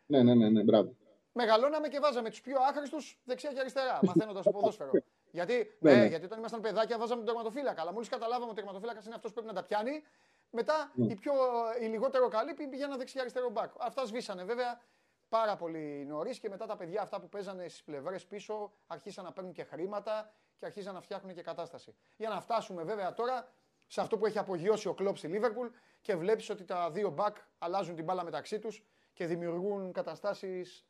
Ναι, 0.06 0.22
ναι, 0.22 0.34
ναι, 0.34 0.48
ναι, 0.48 0.62
μπράβο. 0.62 0.94
Μεγαλώναμε 1.40 1.88
και 1.88 1.98
βάζαμε 2.00 2.30
τους 2.30 2.40
πιο 2.40 2.56
άχρηστους 2.68 3.18
δεξιά 3.24 3.52
και 3.52 3.60
αριστερά, 3.60 3.98
μαθαίνοντας 4.06 4.44
το 4.44 4.50
ποδόσφαιρο. 4.50 4.90
Γιατί, 5.30 5.76
Ναι, 5.78 5.92
ναι, 5.92 5.98
ναι. 6.00 6.06
γιατί 6.06 6.24
όταν 6.24 6.38
ήμασταν 6.38 6.60
παιδάκια 6.60 6.98
βάζαμε 6.98 7.24
τον 7.24 7.26
τερματοφύλακα. 7.34 7.80
Αλλά 7.80 7.92
μόλις 7.92 8.08
καταλάβαμε 8.08 8.44
ότι 8.50 8.52
ο 8.52 8.54
τερματοφύλακας 8.54 9.04
είναι 9.06 9.14
αυτός 9.14 9.32
που 9.32 9.40
πρέπει 9.40 9.54
να 9.54 9.60
τα 9.60 9.66
πιάνει, 9.66 10.02
μετά 10.50 10.90
Ναι. 10.94 11.06
οι, 11.06 11.14
πιο, 11.14 11.32
οι 11.80 11.84
λιγότερο 11.84 12.28
καλοί 12.28 12.54
πήγαιναν 12.54 12.98
δεξιά 12.98 13.20
αριστερό 13.20 13.50
μπακ. 13.50 13.70
Αυτά 13.78 14.04
σβήσανε 14.06 14.44
βέβαια 14.44 14.80
πάρα 15.28 15.56
πολύ 15.56 16.04
νωρίς 16.08 16.38
και 16.38 16.48
μετά 16.48 16.66
τα 16.66 16.76
παιδιά 16.76 17.02
αυτά 17.02 17.20
που 17.20 17.28
παίζανε 17.28 17.68
στις 17.68 17.82
πλευρές 17.82 18.26
πίσω 18.26 18.72
αρχίσαν 18.86 19.24
να 19.24 19.32
παίρνουν 19.32 19.52
και 19.52 19.64
χρήματα 19.64 20.32
και 20.56 20.64
αρχίσαν 20.66 20.94
να 20.94 21.00
φτιάχνουν 21.00 21.34
και 21.34 21.42
κατάσταση. 21.42 21.94
Για 22.16 22.28
να 22.28 22.40
φτάσουμε 22.40 22.82
βέβαια 22.82 23.12
τώρα 23.14 23.48
σε 23.86 24.00
αυτό 24.00 24.18
που 24.18 24.26
έχει 24.26 24.38
απογειώσει 24.38 24.88
ο 24.88 24.94
Κλοπ 24.94 25.16
στη 25.16 25.26
Λίβερπουλ 25.28 25.66
και 26.00 26.16
βλέπεις 26.16 26.50
ότι 26.50 26.64
τα 26.64 26.90
δύο 26.90 27.10
μπακ 27.10 27.36
αλλάζουν 27.58 27.94
την 27.94 28.04
μπάλα 28.04 28.24
μεταξύ 28.24 28.58
τους 28.58 28.84
και 29.12 29.26
δημιουργούν 29.26 29.92
καταστάσεις 29.92 30.86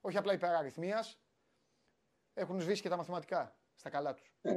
όχι 0.00 0.16
απλά 0.16 0.32
υπεραριθμίας, 0.32 1.18
έχουν 2.34 2.60
σβήσει 2.60 2.82
και 2.82 2.88
τα 2.88 2.96
μαθηματικά 2.96 3.56
στα 3.74 3.90
καλά 3.90 4.14
τους. 4.14 4.34
Ε, 4.42 4.54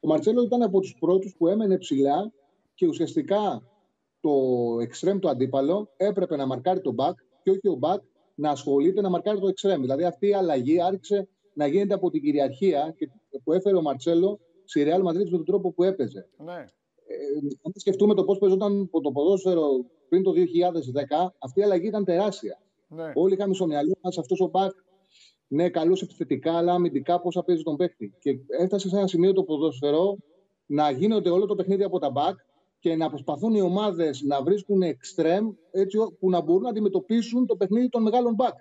Ο 0.00 0.06
Μαρτσέλο 0.08 0.42
ήταν 0.42 0.62
από 0.62 0.80
τους 0.80 0.96
πρώτους 0.98 1.34
που 1.36 1.46
έμενε 1.48 1.78
ψηλά 1.78 2.32
και 2.74 2.86
ουσιαστικά 2.86 3.62
το 4.20 4.30
εξτρέμ 4.80 5.18
του 5.18 5.28
αντίπαλο 5.28 5.90
έπρεπε 5.96 6.36
να 6.36 6.46
μαρκάρει 6.46 6.80
τον 6.80 6.94
back 6.98 7.12
και 7.42 7.50
όχι 7.50 7.68
ο 7.68 7.78
back 7.82 7.98
να 8.34 8.50
ασχολείται 8.50 9.00
να 9.00 9.08
μαρκάρει 9.10 9.40
το 9.40 9.48
εξτρέμ. 9.48 9.80
Δηλαδή 9.80 10.04
αυτή 10.04 10.26
η 10.28 10.34
αλλαγή 10.34 10.82
άρχισε 10.82 11.28
να 11.52 11.66
γίνεται 11.66 11.94
από 11.94 12.10
την 12.10 12.22
κυριαρχία 12.22 12.94
και- 12.96 13.10
που 13.44 13.52
έφερε 13.52 13.76
ο 13.76 13.82
Μαρτσέλο 13.82 14.40
στη 14.64 14.84
Real 14.86 15.00
Madrid 15.08 15.24
με 15.24 15.30
τον 15.30 15.44
τρόπο 15.44 15.72
που 15.72 15.82
έπαιζε. 15.82 16.28
Ναι. 16.36 16.52
Ε, 17.06 17.14
αν 17.62 17.72
σκεφτούμε 17.74 18.14
το 18.14 18.24
πώς 18.24 18.38
παίζονταν 18.38 18.90
το 18.90 19.12
ποδόσφαιρο 19.12 19.68
πριν 20.08 20.22
το 20.22 20.32
2010, 20.32 21.34
αυτή 21.38 21.60
η 21.60 21.62
αλλαγή 21.62 21.86
ήταν 21.86 22.04
τεράστια. 22.04 22.60
Ναι. 22.90 23.12
Όλοι 23.14 23.34
είχαμε 23.34 23.54
στο 23.54 23.66
μυαλό 23.66 23.92
μας 24.02 24.18
αυτός 24.18 24.40
ο 24.40 24.46
μπακ. 24.48 24.70
Ναι, 25.48 25.70
καλός 25.70 26.02
επιθετικά, 26.02 26.56
αλλά 26.56 26.72
αμυντικά 26.72 27.20
πώ 27.20 27.32
θα 27.32 27.44
παίζει 27.44 27.62
τον 27.62 27.76
παίκτη. 27.76 28.14
Και 28.18 28.38
έφτασε 28.60 28.88
σε 28.88 28.96
ένα 28.96 29.06
σημείο 29.06 29.32
το 29.32 29.42
ποδόσφαιρο 29.42 30.16
να 30.66 30.90
γίνεται 30.90 31.30
όλο 31.30 31.46
το 31.46 31.54
παιχνίδι 31.54 31.82
από 31.82 31.98
τα 31.98 32.10
μπακ 32.10 32.38
και 32.78 32.96
να 32.96 33.08
προσπαθούν 33.08 33.54
οι 33.54 33.60
ομάδες 33.60 34.22
να 34.22 34.42
βρίσκουν 34.42 34.82
εξτρέμ 34.82 35.50
έτσι 35.70 35.98
ό- 35.98 36.16
που 36.20 36.30
να 36.30 36.40
μπορούν 36.40 36.62
να 36.62 36.68
αντιμετωπίσουν 36.68 37.46
το 37.46 37.56
παιχνίδι 37.56 37.88
των 37.88 38.02
μεγάλων 38.02 38.34
μπακ. 38.34 38.54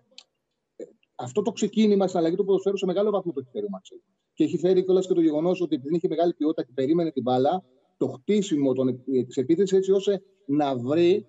Ε, 0.75 0.83
Αυτό 1.15 1.41
το 1.41 1.51
ξεκίνημα 1.51 2.07
στην 2.07 2.19
αλλαγή 2.19 2.35
του 2.35 2.45
ποδοσφαίρου 2.45 2.77
σε 2.77 2.85
μεγάλο 2.85 3.09
βαθμό 3.09 3.31
το 3.31 3.39
έχει 3.39 3.49
φέρει 3.51 3.65
ο 3.65 3.69
Μάτσελ. 3.71 3.97
Και 4.33 4.43
έχει 4.43 4.57
φέρει 4.57 4.83
κιόλας 4.83 5.07
και 5.07 5.13
το 5.13 5.21
γεγονός 5.21 5.61
ότι 5.61 5.75
επειδή 5.75 5.95
είχε 5.95 6.07
μεγάλη 6.07 6.33
ποιότητα 6.33 6.63
και 6.63 6.71
περίμενε 6.73 7.11
την 7.11 7.23
μπάλα, 7.23 7.63
το 7.97 8.07
χτίσιμο 8.07 8.73
τη 8.73 9.41
επίθεση 9.41 9.75
έτσι 9.75 9.91
ώστε 9.91 10.21
να 10.45 10.77
βρει 10.77 11.25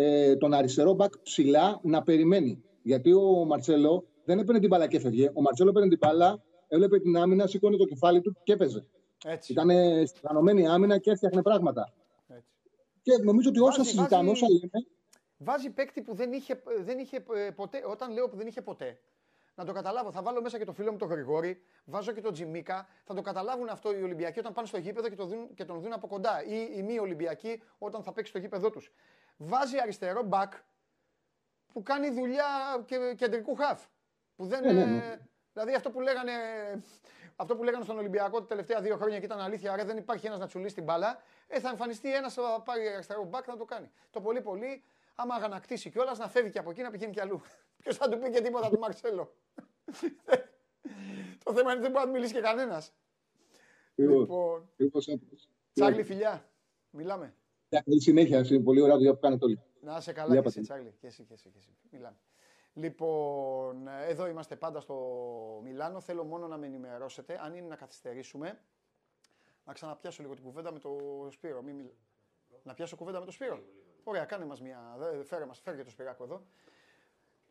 ε, 0.00 0.36
τον 0.36 0.52
αριστερό 0.54 0.92
μπακ 0.92 1.18
ψηλά 1.18 1.80
να 1.82 2.02
περιμένει. 2.02 2.62
Γιατί 2.82 3.12
ο 3.12 3.44
Μαρτσέλο 3.44 4.04
δεν 4.24 4.38
έπαιρνε 4.38 4.60
την 4.60 4.68
μπάλα 4.68 4.86
και 4.86 4.96
έφευγε. 4.96 5.30
Ο 5.34 5.40
Μαρτσέλο 5.42 5.70
έπαιρνε 5.70 5.88
την 5.88 5.98
μπάλα, 6.00 6.42
έβλεπε 6.68 6.98
την 7.00 7.16
άμυνα, 7.16 7.46
σήκωνε 7.46 7.76
το 7.76 7.84
κεφάλι 7.84 8.20
του 8.20 8.36
και 8.42 8.52
έπαιζε. 8.52 8.86
Έτσι. 9.24 9.52
Ήταν 9.52 9.68
στραμμένη 10.06 10.68
άμυνα 10.68 10.98
και 10.98 11.10
έφτιαχνε 11.10 11.42
πράγματα. 11.42 11.92
Έτσι. 12.28 12.50
Και 13.02 13.12
νομίζω 13.22 13.48
ότι 13.48 13.60
όσα 13.60 13.76
Βάζει- 13.76 13.88
συζητάμε, 13.90 14.28
βάζει- 14.28 14.42
όσα 14.42 14.52
λέμε. 14.52 14.86
Βάζει 15.36 15.70
παίκτη 15.70 16.02
που 16.02 16.14
δεν 16.14 16.32
είχε, 16.32 16.62
δεν 16.84 16.98
είχε 16.98 17.16
ε, 17.16 17.50
ποτέ, 17.50 17.82
όταν 17.90 18.12
λέω 18.12 18.28
που 18.28 18.36
δεν 18.36 18.46
είχε 18.46 18.62
ποτέ, 18.62 18.98
να 19.54 19.64
το 19.64 19.72
καταλάβω. 19.72 20.12
Θα 20.12 20.22
βάλω 20.22 20.42
μέσα 20.42 20.58
και 20.58 20.64
το 20.64 20.72
φίλο 20.72 20.90
μου 20.92 20.98
τον 20.98 21.08
Γρηγόρη, 21.08 21.60
βάζω 21.84 22.12
και 22.12 22.20
τον 22.20 22.32
Τζιμίκα. 22.32 22.86
Θα 23.04 23.14
το 23.14 23.22
καταλάβουν 23.22 23.68
αυτό 23.68 23.98
οι 23.98 24.02
Ολυμπιακοί 24.02 24.38
όταν 24.38 24.52
πάνε 24.52 24.66
στο 24.66 24.78
γήπεδο 24.78 25.08
και, 25.08 25.16
το 25.16 25.24
δουν, 25.26 25.54
και 25.54 25.64
τον 25.64 25.80
δουν 25.80 25.92
από 25.92 26.06
κοντά. 26.06 26.44
Ή 26.44 26.68
οι 26.76 26.82
μη 26.82 26.98
Ολυμπιακοί 26.98 27.62
όταν 27.78 28.02
θα 28.02 28.12
παίξει 28.12 28.30
στο 28.30 28.38
γήπεδο 28.40 28.70
τους. 28.70 28.92
Βάζει 29.42 29.78
αριστερό 29.78 30.22
μπακ 30.22 30.52
που 31.72 31.82
κάνει 31.82 32.10
δουλειά 32.10 32.46
και, 32.86 33.14
κεντρικού 33.16 33.54
χαφ. 33.54 33.86
Που 34.36 34.46
δεν, 34.46 34.62
Ναι, 34.62 34.72
ναι, 34.72 34.84
ναι. 34.84 35.18
Δηλαδή 35.52 35.74
αυτό 35.74 35.90
που, 35.90 36.00
λέγανε, 36.00 36.32
αυτό 37.36 37.56
που 37.56 37.64
λέγανε 37.64 37.84
στον 37.84 37.98
Ολυμπιακό 37.98 38.40
τα 38.40 38.46
τελευταία 38.46 38.80
δύο 38.80 38.96
χρόνια 38.96 39.18
και 39.18 39.24
ήταν 39.24 39.40
αλήθεια, 39.40 39.72
άρα 39.72 39.84
δεν 39.84 39.96
υπάρχει 39.96 40.26
ένας 40.26 40.38
να 40.38 40.46
τσουλήσει 40.46 40.74
την 40.74 40.84
μπάλα, 40.84 41.22
ε, 41.46 41.60
θα 41.60 41.68
εμφανιστεί 41.68 42.14
ένας 42.14 42.36
να 42.36 42.60
πάρει 42.60 42.88
αριστερό 42.88 43.24
μπακ 43.24 43.46
να 43.46 43.56
το 43.56 43.64
κάνει. 43.64 43.90
Το 44.10 44.20
πολύ 44.20 44.40
πολύ, 44.40 44.82
άμα 45.14 45.34
αγανακτήσει 45.34 45.90
κιόλας, 45.90 46.18
να 46.18 46.28
φεύγει 46.28 46.50
και 46.50 46.58
από 46.58 46.70
εκεί 46.70 46.82
να 46.82 46.90
πηγαίνει 46.90 47.12
κι 47.12 47.20
αλλού. 47.20 47.40
Ποιος 47.82 47.96
θα 47.96 48.08
του 48.08 48.18
πει 48.18 48.30
και 48.30 48.40
τίποτα 48.40 48.68
του 48.68 48.78
Μαρσέλο; 48.78 49.34
το 51.44 51.52
θέμα 51.54 51.60
είναι 51.60 51.72
ότι 51.72 51.80
δεν 51.80 51.90
μπορεί 51.90 52.04
να 52.06 52.10
μιλήσει 52.12 52.32
και 52.32 52.40
κανένας. 52.40 52.92
Λοιπόν, 53.94 54.20
Λοιπόν, 54.20 54.68
ακριβώς 54.72 55.08
έτσι. 55.08 55.48
Τσάρλι, 55.72 56.02
φιλιά. 56.02 56.44
Μιλάμε. 56.90 57.34
Για 57.70 57.82
Καλή 57.84 58.00
συνέχεια. 58.02 58.38
Είναι 58.50 58.58
πολύ 58.60 58.80
ωραία 58.80 58.96
δουλειά 58.96 59.14
που 59.14 59.20
κάνετε 59.20 59.44
όλοι. 59.44 59.60
Να 59.80 59.96
είσαι 59.96 60.12
καλά 60.12 60.32
Γεια 60.32 60.40
και 60.42 60.46
εσύ, 60.48 60.56
Πατή. 60.56 60.66
Τσάρλι. 60.68 60.94
Και 61.00 61.06
εσύ, 61.06 61.24
και 61.24 61.32
εσύ, 61.34 61.48
και 61.50 61.58
εσύ. 61.58 61.68
Μιλάμε. 61.90 62.16
Λοιπόν, 62.74 63.88
εδώ 64.08 64.26
είμαστε 64.28 64.56
πάντα 64.56 64.80
στο 64.80 64.96
Μιλάνο. 65.64 66.00
Θέλω 66.00 66.24
μόνο 66.24 66.46
να 66.46 66.56
με 66.56 66.66
ενημερώσετε. 66.66 67.38
Αν 67.42 67.54
είναι 67.54 67.66
να 67.66 67.76
καθυστερήσουμε, 67.76 68.60
να 69.64 69.72
ξαναπιάσω 69.72 70.22
λίγο 70.22 70.34
την 70.34 70.44
κουβέντα 70.44 70.72
με 70.72 70.78
το 70.78 70.90
Σπύρο. 71.30 71.62
Μην 71.62 71.74
μιλ- 71.74 71.90
Να 72.62 72.74
πιάσω 72.74 72.96
κουβέντα 72.96 73.18
με 73.18 73.24
το 73.24 73.30
Σπύρο. 73.32 73.60
Ωραία, 74.04 74.24
κάνε 74.24 74.44
μας 74.44 74.60
μια. 74.60 74.94
δε- 74.98 75.24
Φέρε 75.24 75.44
μας, 75.44 75.60
φέρε 75.60 75.76
και 75.76 75.84
το 75.84 75.90
Σπυράκο 75.90 76.24
εδώ. 76.24 76.42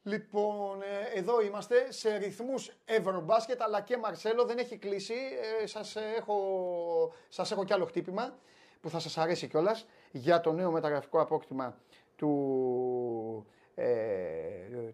Λοιπόν, 0.04 0.82
ε, 0.82 1.20
εδώ 1.20 1.42
είμαστε 1.42 1.92
σε 1.92 2.16
ρυθμούς 2.18 2.72
Ευρωμπάσκετ 2.86 3.62
αλλά 3.62 3.82
και 3.82 3.98
Μαρσέλο 3.98 4.44
δεν 4.46 4.58
έχει 4.58 4.78
κλείσει. 4.78 5.14
Ε, 5.62 5.66
σας, 5.66 5.96
έχω, 5.96 7.14
σας 7.30 7.52
έχω 7.52 7.66
κι 7.66 7.74
άλλο 7.74 7.86
χτύπημα 7.86 8.38
που 8.82 8.90
θα 8.90 9.00
σας 9.00 9.18
αρέσει 9.18 9.48
κιόλας 9.48 9.88
για 10.12 10.42
το 10.42 10.52
νέο 10.52 10.72
μεταγραφικό 10.72 11.22
απόκτημα 11.22 11.78
του, 12.16 13.46
ε, 13.76 13.88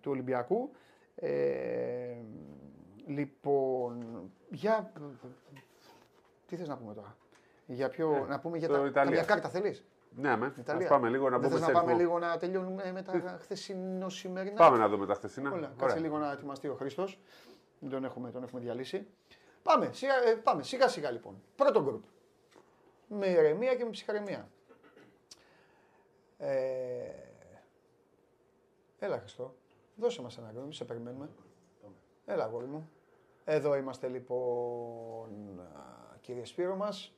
του 0.02 0.12
Ολυμπιακού. 0.12 0.72
Ε, 1.16 2.16
λοιπόν, 3.08 4.06
για... 4.50 4.92
Τι 6.48 6.56
θες 6.56 6.68
να 6.68 6.78
πούμε 6.78 6.94
τώρα; 6.94 7.18
Για 7.66 7.90
ποιο, 7.90 8.26
να 8.30 8.40
πούμε 8.40 8.58
για 8.58 8.68
το 8.68 8.74
τα, 8.74 8.80
Ιταλία. 8.80 9.04
καμιά 9.04 9.24
κάρτα 9.24 9.50
θέλεις; 9.50 9.84
Ναι, 10.16 10.38
με. 10.38 10.54
Ιταλία. 10.60 10.84
Ας 10.84 10.92
πάμε 10.92 11.10
λίγο 11.10 11.30
να 11.30 11.38
Δεν 11.40 11.50
πούμε 11.50 11.60
θες 11.60 11.66
σε 11.68 11.72
να 11.72 11.80
πάμε 11.80 11.92
ρυθμό. 11.94 12.04
λίγο 12.18 12.20
να 12.28 12.38
τελειώνουμε 12.38 12.92
με 12.92 13.02
τα 13.02 13.38
χθεσινό-σημερινά. 13.42 14.56
Πάμε 14.56 14.78
να 14.78 14.88
δούμε 14.90 15.06
τα 15.06 15.14
χθεσινά. 15.14 15.50
Όλα, 15.50 15.58
Ωραία. 15.58 15.74
κάτσε 15.78 16.00
λίγο 16.00 16.18
να 16.18 16.32
ετοιμαστεί 16.32 16.68
ο 16.68 16.74
Χρήστος. 16.76 17.20
Δεν 17.80 17.90
τον 17.90 18.04
έχουμε, 18.06 18.32
τον 18.32 18.44
έχουμε 18.44 18.62
διαλύσει. 18.62 19.08
Πάμε 19.64 19.90
σιγά, 19.94 20.14
ε, 20.14 20.34
πάμε 20.44 20.64
σιγά 20.64 20.88
σιγά 20.88 21.12
λοιπόν. 21.12 21.42
Πρώτο 21.56 21.84
γκρουπ. 21.84 22.04
Με 23.08 23.28
ηρεμία 23.28 23.76
και 23.76 23.84
με 23.84 23.90
ψυχαρεμία. 23.90 24.50
Ε, 26.38 27.10
έλα 29.00 29.20
Χριστό. 29.20 29.56
Δώσε 29.96 30.22
μας 30.22 30.38
ένα 30.38 30.52
γκρουπ, 30.54 30.74
σε 30.74 30.86
περιμένουμε. 30.86 31.30
Έλα 32.26 32.44
αγόρι 32.44 32.66
μου. 32.66 32.90
Εδώ 33.46 33.76
είμαστε 33.76 34.08
λοιπόν 34.08 35.60
α, 35.60 36.18
κύριε 36.22 36.46
Σπύρο 36.46 36.76
μας. 36.76 37.14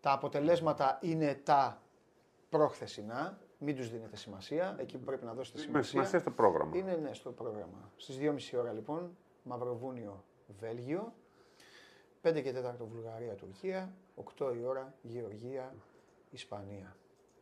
Τα 0.00 0.12
αποτελέσματα 0.12 0.98
είναι 1.02 1.34
τα 1.34 1.82
προχθεσινά. 2.50 3.38
Μην 3.58 3.76
τους 3.76 3.90
δίνετε 3.90 4.16
σημασία. 4.16 4.76
Εκεί 4.78 4.98
που 4.98 5.04
πρέπει 5.04 5.24
να 5.24 5.34
δώσετε 5.34 5.58
Με 5.58 5.64
σημασία. 5.64 5.90
σημασία 5.90 6.18
στο 6.18 6.30
πρόγραμμα. 6.30 6.76
Είναι 6.76 6.96
ναι 6.96 7.14
στο 7.14 7.32
πρόγραμμα. 7.32 7.92
Στις 7.96 8.18
2.30 8.20 8.58
ώρα 8.58 8.72
λοιπόν, 8.72 9.16
Μαυροβούνιο, 9.42 10.24
Βέλγιο. 10.58 11.12
5 12.22 12.42
και 12.42 12.52
4 12.52 12.74
Βουλγαρία, 12.92 13.34
Τουρκία. 13.34 13.92
8 14.38 14.54
η 14.60 14.64
ώρα, 14.64 14.94
Γεωργία, 15.02 15.74
Ισπανία. 16.30 16.96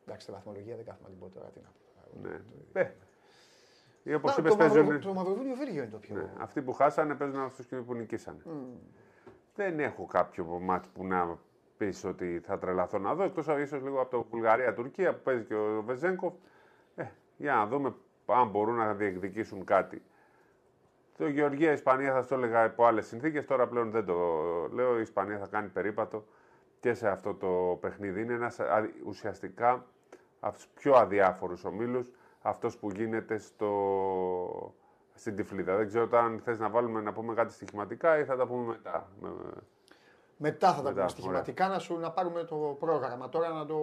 Εντάξει, 0.07 0.26
τη 0.26 0.33
βαθμολογία 0.33 0.76
δεν 0.76 0.85
κάθομαι 0.85 1.09
να 1.09 1.14
την 1.14 1.18
πω 1.18 1.29
τώρα. 1.35 1.47
Τι 1.47 1.61
να 1.61 1.68
πω. 1.68 2.29
Ναι. 2.29 2.43
Ε, 2.72 2.93
ή 4.03 4.14
όπως 4.14 4.37
Να, 4.37 4.43
είπες, 4.43 4.53
το, 4.53 4.59
Μαυρο, 4.59 4.85
παίζουν... 4.85 5.01
το 5.01 5.12
Μαυροβούνιο, 5.12 5.55
Βέλγιο 5.55 5.83
είναι 5.83 5.91
το 5.91 5.99
πιο. 5.99 6.14
Ναι. 6.14 6.33
Αυτοί 6.39 6.62
που 6.62 6.72
χάσανε 6.72 7.14
παίζουν 7.14 7.41
αυτούς 7.41 7.66
και 7.66 7.76
που 7.76 7.95
νικήσανε. 7.95 8.43
Δεν 9.55 9.81
έχω 9.81 10.07
κάποιο 10.07 10.45
μάτι 10.45 10.89
που 10.95 11.07
να 11.07 11.39
πεις 11.76 12.05
ότι 12.05 12.41
θα 12.45 12.59
τρελαθώ 12.59 12.99
να 12.99 13.14
δω, 13.14 13.22
εκτός 13.22 13.47
ίσως 13.47 13.83
λίγο 13.83 14.01
από 14.01 14.11
το 14.11 14.26
Βουλγαρία-Τουρκία 14.31 15.14
που 15.14 15.22
παίζει 15.22 15.45
και 15.45 15.55
ο 15.55 15.83
Βεζέγκοφ. 15.83 16.35
Ε, 16.95 17.05
για 17.37 17.55
να 17.55 17.66
δούμε 17.66 17.95
αν 18.26 18.49
μπορούν 18.49 18.74
να 18.74 18.95
διεκδικήσουν 18.95 19.64
κάτι. 19.64 20.03
Το 21.16 21.29
Γεωργία-Ισπανία 21.29 22.12
θα 22.12 22.22
στο 22.22 22.35
έλεγα 22.35 22.64
υπό 22.64 22.85
άλλες 22.85 23.07
συνθήκες. 23.07 23.45
Τώρα 23.47 23.68
πλέον 23.68 23.91
δεν 23.91 24.05
το 24.05 24.14
λέω. 24.72 24.99
Η 24.99 25.01
Ισπανία 25.01 25.39
θα 25.39 25.47
κάνει 25.47 25.68
περίπατο 25.68 26.24
και 26.81 26.95
σε 26.95 27.09
αυτό 27.09 27.35
το 27.35 27.79
παιχνίδι. 27.81 28.20
Είναι 28.20 28.35
ένας 28.35 28.59
ουσιαστικά 29.07 29.87
από 30.41 30.55
τους 30.55 30.66
πιο 30.66 30.95
αδιάφορους 30.95 31.64
ομίλους. 31.64 32.11
Αυτός 32.43 32.76
που 32.76 32.91
γίνεται 32.91 33.39
στο, 33.39 34.74
στην 35.14 35.37
Τυφλίδα. 35.37 35.76
Δεν 35.76 35.87
ξέρω 35.87 36.09
αν 36.18 36.41
θες 36.45 36.59
να 36.59 36.68
βάλουμε 36.68 37.01
να 37.01 37.12
πούμε 37.12 37.35
κάτι 37.35 37.53
στοιχηματικά 37.53 38.18
ή 38.18 38.24
θα 38.24 38.37
τα 38.37 38.47
πούμε 38.47 38.66
μετά. 38.66 39.09
Με- 39.20 39.29
Μετά 40.37 40.68
θα 40.68 40.76
τα 40.76 40.83
Μετά, 40.83 40.95
πούμε 40.95 41.09
στοιχηματικά 41.09 41.68
να, 41.68 41.79
σου, 41.79 41.99
να 41.99 42.11
πάρουμε 42.11 42.45
το 42.45 42.76
πρόγραμμα. 42.79 43.29
Τώρα 43.29 43.49
να 43.49 43.66
το. 43.66 43.76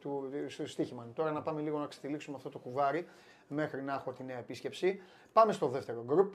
Του, 0.00 0.30
στο 0.48 0.66
στοίχημα. 0.66 1.06
Τώρα 1.14 1.30
να 1.30 1.42
πάμε 1.42 1.60
λίγο 1.60 1.78
να 1.78 1.86
ξετυλίξουμε 1.86 2.36
αυτό 2.36 2.48
το 2.48 2.58
κουβάρι 2.58 3.06
μέχρι 3.48 3.82
να 3.82 3.94
έχω 3.94 4.12
τη 4.12 4.24
νέα 4.24 4.38
επίσκεψη. 4.38 5.02
Πάμε 5.32 5.52
στο 5.52 5.68
δεύτερο 5.68 6.02
γκρουπ. 6.06 6.32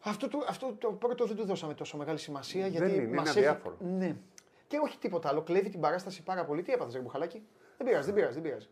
Αυτό, 0.00 0.28
το, 0.28 0.38
αυτό 0.48 0.74
το 0.78 0.92
πρώτο 0.92 1.26
δεν 1.26 1.36
του 1.36 1.44
δώσαμε 1.44 1.74
τόσο 1.74 1.96
μεγάλη 1.96 2.18
σημασία 2.18 2.66
γιατί 2.66 2.92
είναι, 2.92 3.02
είναι 3.02 3.16
μας 3.16 3.28
αδιάφορο. 3.30 3.76
Έχει, 3.80 3.90
ναι. 3.90 4.16
Και 4.74 4.80
όχι 4.82 4.98
τίποτα 4.98 5.28
άλλο. 5.28 5.42
Κλέβει 5.42 5.68
την 5.68 5.80
παράσταση 5.80 6.22
πάρα 6.22 6.44
πολύ. 6.44 6.62
Τι 6.62 6.72
έπαθες, 6.72 7.02
Μπουχαλάκη; 7.02 7.46
Δεν 7.76 7.86
πειράζει, 7.86 8.04
δεν 8.06 8.14
πειράζει, 8.14 8.34
δεν 8.34 8.42
πειράζει. 8.42 8.68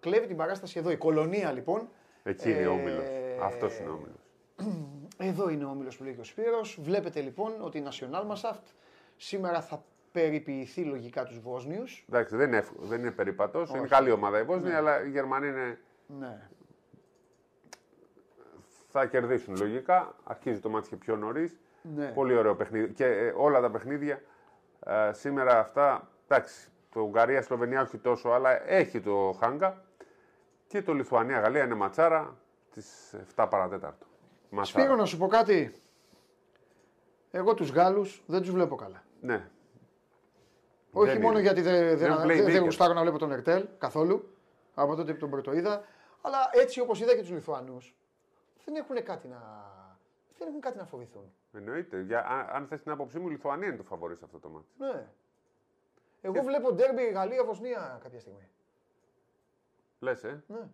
Κλέβει 0.00 0.26
την 0.26 0.36
παράσταση 0.36 0.78
εδώ. 0.78 0.90
Η 0.90 0.96
κολονία 0.96 1.52
λοιπόν. 1.52 1.88
Εκεί 2.22 2.50
είναι 2.50 2.66
ο 2.66 2.72
όμιλος. 2.72 3.04
Ε, 3.06 3.36
Αυτός 3.42 3.78
είναι 3.78 3.88
ο 3.88 3.92
όμιλος. 3.92 4.26
Εδώ 5.30 5.48
είναι 5.48 5.64
ο 5.64 5.68
όμιλος 5.68 5.96
που 5.96 6.04
λέγει 6.04 6.20
ο 6.20 6.24
Σπύρος. 6.24 6.78
Βλέπετε 6.82 7.20
λοιπόν 7.20 7.52
ότι 7.60 7.78
η 7.78 7.82
National 7.90 8.26
Masaft 8.34 8.62
σήμερα 9.16 9.60
θα 9.62 9.84
περιποιηθεί 10.12 10.84
λογικά 10.84 11.24
τους 11.24 11.40
Βόσνιους. 11.40 12.04
Εντάξει, 12.08 12.36
δεν 12.36 12.46
είναι, 12.48 12.56
εύκολο, 12.56 12.86
δεν 12.86 13.00
είναι 13.00 13.10
περίπατο. 13.10 13.66
Είναι 13.76 13.86
καλή 13.86 14.10
ομάδα 14.10 14.38
η 14.38 14.42
Βόσνια, 14.42 14.76
αλλά 14.76 15.04
οι 15.04 15.10
Γερμανοί 15.10 15.46
είναι, 15.48 15.78
Ναι. 16.18 16.48
θα 18.88 19.06
κερδίσουν 19.06 19.56
λογικά. 19.56 20.16
Αρχίζει 20.24 20.60
το 20.60 20.68
μάτι 20.68 20.88
και 20.88 20.96
πιο 20.96 21.16
νωρίς. 21.16 21.58
ναι. 21.82 22.06
Πολύ 22.06 22.34
ωραίο 22.36 22.54
παιχνίδι. 22.56 22.92
Και 22.92 23.04
ε, 23.06 23.32
όλα 23.36 23.60
τα 23.60 23.70
παιχνίδια 23.70 24.22
ε, 24.84 25.12
σήμερα 25.12 25.58
αυτά. 25.58 26.08
Εντάξει, 26.28 26.68
το 26.92 27.00
Ουγγαρία-Σλοβενία 27.00 27.82
όχι 27.82 27.98
τόσο, 27.98 28.28
αλλά 28.28 28.70
έχει 28.70 29.00
το 29.00 29.36
Χάγκα. 29.40 29.82
Και 30.66 30.82
το 30.82 30.92
Λιθουανία-Γαλλία 30.92 31.64
είναι 31.64 31.74
ματσάρα 31.74 32.36
στι 32.70 32.82
7 33.36 33.46
παρατέταρτο. 33.50 34.06
Ματσάρα. 34.50 34.84
Σπύρο 34.84 34.96
να 34.96 35.04
σου 35.04 35.18
πω 35.18 35.26
κάτι. 35.26 35.74
Εγώ 37.30 37.54
τους 37.54 37.70
Γάλλους 37.70 38.22
δεν 38.26 38.40
τους 38.40 38.50
βλέπω 38.50 38.74
καλά. 38.76 39.02
Ναι. 39.20 39.48
Όχι 40.92 41.10
Δεν 41.10 41.20
μόνο 41.20 41.32
είναι. 41.32 41.42
γιατί 41.42 41.60
δεν, 41.60 41.86
δεν, 41.86 41.98
Δεν 41.98 42.16
δεν, 42.16 42.26
playmaker. 42.26 42.50
δεν 42.52 42.62
γουστάρω 42.62 42.92
να 42.92 43.00
βλέπω 43.00 43.18
τον 43.18 43.32
Ερτέλ 43.32 43.66
καθόλου. 43.78 44.36
Από 44.74 44.94
τότε 44.94 45.12
που 45.12 45.18
τον 45.18 45.30
πρώτο 45.30 45.52
είδα. 45.52 45.84
Αλλά 46.20 46.50
έτσι 46.52 46.80
όπως 46.80 47.00
είδα 47.00 47.14
και 47.14 47.20
τους 47.20 47.30
Λιθουανούς 47.30 47.96
δεν 48.64 48.74
έχουν 48.74 49.02
κάτι 49.02 49.28
να, 49.28 49.40
δεν 50.38 50.48
έχουν 50.48 50.60
κάτι 50.60 50.76
να 50.78 50.84
φοβηθούν. 50.84 51.32
Εννοείται. 51.52 52.00
Για, 52.00 52.26
αν, 52.26 52.46
αν 52.56 52.66
θες 52.66 52.82
την 52.82 52.90
άποψή 52.92 53.18
μου, 53.18 53.26
η 53.28 53.30
Λιθουανία 53.30 53.68
είναι 53.68 53.76
το 53.76 53.82
φαβορή 53.82 54.16
σε 54.16 54.24
αυτό 54.24 54.38
το 54.38 54.48
μάτι. 54.48 54.66
Ναι. 54.78 55.06
Εγώ 56.20 56.42
βλέπω 56.42 56.72
ντέρμπι 56.72 57.02
Γαλλία-Βοσνία 57.02 57.98
κάποια 58.02 58.20
στιγμή. 58.20 58.48
Λες, 59.98 60.24
ε; 60.24 60.44
Ναι, 60.46 60.68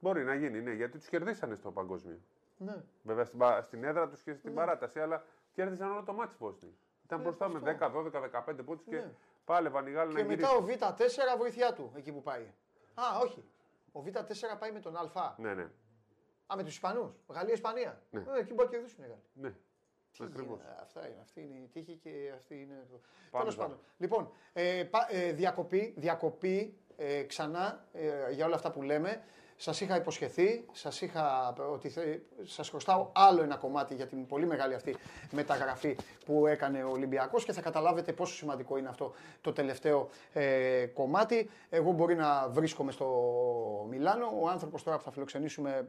Μπορεί 0.00 0.24
να 0.24 0.34
γίνει, 0.34 0.60
ναι, 0.60 0.72
γιατί 0.72 0.98
τους 0.98 1.08
κερδίσανε 1.08 1.54
στο 1.54 1.70
παγκόσμιο. 1.72 2.18
ναι. 2.58 2.82
Βέβαια 3.02 3.24
στην, 3.24 3.38
πα- 3.38 3.62
στην 3.62 3.84
έδρα 3.84 4.08
τους 4.08 4.22
και 4.22 4.34
στην 4.34 4.54
παράταση, 4.54 5.00
αλλά 5.00 5.24
κέρδισαν 5.52 5.90
όλο 5.90 6.02
το 6.02 6.12
μάτι 6.12 6.34
Βόσνοι. 6.38 6.76
Ήταν 7.04 7.20
μπροστά 7.20 7.48
με 7.48 7.58
10, 7.80 7.90
12, 7.90 8.20
15 8.20 8.64
πόντους 8.64 8.84
και 8.84 8.96
Ναι. 8.96 9.10
πάλευαν 9.44 9.86
οι 9.86 9.90
Γάλλοι 9.90 10.12
να 10.12 10.18
Και 10.20 10.24
μετά 10.26 10.48
γυρίσουν. 10.60 10.86
ο 10.86 10.94
Β4 11.34 11.38
βοηθιά 11.38 11.72
του 11.72 11.92
εκεί 11.96 12.12
που 12.12 12.22
πάει. 12.22 12.52
Α, 12.94 13.02
όχι. 13.22 13.44
Ο 13.92 14.02
Β4 14.06 14.58
πάει 14.58 14.72
με 14.72 14.80
τον 14.80 14.96
Α. 14.96 15.34
Ναι, 15.38 15.54
ναι. 15.54 15.68
Α, 16.46 16.56
με 16.56 16.62
τους 16.64 16.72
Ισπανούς. 16.72 17.10
Γαλλία-Ισπανία. 17.28 18.02
Ναι. 18.10 18.20
Ε, 18.20 18.38
εκεί 18.40 18.52
μπορεί 18.54 18.68
να 18.68 18.74
κερδίσουν 18.74 19.04
οι 19.04 19.06
Γάλλοι. 19.06 19.22
ναι. 19.32 19.54
Ακριβώς. 20.20 20.60
Ε, 20.60 20.78
Αυτά 20.82 21.06
είναι. 21.08 21.18
Αυτή 21.20 21.40
είναι 21.40 21.58
η 21.58 21.68
τύχη 21.72 21.96
και 21.96 22.32
αυτή 22.36 22.54
είναι. 22.60 22.86
το- 22.90 23.00
Πάμε 23.30 23.44
Τέλος 23.44 23.54
τώρα. 23.56 23.68
πάντων. 23.68 23.84
Λοιπόν, 23.98 24.30
ε, 24.52 24.84
πα- 24.90 25.06
ε, 25.10 25.32
διακοπή, 25.32 25.94
διακοπή 25.96 26.78
ε, 26.96 27.22
ξανά 27.22 27.88
ε, 27.92 28.30
για 28.30 28.46
όλα 28.46 28.54
αυτά 28.54 28.70
που 28.70 28.82
λέμε. 28.82 29.24
Σας 29.56 29.80
είχα 29.80 29.96
υποσχεθεί, 29.96 30.64
σας 30.72 31.00
είχα 31.00 31.54
ότι 31.72 31.92
σας 32.44 32.68
χρωστάω 32.68 33.10
άλλο 33.12 33.42
ένα 33.42 33.56
κομμάτι 33.56 33.94
για 33.94 34.06
την 34.06 34.26
πολύ 34.26 34.46
μεγάλη 34.46 34.74
αυτή 34.74 34.96
μεταγραφή 35.30 35.96
που 36.24 36.46
έκανε 36.46 36.82
ο 36.82 36.90
Ολυμπιακός 36.90 37.44
και 37.44 37.52
θα 37.52 37.60
καταλάβετε 37.60 38.12
πόσο 38.12 38.34
σημαντικό 38.34 38.76
είναι 38.76 38.88
αυτό 38.88 39.14
το 39.40 39.52
τελευταίο 39.52 40.08
ε, 40.32 40.86
κομμάτι. 40.86 41.50
Εγώ 41.70 41.92
μπορεί 41.92 42.14
να 42.14 42.48
βρίσκομαι 42.48 42.92
στο 42.92 43.06
Μιλάνο. 43.88 44.32
Ο 44.40 44.48
άνθρωπος 44.48 44.82
τώρα 44.82 44.96
που 44.96 45.02
θα 45.02 45.10
φιλοξενήσουμε 45.10 45.70
ε, 45.70 45.84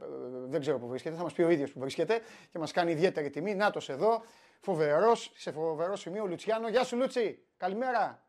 δεν 0.46 0.60
ξέρω 0.60 0.78
που 0.78 0.86
βρίσκεται, 0.86 1.16
θα 1.16 1.22
μας 1.22 1.32
πει 1.32 1.42
ο 1.42 1.50
ίδιος 1.50 1.72
που 1.72 1.78
βρίσκεται 1.78 2.20
και 2.50 2.58
μας 2.58 2.72
κάνει 2.72 2.90
ιδιαίτερη 2.90 3.30
τιμή. 3.30 3.54
Νάτο 3.54 3.80
εδώ, 3.86 4.22
φοβερός, 4.60 5.32
σε 5.34 5.52
φοβερό 5.52 5.96
σημείο, 5.96 6.26
Λουτσιάνο. 6.26 6.68
Γεια 6.68 6.84
σου, 6.84 6.96
Λούτσι, 6.96 7.44
καλημέρα. 7.56 8.26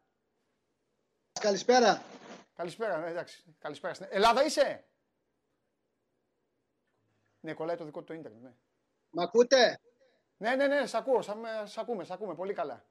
Καλησπέρα. 1.39 2.01
Καλησπέρα, 2.55 2.97
ναι, 2.97 3.07
εντάξει. 3.07 3.43
Καλησπέρα. 3.59 3.95
Ελλάδα 4.09 4.45
είσαι; 4.45 4.83
Ναι, 7.47 7.53
κολλάει 7.53 7.75
το 7.75 7.85
δικό 7.85 7.99
του 7.99 8.05
το 8.05 8.13
ίντερνετ. 8.13 8.41
Ναι. 8.41 8.53
Μ' 9.09 9.19
ακούτε; 9.19 9.79
Ναι, 10.37 10.55
ναι, 10.55 10.67
ναι, 10.67 10.85
σ' 10.85 10.93
ακούω, 10.93 11.21
σ' 11.65 11.77
ακούμε, 11.77 12.03
σ' 12.03 12.11
ακούμε, 12.11 12.35
πολύ 12.35 12.53
καλά. 12.53 12.85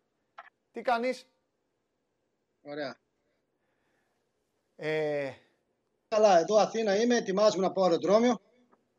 Τι 0.73 0.83
κάνεις; 0.83 1.27
Ωραία. 2.63 2.97
Ε... 4.77 5.33
Καλά, 6.09 6.39
εδώ 6.39 6.57
Αθήνα 6.57 6.97
είμαι, 6.97 7.17
ετοιμάζουμε 7.17 7.67
να 7.67 7.73
πάω 7.73 7.85
αεροδρόμιο. 7.85 8.41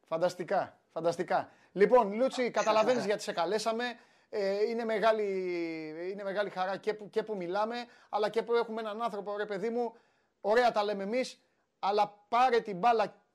Φανταστικά, 0.08 0.80
φανταστικά. 0.92 1.52
Λοιπόν, 1.72 2.14
Λούτσι, 2.14 2.52
καταλαβαίνεις 2.52 3.06
γιατί 3.06 3.24
σε 3.24 3.32
καλέσαμε. 3.32 3.86
Ε, 4.30 4.64
είναι, 4.64 4.86
μεγάλη, 4.86 5.24
είναι 6.12 6.24
μεγάλη 6.24 6.50
χαρά 6.50 6.78
και 6.78 6.94
που, 6.94 7.10
και 7.10 7.24
που 7.24 7.36
μιλάμε, 7.36 7.86
αλλά 8.10 8.30
και 8.30 8.44
που 8.44 8.54
έχουμε 8.54 8.82
έναν 8.82 9.02
άνθρωπο, 9.02 9.38
ρε 9.38 9.46
παιδί 9.46 9.70
μου, 9.70 9.96
ωραία 10.42 10.72
τα 10.72 10.84
λέμε 10.84 11.04
εμείς, 11.04 11.42
αλλά 11.80 12.26
πάρε 12.30 12.60
την 12.60 12.78
μπάλα 12.78 13.26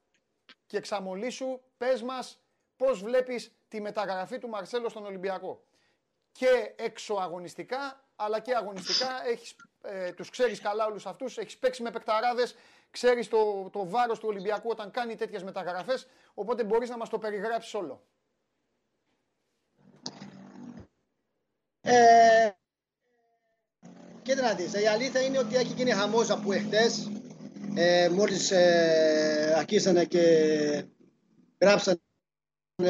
και 0.66 0.76
εξαμολύσου, 0.76 1.61
πες 1.76 2.03
μας 2.03 2.38
πώς 2.76 3.03
βλέπεις 3.03 3.53
τη 3.68 3.80
μεταγραφή 3.80 4.38
του 4.38 4.49
Μαρσέλο 4.49 4.88
στον 4.88 5.05
Ολυμπιακό. 5.05 5.64
Και 6.32 6.74
εξωαγωνιστικά, 6.76 8.05
αλλά 8.16 8.40
και 8.40 8.55
αγωνιστικά, 8.55 9.26
έχεις, 9.26 9.57
ε, 9.82 10.12
τους 10.12 10.30
ξέρεις 10.30 10.61
καλά 10.61 10.86
όλους 10.86 11.07
αυτούς, 11.07 11.38
έχεις 11.38 11.59
παίξει 11.59 11.82
με 11.82 11.90
παικταράδες, 11.90 12.55
ξέρεις 12.90 13.28
το, 13.28 13.70
το 13.72 13.88
βάρος 13.88 14.18
του 14.18 14.28
Ολυμπιακού 14.28 14.68
όταν 14.70 14.90
κάνει 14.90 15.14
τέτοιες 15.14 15.43
μεταγραφές, 15.43 16.07
οπότε 16.34 16.64
μπορείς 16.64 16.88
να 16.88 16.97
μας 16.97 17.09
το 17.09 17.18
περιγράψεις 17.18 17.74
όλο. 17.74 18.03
Ε, 21.80 22.51
κοίτα 24.22 24.43
να 24.43 24.55
δεις, 24.55 24.72
η 24.72 24.86
αλήθεια 24.86 25.20
είναι 25.20 25.38
ότι 25.38 25.57
έχει 25.57 25.72
γίνει 25.72 25.90
χαμός 25.90 26.30
από 26.30 26.53
εχθές 26.53 27.11
ε, 27.75 28.09
μόλις 28.09 28.51
ε, 28.51 29.53
αρχίσανε 29.57 30.05
και 30.05 30.23
γράψανε 31.61 32.01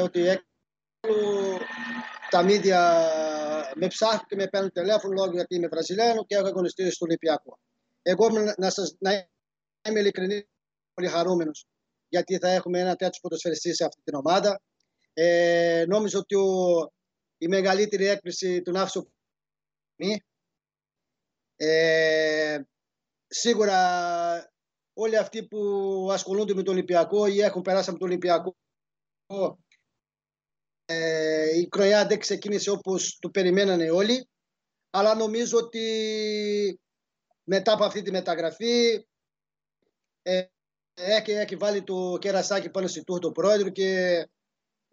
ότι 0.03 0.21
τα 2.31 2.43
μίδια 2.43 3.11
με 3.75 3.87
ψάχνουν 3.87 4.27
και 4.27 4.37
με 4.37 4.47
παίρνουν 4.47 4.73
τηλέφωνο 4.73 5.13
λόγω 5.13 5.31
γιατί 5.31 5.55
είμαι 5.55 5.69
Βραζιλιάνο 5.69 6.25
και 6.25 6.35
έχω 6.35 6.47
αγωνιστεί 6.47 6.91
στο 6.91 7.05
Ολυμπιακό. 7.05 7.59
Εγώ 8.03 8.29
να, 8.57 8.71
σας, 8.71 8.97
να 8.99 9.13
είμαι 9.89 10.01
ειλικρινή, 10.01 10.49
πολύ 10.95 11.09
χαρούμενος 11.09 11.67
γιατί 12.09 12.39
θα 12.39 12.49
έχουμε 12.49 12.79
ένα 12.81 12.97
τέτοιο 12.97 13.21
ποδοσφαιριστή 13.21 13.75
σε 13.75 13.85
αυτή 13.85 14.01
την 14.03 14.15
ομάδα. 14.15 14.63
Ε, 15.13 15.85
νόμιζα 15.89 16.19
ότι 16.19 16.35
ο, 16.35 16.93
η 17.39 17.47
μεγαλύτερη 17.47 18.07
έκπληξη 18.07 18.63
του 18.63 18.79
άφησε 18.79 19.07
ε, 21.57 22.61
σίγουρα 23.27 23.79
όλοι 24.95 25.17
αυτοί 25.17 25.47
που 25.47 25.59
ασχολούνται 26.13 26.55
με 26.55 26.63
το 26.63 26.71
Ολυμπιακό 26.71 27.27
ή 27.27 27.41
έχουν 27.41 27.63
περάσει 27.63 27.91
από 27.91 27.99
το 27.99 28.05
Ολυμπιακό 28.05 28.57
ε, 30.85 31.59
η 31.59 31.69
κροιά 31.69 32.07
δεν 32.07 32.19
ξεκίνησε 32.19 32.71
όπως 32.71 33.19
το 33.21 33.31
περιμένανε 33.31 33.91
όλοι 33.91 34.29
αλλά 34.91 35.15
νομίζω 35.15 35.59
ότι 35.59 36.81
μετά 37.45 37.73
από 37.73 37.85
αυτή 37.85 38.03
τη 38.03 38.11
μεταγραφή 38.11 39.07
ε, 40.23 40.45
έχει, 40.95 41.31
έχει 41.31 41.57
βάλει 41.57 41.83
το 41.83 42.19
κερασάκι 42.21 42.71
πάνω 42.71 42.87
στη 42.87 43.05
τούχο 43.05 43.19
του 43.19 43.33
πρόεδρου 43.33 43.71
και 43.71 44.29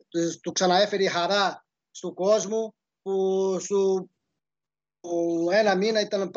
του, 0.07 0.39
του 0.41 0.51
ξαναέφερε 0.51 1.03
η 1.03 1.07
χαρά 1.07 1.65
στον 1.91 2.13
κόσμο 2.13 2.75
που 3.01 3.57
σου 3.59 4.09
ένα 5.51 5.75
μήνα 5.75 5.99
ήταν 6.01 6.31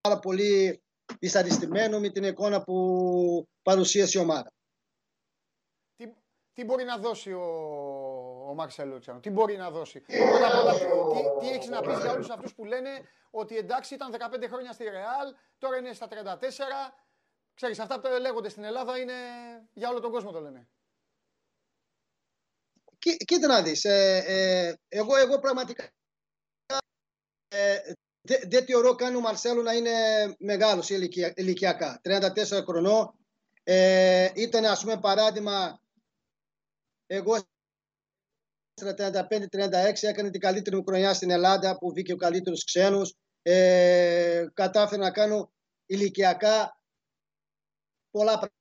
πάρα 0.00 0.18
πολύ 0.18 0.83
δυσαρεστημένο 1.18 2.00
με 2.00 2.08
την 2.08 2.24
εικόνα 2.24 2.62
που 2.62 3.48
παρουσίασε 3.62 4.18
η 4.18 4.20
ομάδα. 4.20 4.52
Τι, 5.96 6.12
τι 6.52 6.64
μπορεί 6.64 6.84
να 6.84 6.98
δώσει 6.98 7.32
ο, 7.32 7.44
ο 8.48 8.54
Μάρσελ 8.54 9.00
τι 9.20 9.30
μπορεί 9.30 9.56
να 9.56 9.70
δώσει; 9.70 10.00
τι, 10.00 10.16
τι 11.40 11.48
έχεις 11.48 11.68
να 11.68 11.80
πεις 11.80 11.98
για 11.98 12.12
όλους 12.12 12.30
αυτούς 12.30 12.54
που 12.54 12.64
λένε 12.64 12.90
ότι 13.30 13.56
εντάξει 13.56 13.94
ήταν 13.94 14.14
15 14.18 14.44
χρόνια 14.48 14.72
στη 14.72 14.84
Ρεάλ, 14.84 15.34
τώρα 15.58 15.76
είναι 15.76 15.92
στα 15.92 16.08
34. 16.10 16.94
Ξέρεις, 17.54 17.78
αυτά 17.78 18.00
που 18.00 18.08
λέγονται 18.20 18.48
στην 18.48 18.64
Ελλάδα 18.64 18.98
είναι 18.98 19.14
για 19.72 19.88
όλο 19.88 20.00
τον 20.00 20.10
κόσμο 20.10 20.30
το 20.30 20.40
λένε. 20.40 20.68
κοίτα 22.98 23.46
να 23.46 23.62
δεις, 23.62 23.84
ε, 23.84 24.22
ε, 24.26 24.74
εγώ, 24.88 25.16
εγώ 25.16 25.38
πραγματικά 25.38 25.90
ε, 27.48 27.93
δεν 28.24 28.64
θεωρώ 28.66 28.94
καν 28.94 29.14
ο 29.14 29.20
Μαρσέλο 29.20 29.62
να 29.62 29.72
είναι 29.72 29.90
μεγάλος 30.38 30.90
ηλικια, 30.90 31.32
ηλικιακά. 31.36 32.00
34 32.04 32.64
χρονών. 32.64 33.18
Ε, 33.62 34.30
ήταν 34.34 34.64
ας 34.64 34.80
πούμε 34.80 35.00
παράδειγμα 35.00 35.80
εγώ 37.06 37.38
35-36 38.80 38.88
έκανε 40.00 40.30
την 40.30 40.40
καλύτερη 40.40 40.76
μου 40.76 40.84
χρονιά 40.84 41.14
στην 41.14 41.30
Ελλάδα 41.30 41.78
που 41.78 41.92
βγήκε 41.92 42.12
ο 42.12 42.16
καλύτερος 42.16 42.64
ξένος. 42.64 43.16
Ε, 43.42 44.46
κατάφερα 44.54 45.02
να 45.02 45.10
κάνω 45.10 45.52
ηλικιακά 45.86 46.80
πολλά 48.10 48.32
πράγματα. 48.32 48.54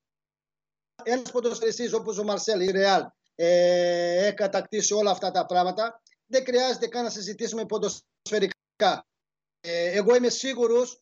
Ένας 1.03 1.31
ποδοσφαιριστής 1.31 1.93
όπως 1.93 2.17
ο 2.17 2.23
Μαρσέλ, 2.23 2.61
η 2.61 2.71
Ρεάλ, 2.71 3.03
ε, 3.35 4.25
έχει 4.25 4.33
κατακτήσει 4.33 4.93
όλα 4.93 5.11
αυτά 5.11 5.31
τα 5.31 5.45
πράγματα. 5.45 6.01
Δεν 6.25 6.45
χρειάζεται 6.45 6.87
καν 6.87 7.03
να 7.03 7.09
συζητήσουμε 7.09 7.65
ποδοσφαιρικά. 7.65 9.05
Ε, 9.65 9.91
εγώ 9.91 10.15
είμαι 10.15 10.29
σίγουρος 10.29 11.01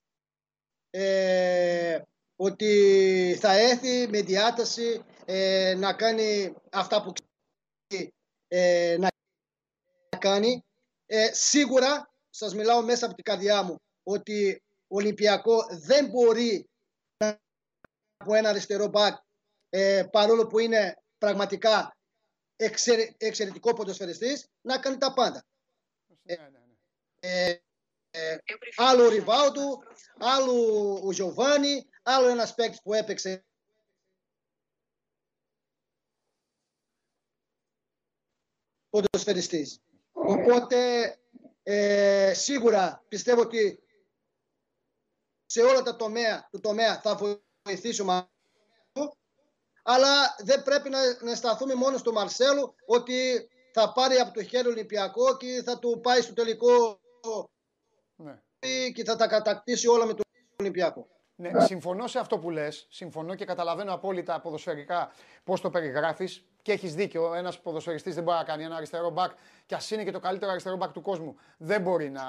ε, 0.89 2.01
ότι 2.35 3.37
θα 3.39 3.57
έρθει 3.57 4.07
με 4.07 4.21
διάταση 4.21 5.05
ε, 5.25 5.75
να 5.77 5.93
κάνει 5.93 6.53
αυτά 6.71 7.03
που 7.03 7.13
ξέρει 7.87 8.13
να 8.99 9.09
κάνει. 10.19 10.65
σίγουρα, 11.31 12.13
σας 12.29 12.53
μιλάω 12.55 12.81
μέσα 12.81 13.05
από 13.05 13.15
την 13.15 13.23
καρδιά 13.23 13.63
μου, 13.63 13.75
ότι 14.03 14.63
ο 14.87 14.95
Ολυμπιακό 14.95 15.65
δεν 15.69 16.09
μπορεί 16.09 16.69
να 17.17 17.39
από 18.17 18.33
ένα 18.33 18.49
αριστερό 18.49 18.87
μπακ 18.87 19.17
παρόλο 20.11 20.47
που 20.47 20.59
είναι 20.59 20.97
πραγματικά 21.17 21.97
εξαιρετικό 23.17 23.73
ποδοσφαιριστής 23.73 24.47
να 24.61 24.79
κάνει 24.79 24.97
τα 24.97 25.13
πάντα. 25.13 25.43
Ναι, 26.21 26.35
ναι, 26.35 26.49
ναι. 26.49 27.61
Ε, 28.11 28.37
άλλο 28.75 29.05
ο 29.05 29.09
Ριβάουτου, 29.09 29.83
άλλο 30.17 30.53
ο 31.03 31.11
Γιωβάνι, 31.11 31.89
άλλο 32.03 32.27
ένας 32.27 32.53
παίκτης 32.53 32.81
που 32.81 32.93
έπαιξε. 32.93 33.45
Ποδοσφαιριστής. 38.89 39.81
Οπότε 40.11 40.77
ε, 41.63 42.33
σίγουρα 42.33 43.05
πιστεύω 43.07 43.41
ότι 43.41 43.83
σε 45.45 45.61
όλα 45.61 45.81
τα 45.81 45.95
τομέα, 45.95 46.47
το 46.51 46.59
τομέα 46.59 47.01
θα 47.01 47.39
βοηθήσουμε 47.63 48.31
αλλά 49.83 50.35
δεν 50.39 50.63
πρέπει 50.63 50.89
να, 50.89 51.23
να 51.23 51.35
σταθούμε 51.35 51.73
μόνο 51.73 51.97
στο 51.97 52.11
Μαρσέλο 52.11 52.75
ότι 52.85 53.49
θα 53.73 53.93
πάρει 53.93 54.15
από 54.15 54.33
το 54.33 54.43
χέρι 54.43 54.67
Ολυμπιακό 54.67 55.37
και 55.37 55.61
θα 55.65 55.79
του 55.79 55.99
πάει 56.03 56.21
στο 56.21 56.33
τελικό 56.33 56.99
ναι. 58.23 58.39
και 58.93 59.03
θα 59.03 59.15
τα 59.15 59.27
κατακτήσει 59.27 59.87
όλα 59.87 60.05
με 60.05 60.13
τον 60.13 60.25
Ολυμπιακό. 60.59 61.07
Ναι, 61.35 61.65
συμφωνώ 61.65 62.07
σε 62.07 62.19
αυτό 62.19 62.37
που 62.37 62.49
λες. 62.49 62.87
Συμφωνώ 62.89 63.35
και 63.35 63.45
καταλαβαίνω 63.45 63.93
απόλυτα 63.93 64.39
ποδοσφαιρικά 64.39 65.11
πώς 65.43 65.61
το 65.61 65.69
περιγράφεις. 65.69 66.45
Και 66.61 66.71
έχεις 66.71 66.95
δίκιο. 66.95 67.33
Ένας 67.33 67.59
ποδοσφαιριστής 67.59 68.15
δεν 68.15 68.23
μπορεί 68.23 68.37
να 68.37 68.43
κάνει 68.43 68.63
ένα 68.63 68.75
αριστερό 68.75 69.09
μπακ, 69.09 69.31
και 69.65 69.75
ας 69.75 69.91
είναι 69.91 70.03
και 70.03 70.11
το 70.11 70.19
καλύτερο 70.19 70.51
αριστερό 70.51 70.75
μπακ 70.75 70.91
του 70.91 71.01
κόσμου. 71.01 71.35
Δεν 71.57 71.81
μπορεί 71.81 72.09
να, 72.09 72.23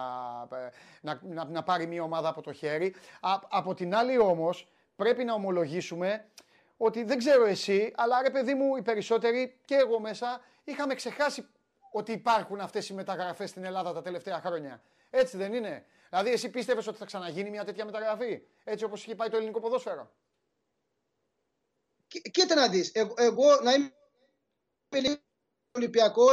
να, 1.01 1.21
να, 1.23 1.45
να 1.45 1.63
πάρει 1.63 1.87
μια 1.87 2.03
ομάδα 2.03 2.29
από 2.29 2.43
το 2.43 2.53
χέρι. 2.53 2.95
Α, 3.21 3.39
από 3.49 3.75
την 3.75 3.95
άλλη 3.95 4.19
όμως, 4.19 4.69
πρέπει 4.97 5.25
να 5.25 5.35
ομολογήσουμε 5.35 6.25
ότι 6.77 7.05
δεν 7.05 7.19
ξέρω 7.19 7.45
εσύ, 7.45 7.93
αλλά 7.97 8.23
ρε 8.23 8.31
παιδί 8.31 8.55
μου, 8.55 8.77
οι 8.77 8.83
περισσότεροι 8.83 9.59
και 9.65 9.75
εγώ 9.75 10.01
μέσα 10.01 10.41
είχαμε 10.65 10.95
ξεχάσει 10.95 11.47
ότι 11.93 12.13
υπάρχουν 12.13 12.61
αυτές 12.61 12.89
οι 12.89 12.95
μεταγραφές 12.95 13.51
στην 13.51 13.65
Ελλάδα 13.65 13.93
τα 13.93 14.03
τελευταία 14.03 14.41
χρόνια. 14.41 14.83
Έτσι 15.15 15.37
δεν 15.37 15.53
είναι. 15.53 15.87
Δηλαδή, 16.11 16.31
εσύ 16.31 16.49
πίστευες 16.49 16.87
ότι 16.87 16.99
θα 16.99 17.05
ξαναγίνει 17.05 17.51
μια 17.51 17.65
τέτοια 17.65 17.85
μεταγραφή. 17.85 18.43
Έτσι 18.65 18.85
όπως 18.85 19.03
είχε 19.03 19.15
πάει 19.15 19.29
το 19.29 19.37
ελληνικό 19.37 19.61
ποδόσφαιρο; 19.61 20.13
κοίτα 22.07 22.55
να 22.55 22.69
δεις, 22.69 22.91
εγώ, 22.95 23.15
εγώ 23.17 23.61
να 23.63 23.73
είμαι 23.73 25.21
Ολυμπιακός, 25.73 26.33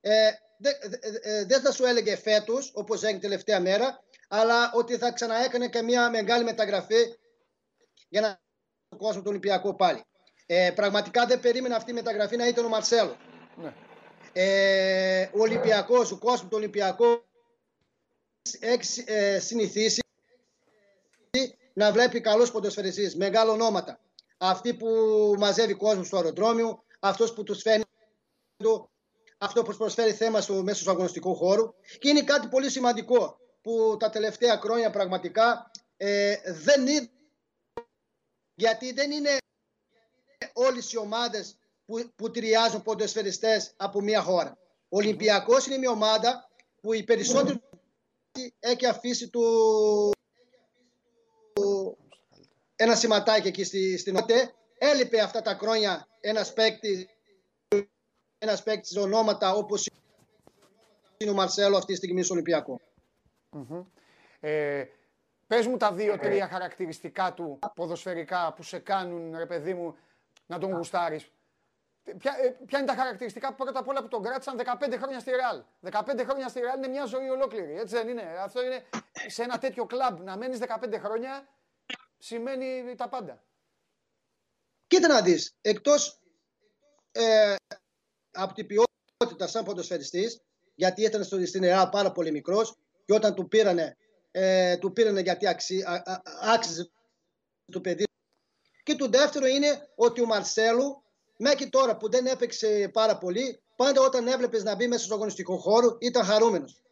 ε, 0.00 0.30
δεν 0.56 0.74
δε, 1.22 1.44
δε 1.44 1.60
θα 1.60 1.72
σου 1.72 1.84
έλεγε 1.84 2.16
φέτος, 2.16 2.72
όπως 2.74 3.02
έγινε 3.02 3.20
τελευταία 3.20 3.60
μέρα, 3.60 4.02
αλλά 4.28 4.72
ότι 4.74 4.96
θα 4.96 5.12
ξαναέκανε 5.12 5.68
και 5.68 5.82
μια 5.82 6.10
μεγάλη 6.10 6.44
μεταγραφή 6.44 7.16
για 8.08 8.20
να 8.20 8.40
τον 8.88 8.98
κόσμο 8.98 9.20
του 9.20 9.28
Ολυμπιακού 9.30 9.76
πάλι. 9.76 10.04
Ε, 10.46 10.72
πραγματικά 10.74 11.26
δεν 11.26 11.40
περίμενα 11.40 11.76
αυτή 11.76 11.90
η 11.90 11.94
μεταγραφή 11.94 12.36
να 12.36 12.46
ήταν 12.46 12.64
ο 12.64 12.68
Μαρσέλο. 12.68 13.16
Ναι. 13.56 13.74
Ε, 14.32 15.22
ο 15.32 15.40
Ολυμπιακός, 15.40 16.12
ο 16.12 16.18
κόσμος 16.18 16.40
του 16.40 16.56
Ολυμπιακού 16.56 17.24
έχεις 18.60 18.98
ε, 19.06 19.38
συνηθίσει 19.40 20.00
να 21.72 21.92
βλέπει 21.92 22.20
καλούς 22.20 22.50
ποδοσφαιριστές, 22.50 23.14
μεγάλο 23.14 23.52
ονόματα. 23.52 24.00
Αυτοί 24.38 24.74
που 24.74 24.88
μαζεύει 25.38 25.74
κόσμο 25.74 26.04
στο 26.04 26.16
αεροδρόμιο, 26.16 26.84
αυτός 27.00 27.32
που 27.32 27.42
τους 27.42 27.62
φέρνει 27.62 27.84
αυτό 29.38 29.62
που 29.62 29.76
προσφέρει 29.76 30.12
θέμα 30.12 30.40
στο 30.40 30.62
μέσο 30.62 30.84
του 30.84 30.90
αγωνιστικού 30.90 31.34
χώρου. 31.34 31.74
Και 31.98 32.08
είναι 32.08 32.22
κάτι 32.22 32.48
πολύ 32.48 32.70
σημαντικό 32.70 33.38
που 33.62 33.96
τα 33.98 34.10
τελευταία 34.10 34.58
χρόνια 34.58 34.90
πραγματικά 34.90 35.70
ε, 35.96 36.36
δεν 36.44 36.86
είναι 36.86 37.10
γιατί 38.54 38.92
δεν 38.92 39.10
είναι 39.10 39.36
όλες 40.52 40.92
οι 40.92 40.96
ομάδες 40.96 41.58
που, 41.84 42.10
που 42.16 42.30
τριάζουν 42.30 42.82
ποδοσφαιριστές 42.82 43.72
από 43.76 44.00
μια 44.00 44.22
χώρα. 44.22 44.58
Ο 44.88 44.96
Ολυμπιακός 44.96 45.66
είναι 45.66 45.78
μια 45.78 45.90
ομάδα 45.90 46.48
που 46.80 46.92
οι 46.92 47.02
περισσότεροι 47.02 47.60
έχει 48.60 48.86
αφήσει 48.86 49.30
του, 49.30 49.42
ένα 52.76 52.94
σηματάκι 52.94 53.48
εκεί 53.48 53.64
στη, 53.64 53.98
στην 53.98 54.16
ΟΤΕ. 54.16 54.54
Έλειπε 54.78 55.20
αυτά 55.20 55.42
τα 55.42 55.54
χρόνια 55.54 56.08
ένας 56.20 56.52
παίκτης 56.52 57.06
ένας 58.38 58.62
παίκτης 58.62 58.96
ονόματα 58.96 59.52
όπως 59.52 59.90
είναι 61.16 61.30
ο 61.30 61.34
Μαρσέλο 61.34 61.76
αυτή 61.76 61.92
τη 61.92 61.98
στιγμή 61.98 62.22
στο 62.22 62.34
Ολυμπιακό. 62.34 62.80
Mm-hmm. 63.52 63.84
Ε, 64.40 64.84
πες 65.46 65.66
μου 65.66 65.76
τα 65.76 65.92
δύο-τρία 65.92 66.48
χαρακτηριστικά 66.48 67.34
του 67.34 67.58
ποδοσφαιρικά 67.74 68.52
που 68.52 68.62
σε 68.62 68.78
κάνουν, 68.78 69.36
ρε 69.36 69.46
παιδί 69.46 69.74
μου, 69.74 69.96
να 70.46 70.58
τον 70.58 70.72
γουστάρεις. 70.72 71.30
Ποια, 72.18 72.36
ε, 72.42 72.56
ποια 72.66 72.78
είναι 72.78 72.88
τα 72.88 72.94
χαρακτηριστικά 72.94 73.54
πρώτα 73.54 73.78
απ' 73.78 73.88
όλα 73.88 74.02
που 74.02 74.08
τον 74.08 74.22
κράτησαν 74.22 74.56
15 74.56 74.96
χρόνια 74.96 75.20
στη 75.20 75.30
Ρεάλ. 75.30 75.62
15 75.80 76.24
χρόνια 76.24 76.48
στη 76.48 76.60
Ρεάλ 76.60 76.76
είναι 76.76 76.88
μια 76.88 77.04
ζωή 77.04 77.28
ολόκληρη, 77.28 77.78
έτσι 77.78 77.94
δεν 77.94 78.08
είναι; 78.08 78.22
Αυτό 78.22 78.62
είναι 78.62 78.84
σε 79.26 79.42
ένα 79.42 79.58
τέτοιο 79.58 79.86
κλαμπ 79.86 80.20
να 80.20 80.36
μένεις 80.36 80.58
15 80.58 80.98
χρόνια 80.98 81.48
σημαίνει 82.18 82.94
τα 82.96 83.08
πάντα. 83.08 83.42
Κοίτα 84.86 85.08
να 85.08 85.22
δεις, 85.22 85.54
εκτός 85.60 86.20
ε, 87.12 87.54
από 88.30 88.54
την 88.54 88.66
ποιότητα 88.66 89.46
σαν 89.46 89.64
ποδοσφαιριστής, 89.64 90.42
γιατί 90.74 91.02
ήταν 91.02 91.24
στο, 91.24 91.46
στην 91.46 91.64
ΕΑ 91.64 91.88
πάρα 91.88 92.12
πολύ 92.12 92.30
μικρός 92.30 92.76
και 93.04 93.12
όταν 93.12 93.34
του 93.34 93.48
πήρανε, 93.48 93.96
ε, 94.30 94.76
του 94.76 94.92
πήρανε 94.92 95.20
γιατί 95.20 95.46
αξί, 95.46 95.82
α, 95.82 96.02
α, 96.04 96.20
άξιζε 96.54 96.90
το 97.72 97.80
παιδί. 97.80 98.04
Και 98.82 98.94
το 98.94 99.08
δεύτερο 99.08 99.46
είναι 99.46 99.88
ότι 99.94 100.20
ο 100.20 100.26
Μαρσέλου 100.26 101.02
μέχρι 101.40 101.68
τώρα 101.68 101.96
που 101.96 102.10
δεν 102.10 102.26
έπαιξε 102.26 102.90
πάρα 102.92 103.18
πολύ, 103.18 103.60
πάντα 103.76 104.00
όταν 104.00 104.26
έβλεπες 104.26 104.62
να 104.62 104.74
μπει 104.74 104.88
μέσα 104.88 105.04
στο 105.04 105.14
αγωνιστικό 105.14 105.56
χώρο 105.56 105.96
ήταν 106.00 106.24
χαρούμενος. 106.24 106.82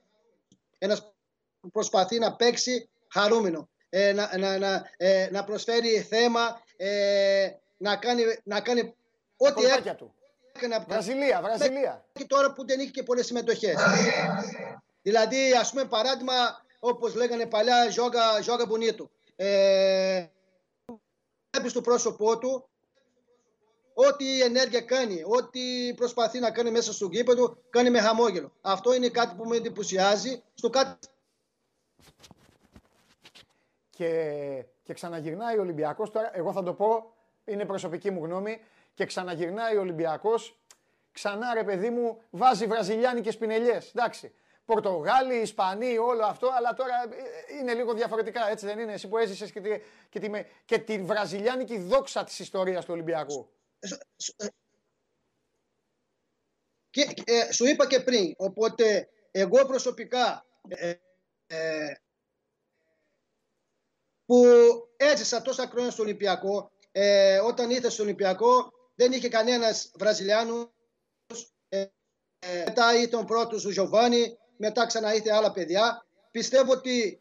Ένας 0.79 1.13
που 1.61 1.71
προσπαθεί 1.71 2.19
να 2.19 2.37
παίξει 2.37 2.89
χαρούμενο. 3.09 3.69
Ε, 3.91 4.13
να, 4.13 4.39
να, 4.39 4.59
να, 4.59 4.91
ε, 4.97 5.29
να 5.31 5.45
προσφέρει 5.45 6.01
θέμα, 6.03 6.63
ε, 6.77 7.51
να 7.77 7.97
κάνει, 7.97 8.23
να 8.45 8.61
κάνει 8.61 8.95
ό,τι 9.37 9.65
έκανε 10.53 10.75
από 10.75 10.87
Βραζιλία, 10.89 11.41
Βραζιλία. 11.43 12.05
Και 12.13 12.25
τώρα 12.25 12.53
που 12.53 12.67
δεν 12.67 12.81
είχε 12.81 12.91
και 12.91 13.03
πολλές 13.03 13.27
συμμετοχές. 13.27 13.77
δηλαδή, 15.03 15.53
ας 15.53 15.71
πούμε, 15.71 15.85
παράδειγμα, 15.85 16.65
όπως 16.79 17.15
λέγανε 17.15 17.47
παλιά, 17.47 17.91
ζόγα, 17.91 18.41
ζόγα 18.41 18.65
bonito. 18.71 19.09
Ε, 19.37 20.27
Βλέπεις 21.51 21.73
το 21.73 21.81
πρόσωπό 21.81 22.39
του 22.39 22.68
ό,τι 24.07 24.43
ενέργεια 24.43 24.81
κάνει, 24.81 25.23
ό,τι 25.27 25.95
προσπαθεί 25.97 26.39
να 26.39 26.51
κάνει 26.51 26.71
μέσα 26.71 26.93
στο 26.93 27.09
γήπεδο, 27.11 27.59
κάνει 27.71 27.91
με 27.91 28.01
χαμόγελο. 28.01 28.53
Αυτό 28.61 28.95
είναι 28.95 29.09
κάτι 29.09 29.35
που 29.35 29.45
με 29.45 29.57
εντυπωσιάζει. 29.57 30.43
Στο 30.55 30.71
κάτι... 30.71 31.09
Και, 33.91 34.65
και 34.83 34.93
ξαναγυρνάει 34.93 35.59
ο 35.59 35.61
Ολυμπιακός, 35.61 36.11
τώρα 36.11 36.31
εγώ 36.37 36.53
θα 36.53 36.63
το 36.63 36.75
πω, 36.75 37.13
είναι 37.45 37.65
προσωπική 37.65 38.11
μου 38.11 38.25
γνώμη, 38.25 38.61
και 38.95 39.05
ξαναγυρνάει 39.05 39.77
ο 39.77 39.81
Ολυμπιακός, 39.81 40.59
ξανά 41.13 41.55
ρε 41.55 41.65
παιδί 41.65 41.91
μου 41.91 42.23
βάζει 42.31 42.67
βραζιλιάνικες 42.67 43.37
πινελιές, 43.37 43.93
εντάξει. 43.95 44.35
Πορτογάλοι, 44.65 45.35
Ισπανοί, 45.35 45.99
όλο 45.99 46.25
αυτό, 46.25 46.49
αλλά 46.57 46.75
τώρα 46.75 46.95
ε, 47.03 47.59
είναι 47.61 47.75
λίγο 47.75 47.93
διαφορετικά, 47.93 48.51
έτσι 48.51 48.67
δεν 48.67 48.79
είναι, 48.79 48.93
εσύ 48.93 49.09
που 49.09 49.19
έζησες 49.19 49.53
και 49.53 49.61
τη, 49.61 49.71
και 50.09 50.19
τη, 50.19 50.31
και 50.65 50.79
τη 50.79 50.99
βραζιλιάνικη 50.99 51.79
δόξα 51.79 52.25
της 52.25 52.39
ιστορίας 52.39 52.85
του 52.85 52.93
Ολυμπιακού. 52.93 53.49
Και, 56.91 57.15
ε, 57.25 57.53
σου 57.53 57.67
είπα 57.67 57.87
και 57.87 58.01
πριν, 58.01 58.35
οπότε 58.37 59.09
εγώ 59.31 59.67
προσωπικά 59.67 60.47
ε, 60.69 60.95
ε, 61.47 61.95
που 64.25 64.45
έζησα 64.97 65.43
τόσα 65.43 65.67
χρόνια 65.67 65.91
στο 65.91 66.03
Ολυμπιακό, 66.03 66.71
ε, 66.93 67.39
όταν 67.39 67.71
ήρθε 67.71 67.91
στο 67.91 68.03
Ολυμπιακό 68.03 68.73
δεν 68.95 69.13
είχε 69.13 69.29
κανένας 69.29 69.91
Βραζιλιάνος. 69.95 70.71
Ε, 71.69 71.87
ε, 72.39 72.63
μετά 72.65 73.03
ήταν 73.03 73.21
ο 73.21 73.25
πρώτος 73.25 73.65
ο 73.65 73.71
Γιωβάνι, 73.71 74.39
μετά 74.57 74.87
ξανά 74.87 75.15
ήρθε 75.15 75.33
άλλα 75.33 75.53
παιδιά. 75.53 76.07
Πιστεύω 76.31 76.73
ότι 76.73 77.21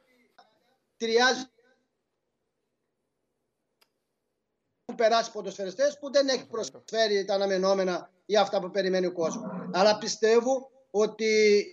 τριάζει 0.98 1.46
περάσει 4.96 5.32
ποδοσφαιριστές 5.32 5.98
που 6.00 6.12
δεν 6.12 6.28
έχει 6.28 6.48
προσφέρει 6.48 7.26
τα 7.26 7.34
αναμενόμενα 7.34 8.12
ή 8.26 8.38
αυτά 8.38 8.60
που 8.60 8.72
περιμένει 8.72 9.06
ο 9.06 9.12
κόσμος. 9.12 9.46
Αλλά 9.74 9.98
πιστεύω 9.98 10.72
ότι 10.92 11.66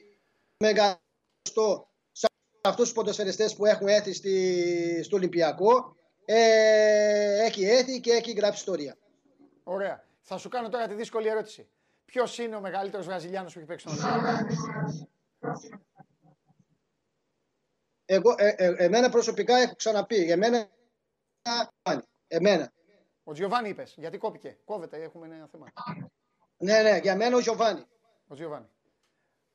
μεγαλύτερο 0.57 1.89
σε 2.13 2.27
αυτούς 2.63 2.85
τους 2.85 2.93
ποδοσφαιριστές 2.93 3.55
που 3.55 3.67
έχουν 3.67 3.89
έρθει 3.89 4.13
στη, 4.13 5.03
στο 5.03 5.17
Ολυμπιακό 5.17 5.97
ε, 6.25 7.45
έχει 7.45 7.65
έρθει 7.65 8.01
και 8.01 8.13
έχει 8.13 8.33
γράψει 8.33 8.59
ιστορία. 8.59 8.97
Ωραία. 9.65 10.07
Θα 10.23 10.39
σου 10.39 10.49
κάνω 10.49 10.69
τώρα 10.69 10.87
τη 10.87 10.95
δύσκολη 10.95 11.29
ερώτηση. 11.29 11.69
Ποιος 12.05 12.39
είναι 12.39 12.57
ο 12.57 12.61
μεγαλύτερος 12.61 13.07
Βραζιλιάνος 13.07 13.53
που 13.53 13.59
έχει 13.59 13.69
παίξει 13.69 13.89
στον 13.89 14.13
Ολυμπιακό; 14.13 14.47
Εγώ, 18.05 18.35
ε, 18.37 18.49
ε, 18.57 18.75
εμένα 18.77 19.11
προσωπικά 19.11 19.57
έχω 19.57 19.75
ξαναπεί. 19.75 20.25
Για 20.25 20.37
μένα. 20.37 20.69
Εμένα. 22.27 22.73
Ο 23.25 23.33
Τζιοβάνι 23.33 23.69
είπες. 23.69 23.95
Γιατί 23.97 24.19
κόπηκε. 24.19 24.59
Κόβεται, 24.65 25.03
έχουμε 25.03 25.27
ένα 25.27 25.49
θέμα. 25.51 25.67
Ναι, 26.57 26.83
ναι, 26.83 26.99
για 26.99 27.17
μένα 27.17 27.37
ο 27.37 27.41
Τζιοβάνι. 27.41 27.85
Ο 28.29 28.35
Τζιοβάνι. 28.35 28.67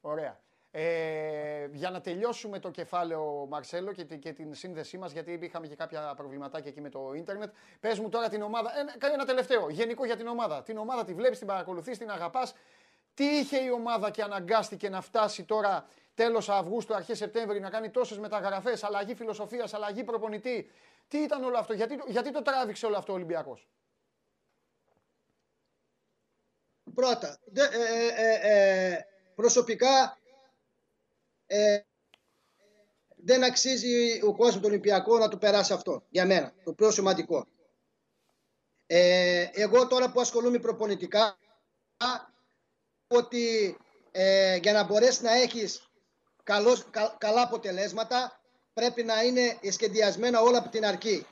Ωραία. 0.02 0.40
Ε, 0.72 1.68
για 1.72 1.90
να 1.90 2.02
τελειώσουμε 2.02 2.60
το 2.60 2.72
κεφάλαιο 2.72 3.46
Μαρσέλο 3.50 3.92
και, 3.92 4.04
και 4.04 4.34
την 4.34 4.54
σύνδεσή 4.54 4.98
μας, 4.98 5.12
γιατί 5.12 5.40
είχαμε 5.42 5.68
και 5.68 5.76
κάποια 5.76 6.14
προβληματάκια 6.16 6.70
εκεί 6.72 6.82
με 6.82 6.90
το 6.90 7.14
ίντερνετ. 7.16 7.54
Πες 7.80 8.00
μου 8.00 8.10
τώρα 8.10 8.30
την 8.30 8.42
ομάδα. 8.42 8.72
Ε, 8.80 9.14
ένα 9.14 9.26
τελευταίο. 9.26 9.70
Γενικό 9.70 10.06
για 10.06 10.18
την 10.18 10.28
ομάδα. 10.28 10.64
Την 10.64 10.78
ομάδα 10.78 11.04
τη 11.04 11.14
βλέπεις, 11.14 11.38
την 11.38 11.48
παρακολουθείς, 11.48 11.98
την 11.98 12.12
αγαπάς. 12.12 12.54
Τι 13.14 13.26
είχε 13.26 13.58
η 13.58 13.70
ομάδα 13.70 14.12
και 14.12 14.22
αναγκάστηκε 14.22 14.90
να 14.90 15.02
φτάσει 15.02 15.44
τώρα 15.44 15.88
τέλος 16.14 16.50
Αυγούστου, 16.50 16.96
αρχές 16.96 17.18
Σεπτέμβρη 17.18 17.60
να 17.60 17.70
κάνει 17.70 17.90
τόσες 17.90 18.18
μεταγραφές, 18.18 18.84
αλλαγή 18.84 19.16
φιλοσοφίας, 19.16 19.74
αλλαγή 19.74 20.04
προπονητή. 20.04 20.72
Τι 21.10 21.18
ήταν 21.18 21.44
όλο 21.44 21.58
αυτό, 21.58 21.74
γιατί, 21.74 22.00
γιατί 22.08 22.32
το 22.32 22.42
τράβηξε 22.42 22.86
όλο 22.86 22.98
αυτό 22.98 23.12
ο 23.12 23.16
Ολυμπιακός; 23.16 23.68
Πρώτα, 26.94 27.40
ε, 27.54 27.64
ε, 28.16 28.92
ε, 28.92 29.06
προσωπικά 29.36 30.18
ε, 31.46 31.80
δεν 33.16 33.44
αξίζει 33.44 34.22
ο 34.24 34.36
κόσμος 34.36 34.56
του 34.56 34.62
Ολυμπιακού 34.66 35.18
να 35.18 35.28
του 35.28 35.38
περάσει 35.38 35.74
αυτό. 35.74 36.04
Για 36.10 36.26
μένα, 36.26 36.54
το 36.64 36.74
πιο 36.74 36.92
σημαντικό. 36.92 37.48
Ε, 38.86 39.50
εγώ 39.54 39.88
τώρα 39.88 40.12
που 40.12 40.20
ασχολούμαι 40.20 40.60
προπονητικά, 40.60 41.38
ότι 43.08 43.78
ε, 44.12 44.56
για 44.56 44.74
να 44.74 44.84
μπορέσεις 44.84 45.22
να 45.22 45.32
έχεις 45.32 45.90
καλός, 46.44 46.90
καλά 47.18 47.42
αποτελέσματα, 47.42 48.39
πρέπει 48.80 49.04
να 49.04 49.24
είναι 49.24 49.60
σχεδιασμένα 49.70 50.42
όλα 50.42 50.58
από 50.58 50.70
την 50.70 50.86
αρχή. 50.86 51.26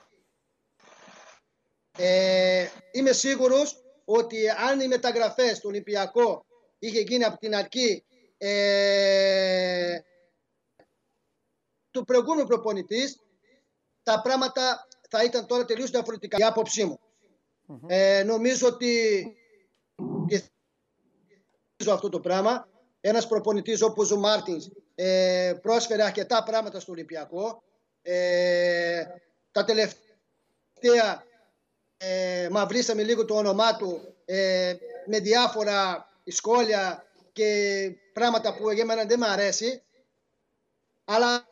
Ε, 1.98 2.68
είμαι 2.92 3.12
σίγουρος 3.12 3.84
ότι 4.06 4.50
αν 4.50 4.80
οι 4.80 4.88
μεταγραφές 4.88 5.60
του 5.60 5.68
Ολυμπιακού 5.70 6.46
είχε 6.80 7.00
γίνει 7.00 7.24
από 7.24 7.38
την 7.38 7.56
αρχή 7.56 8.06
ε, 8.38 10.00
του 11.92 12.04
προηγούμενου 12.04 12.48
προπονητής, 12.48 13.20
τα 14.04 14.22
πράγματα 14.22 14.88
θα 15.10 15.24
ήταν 15.24 15.46
τώρα 15.46 15.66
τελείως 15.66 15.90
διαφορετικά. 15.90 16.38
Η 16.40 16.44
άποψή 16.44 16.86
μου. 16.86 17.00
Ε, 17.88 18.24
νομίζω 18.24 18.68
ότι 18.68 19.24
αυτό 21.92 22.10
το 22.10 22.20
πράγμα. 22.20 22.68
Ένας 23.08 23.28
προπονητής 23.28 23.82
όπως 23.82 24.12
ο 24.12 24.18
Μάρτινς 24.18 24.68
ε, 24.96 25.54
πρόσφερε 25.62 26.04
αρκετά 26.04 26.44
πράγματα 26.44 26.80
στο 26.80 26.92
Ολυμπιακό. 26.92 27.64
Ε, 28.02 29.04
τα 29.52 29.64
τελευταία 29.64 31.24
ε, 31.98 32.48
μαυρίσαμε 32.52 33.04
λίγο 33.04 33.26
το 33.26 33.36
όνομά 33.36 33.76
του 33.76 34.16
ε, 34.26 34.76
με 35.06 35.20
διάφορα 35.20 36.10
σχόλια 36.26 37.06
και 37.34 37.92
πράγματα 38.14 38.56
που 38.56 38.70
εμένα 38.70 39.06
δεν 39.06 39.20
μου 39.24 39.30
αρέσει. 39.30 39.84
Αλλά 41.06 41.48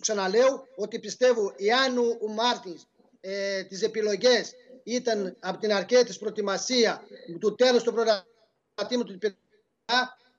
ξαναλέω 0.00 0.66
ότι 0.76 0.98
πιστεύω 0.98 1.54
εάν 1.56 1.98
ο, 1.98 2.18
ο 2.20 2.28
Μάρτινς 2.28 2.82
ε, 3.20 3.62
τις 3.62 3.82
επιλογές 3.82 4.54
ήταν 4.84 5.36
από 5.40 5.58
την 5.58 5.72
αρχή 5.72 6.04
της 6.04 6.18
προετοιμασία 6.18 7.02
του 7.40 7.54
τέλους 7.54 7.82
του 7.82 7.92
προγραμματίμου 7.92 9.04
του 9.04 9.18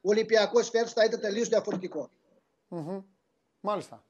ο 0.02 0.10
Ολυμπιακός 0.10 0.70
φέτος 0.70 0.94
θα 0.94 1.04
ήταν 1.04 1.20
τελείως 1.20 1.48
διαφορετικό. 1.48 2.10
Mm-hmm. 2.70 3.04
Μάλιστα. 3.60 4.04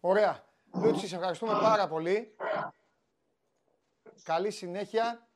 Ωραία. 0.00 0.44
Λούτσι, 0.72 1.06
σε 1.06 1.14
ευχαριστούμε 1.14 1.52
πάρα 1.52 1.88
πολύ. 1.88 2.36
Καλή 4.22 4.50
συνέχεια 4.50 5.26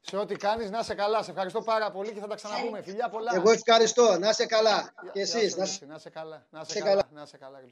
σε 0.00 0.16
ό,τι 0.16 0.36
κάνεις. 0.36 0.70
Να 0.70 0.78
είσαι 0.78 0.94
καλά. 0.94 1.22
Σε 1.22 1.30
ευχαριστώ 1.30 1.62
πάρα 1.62 1.90
πολύ 1.90 2.12
και 2.12 2.20
θα 2.20 2.26
τα 2.26 2.34
ξαναπούμε. 2.34 2.82
Φιλιά 2.82 3.08
πολλά. 3.08 3.32
Εγώ 3.34 3.50
ευχαριστώ. 3.50 4.18
Να 4.18 4.28
είσαι 4.28 4.46
καλά. 4.46 4.92
Και 5.12 5.20
εσείς. 5.20 5.56
Να 5.56 5.94
είσαι 5.94 6.10
καλά. 6.10 6.46
Να 6.50 6.60
είσαι 6.60 6.80
καλά. 6.80 7.02
Να 7.12 7.22
είσαι 7.22 7.36
καλά. 7.36 7.62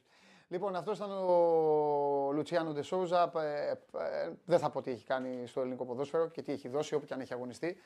Λοιπόν, 0.48 0.76
αυτός 0.76 0.96
ήταν 0.96 1.10
ο 1.10 2.32
Λουτσιάνο 2.32 2.72
Ντεσόουζα. 2.72 3.30
Ε, 3.36 3.70
ε, 3.70 4.32
δεν 4.44 4.58
θα 4.58 4.70
πω 4.70 4.82
τι 4.82 4.90
έχει 4.90 5.04
κάνει 5.04 5.46
στο 5.46 5.60
ελληνικό 5.60 5.84
ποδόσφαιρο 5.84 6.28
και 6.28 6.42
τι 6.42 6.52
έχει 6.52 6.68
δώσει 6.68 6.94
όπου 6.94 7.06
και 7.06 7.14
αν 7.14 7.20
έχει 7.20 7.32
αγωνιστεί. 7.32 7.76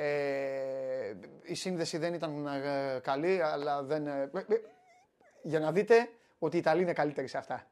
Ε, 0.00 1.14
η 1.42 1.54
σύνδεση 1.54 1.98
δεν 1.98 2.14
ήταν 2.14 2.46
ε, 2.46 2.98
καλή, 3.02 3.42
αλλά 3.42 3.82
δεν. 3.82 4.06
Ε, 4.06 4.30
για 5.42 5.60
να 5.60 5.72
δείτε 5.72 6.08
ότι 6.38 6.56
οι 6.56 6.58
Ιταλοί 6.58 6.82
είναι 6.82 6.92
καλύτεροι 6.92 7.26
σε 7.26 7.38
αυτά. 7.38 7.66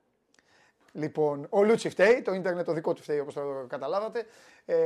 Λοιπόν, 0.93 1.47
ο 1.51 1.65
Λούτσι 1.65 1.89
φταίει, 1.89 2.23
το 2.23 2.35
ίντερνετ 2.35 2.65
το 2.65 2.73
δικό 2.73 2.93
του 2.93 3.03
φταίει 3.03 3.19
όπως 3.19 3.35
το 3.35 3.67
καταλάβατε. 3.69 4.27
Ε, 4.65 4.77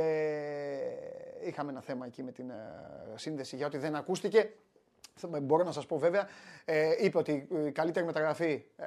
είχαμε 1.43 1.71
ένα 1.71 1.81
θέμα 1.81 2.05
εκεί 2.05 2.23
με 2.23 2.31
την 2.31 2.51
σύνδεση 3.15 3.55
για 3.55 3.65
ότι 3.65 3.77
δεν 3.77 3.95
ακούστηκε. 3.95 4.53
Μπορώ 5.41 5.63
να 5.63 5.71
σας 5.71 5.85
πω 5.85 5.97
βέβαια, 5.97 6.27
ε, 6.65 6.95
είπε 6.99 7.17
ότι 7.17 7.47
η 7.67 7.71
καλύτερη 7.71 8.05
μεταγραφή 8.05 8.63
ε, 8.77 8.85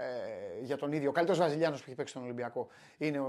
για 0.62 0.76
τον 0.76 0.92
ίδιο, 0.92 1.09
ο 1.09 1.12
καλύτερος 1.12 1.40
Βραζιλιάνος 1.40 1.78
που 1.78 1.84
έχει 1.86 1.96
παίξει 1.96 2.12
στον 2.12 2.24
Ολυμπιακό 2.24 2.68
είναι 2.98 3.18
ο, 3.18 3.24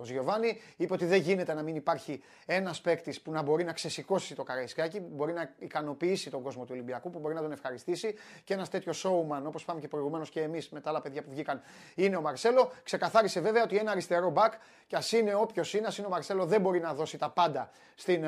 ο 0.00 0.04
Ζιωβάνι. 0.04 0.60
Είπε 0.76 0.92
ότι 0.92 1.04
δεν 1.04 1.20
γίνεται 1.20 1.54
να 1.54 1.62
μην 1.62 1.76
υπάρχει 1.76 2.22
ένας 2.46 2.80
παίκτης 2.80 3.20
που 3.20 3.32
να 3.32 3.42
μπορεί 3.42 3.64
να 3.64 3.72
ξεσηκώσει 3.72 4.34
το 4.34 4.42
καραϊσκάκι, 4.42 5.00
που 5.00 5.10
μπορεί 5.14 5.32
να 5.32 5.54
ικανοποιήσει 5.58 6.30
τον 6.30 6.42
κόσμο 6.42 6.64
του 6.64 6.70
Ολυμπιακού, 6.72 7.10
που 7.10 7.18
μπορεί 7.18 7.34
να 7.34 7.40
τον 7.40 7.52
ευχαριστήσει 7.52 8.14
και 8.44 8.54
ένας 8.54 8.68
τέτοιος 8.68 9.06
showman, 9.06 9.42
όπως 9.44 9.62
είπαμε 9.62 9.80
και 9.80 9.88
προηγουμένως 9.88 10.30
και 10.30 10.40
εμείς 10.40 10.68
με 10.68 10.80
τα 10.80 10.90
άλλα 10.90 11.00
παιδιά 11.00 11.22
που 11.22 11.30
βγήκαν, 11.30 11.60
είναι 11.94 12.16
ο 12.16 12.20
Μαρσέλο. 12.20 12.72
Ξεκαθάρισε 12.82 13.40
βέβαια 13.40 13.62
ότι 13.62 13.76
ένα 13.76 13.90
αριστερό 13.90 14.30
μπακ, 14.30 14.52
και 14.86 14.96
ας 14.96 15.12
είναι 15.12 15.34
όποιος 15.34 15.74
είναι, 15.74 15.86
ας 15.86 15.98
είναι 15.98 16.06
ο 16.06 16.10
Μαρσέλο, 16.10 16.46
δεν 16.46 16.60
μπορεί 16.60 16.80
να 16.80 16.94
δώσει 16.94 17.18
τα 17.18 17.30
πάντα 17.30 17.70
στην 17.94 18.24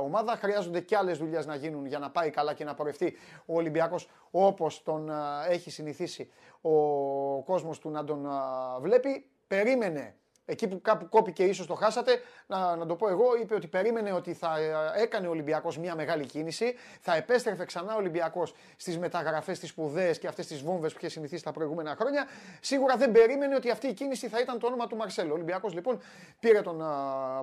ομάδα. 0.00 0.36
Χρειάζονται 0.36 0.80
και 0.80 0.96
άλλες 0.96 1.18
δουλειές 1.18 1.46
να 1.46 1.54
γίνουν 1.54 1.86
για 1.86 1.98
να 1.98 2.10
πάει 2.10 2.30
καλά 2.30 2.54
και 2.54 2.64
να 2.64 2.74
πορευτεί 2.74 3.16
ο 3.46 3.54
Ολυμπιακός 3.54 4.08
όπως 4.30 4.82
τον 4.82 5.10
έχει 5.48 5.70
συνηθίσει 5.70 6.30
ο 6.60 6.70
κόσμος 7.42 7.78
του 7.78 7.90
να 7.90 8.04
τον 8.04 8.26
βλέπει. 8.80 9.26
Περίμενε 9.46 10.16
εκεί 10.52 10.68
που 10.68 10.80
κάπου 10.80 11.08
κόπηκε 11.08 11.44
ίσως 11.44 11.66
το 11.66 11.74
χάσατε, 11.74 12.20
να, 12.46 12.76
να 12.76 12.86
το 12.86 12.94
πω 12.94 13.08
εγώ, 13.08 13.36
είπε 13.40 13.54
ότι 13.54 13.66
περίμενε 13.66 14.12
ότι 14.12 14.32
θα 14.32 14.58
ε, 14.58 15.02
έκανε 15.02 15.26
ο 15.26 15.30
Ολυμπιακός 15.30 15.78
μια 15.78 15.94
μεγάλη 15.94 16.26
κίνηση, 16.26 16.74
θα 17.00 17.16
επέστρεφε 17.16 17.64
ξανά 17.64 17.94
ο 17.94 17.96
Ολυμπιακός 17.96 18.54
στις 18.76 18.98
μεταγραφές, 18.98 19.56
στις 19.56 19.68
σπουδαίες 19.68 20.18
και 20.18 20.26
αυτές 20.26 20.46
τις 20.46 20.62
βόμβες 20.62 20.92
που 20.92 20.98
είχε 21.00 21.08
συνηθίσει 21.08 21.44
τα 21.44 21.52
προηγούμενα 21.52 21.96
χρόνια. 21.98 22.26
Σίγουρα 22.60 22.96
δεν 22.96 23.12
περίμενε 23.12 23.54
ότι 23.54 23.70
αυτή 23.70 23.86
η 23.86 23.92
κίνηση 23.92 24.28
θα 24.28 24.40
ήταν 24.40 24.58
το 24.58 24.66
όνομα 24.66 24.86
του 24.86 24.96
Μαρσέλο. 24.96 25.30
Ο 25.30 25.34
Ολυμπιακός 25.34 25.74
λοιπόν 25.74 26.00
πήρε 26.40 26.60
τον 26.60 26.82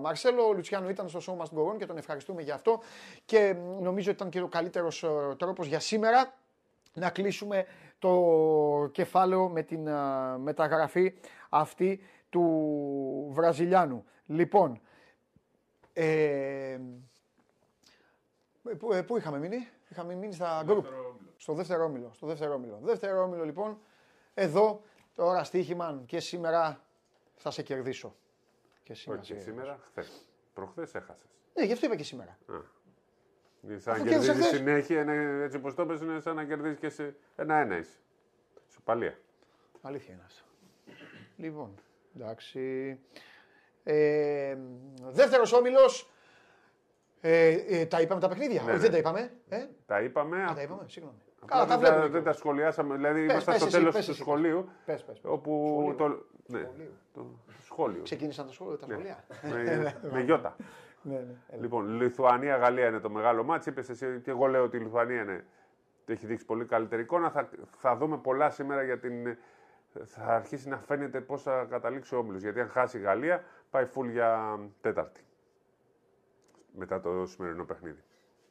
Μαρσέλο, 0.01 0.47
ο 0.47 0.53
Λουτσιάνο 0.53 0.89
ήταν 0.89 1.09
στο 1.09 1.19
σώμα 1.19 1.45
στην 1.45 1.57
και 1.77 1.85
τον 1.85 1.97
ευχαριστούμε 1.97 2.41
για 2.41 2.53
αυτό 2.53 2.81
και 3.25 3.55
νομίζω 3.79 4.11
ότι 4.11 4.19
ήταν 4.19 4.29
και 4.29 4.41
ο 4.41 4.47
καλύτερος 4.47 5.03
ε, 5.03 5.07
τρόπος 5.37 5.67
για 5.67 5.79
σήμερα 5.79 6.33
να 6.93 7.09
κλείσουμε 7.09 7.65
το 7.99 8.89
κεφάλαιο 8.91 9.49
με 9.49 9.61
την 9.61 9.89
μεταγραφή 10.37 11.13
αυτή 11.49 11.99
του 12.29 13.29
Βραζιλιάνου. 13.31 14.05
Λοιπόν, 14.25 14.81
ε, 15.93 16.79
πού, 18.77 18.93
ε, 18.93 19.01
πού 19.01 19.17
είχαμε 19.17 19.39
μείνει, 19.39 19.67
είχαμε 19.89 20.13
μείνει 20.13 20.33
στα 20.33 20.61
γκρουπ. 20.65 20.85
Στο 21.37 21.53
δεύτερο 21.53 21.83
όμιλο. 21.83 22.11
Στο 22.13 22.27
δεύτερο 22.27 22.53
όμιλο. 22.53 22.79
Δεύτερο 22.81 23.23
όμιλο 23.23 23.43
λοιπόν, 23.43 23.79
εδώ 24.33 24.81
τώρα 25.15 25.43
στοίχημα 25.43 26.03
και 26.05 26.19
σήμερα 26.19 26.83
θα 27.35 27.51
σε 27.51 27.63
κερδίσω. 27.63 28.15
Και 28.83 28.93
σήμερα, 28.93 29.21
Όχι, 29.21 29.39
σήμερα 29.39 29.79
χθες. 29.85 30.27
Προχθές 30.53 30.95
έχασες. 30.95 31.29
Ναι, 31.53 31.65
γι' 31.65 31.73
αυτό 31.73 31.85
είπα 31.85 31.95
και 31.95 32.03
σήμερα. 32.03 32.37
Α. 32.45 32.77
Σαν 33.77 33.99
να 33.99 34.09
κερδίζεις 34.09 34.45
συνέχεια, 34.45 35.01
έτσι 35.43 35.57
όπως 35.57 35.75
το 35.75 35.85
πες, 35.85 36.01
είναι 36.01 36.19
σαν 36.19 36.35
να 36.35 36.45
κερδίζεις 36.45 36.79
και 36.79 36.89
σε 36.89 37.15
ένα-ένα 37.35 37.77
είσαι. 37.77 37.97
Σου 38.67 38.81
παλία. 38.81 39.19
Αλήθεια 39.81 40.13
είναι 40.13 40.23
αυτό. 40.25 40.43
Λοιπόν, 41.35 41.75
εντάξει. 42.19 42.99
Ε, 43.83 44.57
Δεύτερος 45.11 45.53
όμιλος. 45.53 46.11
Ε, 47.21 47.47
ε, 47.67 47.85
τα 47.85 48.01
είπαμε 48.01 48.21
τα 48.21 48.27
παιχνίδια; 48.27 48.61
Ναι, 48.63 48.71
Όχι, 48.71 48.79
δεν 48.79 48.91
ναι. 48.91 48.93
τα 48.93 48.97
είπαμε. 48.97 49.31
Ε; 49.49 49.65
Τα 49.85 50.01
είπαμε. 50.01 50.43
Α, 50.43 50.53
τα 50.53 50.61
είπαμε, 50.61 50.83
συγγνώμη. 50.87 51.17
Καλά, 51.45 51.65
τα 51.65 51.77
βλέπουμε. 51.77 52.07
Δεν, 52.07 52.23
τα 52.23 52.33
σχολιάσαμε. 52.33 52.95
Δηλαδή, 52.95 53.25
πες, 53.25 53.31
είμαστε 53.31 53.57
στο 53.57 53.67
τέλος 53.69 54.05
του 54.05 54.13
σχολείου. 54.13 54.69
Πες, 54.85 55.03
πες, 55.03 55.19
όπου 55.23 55.77
σχολείο. 55.79 55.95
το, 55.95 56.25
ναι, 56.45 56.69
το 57.13 57.25
σχόλιο. 57.65 58.01
Ξεκίνησαν 58.01 58.45
τα 58.45 58.51
σχόλια. 58.51 58.77
Τα 58.77 58.87
ναι. 58.87 58.93
σχολεία. 58.93 59.23
με, 59.41 59.95
με 60.11 60.21
γιώτα. 60.21 60.55
Ναι, 61.01 61.15
ναι. 61.15 61.57
Λοιπόν, 61.59 62.01
Λιθουανία-Γαλλία 62.01 62.87
είναι 62.87 62.99
το 62.99 63.09
μεγάλο 63.09 63.43
μάτι. 63.43 63.69
Είπες 63.69 63.89
εσύ 63.89 64.05
ότι 64.05 64.31
εγώ 64.31 64.45
λέω 64.45 64.63
ότι 64.63 64.77
η 64.77 64.79
Λιθουανία 64.79 65.21
είναι, 65.21 65.45
έχει 66.05 66.25
δείξει 66.25 66.45
πολύ 66.45 66.65
καλύτερη 66.65 67.01
εικόνα. 67.01 67.29
Θα, 67.29 67.49
θα 67.77 67.95
δούμε 67.95 68.17
πολλά 68.17 68.49
σήμερα 68.49 68.83
για 68.83 68.99
την. 68.99 69.37
Θα 70.05 70.23
αρχίσει 70.23 70.67
να 70.69 70.77
φαίνεται 70.77 71.21
πώς 71.21 71.41
θα 71.41 71.65
καταλήξει 71.69 72.15
ο 72.15 72.17
όμιλος. 72.17 72.41
Γιατί 72.41 72.59
αν 72.59 72.69
χάσει 72.69 72.97
η 72.97 73.01
Γαλλία, 73.01 73.43
πάει 73.69 73.85
φουλ 73.85 74.09
για 74.09 74.59
Τέταρτη. 74.81 75.23
Μετά 76.75 77.01
το 77.01 77.25
σημερινό 77.25 77.65
παιχνίδι. 77.65 78.03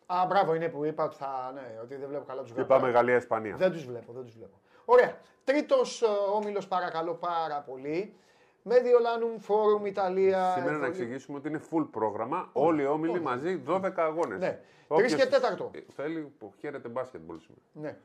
Α, 0.07 0.27
μπράβο, 0.29 0.55
είναι 0.55 0.69
που 0.69 0.85
είπα 0.85 1.05
ότι, 1.05 1.17
θα, 1.17 1.51
ναι, 1.55 1.79
ότι 1.83 1.97
δεν 1.97 2.09
βλέπω 2.09 2.25
καλά 2.25 2.43
τους 2.43 2.51
Γαλλικού. 2.51 2.75
Είπαμε 2.75 2.91
Γαλλία-Ισπανία. 2.93 3.57
Δεν 3.57 3.73
τους 3.73 3.85
βλέπω, 3.87 4.13
δεν 4.13 4.25
τους 4.25 4.35
βλέπω. 4.35 4.61
Ωραία. 4.85 5.17
Τρίτος 5.45 6.03
ε, 6.03 6.07
όμιλος, 6.35 6.69
παρακαλώ 6.69 7.15
πάρα 7.15 7.61
πολύ. 7.61 8.15
Mediolánum 8.69 9.47
Forum 9.47 9.87
Ιταλία. 9.87 10.53
Σήμερα 10.57 10.77
να 10.77 10.87
εξηγήσουμε 10.87 11.39
ότι 11.39 11.49
είναι 11.49 11.61
full 11.71 11.89
πρόγραμμα. 11.91 12.51
Όλοι 12.53 12.83
οι 12.83 12.87
όμιλοι 12.87 13.21
μαζί 13.21 13.63
12 13.67 13.93
αγώνες. 13.97 14.39
Ναι. 14.39 14.61
Τρεις 14.89 15.15
και 15.15 15.27
τέταρτο. 15.27 15.71
Θέλει 15.95 16.33
που 16.39 16.53
χαίρεται 16.61 16.89
μπάσκετμπολ 16.89 17.39
σήμερα. 17.39 17.63
Ναι. 17.73 17.97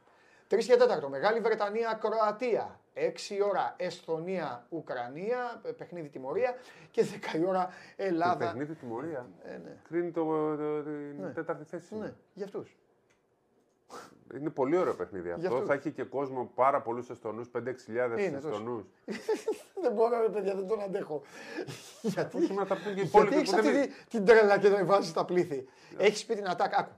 Τρεις 0.54 0.66
και 0.66 0.76
τέταρτο. 0.76 1.10
Μεγάλη 1.10 1.40
Βρετανία, 1.40 2.00
Κροατία. 2.02 2.80
6 2.94 3.02
ώρα 3.50 3.74
Εσθονία, 3.78 4.66
Ουκρανία. 4.70 5.62
Παιχνίδι 5.78 6.10
τιμωρία. 6.10 6.54
Και 6.92 7.06
10 7.34 7.38
η 7.38 7.46
ώρα 7.46 7.70
Ελλάδα. 7.96 8.46
Παιχνίδι 8.46 8.74
τιμωρία. 8.74 9.30
Ε, 9.44 9.58
ναι. 9.58 9.78
Κρίνει 9.88 10.12
το, 10.12 10.56
το, 10.56 10.84
την 10.84 11.22
ναι. 11.22 11.30
τέταρτη 11.30 11.64
θέση. 11.64 11.96
Ναι, 11.96 12.14
για 12.34 12.46
αυτούς. 12.46 12.78
Είναι 14.34 14.50
πολύ 14.50 14.78
ωραίο 14.78 14.94
παιχνίδι 14.94 15.32
αυτό. 15.32 15.64
Θα 15.66 15.74
έχει 15.74 15.92
και 15.92 16.04
κόσμο 16.04 16.52
πάρα 16.56 16.82
πολλούς 16.82 17.10
Εστονού, 17.10 17.52
5-6 17.54 17.68
Εστονού. 18.18 18.88
δεν 19.82 19.94
μπορώ, 19.94 20.30
παιδιά, 20.30 20.56
δεν 20.56 20.68
τον 20.68 20.82
αντέχω. 20.82 21.22
Γιατί, 22.02 22.54
να 22.54 22.66
τα 22.66 22.76
πούν 22.76 22.96
και 22.96 23.02
οι 23.02 23.04
Γιατί 23.04 23.36
έχεις 23.36 23.54
αυτή 23.54 23.90
την 24.10 24.26
τρέλα 24.26 24.60
και 24.60 24.70
δεν 24.70 24.86
βάζεις 24.86 25.14
τα 25.14 25.26
πλήθη. 25.26 25.68
Έχεις 25.98 26.26
πει 26.26 26.36
την 26.36 26.50
ατάκα. 26.50 26.78
Άκου. 26.78 26.92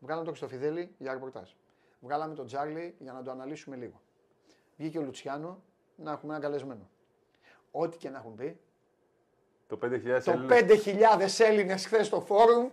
Βγάλαμε 0.00 0.24
το 0.24 0.30
Χρυστοφιδέλη 0.30 0.94
για 0.98 1.12
ρεπορτάζ. 1.12 1.50
Βγάλαμε 2.00 2.34
τον 2.34 2.46
Τζάρλι 2.46 2.94
για 2.98 3.12
να 3.12 3.22
το 3.22 3.30
αναλύσουμε 3.30 3.76
λίγο. 3.76 4.00
Βγήκε 4.76 4.98
ο 4.98 5.02
Λουτσιάνο 5.02 5.62
να 5.96 6.12
έχουμε 6.12 6.34
ένα 6.34 6.42
καλεσμένο. 6.42 6.88
Ό,τι 7.70 7.96
και 7.96 8.10
να 8.10 8.18
έχουν 8.18 8.34
πει. 8.34 8.60
Το 9.66 9.78
5.000 9.82 11.38
Έλληνες 11.38 11.86
χθες 11.86 12.06
στο 12.06 12.20
φόρουμ 12.20 12.70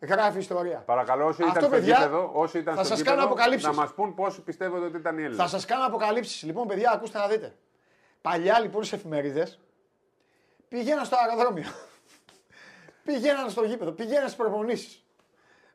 γράφει 0.00 0.38
ιστορία. 0.38 0.78
Παρακαλώ, 0.78 1.26
όσοι 1.26 1.42
ήταν 1.42 1.62
στο 1.62 1.76
γήπεδο, 1.76 2.30
όσοι 2.34 2.58
ήταν 2.58 2.74
θα 2.74 2.84
στο 2.84 2.94
σας 2.94 3.04
κάνω 3.04 3.24
αποκαλύψεις. 3.24 3.66
να 3.68 3.74
μας 3.74 3.94
πούν 3.94 4.14
πόσοι 4.14 4.42
πιστεύετε 4.42 4.84
ότι 4.84 4.96
ήταν 4.96 5.18
οι 5.18 5.22
Έλληνες. 5.22 5.36
Θα 5.36 5.48
σας 5.48 5.64
κάνω 5.64 5.86
αποκαλύψεις. 5.86 6.42
Λοιπόν, 6.42 6.66
παιδιά, 6.66 6.90
ακούστε 6.90 7.18
να 7.18 7.28
δείτε. 7.28 7.56
Παλιά 8.22 8.60
λοιπόν 8.60 8.84
στις 8.84 8.98
εφημερίδες 8.98 9.60
πηγαίναν 10.68 11.04
στο 11.04 11.16
αεροδρόμιο. 11.16 11.68
πηγαίναν 13.04 13.50
στο 13.50 13.64
γήπεδο, 13.64 13.90
πηγαίναν 13.90 14.28
στις 14.28 14.36
προπονήσεις. 14.36 15.04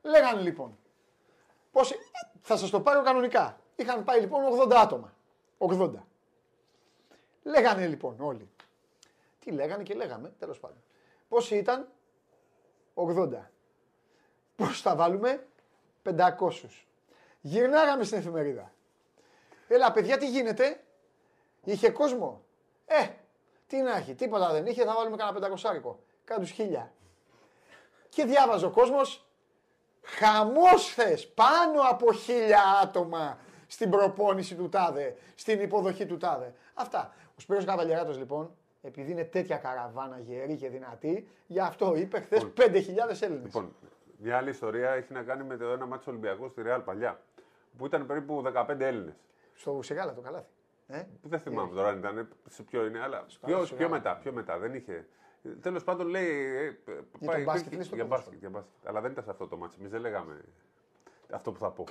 Λέγανε 0.01 0.41
λοιπόν. 0.41 0.77
Πόσοι... 1.73 1.95
Θα 2.41 2.57
σας 2.57 2.69
το 2.69 2.81
πάρω 2.81 3.03
κανονικά. 3.03 3.59
Είχαν 3.75 4.03
πάει 4.03 4.19
λοιπόν 4.19 4.69
80 4.69 4.73
άτομα. 4.73 5.13
80. 5.57 5.91
Λέγανε 7.43 7.87
λοιπόν 7.87 8.15
όλοι. 8.19 8.49
Τι 9.39 9.51
λέγανε 9.51 9.83
και 9.83 9.93
λέγαμε, 9.93 10.33
τέλος 10.39 10.59
πάντων. 10.59 10.83
Πόσοι 11.29 11.55
ήταν, 11.57 11.87
80. 12.95 13.29
Πώς 14.55 14.81
θα 14.81 14.95
βάλουμε; 14.95 15.47
500. 16.03 16.33
Γυρνάγαμε 17.41 18.03
στην 18.03 18.17
εφημερίδα. 18.17 18.73
Έλα 19.67 19.91
παιδιά 19.91 20.17
τι 20.17 20.29
γίνεται; 20.29 20.83
Είχε 21.63 21.89
κόσμο; 21.89 22.43
Ε, 22.85 23.07
τι 23.67 23.81
να 23.81 23.95
έχει, 23.95 24.15
τίποτα 24.15 24.51
δεν 24.51 24.65
είχε, 24.65 24.85
θα 24.85 24.93
βάλουμε 24.95 25.17
κανένα 25.17 25.35
πεντακοσάρικο. 25.39 25.99
Κάτω 26.23 26.45
χίλια. 26.45 26.93
Και 28.09 28.25
διάβαζε 28.25 28.65
ο 28.65 28.71
κόσμος, 28.71 29.27
χαμός 30.03 30.93
θες, 30.93 31.27
πάνω 31.27 31.81
από 31.89 32.13
χίλια 32.13 32.61
άτομα 32.83 33.37
στην 33.67 33.89
προπόνηση 33.89 34.55
του 34.55 34.69
τάδε, 34.69 35.15
στην 35.35 35.61
υποδοχή 35.61 36.05
του 36.05 36.17
τάδε. 36.17 36.53
Αυτά. 36.73 37.13
Ο 37.37 37.39
Σπύρος 37.39 37.65
Καβαλιαράτος 37.65 38.17
λοιπόν, 38.17 38.51
επειδή 38.81 39.11
είναι 39.11 39.23
τέτοια 39.23 39.57
καραβάνα 39.57 40.19
γερή 40.19 40.55
και 40.55 40.69
δυνατή, 40.69 41.27
γι' 41.47 41.59
αυτό 41.59 41.95
είπε 41.95 42.19
χθες 42.19 42.47
5.000 42.57 43.21
Έλληνες. 43.21 43.43
Λοιπόν, 43.43 43.75
μια 44.17 44.37
άλλη 44.37 44.49
ιστορία 44.49 44.89
έχει 44.89 45.13
να 45.13 45.21
κάνει 45.21 45.43
με 45.43 45.57
το 45.57 45.65
ένα 45.65 45.85
μάτσο 45.85 46.11
Ολυμπιακού 46.11 46.49
στη 46.49 46.61
Ρεάλ 46.61 46.81
παλιά. 46.81 47.19
Που 47.77 47.85
ήταν 47.85 48.05
περίπου 48.05 48.43
15 48.55 48.79
Έλληνες. 48.79 49.13
Στο 49.53 49.79
Σεγάλα 49.83 50.13
το 50.13 50.21
καλάθι. 50.21 50.45
Ε; 50.87 51.03
Δεν 51.21 51.39
θυμάμαι 51.39 51.75
τώρα 51.75 51.87
αν 51.87 51.97
ήταν, 51.97 52.27
σε 52.49 52.63
ποιο 52.63 52.85
είναι, 52.85 52.99
αλλά 52.99 53.25
πιο, 53.45 53.67
πιο 53.77 53.89
μετά, 53.89 54.15
πιο 54.15 54.31
μετά. 54.31 54.57
Δεν 54.57 54.73
είχε. 54.73 55.05
Τέλος 55.61 55.83
πάντων 55.83 56.07
λέει. 56.07 56.29
ε, 56.55 56.65
ε, 56.65 56.73
Για 57.19 57.31
τον 57.31 57.43
μπάσκετ, 57.43 57.45
υπήρχε- 57.45 57.75
λες 57.77 57.89
το 57.89 57.95
για 57.95 58.03
ποδόσφαιρο. 58.05 58.09
μπάσκετ, 58.09 58.39
για 58.39 58.49
μπάσκετ. 58.49 58.87
Αλλά 58.87 59.01
δεν 59.01 59.11
ήταν 59.11 59.23
σε 59.23 59.29
αυτό 59.29 59.47
το 59.47 59.57
μάτσο. 59.57 59.77
Εμείς 59.79 59.91
δεν 59.91 60.01
λέγαμε 60.01 60.41
αυτό 61.31 61.51
που 61.51 61.59
θα 61.59 61.69
πω. 61.71 61.83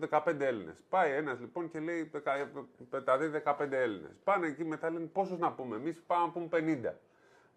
15 0.00 0.44
Έλληνες. 0.44 0.82
Πάει 0.88 1.12
ένας 1.12 1.40
λοιπόν 1.40 1.70
και 1.70 1.80
λέει 1.80 2.02
δεκα- 2.02 2.50
πεταδεί 2.90 3.28
15 3.28 3.76
Έλληνες. 3.76 4.10
Πάνε 4.24 4.46
εκεί 4.46 4.64
μετά 4.64 4.90
λένε 4.90 5.06
πόσους 5.06 5.38
να 5.38 5.52
πούμε. 5.52 5.76
Εμείς 5.76 6.02
πάμε 6.06 6.24
να 6.24 6.30
πούμε 6.30 6.46
50. 6.50 6.94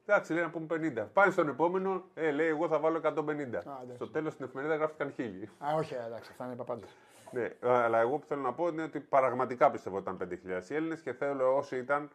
Εντάξει, 0.05 0.33
λέει 0.33 0.43
να 0.43 0.49
πούμε 0.49 0.65
50. 0.65 1.07
Πάνε 1.13 1.31
στον 1.31 1.47
επόμενο, 1.47 2.03
ε, 2.13 2.31
λέει 2.31 2.47
εγώ 2.47 2.67
θα 2.67 2.79
βάλω 2.79 2.97
150. 2.97 3.57
εντάξει. 3.57 3.95
Στο 3.95 4.07
τέλος 4.09 4.33
στην 4.33 4.45
εφημερίδα 4.45 4.75
γράφτηκαν 4.75 5.11
χίλιοι. 5.11 5.49
Α, 5.57 5.73
όχι, 5.75 5.93
εντάξει, 5.93 6.29
αυτά 6.31 6.45
είναι 6.45 6.55
παπάντζε. 6.55 6.85
Ναι, 7.31 7.49
αλλά 7.61 7.99
εγώ 7.99 8.17
που 8.17 8.25
θέλω 8.25 8.41
να 8.41 8.53
πω 8.53 8.67
είναι 8.67 8.83
ότι 8.83 8.99
πραγματικά 8.99 9.71
πιστεύω 9.71 9.97
ότι 9.97 10.03
ήταν 10.05 10.17
5.000 10.17 10.69
οι 10.69 10.75
Έλληνες 10.75 11.01
και 11.01 11.13
θέλω 11.13 11.55
όσοι 11.57 11.77
ήταν 11.77 12.09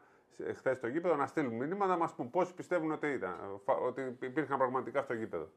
χθε 0.57 0.75
στο 0.75 0.87
γήπεδο 0.87 1.15
να 1.17 1.27
στείλουν 1.27 1.55
μήνυμα 1.55 1.87
να 1.87 1.97
μας 1.97 2.13
πούν 2.13 2.31
πόσοι 2.31 2.55
πιστεύουν 2.55 2.93
ότι 2.93 3.07
ήταν. 3.07 3.61
φα- 3.65 3.79
Ότι 3.79 4.17
υπήρχαν 4.21 4.59
πραγματικά 4.59 5.03
στο 5.03 5.15
γήπεδο. 5.15 5.49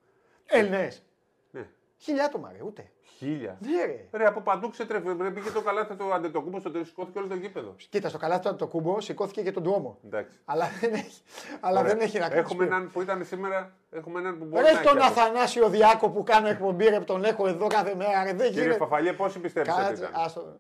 Έλληνες. 0.46 1.04
Ναι. 1.52 1.68
Χίλια 1.98 2.26
άτομα, 2.26 2.52
ρε, 2.52 2.64
ούτε. 2.66 2.92
Χίλια. 3.18 3.58
Ναι, 3.62 3.86
ρε. 3.86 4.08
Ρε, 4.12 4.26
από 4.26 4.42
παντού 4.42 4.70
ξετρέφει. 4.70 5.16
Ρε, 5.22 5.30
πήγε 5.32 5.50
το 5.52 5.62
καλάθι 5.62 5.96
του 5.96 6.14
αντετοκούμπο 6.14 6.60
στο 6.60 6.72
τέλο, 6.72 6.84
σηκώθηκε 6.84 7.18
όλο 7.20 7.28
το 7.28 7.36
γήπεδο. 7.36 7.76
Κοίτα, 7.90 8.10
στο 8.10 8.18
καλάθι 8.18 8.50
του 8.50 8.56
το 8.56 8.68
κούμπο 8.68 9.02
σηκώθηκε 9.02 9.42
και 9.42 9.52
τον 9.52 9.64
Ντουόμο. 9.64 9.98
Εντάξει. 10.06 10.40
Αλλά 10.46 10.66
δεν 10.82 10.94
έχει, 10.94 11.22
αλλά 11.60 11.80
Ωραία. 11.80 11.92
δεν 11.94 12.02
έχει 12.02 12.20
να 12.20 12.28
κάνει. 12.30 12.40
Έχουμε 12.40 12.66
έναν 12.66 12.90
που 12.92 13.02
ήταν 13.02 13.26
σήμερα, 13.26 13.74
έχουμε 13.90 14.20
έναν 14.20 14.38
που 14.38 14.46
μπορεί 14.46 14.64
Ρε 14.66 14.72
να 14.72 14.80
έχει. 14.80 14.88
τον 14.88 14.98
από- 14.98 15.06
Αθανάσιο 15.06 15.70
Διάκο 15.70 16.10
που 16.10 16.24
κάνω 16.24 16.48
εκπομπή, 16.48 16.86
ρε, 16.86 17.00
τον 17.00 17.24
έχω 17.24 17.48
εδώ 17.48 17.68
κάθε 17.68 17.96
μέρα. 17.96 18.24
Ρε, 18.24 18.34
δεν 18.34 18.48
Κύριε 18.48 18.62
γίνεται. 18.62 18.78
Φαφαλιέ, 18.80 19.14
πόσοι 19.14 19.40
πιστεύεις 19.40 19.74
ότι 19.74 19.82
Κάτσε, 19.82 20.04
ήταν; 20.04 20.22
άστο. 20.26 20.60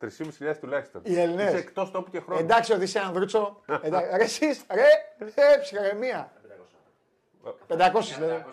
3.500 0.00 0.56
τουλάχιστον. 0.60 1.00
Οι 1.04 1.20
Έλληνες. 1.20 1.46
Είσαι 1.48 1.56
εκτός 1.56 1.90
τόπου 1.90 2.10
και 2.10 2.20
χρόνου. 2.20 2.40
Εντάξει, 2.40 2.72
Οδυσσέα 2.72 3.02
Ανδρούτσο. 3.06 3.60
Εντάξει, 3.82 4.08
Ρε, 4.16 4.22
εσείς, 4.24 4.64
ρε, 4.70 4.86
ρε, 5.18 5.58
ψυχραιμία. 5.60 6.32
500 7.68 8.18
λέτε. 8.20 8.44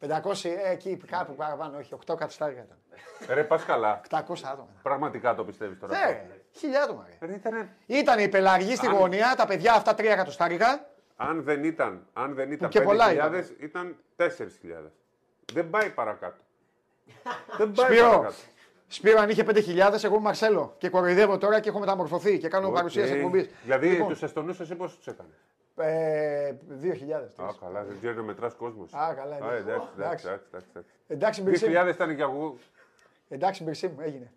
500, 0.00 0.44
ε, 0.44 0.70
εκεί 0.70 0.96
κάπου 0.96 1.34
παραπάνω, 1.34 1.78
όχι, 1.78 1.94
8 1.94 2.16
κατοστάρια 2.16 2.62
ήταν. 2.62 2.78
Ρε, 3.34 3.44
πας 3.44 3.64
καλά. 3.64 4.00
700 4.10 4.18
άτομα. 4.44 4.68
Πραγματικά 4.82 5.34
το 5.34 5.44
πιστεύεις 5.44 5.78
τώρα. 5.78 5.98
Ναι, 5.98 6.04
ρε, 6.06 6.40
χίλια 6.52 6.82
άτομα. 6.82 7.06
Ρε. 7.20 7.26
Ρε, 7.26 7.34
ήτανε- 7.34 7.68
Ήταν 7.86 8.18
οι 8.18 8.28
πελαργοί 8.28 8.76
στη 8.76 8.86
Αν- 8.86 8.94
γωνία, 8.94 9.34
τα 9.36 9.46
παιδιά 9.46 9.72
αυτά 9.74 9.94
3 9.94 10.04
εκατοστάρικα. 10.12 10.86
Αν 11.16 11.42
δεν 11.42 11.64
ήταν, 11.64 12.06
αν 12.12 12.34
δεν 12.34 12.52
ήταν 12.52 12.68
και 12.70 12.80
πολλά 12.80 13.06
5.000, 13.06 13.44
ήταν 13.60 13.96
4.000. 14.16 14.92
Δεν 15.52 15.70
πάει 15.70 15.90
παρακάτω. 15.90 16.42
δεν 17.58 17.72
πάει 17.72 17.86
Σπύρο, 17.86 18.08
παρακάτω. 18.08 18.34
Σπύρο, 18.88 19.20
αν 19.20 19.28
είχε 19.30 19.44
5.000, 19.46 20.04
εγώ 20.04 20.14
είμαι 20.14 20.22
Μαρσέλο 20.22 20.74
και 20.78 20.88
κοροϊδεύω 20.88 21.38
τώρα 21.38 21.60
και 21.60 21.68
έχω 21.68 21.78
μεταμορφωθεί 21.78 22.38
και 22.38 22.48
κάνω 22.48 22.68
Οκ. 22.68 22.74
παρουσίαση 22.74 23.12
εκπομπής. 23.12 23.48
Δηλαδή, 23.64 23.88
Λοιπόν, 23.88 24.08
τους 24.08 24.22
Εστονούς 24.22 24.60
εσύ 24.60 24.74
πώς 24.74 24.96
τους 24.96 25.06
έκανες; 25.06 25.32
ε, 25.76 26.54
2.000. 26.80 27.44
Α, 27.44 27.48
καλά, 27.60 27.84
δεν 27.84 27.96
ξέρει 27.98 28.16
να 28.16 28.22
μετράς 28.22 28.54
κόσμος. 28.54 28.92
Α, 28.94 29.14
καλά, 29.14 29.34
Α, 29.34 29.38
εντάξει. 29.38 29.62
εντάξει, 29.62 29.88
εντάξει, 29.96 30.26
Εντάξει. 30.26 30.26
εντάξει, 30.26 30.66
εντάξει. 30.72 30.92
Εντάξει, 31.06 31.42
Μπυρσίμ. 31.42 31.72
2.000 31.72 31.88
ήταν 31.94 32.16
και 32.16 32.22
εγώ. 32.22 32.56
Εντάξει, 33.28 33.64
Μπυρσίμ, 33.64 33.90
έγινε. 34.00 34.32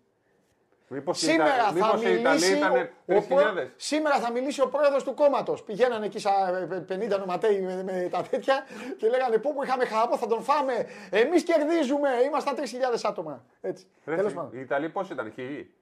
Μήπως 0.92 1.22
η 1.22 1.24
Σήμερα 1.24 1.54
Ιτα- 1.54 1.64
θα 1.64 1.72
μήπως 1.72 2.02
η 2.02 2.12
Ιταλία 2.12 2.30
μιλήσει. 2.30 2.56
ήταν 2.56 2.72
ο- 2.72 3.14
ο 3.16 3.20
προ- 3.20 3.24
3.000. 3.28 3.70
Σήμερα 3.76 4.18
θα 4.20 4.30
μιλήσει 4.32 4.60
ο 4.60 4.68
πρόεδρος 4.68 5.02
του 5.04 5.14
κόμματος. 5.14 5.62
Πηγαίνανε 5.62 6.06
εκεί 6.06 6.18
σαν 6.18 6.84
50 6.88 7.18
νοματέοι 7.18 7.60
με, 7.60 7.82
με 7.82 8.08
τα 8.10 8.22
τέτοια 8.22 8.66
και 8.98 9.08
λέγανε 9.08 9.38
πού 9.38 9.54
που 9.54 9.62
είχαμε 9.62 9.84
χαμός, 9.84 10.18
θα 10.18 10.26
τον 10.26 10.42
φάμε. 10.42 10.86
Εμείς 11.10 11.42
κερδίζουμε. 11.42 12.08
Ήμασταν 12.26 12.54
3.000 12.56 13.04
άτομα. 13.04 13.44
Έτσι. 13.60 13.86
Ρε, 14.04 14.16
Τέλος 14.16 14.32
οι- 14.32 14.34
πάντων. 14.34 14.50
Οι 14.58 14.60
Ιταλοί 14.60 14.88
πώς 14.88 15.10
ήταν, 15.10 15.32
χιλιοί. 15.32 15.74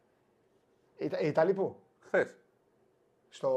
Οι 0.97 1.05
Ιτα- 1.05 1.21
οι 1.21 1.27
Ιταλοί 1.27 1.55
πού; 1.55 1.77
Χθες. 2.07 2.37
Στο, 3.29 3.49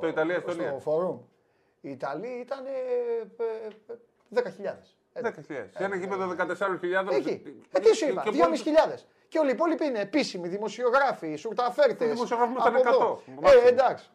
Το 0.00 0.06
Ιταλία-Εστονία. 0.06 0.68
στο 0.70 0.78
φόρουμ. 0.78 1.18
Οι 1.80 1.90
Ιταλοί 1.90 2.28
ήταν 2.28 2.64
ε, 2.66 2.70
ε, 3.44 3.94
10.000. 4.28 4.96
Έτσι. 5.12 5.40
10.000. 5.48 5.68
Σε 5.76 5.84
ένα 5.84 5.96
γήπεδο 5.96 6.26
14.000. 6.26 7.14
Εκεί. 7.14 7.42
Ε, 7.72 7.80
τι 7.80 7.96
σου 7.96 8.08
είπα, 8.08 8.22
και 8.22 8.30
2.500. 8.30 9.06
Και 9.32 9.38
όλοι 9.38 9.48
οι 9.50 9.52
υπόλοιποι 9.52 9.84
είναι 9.84 10.00
επίσημοι 10.00 10.48
δημοσιογράφοι, 10.48 11.36
σουρταφέρτες. 11.36 12.06
Οι 12.06 12.10
δημοσιογράφοι 12.10 12.52
ήταν 12.52 12.74
100. 13.42 13.64
Ε, 13.64 13.68
εντάξει. 13.68 14.10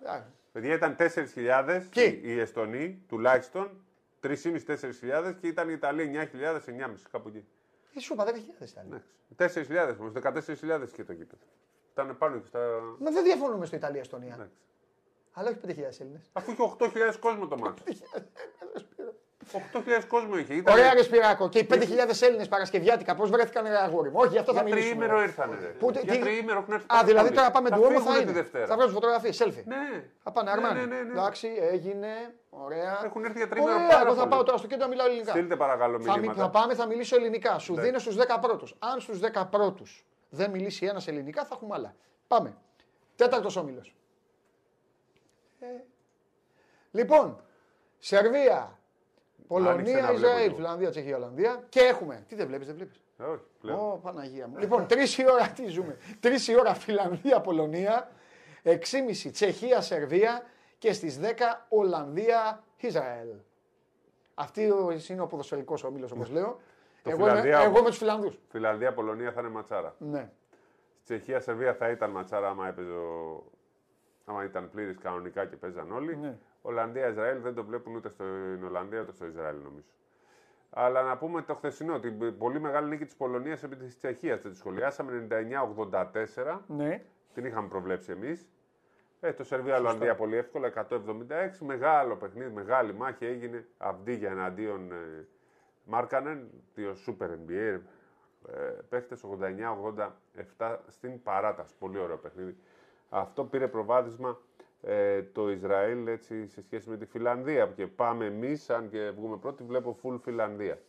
Παιδιά 0.52 0.73
ήταν 0.73 0.95
4.000 0.99 1.81
Ποιοι; 1.89 2.22
οι 2.23 2.39
Εστονοί 2.39 3.03
τουλάχιστον. 3.07 3.85
3.500-4.000 4.22 5.35
και 5.41 5.48
ήταν 5.48 5.69
οι 5.69 5.73
Ιταλοί 5.73 6.30
9.000, 6.34 6.56
9.500 6.56 6.95
κάπου 7.11 7.27
εκεί. 7.27 7.48
Ε, 7.95 7.99
σου 7.99 8.14
είπα 8.14 8.26
10.000 8.26 8.68
ήταν. 8.69 9.03
Εντάξει. 9.38 9.65
4.000 9.69 9.95
όμως, 9.99 10.11
14.000 10.23 10.88
και 10.94 11.03
το 11.03 11.14
γήπεδο. 11.14 11.44
Ήταν 11.91 12.18
πάνω 12.18 12.38
και 12.39 12.48
στα. 12.48 12.60
Μα 12.99 13.11
δεν 13.11 13.23
διαφωνούμε 13.23 13.65
στο 13.65 13.76
Ιταλία-Εστονία. 13.76 14.34
Εντάξει. 14.34 14.57
Αλλά 15.31 15.49
όχι 15.49 15.60
5.000 15.65 15.99
Έλληνες. 15.99 16.30
Αφού 16.34 16.52
είχε 16.52 16.76
8.000 16.80 17.15
κόσμο 17.19 17.48
το 17.48 17.57
μάτσο. 17.57 17.84
8.000 19.53 19.80
κόσμο 20.07 20.38
είχε. 20.38 20.53
Ήταν... 20.53 20.74
Ωραία, 20.74 20.94
ρε 20.94 21.03
Σπυράκο. 21.03 21.49
Και 21.49 21.60
οι 21.60 21.68
5.000 21.72 21.78
Έλληνες 22.22 22.48
Παρασκευιάτικα, 22.48 23.15
πώς 23.15 23.30
βρέθηκαν, 23.30 23.64
ρε 23.68 23.78
αγόρι 23.78 24.10
μου; 24.10 24.15
Όχι, 24.19 24.30
γι' 24.30 24.38
αυτό 24.38 24.53
θα 24.53 24.61
Για 24.64 24.74
μιλήσουμε. 24.74 24.95
τριήμερο 25.06 25.22
ήρθανε. 25.24 25.57
Ρε. 25.61 25.68
Πού, 25.68 25.91
τι- 25.91 25.99
Για 26.03 26.14
τι- 26.14 26.19
τριήμερο 26.19 26.60
έχουν 26.60 26.74
έρθει 26.74 26.86
Α, 26.86 26.88
πάρα 26.88 27.03
δηλαδή 27.03 27.26
πολλοί. 27.28 27.40
τώρα 27.40 27.52
πάμε 27.52 27.69
Θα 27.69 27.76
του 27.76 27.82
όμω 27.86 27.91
φύγουνε 27.98 28.14
θα 28.15 28.18
τη 28.18 28.24
είναι. 28.24 28.32
Δευτέρα. 28.41 28.65
Θα 28.65 28.76
βγάζουν 28.76 28.94
φωτογραφίε, 28.94 29.32
selfie. 29.38 29.64
Ναι. 29.65 30.03
Θα 30.24 30.32
πάνε 30.32 30.52
Ναι, 30.52 30.56
Αρμάνι. 30.57 30.80
ναι, 30.80 30.95
ναι, 30.95 31.02
ναι. 31.02 31.11
Εντάξει, 31.11 31.48
έγινε. 31.72 32.07
Ωραία. 32.49 33.02
Έχουν 33.06 33.24
έρθει 33.26 33.38
για 33.38 33.48
τριήμερο 33.48 33.76
Ωραία, 33.76 33.88
πάρα 33.88 34.02
εγώ 34.02 34.10
θα 34.10 34.15
πολλοί. 34.19 34.30
πάω 34.30 34.44
τώρα 34.44 34.57
στο 34.57 34.68
κέντρο 34.68 34.84
να 34.86 34.90
μιλάω 34.91 35.07
ελληνικά. 35.07 35.32
Στείλτε 35.32 35.56
παρακαλώ 35.56 35.99
Θα, 35.99 36.11
μι- 36.11 36.19
μηνύματα. 36.19 36.41
θα 36.41 36.49
πάμε, 36.49 36.74
θα 36.74 36.86
μιλήσω 36.88 37.15
ελληνικά. 37.15 37.60
Σου 37.60 37.76
δίνω 37.76 37.99
στους 37.99 38.15
10 38.15 38.38
πρώτου. 38.41 38.68
Αν 38.80 38.99
στους 38.99 39.19
10 39.19 39.45
πρώτου 39.52 39.84
δεν 40.30 40.49
μιλήσει 40.49 40.86
ένας 40.86 41.07
ελληνικά, 41.07 41.45
θα 41.45 41.49
έχουμε 41.56 41.76
άλλα. 41.76 41.95
Πάμε. 42.28 42.53
Τέταρτος 43.15 43.56
όμιλος. 43.56 43.95
Λοιπόν, 46.91 47.41
Σερβία, 47.99 48.77
Πολωνία, 49.48 49.72
Άνοιξε 49.72 49.94
να 49.94 50.07
βλέπω 50.07 50.18
Ισραήλ, 50.26 50.44
λίγο. 50.44 50.56
Φιλανδία, 50.56 50.90
Τσεχία, 50.90 51.15
Ολλανδία 51.15 51.64
και 51.69 51.80
έχουμε. 51.80 52.24
Τι 52.28 52.36
δεν 52.36 52.48
βλέπεις, 52.48 52.65
δεν 52.68 52.76
βλέπεις; 52.76 53.02
Ε, 53.18 53.24
Όχι, 53.24 53.41
πλέον. 53.60 53.80
Ω, 53.80 53.99
Παναγία 54.03 54.48
μου. 54.48 54.57
λοιπόν, 54.57 54.88
τρεις 54.88 55.18
η 55.18 55.26
ώρα 55.32 55.48
τι 55.49 55.68
ζούμε; 55.68 55.98
Τρεις 56.19 56.48
η 56.48 56.56
ώρα 56.60 56.74
Φιλανδία, 56.74 57.41
Πολωνία, 57.41 58.11
6,5 58.64 59.32
Τσεχία, 59.32 59.82
Σερβία 59.82 60.44
και 60.78 60.94
στις 60.94 61.19
10 61.19 61.65
Ολλανδία, 61.69 62.64
Ισραήλ. 62.78 63.28
Αυτή 64.34 64.69
ο- 64.72 64.94
είναι 65.10 65.22
ο 65.22 65.28
ποδοσφαιρικός 65.28 65.84
όμιλο, 65.84 66.10
όπως 66.14 66.30
λέω. 66.30 66.60
Το 67.03 67.10
εγώ, 67.10 67.19
είμαι, 67.19 67.30
Φιλανδία, 67.30 67.60
εγώ 67.60 67.68
όμως. 67.69 67.82
με 67.82 67.88
τους 67.90 67.98
Φιλανδούς. 67.98 68.40
Φιλανδία, 68.49 68.94
Πολωνία 68.94 69.32
θα 69.32 69.40
είναι 69.40 69.49
ματσάρα. 69.49 69.95
Ναι. 69.99 70.30
Τσεχία, 71.03 71.40
Σερβία 71.40 71.74
θα 71.74 71.90
ήταν 71.90 72.10
ματσάρα 72.10 72.48
άμα 72.49 72.68
έπαιζε 72.68 72.91
ο... 72.91 73.44
άμα 74.26 74.44
ήταν 74.44 74.69
πλήρης 74.69 74.98
κανονικά 74.98 75.45
και 75.45 75.56
παίζαν 75.56 75.91
όλοι. 75.91 76.15
Ναι. 76.18 76.38
Ολλανδία, 76.61 77.07
Ισραήλ 77.07 77.41
δεν 77.41 77.53
το 77.53 77.63
βλέπουν 77.63 77.95
ούτε 77.95 78.09
στην 78.09 78.63
Ολλανδία 78.65 79.01
ούτε 79.01 79.11
στο 79.11 79.25
Ισραήλ 79.25 79.55
νομίζω. 79.63 79.88
Αλλά 80.69 81.01
να 81.03 81.17
πούμε 81.17 81.41
το 81.41 81.55
χθεσινό, 81.55 81.99
την 81.99 82.38
πολύ 82.38 82.59
μεγάλη 82.59 82.88
νίκη 82.89 83.05
της 83.05 83.15
Πολωνίας 83.15 83.63
επί 83.63 83.75
της 83.75 83.97
Τσεχίας. 83.97 84.41
Δεν 84.41 84.51
τη 84.51 84.57
σχολιάσαμε 84.57 85.27
99-84. 85.29 86.59
ναι. 86.67 87.03
Την 87.34 87.45
είχαμε 87.45 87.67
προβλέψει 87.67 88.11
εμείς. 88.11 88.49
Ε, 89.19 89.34
το 89.34 89.43
Σερβία-Ολλανδία 89.43 90.15
πολύ 90.15 90.35
εύκολα, 90.35 90.67
176. 90.67 91.65
Μεγάλο 91.65 92.15
παιχνίδι, 92.15 92.51
μεγάλη 92.51 92.93
μάχη 92.93 93.25
έγινε. 93.25 93.67
Αυντίγια 93.77 94.31
εναντίον 94.31 94.91
ε, 94.91 95.27
Μάρκανεν, 95.84 96.49
δύο 96.73 96.95
Super 97.07 97.25
NBA 97.25 97.79
ε, 98.51 98.59
παίχτες 98.89 99.25
89-87 100.57 100.77
στην 100.88 101.21
παράταση. 101.23 101.75
Πολύ 101.79 101.97
ωραίο 101.97 102.17
παιχνίδι. 102.17 102.57
Αυτό 103.09 103.43
πήρε 103.43 103.67
προβάδισμα 103.67 104.39
ε, 104.82 105.24
το 105.24 105.49
Ισραήλ 105.49 106.08
έτσι, 106.08 106.48
σε 106.48 106.62
σχέση 106.62 106.90
με 106.90 106.98
τη 106.98 107.06
Φιλανδία. 107.06 107.68
Και 107.68 107.88
πάμε 107.88 108.26
εμείς, 108.26 108.70
αν 108.70 108.90
και 108.90 109.10
βγούμε 109.10 109.38
πρώτοι, 109.38 109.64
βλέπω 109.64 109.98
full 110.04 110.20
Φιλανδία 110.22 110.82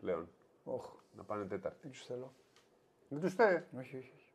πλέον. 0.00 0.28
Όχ, 0.64 0.92
Να 1.16 1.22
πάνε 1.22 1.44
τέταρτη. 1.44 1.78
δεν 1.82 1.90
τους 1.90 2.04
θέλω. 2.06 2.32
Δεν 3.08 3.20
τους 3.20 3.34
θέλει; 3.34 3.64
Όχι, 3.78 3.96
όχι. 3.96 4.12
όχι. 4.16 4.32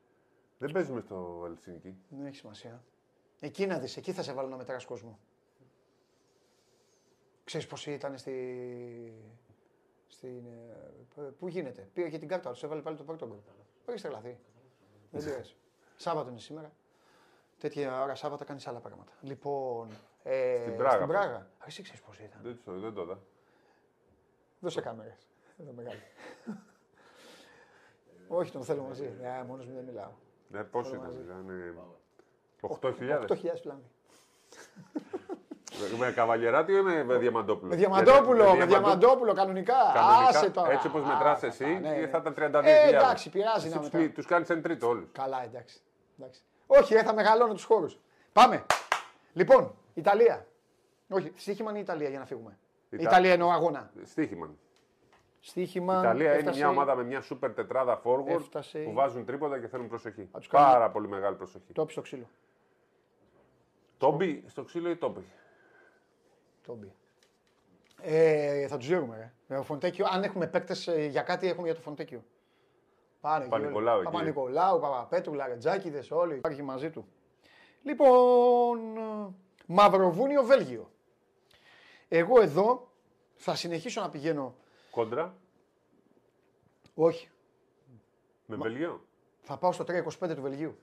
Δεν 0.58 0.72
παίζουμε 0.72 1.02
στο 1.02 1.44
Ελσίνκι. 1.48 1.96
Δεν 2.10 2.26
έχει 2.26 2.36
σημασία. 2.36 2.84
Εκεί 3.40 3.66
να 3.66 3.80
δεις, 3.80 3.98
εκεί 3.98 4.12
θα 4.14 4.24
σε 4.24 4.34
βάλω 4.34 4.48
να 4.48 4.58
μετράς 4.58 4.86
κόσμο. 4.86 5.20
Ξέρεις 7.44 7.68
πώς 7.68 7.88
ήταν 7.88 8.18
στη... 8.18 8.34
Στην, 10.08 10.46
ε, 11.18 11.22
πού 11.22 11.48
γίνεται; 11.48 11.90
Πήγε 11.94 12.10
και 12.10 12.18
την 12.18 12.28
κάρτα, 12.28 12.52
τους 12.52 12.64
έβαλε 12.64 12.82
πάλι 12.82 12.98
το 12.98 13.04
πρώτο 13.04 13.28
γκολ. 13.28 13.38
Όχι 13.86 14.02
τρελαθεί. 14.02 14.38
Δεν 15.12 15.24
πειράζει. 15.24 15.56
Σάββατο 15.96 16.30
είναι 16.30 16.40
σήμερα. 16.40 16.72
Τέτοια 17.62 18.02
ώρα 18.02 18.16
Σάββατα 18.16 18.46
κάνεις 18.46 18.68
άλλα 18.68 18.80
πράγματα. 18.80 19.12
Λοιπόν. 19.22 19.88
Ε, 20.24 20.58
Στην 20.62 20.78
Πράγα, 20.78 20.96
Στην 20.96 21.08
Πράγα. 21.08 21.36
Α, 21.36 21.46
εσύ 21.66 21.82
ξέρεις 21.84 22.02
πώς 22.02 22.20
ήταν. 22.20 22.40
Δεν 22.44 22.60
το, 22.66 22.80
δεν 22.80 22.94
το 22.94 23.02
είδα. 23.02 23.20
Δώσε 24.60 24.82
κάμερες. 24.82 25.28
Εδώ 25.62 25.72
μεγάλη. 25.72 25.98
Όχι, 28.28 28.52
τον 28.52 28.64
θέλω 28.64 28.84
μαζί. 28.84 29.14
Ε, 29.22 29.44
μόνος 29.48 29.66
μου 29.66 29.74
δεν 29.76 29.84
μιλάω. 29.84 30.12
Ναι, 30.48 30.64
πόσο 30.64 30.90
Θέλω 30.90 31.02
ήταν, 31.02 31.14
μαζί. 31.14 31.22
ήταν 31.22 31.46
8.000. 32.82 33.26
8.000 33.28 33.36
πλάνη. 33.62 33.82
Με 35.98 36.12
καβαλιεράτη 36.12 36.72
ή 36.74 36.82
με 36.82 37.18
διαμαντόπουλο; 37.18 37.70
Με 37.70 37.76
διαμαντόπουλο, 37.76 38.44
με 38.44 38.50
διαμαντό- 38.66 38.68
διαμαντόπουλο, 38.68 39.34
κανονικά. 39.34 39.92
Κανονικά, 39.94 40.28
Άσε 40.28 40.50
τώρα. 40.50 40.72
Έτσι 40.72 40.88
όπως 40.88 41.04
Α, 41.04 41.08
μετράς 41.08 41.40
τα- 41.40 41.48
εσύ, 41.48 41.66
ναι, 41.66 41.80
ναι. 41.90 42.08
θα 42.08 42.18
ήταν 42.18 42.34
32.000. 42.34 42.64
Ε, 42.66 42.88
εντάξει, 42.88 43.30
πειράζει 43.30 43.70
να 43.70 43.82
μετρά. 43.82 44.10
Τους 44.10 44.26
κάνει 44.26 44.46
εν 44.50 44.62
τρίτο 44.62 44.88
όλους. 44.88 45.10
Καλά, 45.12 45.44
εντάξει. 45.44 45.82
εντάξει. 46.20 46.42
Όχι, 46.80 46.94
ε, 46.94 47.04
θα 47.04 47.14
μεγαλώνω 47.14 47.54
τους 47.54 47.64
χώρους. 47.64 47.98
Πάμε. 48.34 48.66
Λοιπόν, 49.34 49.76
Ιταλία. 49.94 50.46
Όχι, 51.10 51.32
στοίχημα 51.36 51.70
είναι 51.70 51.80
η 51.80 51.82
Ιταλία 51.82 52.10
για 52.10 52.20
να 52.20 52.26
φύγουμε. 52.26 52.58
Ιτα- 52.90 53.04
Ιταλία 53.04 53.32
εννοώ 53.32 53.50
αγώνα. 53.50 53.92
Στίχημα. 54.04 54.50
Στοίχημα. 55.40 55.96
Η 55.96 56.00
Ιταλία 56.00 56.26
είναι 56.30 56.38
έφτασε- 56.38 56.58
μια 56.60 56.70
ομάδα 56.70 56.96
με 56.96 57.04
μια 57.04 57.22
σούπερ 57.22 57.54
τετράδα 57.54 58.02
forward 58.04 58.28
Έφτασε- 58.28 58.84
που 58.84 58.94
βάζουν 58.94 59.26
τρίποτα 59.26 59.60
και 59.60 59.68
θέλουν 59.68 59.88
προσοχή. 59.88 60.30
τους 60.34 60.48
κάνει- 60.48 60.66
Πάρα 60.66 60.90
πολύ 60.92 61.08
μεγάλη 61.08 61.36
προσοχή. 61.36 61.74
Τόπι 61.74 61.92
στο 61.92 62.02
ξύλο. 62.02 62.30
Τόμπι 63.98 64.44
στο 64.48 64.64
ξύλο 64.64 64.90
ή 64.90 64.96
τόμπι. 64.96 65.26
Τόμπι. 66.66 66.92
Ε, 68.02 68.68
θα 68.68 68.78
τους 68.78 68.88
δίνουμε. 68.88 69.34
Ε. 69.48 69.56
Ο 69.56 69.64
Φοντέκιο, 69.64 70.06
αν 70.10 70.24
έχουμε 70.24 70.48
παίκτες 70.48 70.90
για 71.10 71.22
κάτι, 71.22 71.48
έχουμε 71.48 71.66
για 71.66 71.76
το 71.76 71.82
Φοντέκιο. 71.82 72.24
Πάνε 73.22 73.44
εκεί 73.46 73.54
όλοι. 73.54 73.62
Παπα-Νικολάου 73.64 74.00
εκεί. 74.02 74.06
Παπα-Νικολάου, 74.12 74.80
Παπαπέτρου, 74.80 75.34
Λαρετζάκηδε, 75.34 76.04
όλοι. 76.10 76.36
Υπάρχει 76.36 76.62
μαζί 76.62 76.90
του. 76.90 77.08
Λοιπόν, 77.84 78.98
ε, 78.98 79.34
Μαυροβούνιο, 79.66 80.44
Βέλγιο. 80.44 80.92
Εγώ 82.08 82.42
εδώ 82.42 82.92
θα 83.36 83.56
συνεχίσω 83.56 84.02
να 84.02 84.10
πηγαίνω. 84.10 84.56
Κόντρα 84.92 85.36
Όχι, 86.94 87.30
με 88.46 88.56
Βέλγιο. 88.56 89.06
θα 89.42 89.58
πάω 89.58 89.72
στο 89.72 89.84
325 89.84 90.36
του 90.36 90.42
Βελγίου. 90.42 90.78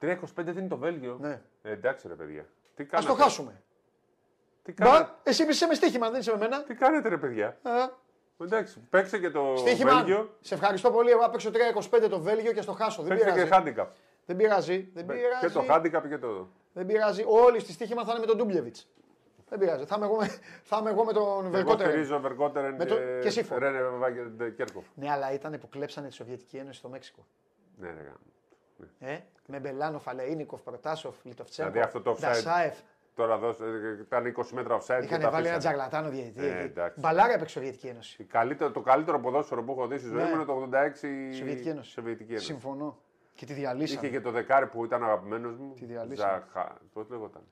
3-25 0.00 0.18
δεν 0.34 0.56
είναι 0.56 0.68
το 0.68 0.76
Βέλγιο; 0.76 1.16
Ναι. 1.20 1.42
Ε, 1.62 1.70
εντάξει 1.70 2.08
ρε 2.08 2.14
παιδιά. 2.14 2.46
Τι 2.74 2.82
Α 2.82 2.86
κάνετε, 2.86 3.12
το 3.12 3.18
χάσουμε. 3.22 3.62
Τι 4.62 4.72
κάνετε, 4.72 5.02
Μπα, 5.02 5.18
εσύ 5.22 5.46
είσαι 5.48 5.66
με 5.66 5.74
στοίχημα, 5.74 6.10
δεν 6.10 6.20
είσαι 6.20 6.30
με 6.30 6.36
μένα. 6.38 6.62
τι 6.62 6.74
κάνετε 6.74 7.08
ρε 7.08 7.18
παιδιά; 7.18 7.58
Ε, 7.62 7.70
Εντάξει, 8.44 8.80
παίξε 8.90 9.18
και 9.18 9.30
το 9.30 9.54
στοίχημα. 9.56 9.94
Βέλγιο. 9.94 10.36
Σε 10.40 10.54
ευχαριστώ 10.54 10.90
πολύ. 10.90 11.10
Εγώ 11.10 11.20
θα 11.22 11.30
παίξω 11.30 11.50
325 12.00 12.06
το 12.10 12.20
Βέλγιο 12.20 12.52
και 12.52 12.62
στο 12.62 12.72
χάσω. 12.72 13.02
Δεν 13.02 13.18
Παίξε 13.18 13.24
και 13.34 13.42
πειράζει. 13.44 13.72
handicap. 13.76 13.86
Δεν 14.26 14.36
πειράζει. 14.36 14.90
Δεν 14.94 15.06
Και 15.06 15.12
πειράζει. 15.12 15.52
το 15.54 15.64
handicap 15.74 16.08
και 16.08 16.18
το. 16.18 16.48
Δεν 16.72 16.86
πειράζει. 16.86 17.24
Όλοι 17.26 17.60
στη 17.60 17.72
στοίχημα 17.72 18.04
θα 18.04 18.10
είναι 18.10 18.20
με 18.20 18.26
τον 18.26 18.36
Ντούμπλεβιτς. 18.36 18.88
Δεν 19.48 19.58
πειράζει. 19.58 19.84
Θα 19.84 19.94
είμαι 19.96 20.04
εγώ 20.06 20.16
με, 20.16 20.26
θα 20.62 20.78
είμαι 20.80 20.90
εγώ 20.90 21.04
με 21.04 21.12
τον 21.12 21.40
Εγώ 21.40 21.48
Βερκότερ. 21.50 21.86
στηρίζω 21.88 22.20
Βερκότερεν 22.20 22.74
Με 22.74 22.84
το- 22.84 22.96
και 23.22 23.30
Σύφο. 23.30 23.58
Ρένε 23.58 23.82
Βάγκερ 23.82 24.54
Κέρκοφ. 24.54 24.84
Ναι, 24.94 25.10
αλλά 25.10 25.32
ήταν 25.32 25.58
που 25.60 25.68
κλέψανε 25.68 26.08
τη 26.08 26.14
Σοβιετική 26.14 26.56
Ένωση 26.56 26.78
στο 26.78 26.88
Μέξικο. 26.88 27.26
Ναι, 27.76 27.86
ρε, 27.86 27.92
γάμο. 28.02 28.16
Ε; 28.98 29.18
Με 29.46 29.58
Μπελάνο, 29.58 29.98
Φαλεϊνικοφ, 29.98 30.60
Προτάσοφ, 30.62 31.14
Λιτοφτσέγκο, 31.22 31.68
Δηλαδή 31.70 31.86
αυτό 31.86 32.00
το 32.02 32.10
offside. 32.12 32.20
Ντασάεφ. 32.20 32.78
Τώρα 33.14 33.38
δώσε, 33.38 33.64
ε, 33.64 34.00
ήταν 34.00 34.34
20 34.36 34.52
μέτρα 34.52 34.78
offside. 34.78 34.96
και 34.98 35.04
Είχαν 35.04 35.20
τα 35.20 35.30
βάλει 35.30 35.46
ένα 35.46 35.56
αφήσανε. 35.56 35.58
τζαγλατάνο 35.58 36.08
διαιτητή. 36.08 36.46
Ε, 36.46 36.50
εκεί. 36.50 36.58
εντάξει. 36.64 37.00
Μπαλάρα 37.00 37.32
έπαιξε 37.32 37.58
η 37.58 37.62
Σοβιετική 37.62 37.86
Ένωση. 37.86 38.22
Η 38.22 38.24
καλύτερο- 38.24 38.70
το 38.70 38.80
καλύτερο 38.80 39.20
ποδόσφαιρο 39.20 39.62
που 39.62 39.72
έχω 39.72 39.86
δει 39.86 39.98
στη 39.98 40.08
ζωή 40.08 40.16
Ναι. 40.16 40.28
μου 40.28 40.34
είναι 40.34 40.44
το 40.44 40.52
86 40.52 41.08
η 41.08 41.32
Σοβιετική 41.32 41.68
Ένωση. 41.68 41.90
Σοβιετική 41.90 42.30
Ένωση. 42.30 42.46
Συμφωνώ. 42.46 42.98
Και 43.34 43.46
τη 43.46 43.52
διαλύσανε. 43.52 44.06
Είχε 44.06 44.16
και 44.16 44.20
το 44.22 44.30
δεκάρι 44.30 44.66
που 44.66 44.84
ήταν 44.84 45.04
αγαπημένος 45.04 45.56
μου. 45.56 45.74
Τη 45.74 45.84
διαλύσανε. 45.84 46.32
Ζαχα... 46.32 46.76
Πώς 46.92 47.08
λέγονταν; 47.08 47.42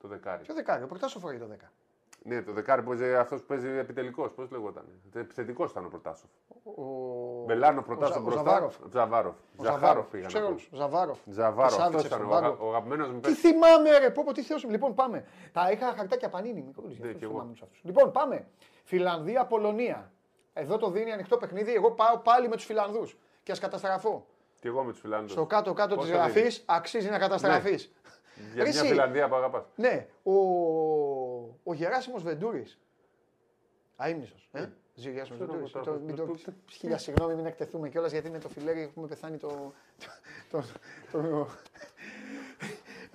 Το 0.00 0.08
δεκάρι. 0.08 0.42
Ποιο 0.42 0.54
δεκάρι, 0.54 0.82
ο 0.82 0.86
Προτάσοφ 0.86 1.22
φοράει 1.22 1.38
το 1.38 1.46
10. 1.46 1.72
Ναι, 2.22 2.42
το 2.42 2.52
δεκάρι 2.52 2.82
που 2.82 2.88
παίζει 2.88 3.14
αυτός 3.14 3.40
που 3.40 3.46
παίζει 3.46 3.68
επιτελικός. 3.68 4.30
Πώς 4.32 4.50
λέγονταν. 4.50 4.84
Επιθετικός 5.14 5.70
ήταν 5.70 5.84
ο 5.84 5.88
Προτάσοφ. 5.88 6.30
Ο... 6.64 6.82
Μπελάνοφ 7.46 7.80
ο 7.80 7.82
Προτάσοφ 7.82 8.14
Ζα- 8.14 8.20
ο 8.20 8.24
μπροστά. 8.24 8.42
Ζαβάροφ. 8.42 8.74
Ζαβάροφ. 8.90 9.34
Ο 9.56 9.62
Ζαβάροφ 9.64 10.06
πήγαν. 10.06 10.26
Ξέρω 10.26 10.44
να 10.44 10.50
όλους. 10.50 10.68
Ο 10.72 10.76
Ζαβάροφ. 10.76 11.18
πω. 11.24 11.32
Ζαβάροφ. 11.32 11.60
Ο 11.78 11.82
Αυτό 11.82 11.82
Σάβιτσεφ, 11.82 12.06
ήταν 12.10 12.20
ο 12.20 12.24
ο, 12.24 12.28
Μπάγκο. 12.28 12.46
αγα- 12.46 12.58
ο 12.64 12.68
αγαπημένος 12.68 13.08
μου 13.08 13.14
Τι 13.14 13.20
παίκτη. 13.20 13.36
θυμάμαι, 13.40 13.98
ρε, 13.98 14.10
πω, 14.10 14.22
πω, 14.24 14.32
τι 14.32 14.42
θεός 14.42 14.64
μου. 14.64 14.70
Λοιπόν, 14.70 14.94
πάμε. 14.94 15.24
Τα 15.52 15.70
είχα 15.70 15.92
χαρτάκια 15.96 16.28
Panini. 16.28 16.62
Μικρό, 16.62 16.84
Ναι, 17.00 17.12
κι 17.12 17.24
εγώ. 17.24 17.50
Λοιπόν, 17.82 18.12
πάμε. 18.12 18.46
Φιλανδία, 18.84 19.46
Πολωνία. 19.46 20.12
Εδώ 20.52 20.76
το 20.76 20.90
δίνει 20.90 21.12
ανοιχτό 21.12 21.36
παιχνίδι. 21.36 21.74
Εγώ 21.74 21.90
πάω 21.90 22.18
πάλι 22.18 22.48
με 22.48 22.56
τους 22.56 22.64
Φιλανδούς. 22.64 23.18
Και 23.42 23.52
ας 23.52 23.58
καταστραφώ. 23.58 24.26
Και 24.60 24.68
εγώ 24.68 24.82
με 24.82 24.90
τους 24.92 25.00
Φιλανδούς. 25.00 25.28
Στο 25.28 25.46
κάτω-κάτω 25.46 25.96
της 25.96 26.04
Πόσο 26.04 26.16
γραφής 26.18 26.42
δίνει; 26.54 26.64
αξίζει 26.66 27.08
να 27.10 27.18
καταστραφείς. 27.18 27.92
Για 28.54 28.64
Ρε 28.64 28.70
μια 28.70 28.80
εσύ. 28.80 28.86
Φιλανδία 28.88 29.28
που 29.28 29.34
αγαπάς. 29.34 29.64
Ναι, 29.74 30.06
ο, 30.22 30.32
ο 31.64 31.72
Γεράσιμος 31.74 32.22
Βεντούρης. 32.22 32.78
Αείμνησος. 33.96 34.48
Ε; 34.52 34.66
Ζει 34.94 35.08
ο 35.08 35.12
Γεράσιμος 35.12 35.38
Ξέρω 35.40 35.52
Βεντούρης. 35.52 35.74
εγώ 35.74 35.84
Το- 35.84 35.90
τώρα, 35.90 36.02
μην 36.04 36.16
το- 36.16 36.26
το- 36.26 36.32
το- 36.44 36.52
Χίλια 36.70 36.98
συγγνώμη, 36.98 37.34
μην 37.34 37.46
εκτεθούμε 37.46 37.88
κιόλας 37.88 38.12
γιατί 38.12 38.30
με 38.30 38.38
το 38.38 38.48
φιλέρι 38.48 38.80
έχουμε 38.80 39.06
πεθάνει 39.06 39.36
το... 39.36 39.72
το, 40.50 40.62
το, 41.12 41.20
το- 41.22 41.48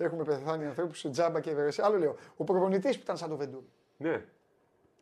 έχουμε 0.04 0.24
πεθάνει 0.24 0.64
ανθρώπους 0.66 0.98
σε 0.98 1.10
τζάμπα 1.10 1.40
και 1.40 1.50
ευερεσία. 1.50 1.84
Άλλο 1.84 1.98
λέω, 1.98 2.16
ο 2.36 2.44
προπονητής 2.44 2.96
που 2.96 3.02
ήταν 3.02 3.16
σαν 3.16 3.28
το 3.28 3.36
Βεντούρη. 3.36 3.68
Ναι. 3.96 4.24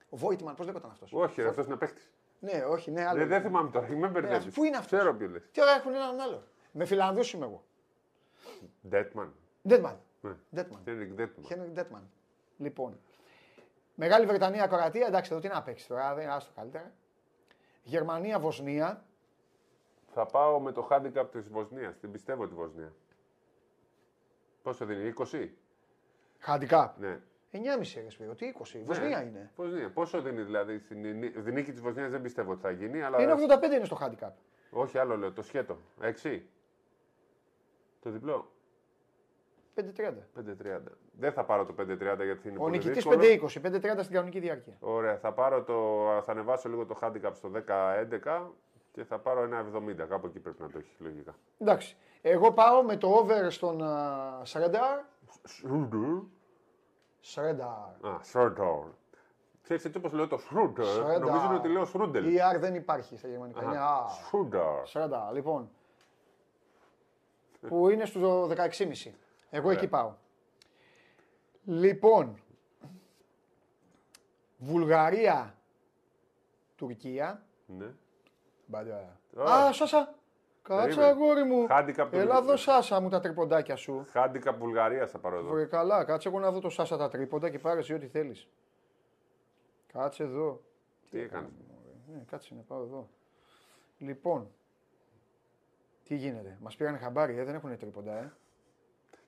Ο 0.09 0.16
Βόιτμαν, 0.16 0.54
πώς 0.54 0.66
λέγονταν 0.66 0.90
αυτός; 0.90 1.12
Όχι, 1.12 1.42
αυτός 1.42 1.66
είναι 1.66 1.76
παίκτης. 1.76 2.10
Ναι, 2.40 2.64
όχι, 2.68 2.90
ναι, 2.90 3.04
άλλο. 3.06 3.18
Δεν, 3.18 3.28
δεν 3.28 3.42
θυμάμαι 3.42 3.70
τώρα, 3.70 3.88
μην 3.88 4.10
μπερδεύεις. 4.10 4.54
πού 4.54 4.64
είναι 4.64 4.76
αυτός; 4.76 4.98
Ξέρω 4.98 5.14
ποιο 5.14 5.28
λες. 5.28 5.42
Τι 5.52 5.60
ώρα 5.62 5.70
έχουν 5.70 5.94
έναν 5.94 6.20
άλλο. 6.20 6.42
Με 6.72 6.84
Φιλανδούς 6.84 7.32
είμαι 7.32 7.44
εγώ. 7.44 7.64
Ντέτμαν. 8.88 9.34
Ντέτμαν. 9.68 10.00
Ναι. 10.20 10.32
Ντέτμαν. 10.54 10.80
Χένρικ 10.84 11.12
Ντέτμαν. 11.12 11.44
Χένρικ 11.46 11.70
Ντέτμαν. 11.70 12.10
Λοιπόν. 12.59 12.98
Μεγάλη 13.94 14.27
Βρετανία, 14.27 14.66
Κροατία, 14.66 15.06
εντάξει, 15.06 15.32
εδώ 15.32 15.40
τι 15.40 15.48
να 15.48 15.62
παίξεις 15.62 15.86
τώρα, 15.86 16.14
δεν 16.14 16.31
άστο 16.31 16.52
καλύτερα. 16.55 16.93
Γερμανία, 17.82 18.39
Βοσνία. 18.39 19.05
Θα 20.14 20.27
πάω 20.27 20.60
με 20.60 20.73
το 20.73 20.89
handicap 20.90 21.27
της 21.31 21.48
Βοσνίας. 21.48 21.98
Την 21.98 22.10
πιστεύω 22.10 22.48
τη 22.48 22.55
Βοσνία. 22.55 22.93
Πόσο 24.62 24.85
δίνει, 24.85 25.12
20. 25.19 25.48
Handicap. 26.47 26.89
Ναι. 26.98 27.20
9,5 27.52 28.01
ρε 28.02 28.10
Σπύρο, 28.10 28.35
τι 28.35 28.52
20. 28.59 28.82
Βοσνία 28.85 29.23
είναι. 29.23 29.51
Βοσνία. 29.56 29.90
Πόσο 29.90 30.20
δίνει 30.23 30.43
δηλαδή 30.43 30.78
στην 30.78 31.01
νι- 31.19 31.44
τη 31.44 31.52
νίκη 31.52 31.73
της 31.73 31.81
Βοσνίας 31.81 32.10
δεν 32.10 32.23
πιστεύω 32.23 32.52
ότι 32.52 32.60
θα 32.60 32.70
γίνει. 32.70 33.02
Αλλά... 33.02 33.23
Είναι 33.23 33.32
85 33.32 33.62
είναι 33.73 33.85
στο 33.85 33.98
handicap. 34.01 34.31
Όχι, 34.70 34.98
άλλο 34.98 35.16
λέω. 35.16 35.32
Το 35.32 35.43
σκέτο. 35.43 35.78
6. 36.23 36.40
Το 38.01 38.10
διπλό. 38.10 38.52
5-30. 39.74 39.82
5-30. 40.35 40.81
Δεν 41.18 41.32
θα 41.32 41.44
πάρω 41.44 41.64
το 41.64 41.74
5-30 41.78 41.84
γιατί 41.98 42.48
είναι 42.48 42.56
Ο 42.56 42.60
πολύ 42.60 42.70
νικητής 42.70 42.94
δύσκολο. 42.94 43.20
5-20, 43.22 43.97
5-30 43.97 43.98
στην 44.01 44.12
κανονική 44.12 44.39
διάρκεια. 44.40 44.76
Ωραία, 44.80 45.18
θα, 45.18 45.32
πάρω 45.32 45.62
το, 45.62 45.74
θα 46.22 46.32
ανεβάσω 46.32 46.68
λίγο 46.68 46.86
το 46.86 46.98
handicap 47.02 47.30
στο 47.32 47.51
10-11 48.24 48.43
και 48.93 49.05
θα 49.05 49.18
πάρω 49.18 49.43
ένα 49.43 49.66
70. 49.76 50.06
Κάπου 50.09 50.26
εκεί 50.26 50.39
πρέπει 50.39 50.62
να 50.62 50.68
το 50.70 50.78
έχεις 50.78 50.97
λογικά. 50.98 51.34
Εντάξει. 51.59 51.97
Εγώ 52.22 52.52
πάω 52.52 52.82
με 52.82 52.97
το 52.97 53.09
over 53.09 53.47
στον 53.51 53.82
α, 53.82 54.40
Σρένταρ. 54.44 54.98
Σρούντερ. 55.44 56.01
Σρένταρ. 57.20 57.68
Α, 57.68 58.18
Σρούντερ. 58.20 58.84
Ξέρεις 59.62 59.84
έτσι 59.84 59.98
όπως 59.98 60.12
λέω 60.12 60.28
το 60.28 60.39
Σρούντερ, 60.39 60.84
Σρένταρ. 60.84 61.18
νομίζουν 61.20 61.55
ότι 61.55 61.68
λέω 61.68 61.84
Σρούντελ. 61.84 62.34
Η 62.34 62.39
R 62.56 62.59
δεν 62.59 62.74
υπάρχει 62.74 63.16
στα 63.16 63.28
γερμανικά. 63.28 63.62
Είναι 63.62 63.78
α. 63.78 64.09
Σρούντερ. 64.09 64.86
Σρένταρ, 64.86 65.32
λοιπόν. 65.32 65.70
Που 67.68 67.89
είναι 67.89 68.05
στο 68.05 68.47
16,5. 68.47 68.55
Εγώ 69.51 69.66
Ωραία. 69.66 69.78
εκεί 69.78 69.89
πάω. 69.89 70.12
Λοιπόν. 71.64 72.36
Βουλγαρία. 74.59 75.55
Τουρκία. 76.76 77.43
Ναι. 77.66 77.86
Μπαλιά. 78.66 79.20
Ωραία. 79.36 79.55
Α, 79.55 79.72
Σάσα. 79.72 80.14
Κάτσε 80.62 80.84
Περίμενε. 80.84 81.09
αγόρι 81.10 81.44
μου. 81.44 81.66
Handicap 81.70 82.09
του- 82.10 82.16
Έλα 82.18 82.36
εδώ 82.39 82.56
Σάσα 82.56 83.01
μου 83.01 83.09
τα 83.09 83.20
τριποντάκια 83.20 83.76
σου. 83.76 84.06
Handicap 84.14 84.55
Βουλγαρίας 84.59 85.10
θα 85.10 85.18
πάρω 85.18 85.39
εδώ. 85.39 85.51
Βρε 85.51 85.64
καλά, 85.64 86.05
κάτσε 86.05 86.28
εγώ 86.28 86.39
να 86.39 86.51
δω 86.51 86.60
το 86.60 86.68
Σάσα 86.70 86.97
τα 86.97 87.09
τρίποντα 87.09 87.51
και 87.51 87.59
πάρε 87.59 87.78
εσύ 87.78 87.94
ό,τι 87.94 88.06
θέλεις. 88.06 88.48
Κάτσε 89.93 90.22
εδώ. 90.22 90.62
Τι 91.10 91.18
έκανες. 91.20 91.51
Ναι, 92.12 92.22
κάτσε 92.30 92.55
να 92.55 92.60
πάω 92.60 92.82
εδώ. 92.82 93.09
Λοιπόν, 93.98 94.51
τι 96.05 96.14
γίνεται. 96.16 96.59
Μας 96.60 96.76
πήραν 96.76 96.98
χαμπάρι, 96.98 97.39
ε, 97.39 97.44
δεν 97.44 97.55
έχουν 97.55 97.78
τρίποντα, 97.78 98.16
ε. 98.16 98.32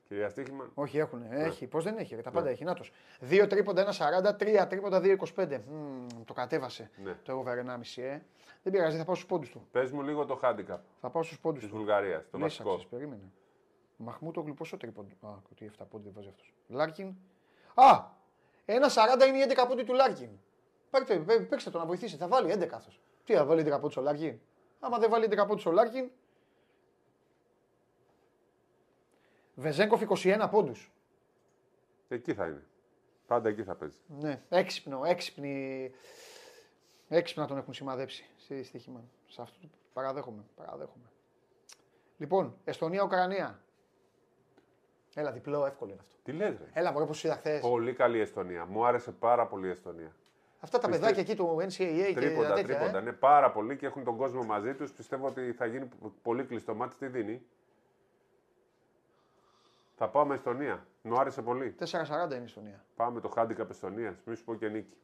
Κυρία 0.07 0.29
Στίχημα. 0.29 0.71
Όχι, 0.73 0.97
έχουν. 0.97 1.21
Έχει. 1.29 1.67
Πώς 1.67 1.83
δεν 1.83 1.97
έχει, 1.97 2.15
ρε, 2.15 2.21
τα 2.21 2.31
πάντα 2.31 2.49
έχει. 2.49 2.63
Νάτος. 2.63 2.91
Δύο 3.19 3.47
τρίποντα, 3.47 3.81
ένα 3.81 3.93
40, 4.31 4.35
τρία 4.37 4.67
τρίποντα, 4.67 4.99
2,25. 4.99 5.61
Μμμ, 5.69 6.07
το 6.25 6.33
κατέβασε 6.33 6.89
Ναι. 7.03 7.13
το 7.23 7.33
over 7.33 7.57
1,5. 7.57 8.01
Ε. 8.01 8.21
Δεν 8.63 8.73
πειράζει, 8.73 8.97
θα 8.97 9.03
πάω 9.05 9.15
στους 9.15 9.27
πόντους 9.27 9.49
του. 9.49 9.67
Πες 9.71 9.91
μου 9.91 10.01
λίγο 10.01 10.25
το 10.25 10.39
handicap 10.43 10.77
Θα 11.01 11.09
πάω 11.09 11.23
στους 11.23 11.39
πόντους 11.39 11.61
της 11.61 11.69
του. 11.71 11.75
Βουλγαρίας, 11.77 12.23
το 12.31 12.37
Λύσαξες, 12.37 12.65
βασικό. 12.65 12.89
περίμενε. 12.89 13.31
Μαχμούτογλου 13.97 14.53
πόσο 14.53 14.77
τρίποντο. 14.77 15.09
Α, 15.21 15.29
τι 15.55 15.65
7 15.65 15.85
πόντοι 15.89 16.03
δεν 16.03 16.13
βάζει 16.15 16.27
αυτός. 16.27 16.53
Λάρκιν. 16.67 17.13
Α! 17.73 18.03
Ένα 18.65 18.89
40 18.89 19.25
είναι 19.27 19.37
οι 19.37 19.41
11 19.41 19.65
πόντοι 19.67 19.83
του 19.83 19.93
Λάρκιν. 19.93 20.29
Πάρτε, 20.89 21.17
πέ- 21.17 21.41
παίξτε 21.49 21.69
το 21.69 21.77
να 21.77 21.85
βοηθήσει. 21.85 22.15
Θα 22.17 22.27
βάλει 22.27 22.51
11 22.51 22.75
αυτός. 22.75 22.99
Τι 23.23 23.33
θα 23.33 23.45
βάλει 23.45 23.61
11 23.61 23.71
πόντους 23.75 23.85
ο 23.87 23.91
Λάρκιν. 23.93 24.39
Άμα 24.79 24.97
δεν 24.97 25.09
βάλει 25.09 25.25
11 25.25 25.37
πόντους 25.43 25.55
ο 25.55 25.61
Λάρκιν. 25.61 26.09
Βεζένκοφ 29.55 30.01
21 30.01 30.47
πόντους. 30.51 30.91
Εκεί 32.07 32.33
θα 32.33 32.45
είναι. 32.45 32.63
Πάντα 33.27 33.49
εκεί 33.49 33.63
θα 33.63 33.75
παίζει. 33.75 33.97
Ναι, 34.19 34.41
έξυπνο, 34.49 35.01
έξυπνη. 35.05 35.91
Έξυπνα 37.07 37.47
τον 37.47 37.57
έχουν 37.57 37.73
σημαδέψει 37.73 38.29
στη 38.37 38.63
στοίχημα. 38.63 39.03
Σε 39.27 39.41
αυτό 39.41 39.59
το 39.61 39.67
παραδέχομαι. 39.93 40.43
παραδέχομαι. 40.55 41.05
Λοιπόν, 42.17 42.57
Εστονία-Ουκρανία. 42.63 43.59
Έλα, 45.15 45.31
διπλό, 45.31 45.65
εύκολο 45.65 45.91
είναι 45.91 45.99
αυτό. 46.01 46.15
Τι 46.23 46.31
λες 46.31 46.57
ρε; 46.57 46.65
Έλα, 46.73 46.91
μωρέ, 46.91 47.05
πώς 47.05 47.23
είδα 47.23 47.35
χθες. 47.35 47.61
Πολύ 47.61 47.93
καλή 47.93 48.17
η 48.17 48.21
Εστονία. 48.21 48.65
Μου 48.65 48.85
άρεσε 48.85 49.11
πάρα 49.11 49.47
πολύ 49.47 49.67
η 49.67 49.69
Εστονία. 49.69 50.15
Αυτά 50.59 50.79
τα 50.79 50.87
Πιστεύω- 50.87 51.13
παιδάκια 51.15 51.33
εκεί 51.33 51.35
του 51.41 51.57
NCAA 51.59 52.05
και 52.07 52.13
Τρίποντα, 52.13 52.47
τα 52.47 52.53
τέτοια. 52.53 52.75
τρίποντα. 52.77 52.97
Ε. 52.97 53.01
Ναι, 53.01 53.11
πάρα 53.11 53.51
πολύ 53.51 53.77
και 53.77 53.85
έχουν 53.85 54.03
τον 54.03 54.17
κόσμο 54.17 54.43
μαζί 54.43 54.73
τους. 54.75 54.91
Πιστεύω 54.91 55.27
ότι 55.27 55.51
θα 55.53 55.65
γίνει 55.65 55.89
πολύ 56.21 56.43
κλειστό 56.45 56.75
μάτι. 56.75 56.95
Τι 56.95 57.07
δίνει; 57.07 57.45
Θα 59.95 60.09
πάω 60.09 60.25
με 60.25 60.35
Εστονία. 60.35 60.87
Μου 61.01 61.19
άρεσε 61.19 61.41
πολύ. 61.41 61.75
4-40 61.79 61.85
είναι 62.25 62.35
η 62.35 62.43
Εστονία. 62.43 62.85
Πάμε 62.95 63.19
το 63.19 63.33
handicap 63.35 63.69
Εστονίας. 63.69 64.15
Μη 64.25 64.35
σου 64.35 64.43
πω 64.43 64.55
και 64.55 64.67
νίκη. 64.67 64.97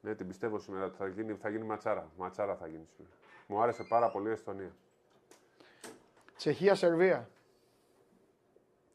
Ναι, 0.00 0.14
την 0.14 0.26
πιστεύω 0.26 0.58
σήμερα 0.58 0.84
ότι 0.84 0.96
θα 0.96 1.06
γίνει, 1.08 1.34
θα 1.34 1.48
γίνει 1.48 1.64
ματσάρα. 1.64 2.10
Ματσάρα 2.16 2.56
θα 2.56 2.66
γίνει 2.66 2.86
σήμερα. 2.96 3.14
Μου 3.46 3.62
άρεσε 3.62 3.82
πάρα 3.82 4.10
πολύ 4.10 4.28
η 4.28 4.32
Εστονία. 4.32 4.74
Τσεχία-Σερβία. 6.36 7.28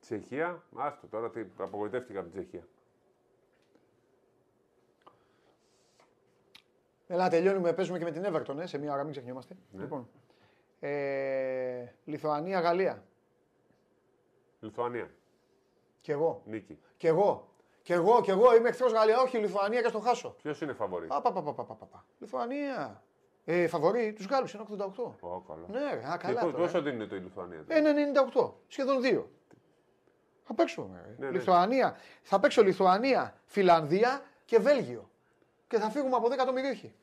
Τσεχία, 0.01 0.63
άστο 0.75 1.07
τώρα 1.07 1.29
τι, 1.29 1.45
απογοητεύτηκα 1.57 2.19
από 2.19 2.29
την 2.29 2.39
Τσεχία. 2.39 2.67
Έλα, 7.07 7.29
τελειώνουμε, 7.29 7.73
παίζουμε 7.73 7.97
και 7.97 8.03
με 8.03 8.11
την 8.11 8.25
Everton, 8.25 8.57
ε, 8.59 8.65
σε 8.65 8.77
μία 8.77 8.93
ώρα, 8.93 9.03
μην 9.03 9.11
ξεχνιόμαστε. 9.11 9.55
Ναι. 9.71 9.81
Λοιπόν, 9.81 10.09
ε, 10.79 11.85
Λιθουανία-Γαλλία. 12.05 13.03
Λιθουανία, 14.65 15.09
Κι 16.01 16.11
εγώ. 16.11 16.41
νίκη. 16.45 16.79
Κι 16.97 17.07
εγώ. 17.07 17.45
Κι 17.83 17.93
εγώ, 17.93 18.21
κι 18.21 18.29
εγώ 18.29 18.55
είμαι 18.55 18.69
εχθρός 18.69 18.91
Γαλλία. 18.91 19.19
Όχι, 19.21 19.37
Λιθουανία 19.37 19.81
και 19.81 19.87
στο 19.87 19.99
χάσω. 19.99 20.35
Ποιος 20.41 20.61
είναι 20.61 20.73
φαβορή; 20.73 21.07
Α, 21.09 21.21
πα, 21.21 21.31
πα, 21.31 21.41
πα, 21.41 21.53
πα, 21.53 21.63
πα, 21.63 21.85
πα. 21.85 22.05
Λιθουανία. 22.19 23.03
Ε, 23.45 23.67
φαβορεί 23.67 24.13
τους 24.13 24.25
Γάλλους, 24.25 24.53
είναι 24.53 24.63
88. 24.63 25.15
Ω, 25.19 25.39
καλά. 25.41 25.65
Ναι, 25.67 25.79
ρε, 25.93 26.07
α, 26.09 26.17
Και 26.17 26.25
καλά. 26.27 26.39
πο- 26.41 26.51
τώρα, 26.51 26.57
πόσο 26.63 26.77
ε. 26.77 26.81
δίνει 26.81 27.07
το 27.07 27.15
η 27.15 27.19
Λιθουανία. 27.19 27.63
τώρα; 27.65 27.79
Ε, 27.79 27.81
98. 27.81 28.53
Σχεδόν 28.67 29.01
2. 29.01 29.23
Θα 30.43 30.53
παίξουμε. 30.53 31.01
ρε. 31.05 31.15
Ναι, 31.17 31.25
ναι. 31.25 31.31
Λιθουανία. 31.31 31.95
Θα 32.21 32.39
παίξω 32.39 32.63
Λιθουανία, 32.63 33.35
Φιλανδία 33.45 34.21
και 34.45 34.59
Βέλγιο. 34.59 35.09
Και 35.67 35.77
θα 35.77 35.89
φύγουμε 35.89 36.15
από 36.15 36.27
10 36.29 36.45
το 36.45 36.53
μυρίχι. 36.53 36.93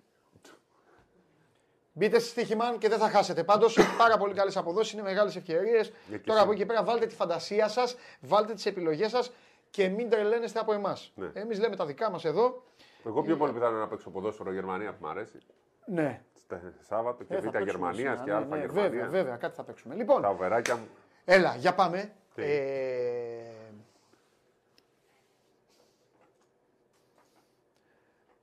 Μπείτε 1.98 2.18
στη 2.18 2.28
στοίχημαν 2.28 2.78
και 2.78 2.88
δεν 2.88 2.98
θα 2.98 3.08
χάσετε. 3.08 3.44
Πάντως, 3.44 3.78
πάρα 4.02 4.18
πολύ 4.18 4.34
καλές 4.34 4.56
αποδόσεις, 4.56 4.92
είναι 4.92 5.02
μεγάλες 5.02 5.36
ευκαιρίες. 5.36 5.92
Για 6.08 6.18
και 6.18 6.26
Τώρα 6.26 6.40
από 6.40 6.50
εσύ. 6.50 6.60
εκεί 6.60 6.68
πέρα, 6.70 6.84
βάλτε 6.84 7.06
τη 7.06 7.14
φαντασία 7.14 7.68
σας, 7.68 7.96
βάλτε 8.20 8.54
τις 8.54 8.66
επιλογές 8.66 9.10
σας 9.10 9.32
και 9.70 9.88
μην 9.88 10.10
τρελαίνεστε 10.10 10.58
από 10.58 10.72
εμάς. 10.72 11.12
Ναι. 11.14 11.30
Εμείς 11.34 11.58
λέμε 11.58 11.76
τα 11.76 11.86
δικά 11.86 12.10
μας 12.10 12.24
εδώ. 12.24 12.62
Εγώ 13.06 13.22
πιο 13.22 13.36
πολύ 13.36 13.52
πιθανό 13.52 13.78
να 13.78 13.88
παίξω 13.88 14.10
ποδόσφαιρο 14.10 14.52
Γερμανία 14.52 14.90
που 14.90 14.96
μου 15.00 15.08
αρέσει. 15.08 15.38
Ναι. 15.86 16.22
Στα- 16.34 16.60
Σάββατο 16.88 17.24
και 17.24 17.34
Ε, 17.34 17.40
θα 17.40 17.48
Β' 17.48 17.52
παίξουμε 17.52 17.70
Γερμανία 17.70 18.16
σήμερα, 18.16 18.22
και 18.24 18.30
ναι, 18.30 18.36
Α 18.36 18.40
ναι, 18.40 18.56
Γερμανία. 18.64 18.82
Βέβαια, 18.90 19.08
βέβαια, 19.08 19.36
κάτι 19.36 19.54
θα 19.54 19.62
παίξουμε. 19.64 19.94
Λοιπόν, 19.94 20.22
Τα 20.22 20.28
οβεράκια 20.28 20.76
μου. 20.76 20.88
Έλα, 21.24 21.54
για 21.56 21.74
πάμε. 21.74 22.12
Τι; 22.34 22.42
Ε... 22.42 23.52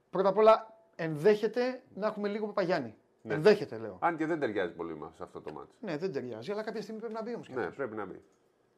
Πρώτα 0.09 0.29
απ' 0.29 0.37
όλα, 0.37 0.73
ενδέχεται 0.95 1.81
να 1.93 2.07
έχουμε 2.07 2.27
λίγο 2.27 2.45
Παπαγιάννη. 2.45 2.95
Ναι. 3.25 3.33
Ενδέχεται, 3.33 3.77
λέω. 3.77 3.97
Αν 4.01 4.17
και 4.17 4.25
δεν 4.25 4.39
ταιριάζει 4.39 4.73
πολύ 4.73 4.95
μα 4.95 5.11
σε 5.15 5.23
αυτό 5.23 5.41
το 5.41 5.53
μάτι. 5.53 5.75
Ναι, 5.79 5.97
δεν 5.97 6.11
ταιριάζει, 6.13 6.51
αλλά 6.51 6.63
κάποια 6.63 6.81
στιγμή 6.81 6.99
πρέπει 6.99 7.15
να 7.15 7.21
μπει 7.23 7.33
όμως. 7.33 7.49
Ναι, 7.49 7.71
πρέπει 7.71 7.95
να 7.95 8.05
μπει. 8.05 8.21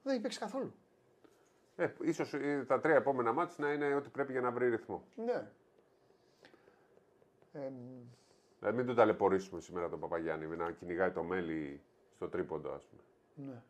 Δεν 0.04 0.14
έχει 0.14 0.22
παίξει 0.22 0.40
καθόλου. 0.40 0.74
Ε, 1.76 1.90
ίσως 2.02 2.34
ε, 2.34 2.64
τα 2.68 2.80
τρία 2.80 2.96
επόμενα 2.96 3.34
μάτς 3.34 3.58
να 3.58 3.72
είναι 3.72 3.96
ότι 3.96 4.10
πρέπει 4.10 4.32
για 4.32 4.42
να 4.42 4.52
βρει 4.52 4.70
ρυθμό. 4.70 5.04
Ναι. 5.16 5.52
Ε, 7.54 7.72
Δηλαδή 8.60 8.78
μην 8.78 8.86
τον 8.86 8.96
ταλαιπωρήσουμε 8.96 9.62
σήμερα 9.62 9.90
τον 9.90 10.00
Παπαγιάννη 10.00 10.48
με 10.48 10.56
να 10.56 10.72
κυνηγάει 10.72 11.12
το 11.12 11.24
μέλι 11.24 11.82
στο 12.16 12.28
τρίποντο, 12.30 12.72
ας 12.72 12.86
πούμε. 12.86 13.02
ναι. 13.52 13.62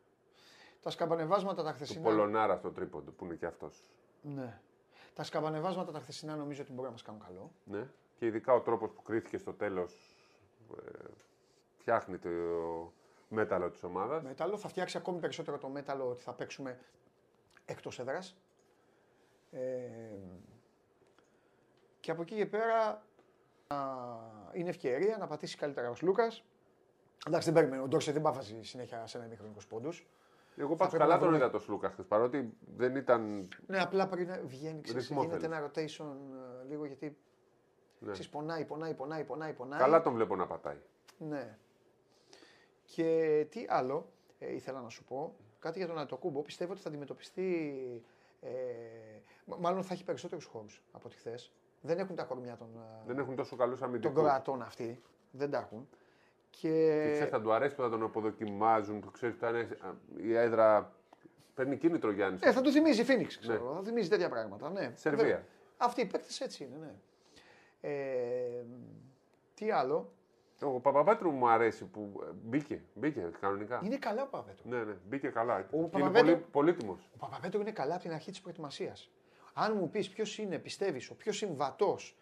Τα 0.82 0.90
σκαμπανεβάσματα 0.90 1.62
τα 1.62 1.68
Του 1.70 1.74
χθεσινά. 1.76 2.02
Πολωνάρα 2.02 2.56
στο 2.56 2.70
τρίποντο 2.70 3.10
που 3.10 3.24
είναι 3.24 3.34
και 3.34 3.46
αυτός. 3.46 3.84
Ναι. 4.22 4.60
Τα 5.14 5.22
σκαμπανεβάσματα 5.22 5.92
τα 5.92 5.98
χθεσινά 6.00 6.36
νομίζω 6.36 6.62
ότι 6.62 6.72
μπορεί 6.72 6.84
να 6.86 6.90
μας 6.92 7.02
κάνουν 7.02 7.20
καλό. 7.26 7.52
Ναι. 7.64 7.86
Και 8.16 8.26
ειδικά 8.26 8.52
ο 8.52 8.60
τρόπος 8.60 8.90
που 8.90 9.02
κρίθηκε 9.02 9.38
στο 9.38 9.52
τέλος 9.52 9.92
ε, 9.92 10.17
φτιάχνει 11.78 12.18
το 12.18 12.28
μέταλλο 13.28 13.70
της 13.70 13.82
ομάδας. 13.82 14.22
Μέταλλο 14.22 14.56
θα 14.56 14.68
φτιάξει 14.68 14.96
ακόμη 14.96 15.18
περισσότερο 15.18 15.58
το 15.58 15.68
μέταλλο 15.68 16.08
ότι 16.08 16.22
θα 16.22 16.32
παίξουμε 16.32 16.78
εκτός 17.64 17.98
έδρας. 17.98 18.36
Ε, 19.50 19.60
και 22.00 22.10
από 22.10 22.22
εκεί 22.22 22.34
και 22.34 22.46
πέρα 22.46 23.02
α, 23.66 23.76
είναι 24.52 24.68
ευκαιρία 24.68 25.16
να 25.18 25.26
πατήσει 25.26 25.56
καλύτερα 25.56 25.90
ο 25.90 25.94
Λούκας. 26.02 26.44
Εντάξει, 27.26 27.50
δεν 27.50 27.60
περιμένω. 27.60 27.82
Ο 27.82 27.88
Ντόρσε 27.88 28.12
δεν 28.12 28.22
πάει 28.22 28.34
συνέχεια 28.60 29.06
σε 29.06 29.16
ένα 29.16 29.26
ημίχρονο 29.26 29.52
20 29.58 29.62
πόντους. 29.68 30.06
Εγώ 30.56 30.68
πάντως 30.74 30.86
πρέπει 30.88 31.02
καλά 31.02 31.14
να 31.14 31.18
τον 31.20 31.28
βρούμε- 31.28 31.44
είδα 31.44 31.50
το 31.50 31.58
Σλούκας 31.64 31.92
χθες, 31.92 32.06
παρότι 32.06 32.52
δεν 32.76 32.96
ήταν... 32.96 33.48
Ναι, 33.66 33.80
απλά 33.80 34.08
πριν 34.08 34.28
να 34.28 34.40
βγαίνει, 34.44 34.80
ξέρεις, 34.80 35.02
Ρυθμό 35.08 35.22
γίνεται 35.22 35.40
θέλει. 35.40 35.54
ένα 35.54 35.66
rotation 35.70 36.16
ε, 36.62 36.68
λίγο 36.68 36.84
γιατί 36.84 37.16
Ναι. 37.98 38.12
ξέρεις, 38.12 38.30
πονάει, 38.30 38.64
πονάει, 38.64 38.94
πονάει, 38.94 39.24
πονάει, 39.24 39.52
πονάει. 39.52 39.80
Καλά 39.80 40.02
τον 40.02 40.12
βλέπω 40.14 40.36
να 40.36 40.46
πατάει. 40.46 40.76
Ναι. 41.18 41.56
Και 42.84 43.46
τι 43.50 43.64
άλλο 43.68 44.08
ε, 44.38 44.54
ήθελα 44.54 44.80
να 44.80 44.88
σου 44.88 45.04
πω, 45.04 45.34
κάτι 45.58 45.78
για 45.78 45.86
τον 45.86 45.98
Αντοκούμπο. 45.98 46.42
Πιστεύω 46.42 46.72
ότι 46.72 46.80
θα 46.80 46.88
αντιμετωπιστεί. 46.88 47.72
Ε, 48.40 48.48
μ- 49.44 49.58
μάλλον 49.60 49.82
θα 49.82 49.94
έχει 49.94 50.04
περισσότερους 50.04 50.44
χώρου 50.44 50.66
από 50.92 51.06
ό,τι 51.06 51.16
χθες. 51.16 51.52
Δεν 51.80 51.98
έχουν 51.98 52.16
τα 52.16 52.22
κορμιά 52.24 52.56
των, 52.56 52.68
ε, 52.76 53.02
Δεν 53.06 53.18
έχουν 53.18 53.36
τόσο 53.36 53.56
καλούς 53.56 53.78
των 53.78 53.88
αμυντικούς. 53.88 54.16
Κροατών 54.16 54.62
αυτοί. 54.62 55.02
Δεν 55.30 55.50
τα 55.50 55.58
έχουν. 55.58 55.88
Και, 56.50 56.68
Και 57.04 57.10
ξέρεις, 57.12 57.30
θα 57.30 57.40
του 57.40 57.52
αρέσει 57.52 57.74
που 57.74 57.82
θα 57.82 57.88
τον 57.90 58.02
αποδοκιμάζουν, 58.02 59.00
που 59.00 59.10
ξέρεις, 59.10 59.36
θα 59.36 59.48
είναι, 59.48 59.58
α, 59.80 59.94
η 60.16 60.34
έδρα 60.34 60.92
παίρνει 61.54 61.76
κίνητρο 61.76 62.10
Γιάννης. 62.12 62.42
ε, 62.42 62.52
θα 62.52 62.60
του 62.60 62.70
θυμίζει 62.70 63.00
η 63.00 63.04
Φίνιξ, 63.04 63.38
ξέρω. 63.38 63.68
Ναι. 63.68 63.74
Θα 63.76 63.82
θυμίζει 63.82 64.08
τέτοια 64.08 64.28
πράγματα. 64.28 64.70
Ναι. 64.70 64.92
Σερβία. 64.94 65.22
Βέβαια. 65.24 65.44
Αυτοί 65.76 66.00
οι 66.00 66.06
παίκτες 66.06 66.40
έτσι 66.40 66.64
είναι, 66.64 66.76
ναι. 66.76 66.94
Ε, 67.80 68.64
τι 69.54 69.70
άλλο; 69.70 70.12
Ο 70.62 70.80
Παπαπέτρου 70.80 71.30
μου 71.30 71.48
αρέσει 71.48 71.84
που 71.84 72.20
ε, 72.22 72.30
μπήκε, 72.42 72.82
μπήκε 72.94 73.30
κανονικά. 73.40 73.80
Είναι 73.84 73.96
καλά 73.96 74.22
ο 74.22 74.26
Παπαπέτρου. 74.26 74.68
Ναι, 74.68 74.82
ναι, 74.84 74.96
μπήκε 75.08 75.28
καλά. 75.28 75.62
Και 75.62 75.76
είναι 75.76 75.86
Παπαπέτρου- 75.88 76.24
πολύ 76.24 76.36
πολύτιμος. 76.50 77.10
Ο 77.14 77.16
Παπαπέτρου 77.18 77.60
είναι 77.60 77.72
καλά 77.72 77.94
από 77.94 78.02
την 78.02 78.12
αρχή 78.12 78.30
της 78.30 78.40
προετοιμασίας. 78.40 79.10
Αν 79.54 79.76
μου 79.76 79.90
πεις 79.90 80.08
ποιος 80.08 80.38
είναι, 80.38 80.58
πιστεύεις, 80.58 81.10
ο 81.10 81.14
πιο 81.14 81.32
συμβατός, 81.32 82.16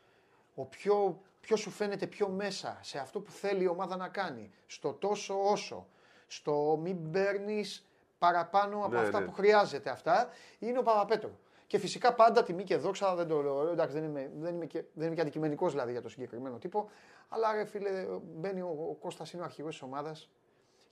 ο 0.55 0.65
πιο, 0.65 1.20
ποιος 1.41 1.61
σου 1.61 1.70
φαίνεται 1.70 2.07
πιο 2.07 2.28
μέσα 2.28 2.78
σε 2.81 2.99
αυτό 2.99 3.20
που 3.20 3.31
θέλει 3.31 3.62
η 3.62 3.66
ομάδα 3.69 3.97
να 3.97 4.09
κάνει, 4.09 4.51
στο 4.66 4.93
τόσο 4.93 5.51
όσο, 5.51 5.87
στο 6.27 6.78
μην 6.83 7.11
παίρνεις 7.11 7.87
παραπάνω 8.19 8.78
από 8.78 8.89
Ναι, 8.95 8.99
αυτά 9.01 9.20
ναι. 9.20 9.27
που 9.27 9.33
χρειάζεται 9.33 9.91
αυτά, 9.91 10.28
είναι 10.59 10.78
ο 10.78 10.83
Παπαπέτρου. 10.83 11.31
Και 11.66 11.78
φυσικά 11.78 12.14
πάντα 12.14 12.43
τιμή 12.43 12.64
και 12.64 12.76
δόξα 12.76 13.14
δεν 13.14 13.28
το 13.28 13.43
λέω. 13.43 13.68
Εντάξει, 13.68 13.94
δεν 13.94 14.05
είμαι, 14.05 14.30
δεν 14.38 14.55
είμαι, 14.55 14.66
και, 14.66 14.84
δεν 14.94 15.06
είμαι 15.06 15.14
και 15.14 15.20
αντικειμενικός 15.20 15.72
δηλαδή 15.72 15.93
για 15.93 16.02
το 16.02 16.09
συγκεκριμένο 16.09 16.59
τύπο. 16.59 16.90
Αλλά 17.28 17.52
ρε 17.52 17.64
φίλε, 17.64 18.06
μπαίνει 18.22 18.60
ο, 18.60 18.86
ο 18.90 18.94
Κώστας 18.94 19.32
είναι 19.32 19.43
ο 19.43 19.44
αρχηγός 19.44 19.72
της 19.72 19.82
ομάδας 19.82 20.30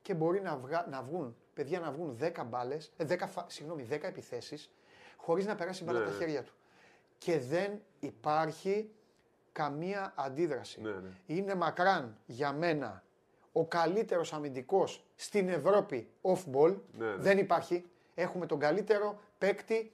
και 0.03 0.15
μπορεί 0.15 0.41
να, 0.41 0.57
βγα, 0.57 0.87
να 0.91 1.03
βγουν, 1.03 1.37
παιδιά 1.55 1.81
να 1.81 1.91
βγουν 1.91 2.19
10 2.21 2.43
μπάλες, 2.47 2.93
10, 3.09 3.27
φα- 3.29 3.45
συγγνώμη, 3.49 3.87
10 3.91 4.03
επιθέσεις, 4.03 4.71
χωρίς 5.17 5.47
να 5.47 5.55
περάσει 5.55 5.85
μπάλα 5.85 5.99
Ναι, 5.99 6.05
τα 6.05 6.11
ναι. 6.11 6.17
χέρια 6.17 6.43
του. 6.43 6.53
Και 7.19 7.39
δεν 7.39 7.81
υπάρχει 8.01 8.91
καμία 9.53 10.13
αντίδραση. 10.17 10.81
Ναι, 10.81 10.91
ναι. 10.91 11.09
Είναι 11.27 11.55
μακράν 11.55 12.17
για 12.27 12.53
μένα 12.53 13.03
ο 13.53 13.67
καλύτερος 13.67 14.33
αμυντικός 14.33 15.05
στην 15.17 15.49
Ευρώπη 15.49 16.09
off-ball. 16.23 16.77
Ναι, 16.93 17.07
ναι. 17.07 17.17
Δεν 17.17 17.39
υπάρχει. 17.39 17.85
Έχουμε 18.15 18.47
τον 18.47 18.59
καλύτερο 18.59 19.21
παίκτη 19.39 19.93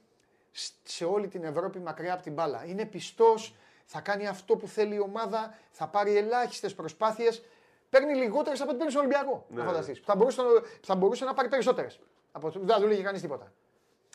σε 0.83 1.05
όλη 1.05 1.27
την 1.27 1.43
Ευρώπη 1.43 1.79
μακριά 1.79 2.13
από 2.13 2.23
την 2.23 2.33
μπάλα. 2.33 2.65
Είναι 2.65 2.85
πιστός, 2.85 3.55
θα 3.85 4.01
κάνει 4.01 4.27
αυτό 4.27 4.55
που 4.55 4.67
θέλει 4.67 4.95
η 4.95 4.99
ομάδα, 4.99 5.53
θα 5.71 5.87
πάρει 5.87 6.17
ελάχιστες 6.17 6.73
προσπάθειες. 6.75 7.43
Παίρνει 7.89 8.13
λιγότερες 8.15 8.59
από 8.61 8.69
ό,τι 8.69 8.77
παίρνει 8.77 8.91
στον 8.91 9.05
Ολυμπιακό. 9.05 9.45
Ναι, 9.49 9.57
να 9.57 9.63
ναι. 9.63 9.69
φανταστείς. 9.69 9.99
Που 9.99 10.05
Θα, 10.05 10.15
μπορούσε, 10.15 10.41
να- 10.41 10.47
θα 10.81 10.95
μπορούσε 10.95 11.25
να 11.25 11.33
πάρει 11.33 11.47
περισσότερες. 11.47 11.99
Από, 12.31 12.49
δεν 12.49 12.67
θα 12.67 12.79
του 12.79 12.87
λέγει 12.87 13.01
κανείς 13.01 13.21
τίποτα. 13.21 13.51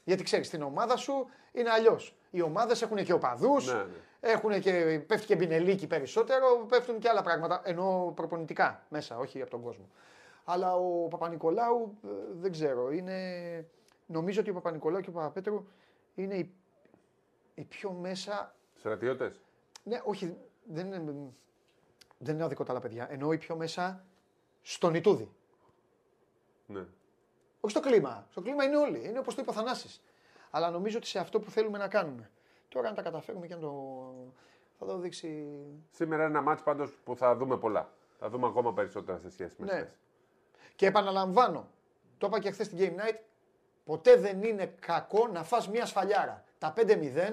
Γιατί 0.04 0.22
ξέρεις, 0.22 0.46
στην 0.46 0.62
ομάδα 0.62 0.96
σου 0.96 1.26
είναι 1.52 1.70
αλλιώς. 1.70 2.14
Οι 2.30 2.42
ομάδες 2.42 2.82
έχουν 2.82 3.04
και 3.04 3.12
οπαδούς, 3.12 3.66
Ναι, 3.66 3.72
ναι. 3.78 3.84
έχουν 4.20 4.60
και, 4.60 5.00
πέφτει 5.06 5.26
και 5.26 5.36
μπινελίκι 5.36 5.86
περισσότερο, 5.86 6.66
πέφτουν 6.68 6.98
και 6.98 7.08
άλλα 7.08 7.22
πράγματα. 7.22 7.60
Ενώ 7.64 8.12
προπονητικά 8.16 8.82
μέσα, 8.88 9.18
όχι 9.18 9.40
από 9.40 9.50
τον 9.50 9.62
κόσμο. 9.62 9.88
Αλλά 10.44 10.74
ο 10.76 11.08
Παπα-Νικολάου 11.08 11.98
ε, 12.04 12.08
δεν 12.32 12.52
ξέρω. 12.52 12.90
Είναι, 12.92 13.18
νομίζω 14.06 14.40
ότι 14.40 14.50
ο 14.50 14.52
Παπα-Νικολάου 14.54 15.00
και 15.00 15.08
ο 15.08 15.12
Παπαπέτρου 15.12 15.64
είναι 16.16 16.34
οι, 16.34 16.54
οι 17.54 17.64
πιο 17.64 17.92
μέσα. 17.92 18.54
Στρατιώτες; 18.78 19.40
Ναι, 19.82 20.00
όχι, 20.04 20.36
δεν 20.64 20.86
είναι, 20.92 21.32
δεν 22.18 22.34
είναι 22.34 22.44
αδικό 22.44 22.64
τα 22.64 22.70
άλλα 22.72 22.80
παιδιά. 22.80 23.06
Εννοεί 23.10 23.38
πιο 23.38 23.56
μέσα 23.56 24.04
στον 24.62 24.94
Ιτούδη. 24.94 25.30
Ναι. 26.66 26.84
Όχι 27.60 27.76
στο 27.76 27.80
κλίμα. 27.80 28.26
Στο 28.30 28.40
κλίμα 28.42 28.64
είναι 28.64 28.76
όλοι. 28.76 29.08
Είναι 29.08 29.18
όπως 29.18 29.34
το 29.34 29.40
είπε 29.40 29.50
ο 29.50 29.52
Θανάσης. 29.52 30.02
Αλλά 30.50 30.70
νομίζω 30.70 30.96
ότι 30.96 31.06
σε 31.06 31.18
αυτό 31.18 31.40
που 31.40 31.50
θέλουμε 31.50 31.78
να 31.78 31.88
κάνουμε. 31.88 32.30
Τώρα 32.68 32.88
αν 32.88 32.94
τα 32.94 33.02
καταφέρουμε 33.02 33.46
και 33.46 33.52
αν 33.52 33.60
το. 33.60 34.12
θα 34.78 34.86
το 34.86 34.98
δείξει. 34.98 35.46
Σήμερα 35.90 36.22
είναι 36.22 36.30
ένα 36.30 36.42
μάτς 36.42 36.62
πάντως 36.62 36.98
που 37.04 37.16
θα 37.16 37.36
δούμε 37.36 37.56
πολλά. 37.58 37.92
Θα 38.18 38.28
δούμε 38.30 38.46
ακόμα 38.46 38.72
περισσότερα 38.74 39.18
σε 39.18 39.30
σχέση 39.30 39.54
με 39.58 39.64
Ναι. 39.66 39.72
χθες. 39.72 39.98
Και 40.76 40.86
επαναλαμβάνω, 40.86 41.68
το 42.18 42.26
είπα 42.26 42.38
και 42.40 42.50
χθες 42.50 42.66
στην 42.66 42.78
Game 42.78 43.00
Night, 43.00 43.16
ποτέ 43.86 44.16
δεν 44.16 44.42
είναι 44.42 44.66
κακό 44.66 45.26
να 45.26 45.44
φας 45.44 45.68
μια 45.68 45.86
σφαλιάρα. 45.86 46.44
Τα 46.58 46.72
5-0 46.76 47.32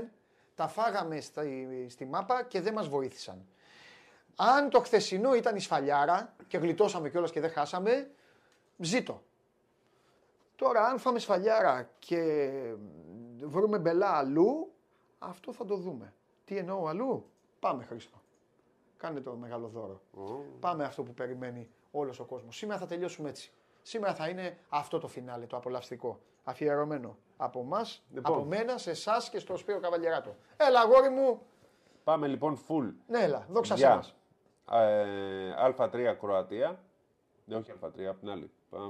τα 0.55 0.67
φάγαμε 0.67 1.21
στη, 1.21 1.87
στη 1.89 2.05
μάπα 2.05 2.43
και 2.43 2.61
δεν 2.61 2.73
μας 2.73 2.87
βοήθησαν. 2.87 3.45
Αν 4.35 4.69
το 4.69 4.79
χθεσινό 4.79 5.35
ήταν 5.35 5.55
η 5.55 5.59
σφαλιάρα 5.59 6.35
και 6.47 6.57
γλιτώσαμε 6.57 7.09
κιόλας 7.09 7.31
και 7.31 7.39
δεν 7.39 7.49
χάσαμε, 7.49 8.11
ζήτω. 8.77 9.21
Τώρα 10.55 10.85
αν 10.85 10.99
φάμε 10.99 11.19
σφαλιάρα 11.19 11.89
και 11.99 12.49
βρούμε 13.43 13.79
μπελά 13.79 14.09
αλλού, 14.09 14.73
αυτό 15.19 15.53
θα 15.53 15.65
το 15.65 15.75
δούμε. 15.75 16.13
Τι 16.45 16.57
εννοώ 16.57 16.87
αλλού, 16.87 17.29
πάμε 17.59 17.83
Χρήστο. 17.83 18.21
Κάνε 18.97 19.19
το 19.19 19.35
μεγάλο 19.35 19.67
δώρο. 19.67 20.01
Πάμε 20.59 20.83
αυτό 20.83 21.03
που 21.03 21.13
περιμένει 21.13 21.69
όλος 21.91 22.19
ο 22.19 22.25
κόσμος. 22.25 22.57
Σήμερα 22.57 22.79
θα 22.79 22.85
τελειώσουμε 22.85 23.29
έτσι. 23.29 23.51
Σήμερα 23.81 24.15
θα 24.15 24.29
είναι 24.29 24.57
αυτό 24.69 24.99
το 24.99 25.07
φινάλε, 25.07 25.45
το 25.45 25.57
απολαυστικό. 25.57 26.19
Αφιερωμένο 26.43 27.17
από 27.37 27.59
εμάς, 27.59 28.03
Λοιπόν. 28.13 28.33
από 28.33 28.43
μένα, 28.43 28.77
σε 28.77 28.89
εσάς 28.89 29.29
και 29.29 29.39
στο 29.39 29.57
Σπύρο 29.57 29.79
Καβαλιεράτο. 29.79 30.35
Έλα, 30.57 30.79
αγόρι 30.79 31.09
μου. 31.09 31.41
Πάμε 32.03 32.27
λοιπόν 32.27 32.57
full 32.67 32.93
Ναι, 33.07 33.19
έλα, 33.19 33.45
δόξα 33.49 33.75
σε 33.77 33.85
για 33.85 33.95
μας. 33.95 34.15
ε, 34.71 35.53
Α3 35.77 36.15
Κροατία. 36.19 36.79
Ναι, 37.45 37.55
όχι 37.55 37.71
Α3, 37.81 38.01
απ' 38.09 38.19
την 38.19 38.29
άλλη. 38.29 38.51
Πάμε- 38.69 38.89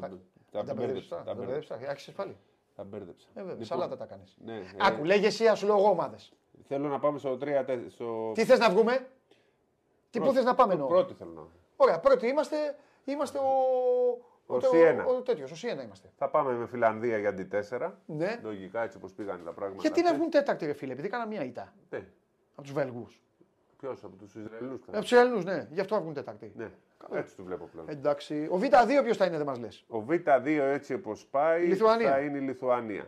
Τα 0.52 0.64
Τα 0.64 0.74
μπέρδεψα. 0.74 0.74
μπερδέψα. 0.74 1.16
Τα 1.16 1.24
Τα 1.24 1.34
μπέρδεψα. 1.34 1.68
μπερδέψα. 1.70 1.90
Άρχισες 1.90 2.14
πάλι. 2.14 2.38
Τα 2.76 2.84
μπέρδεψα. 2.84 3.28
Ε, 3.34 3.40
βέβαια, 3.40 3.50
Λοιπόν, 3.52 3.66
σαλάτα 3.66 3.98
τα 3.98 4.06
κάνεις. 4.06 4.38
Ναι, 4.46 4.54
ε, 4.56 4.62
Άκου, 4.80 5.04
λέγε 5.04 5.28
εσύ, 5.28 5.48
ας 5.48 5.60
σου 5.60 5.66
λέω 5.66 5.78
εγώ 5.78 5.90
ομάδες. 5.90 6.34
Θέλω 6.68 6.88
να 6.88 7.00
πάμε 7.00 7.18
στο 7.20 7.38
3 7.38 7.64
τε- 7.66 7.90
στο... 7.92 8.32
Τι 8.34 8.46
θες 8.46 8.60
να 8.60 8.70
βγούμε, 8.70 9.08
τι 10.10 10.18
πού 10.20 10.24
πρώτο. 10.24 10.34
θες 10.34 10.44
να 10.44 10.56
πάμε 10.56 10.74
εννοώ; 10.74 10.88
Πρώτη 10.88 11.14
θέλω 11.14 11.32
να 11.32 11.42
βγω. 11.42 11.52
Ωραία, 11.76 12.00
πρώτοι 12.00 12.28
είμαστε, 12.28 12.76
είμαστε 13.06 13.38
ο... 13.38 13.44
Ο 14.46 14.58
τε- 14.60 14.70
Σιένα. 14.70 15.06
ο, 15.06 15.22
τέτοιος, 15.22 15.52
ο 15.52 15.56
Σιένα 15.56 15.84
είμαστε. 15.84 16.10
Θα 16.18 16.30
πάμε 16.30 16.54
με 16.54 16.66
Φιλανδία 16.68 17.18
για 17.18 17.30
αντί 17.30 17.48
4. 17.70 17.92
Ναι. 18.06 18.40
Λογικά 18.44 18.82
έτσι 18.84 18.98
όπως 18.98 19.12
πήγαν 19.12 19.42
τα 19.46 19.52
πράγματα. 19.52 19.82
Γιατί 19.82 20.02
να 20.02 20.14
βγουν 20.14 20.30
τέταρτη, 20.30 20.66
ρε 20.66 20.74
φίλε, 20.74 20.92
επειδή 20.92 21.08
έκανα 21.08 21.26
μία 21.28 21.44
ήττα 21.44 21.74
Ναι. 21.90 21.98
από 22.54 22.62
τους 22.62 22.72
Βέλγους. 22.72 23.22
Ποιος 23.80 24.04
από 24.04 24.16
τους 24.16 24.36
Ισραηλινού. 24.36 24.80
Από 24.88 25.00
τους 25.02 25.12
Έλληνου, 25.12 25.42
ναι, 25.42 25.68
γι' 25.72 25.80
αυτό 25.80 25.96
θα 25.96 26.02
βγουν 26.02 26.14
τέταρτη. 26.14 26.52
Ναι, 26.56 26.70
έτσι 27.12 27.36
τους 27.36 27.46
βλέπω 27.46 27.66
πλέον. 27.72 27.90
Εντάξει. 27.90 28.48
Ο 28.52 28.60
Β2 28.62 29.02
ποιος 29.04 29.18
θα 29.18 29.26
είναι, 29.26 29.38
δεν 29.38 29.46
μας 29.46 29.60
λες. 29.60 29.86
Ο 29.90 30.06
Β2 30.10 30.46
έτσι 30.46 30.94
όπως 30.94 31.26
πάει 31.32 31.66
Λιθουανία. 31.66 32.12
θα 32.12 32.20
είναι 32.20 32.38
η 32.38 32.42
Λιθουανία. 32.42 33.08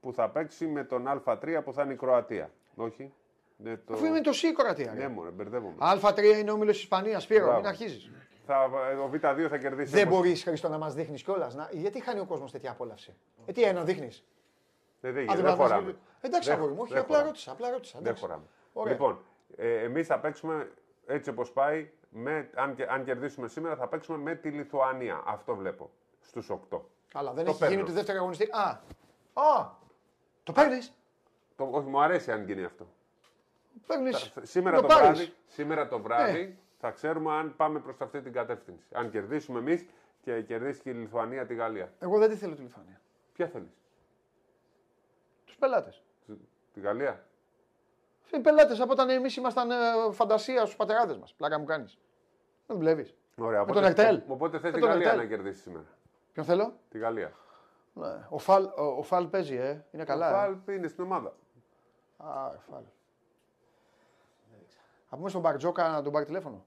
Που 0.00 0.12
θα 0.12 0.30
παίξει 0.30 0.66
με 0.66 0.84
τον 0.84 1.22
Α3 1.24 1.60
που 1.64 1.72
θα 1.72 1.82
είναι 1.82 1.92
η 1.92 1.96
Κροατία. 1.96 2.50
Όχι. 2.74 3.12
Ναι, 3.56 3.76
το... 3.76 3.94
Αφού 3.94 4.04
είναι 4.04 4.20
το 4.20 4.32
ΣΥ 4.32 4.46
η 4.48 4.52
Κροατία. 4.52 4.92
Ναι, 4.92 5.00
ρε. 5.00 5.08
μωρέ, 5.08 5.30
μπερδεύομαι. 5.30 5.74
Α3 5.78 6.18
είναι 6.40 6.50
ο 6.50 6.54
όμιλος 6.54 6.78
Ισπανίας, 6.78 7.22
Σπύρο, 7.22 7.42
Μπράβο. 7.44 7.58
μην 7.58 7.68
αρχίζεις. 7.68 8.10
Θα, 8.46 8.64
ο 9.04 9.10
Β2 9.12 9.46
θα 9.48 9.58
κερδίσει. 9.58 9.92
Δεν 9.92 10.06
όπως- 10.06 10.18
μπορείς, 10.18 10.42
Χρήστο, 10.42 10.68
να 10.68 10.78
μας 10.78 10.94
δείχνεις 10.94 11.22
κιόλας. 11.22 11.54
Να... 11.54 11.68
Γιατί 11.72 12.00
χάνει 12.00 12.20
ο 12.20 12.24
κόσμος 12.24 12.50
τέτοια 12.52 12.70
απόλαυση; 12.70 13.14
Ε, 13.46 13.52
τι 13.52 13.62
ένα 13.62 13.84
δείχνεις; 13.84 14.24
Ναι, 15.00 15.10
δεν, 15.10 15.22
Α, 15.30 15.34
δεν, 15.34 15.44
δεν 15.44 15.44
μας- 15.44 15.54
χωράμε. 15.68 15.96
Εντάξει, 16.20 16.48
Δεν- 16.48 16.58
αγόρι 16.58 16.72
μου, 16.72 16.78
όχι, 16.82 16.92
δεν 16.92 17.00
απλά 17.02 17.12
χωράμε. 17.14 17.28
ρώτησα. 17.30 17.52
Απλά 17.52 17.70
ρώτησα. 17.70 17.92
Δεν 17.98 18.06
εντάξει. 18.06 18.22
χωράμε. 18.22 18.42
Ωραία. 18.72 18.92
Λοιπόν, 18.92 19.20
ε, 19.56 19.82
εμείς 19.82 20.06
θα 20.06 20.18
παίξουμε 20.18 20.70
έτσι 21.06 21.30
όπως 21.30 21.52
πάει. 21.52 21.90
Με, 22.12 22.50
αν, 22.54 22.74
και- 22.74 22.86
αν 22.90 23.04
κερδίσουμε 23.04 23.48
σήμερα, 23.48 23.76
θα 23.76 23.88
παίξουμε 23.88 24.18
με 24.18 24.34
τη 24.34 24.48
Λιθουανία. 24.50 25.22
Αυτό 25.26 25.54
βλέπω. 25.54 25.90
Στους 26.20 26.50
8. 26.50 26.80
Καλά, 27.12 27.32
δεν 27.32 27.44
Το 27.44 27.50
έχει 27.50 27.58
παίρνω. 27.58 27.74
γίνει 27.74 27.86
τη 27.86 27.92
δεύτερη 27.92 28.18
αγωνιστική. 28.18 28.50
Α, 28.54 28.80
α, 29.32 29.70
το 30.42 30.52
παίρνεις; 30.52 30.92
Το, 31.56 31.68
όχι, 31.70 31.86
μου 31.88 32.00
αρέσει 32.02 32.32
αν 32.32 32.44
γίνει 32.44 32.64
αυτό. 32.64 32.86
Παίρνεις. 33.86 34.32
Σήμερα 34.42 34.80
το, 34.80 34.86
βράδυ, 34.88 35.32
σήμερα 35.46 35.88
το 35.88 35.98
βράδυ 36.00 36.40
Ναι. 36.42 36.54
Θα 36.80 36.90
ξέρουμε 36.90 37.32
αν 37.32 37.56
πάμε 37.56 37.78
προς 37.80 38.00
αυτή 38.00 38.20
την 38.22 38.32
κατεύθυνση. 38.32 38.86
Αν 38.92 39.10
κερδίσουμε 39.10 39.58
εμείς 39.58 39.86
και 40.22 40.42
κερδίσει 40.42 40.80
και 40.80 40.90
η 40.90 40.92
Λιθουανία 40.92 41.46
τη 41.46 41.54
Γαλλία. 41.54 41.92
Εγώ 41.98 42.18
δεν 42.18 42.30
τη 42.30 42.36
θέλω 42.36 42.54
τη 42.54 42.62
Λιθουανία. 42.62 43.00
Ποια 43.32 43.46
θέλεις, 43.48 43.76
Τους 45.44 45.56
πελάτες. 45.56 46.02
τη 46.72 46.80
Γαλλία; 46.80 47.24
Οι 48.32 48.40
πελάτες 48.40 48.80
από 48.80 48.92
όταν 48.92 49.10
εμείς 49.10 49.36
ήμασταν 49.36 49.70
ε, 49.70 49.74
φαντασία 50.10 50.60
στους 50.64 50.76
πατεράδες 50.76 51.16
μας. 51.18 51.34
Πλάκα 51.34 51.58
μου 51.58 51.64
κάνεις. 51.64 51.98
Δεν 52.66 52.76
βλέπει. 52.78 53.14
Ωραία, 53.38 53.64
τον 53.64 53.84
Ερτέλ. 53.84 54.22
Οπότε 54.28 54.58
θε 54.58 54.66
Με 54.66 54.72
τη 54.74 54.80
τον 54.80 54.88
Γαλλία 54.88 55.06
Ερτέλ. 55.10 55.22
να 55.28 55.28
κερδίσεις 55.36 55.62
σήμερα. 55.62 55.84
Ποιον 56.32 56.44
θέλω; 56.46 56.72
Τη 56.88 56.98
Γαλλία. 56.98 57.32
Ναι. 57.94 58.26
Ο, 58.28 58.38
Φαλ, 58.38 58.64
ο, 58.64 58.82
ο 58.98 59.02
Φαλ 59.02 59.26
παίζει, 59.26 59.56
ε. 59.56 59.84
Είναι 59.90 60.04
καλά. 60.04 60.26
Ο 60.26 60.30
ε. 60.30 60.32
Φάλπ 60.38 60.68
είναι 60.68 60.88
στην 60.88 61.04
ομάδα. 61.04 61.34
Α, 62.16 62.50
Φαλ. 62.70 62.82
Θα 65.08 65.16
πούμε 65.16 65.28
στον 65.28 65.40
Μπαρτζόκα 65.40 65.88
να 65.88 66.02
τον 66.02 66.12
πάρει 66.12 66.24
τηλέφωνο. 66.24 66.64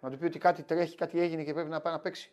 Να 0.00 0.10
του 0.10 0.18
πει 0.18 0.24
ότι 0.24 0.38
κάτι 0.38 0.62
τρέχει, 0.62 0.96
κάτι 0.96 1.20
έγινε 1.20 1.44
και 1.44 1.52
πρέπει 1.52 1.68
να 1.68 1.80
πάει 1.80 1.92
να 1.92 2.00
παίξει. 2.00 2.32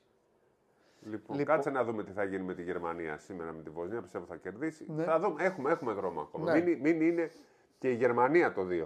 Λοιπόν, 1.02 1.38
Λοιπόν. 1.38 1.56
κάτσε 1.56 1.70
να 1.70 1.84
δούμε 1.84 2.04
τι 2.04 2.12
θα 2.12 2.24
γίνει 2.24 2.44
με 2.44 2.54
τη 2.54 2.64
Γερμανία 2.64 3.18
σήμερα 3.18 3.52
με 3.52 3.64
τη 3.64 3.70
Βοσνία. 3.70 4.02
Πιστεύω 4.02 4.26
θα 4.26 4.36
κερδίσει. 4.36 4.86
Ναι. 4.88 5.04
Θα 5.04 5.20
δούμε. 5.20 5.44
Έχουμε, 5.44 5.72
έχουμε 5.72 5.94
δρόμο 5.94 6.22
ακόμα. 6.22 6.54
Ναι. 6.54 6.62
Μην, 6.62 6.80
μην 6.80 7.02
είναι 7.02 7.32
και 7.80 7.90
η 7.90 7.94
Γερμανία 7.94 8.54
το 8.54 8.68
2. 8.70 8.86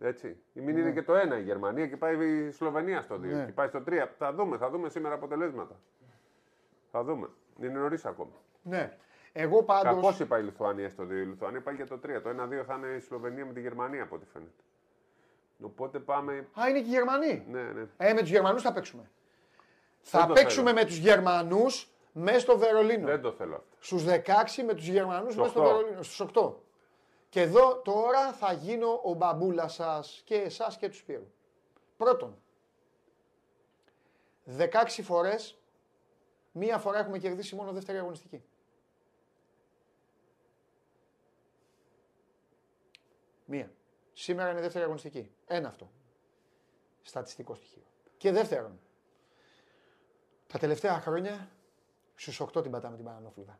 Έτσι. 0.00 0.36
Μην 0.52 0.76
είναι 0.76 0.90
και 0.92 1.02
το 1.02 1.12
1 1.14 1.38
η 1.38 1.42
Γερμανία 1.42 1.86
και 1.86 1.96
πάει 1.96 2.26
η 2.26 2.50
Σλοβενία 2.50 3.00
στο 3.00 3.14
2 3.14 3.18
Ναι. 3.20 3.44
και 3.44 3.52
πάει 3.52 3.68
στο 3.68 3.82
3. 3.86 4.08
Θα 4.18 4.32
δούμε, 4.34 4.56
θα 4.56 4.70
δούμε 4.70 4.88
σήμερα 4.88 5.14
αποτελέσματα. 5.14 5.80
Θα 6.90 7.04
δούμε. 7.04 7.28
Είναι 7.60 7.78
νωρίς 7.78 8.04
ακόμα. 8.04 8.32
Ναι. 8.62 8.96
Εγώ 9.32 9.62
πάντω. 9.62 9.94
Κακώς 9.94 10.20
είπα 10.20 10.38
η 10.38 10.42
Λιθουανία 10.42 10.88
στο 10.88 11.04
2. 11.04 11.10
Η 11.10 11.24
Λιθουανία 11.24 11.60
πάει 11.60 11.74
για 11.74 11.86
το 11.86 11.98
3. 11.98 12.20
Το 12.22 12.28
1-2 12.30 12.64
θα 12.66 12.74
είναι 12.74 12.88
η 12.88 13.00
Σλοβενία 13.00 13.46
με 13.46 13.52
τη 13.52 13.60
Γερμανία 13.60 14.02
από 14.02 14.14
ό,τι 14.14 14.26
φαίνεται. 14.26 14.62
Οπότε 15.62 15.98
πάμε. 15.98 16.48
Α, 16.60 16.68
είναι 16.68 16.80
και 16.80 16.86
οι 16.86 16.90
Γερμανοί. 16.90 17.44
Ναι, 17.48 17.62
ναι. 17.62 17.86
Ε, 17.96 18.12
με 18.12 18.20
τους 18.20 18.30
Γερμανούς 18.30 18.62
θα 18.62 18.72
παίξουμε. 18.72 19.10
Θα 20.00 20.26
το 20.26 20.32
παίξουμε 20.32 20.72
με 20.72 20.84
τους 20.84 20.96
Γερμανούς 20.96 21.90
μέσα 22.12 22.40
στο 22.40 22.58
Βερολίνο. 22.58 23.06
Δεν 23.06 23.20
το 23.20 23.32
θέλω 23.32 23.54
αυτό. 23.54 23.76
Στους 23.78 24.04
16 24.04 24.62
με 24.66 24.74
τους 24.74 24.86
Γερμανούς 24.86 25.36
μέσα 25.36 25.50
στο 25.50 25.60
8. 25.60 25.64
Βερολίνο. 25.64 26.02
Στους 26.02 26.20
8. 26.20 26.54
Και 27.28 27.40
εδώ 27.40 27.76
τώρα 27.76 28.32
θα 28.32 28.52
γίνω 28.52 29.00
ο 29.04 29.14
μπαμπούλας 29.14 29.74
σας 29.74 30.22
και 30.24 30.34
εσάς 30.34 30.76
και 30.76 30.88
τους 30.88 30.98
Σπύρου. 30.98 31.32
Πρώτον, 31.96 32.36
16 34.44 35.02
φορές, 35.02 35.58
μία 36.52 36.78
φορά 36.78 36.98
έχουμε 36.98 37.18
κερδίσει 37.18 37.54
μόνο 37.54 37.72
δεύτερη 37.72 37.98
αγωνιστική. 37.98 38.42
Μία. 43.44 43.70
Σήμερα 44.22 44.50
είναι 44.50 44.60
δεύτερη 44.60 44.84
αγωνιστική. 44.84 45.30
Ένα 45.46 45.68
αυτό. 45.68 45.90
Στατιστικό 47.02 47.54
στοιχείο. 47.54 47.82
Και 48.16 48.32
δεύτερον, 48.32 48.80
τα 50.46 50.58
τελευταία 50.58 51.00
χρόνια 51.00 51.48
στους 52.14 52.40
8 52.40 52.62
την 52.62 52.70
πατάμε 52.70 52.96
την 52.96 53.04
Πανανόφλουδα. 53.04 53.58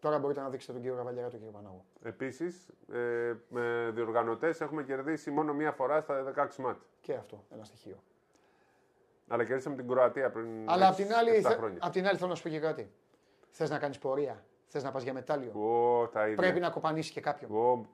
Τώρα 0.00 0.18
μπορείτε 0.18 0.40
να 0.40 0.48
δείξετε 0.48 0.72
τον 0.72 0.80
κύριο 0.82 0.96
Καβαλιέρα 0.96 1.28
τον 1.30 1.38
κύριο 1.38 1.52
Παναγού. 1.54 1.84
Επίσης, 2.02 2.68
ε, 2.92 3.34
με 3.48 3.90
διοργανωτές 3.94 4.60
έχουμε 4.60 4.82
κερδίσει 4.82 5.30
μόνο 5.30 5.52
μία 5.54 5.72
φορά 5.72 6.00
στα 6.00 6.22
16 6.22 6.62
μάτια. 6.62 6.82
Και 7.00 7.14
αυτό 7.14 7.44
ένα 7.52 7.64
στοιχείο. 7.64 8.02
Αλλά 9.28 9.44
κερδίσαμε 9.44 9.76
την 9.76 9.88
Κροατία 9.88 10.30
πριν. 10.30 10.70
Αλλά 10.70 10.88
απ' 10.88 10.94
την, 10.96 11.12
άλλη, 11.14 11.30
7 11.30 11.48
θε- 11.48 11.58
χρόνια. 11.58 11.78
απ' 11.82 11.92
την 11.92 12.06
άλλη 12.06 12.16
θέλω 12.18 12.28
να 12.30 12.34
σου 12.36 12.42
πω 12.42 12.48
και 12.48 12.60
κάτι. 12.60 12.92
Θες 13.50 13.70
να 13.70 13.78
κάνεις 13.78 13.98
πορεία. 13.98 14.44
Θες 14.66 14.82
να 14.82 14.90
πας 14.90 15.02
για 15.02 15.12
μετάλλιο. 15.12 15.52
Ω, 15.52 16.08
τα 16.08 16.24
ίδια. 16.24 16.36
Πρέπει 16.36 16.60
να 16.60 16.70
κοπανίσεις 16.70 17.12
και 17.12 17.20
κάποιον. 17.20 17.50
Ω, 17.56 17.86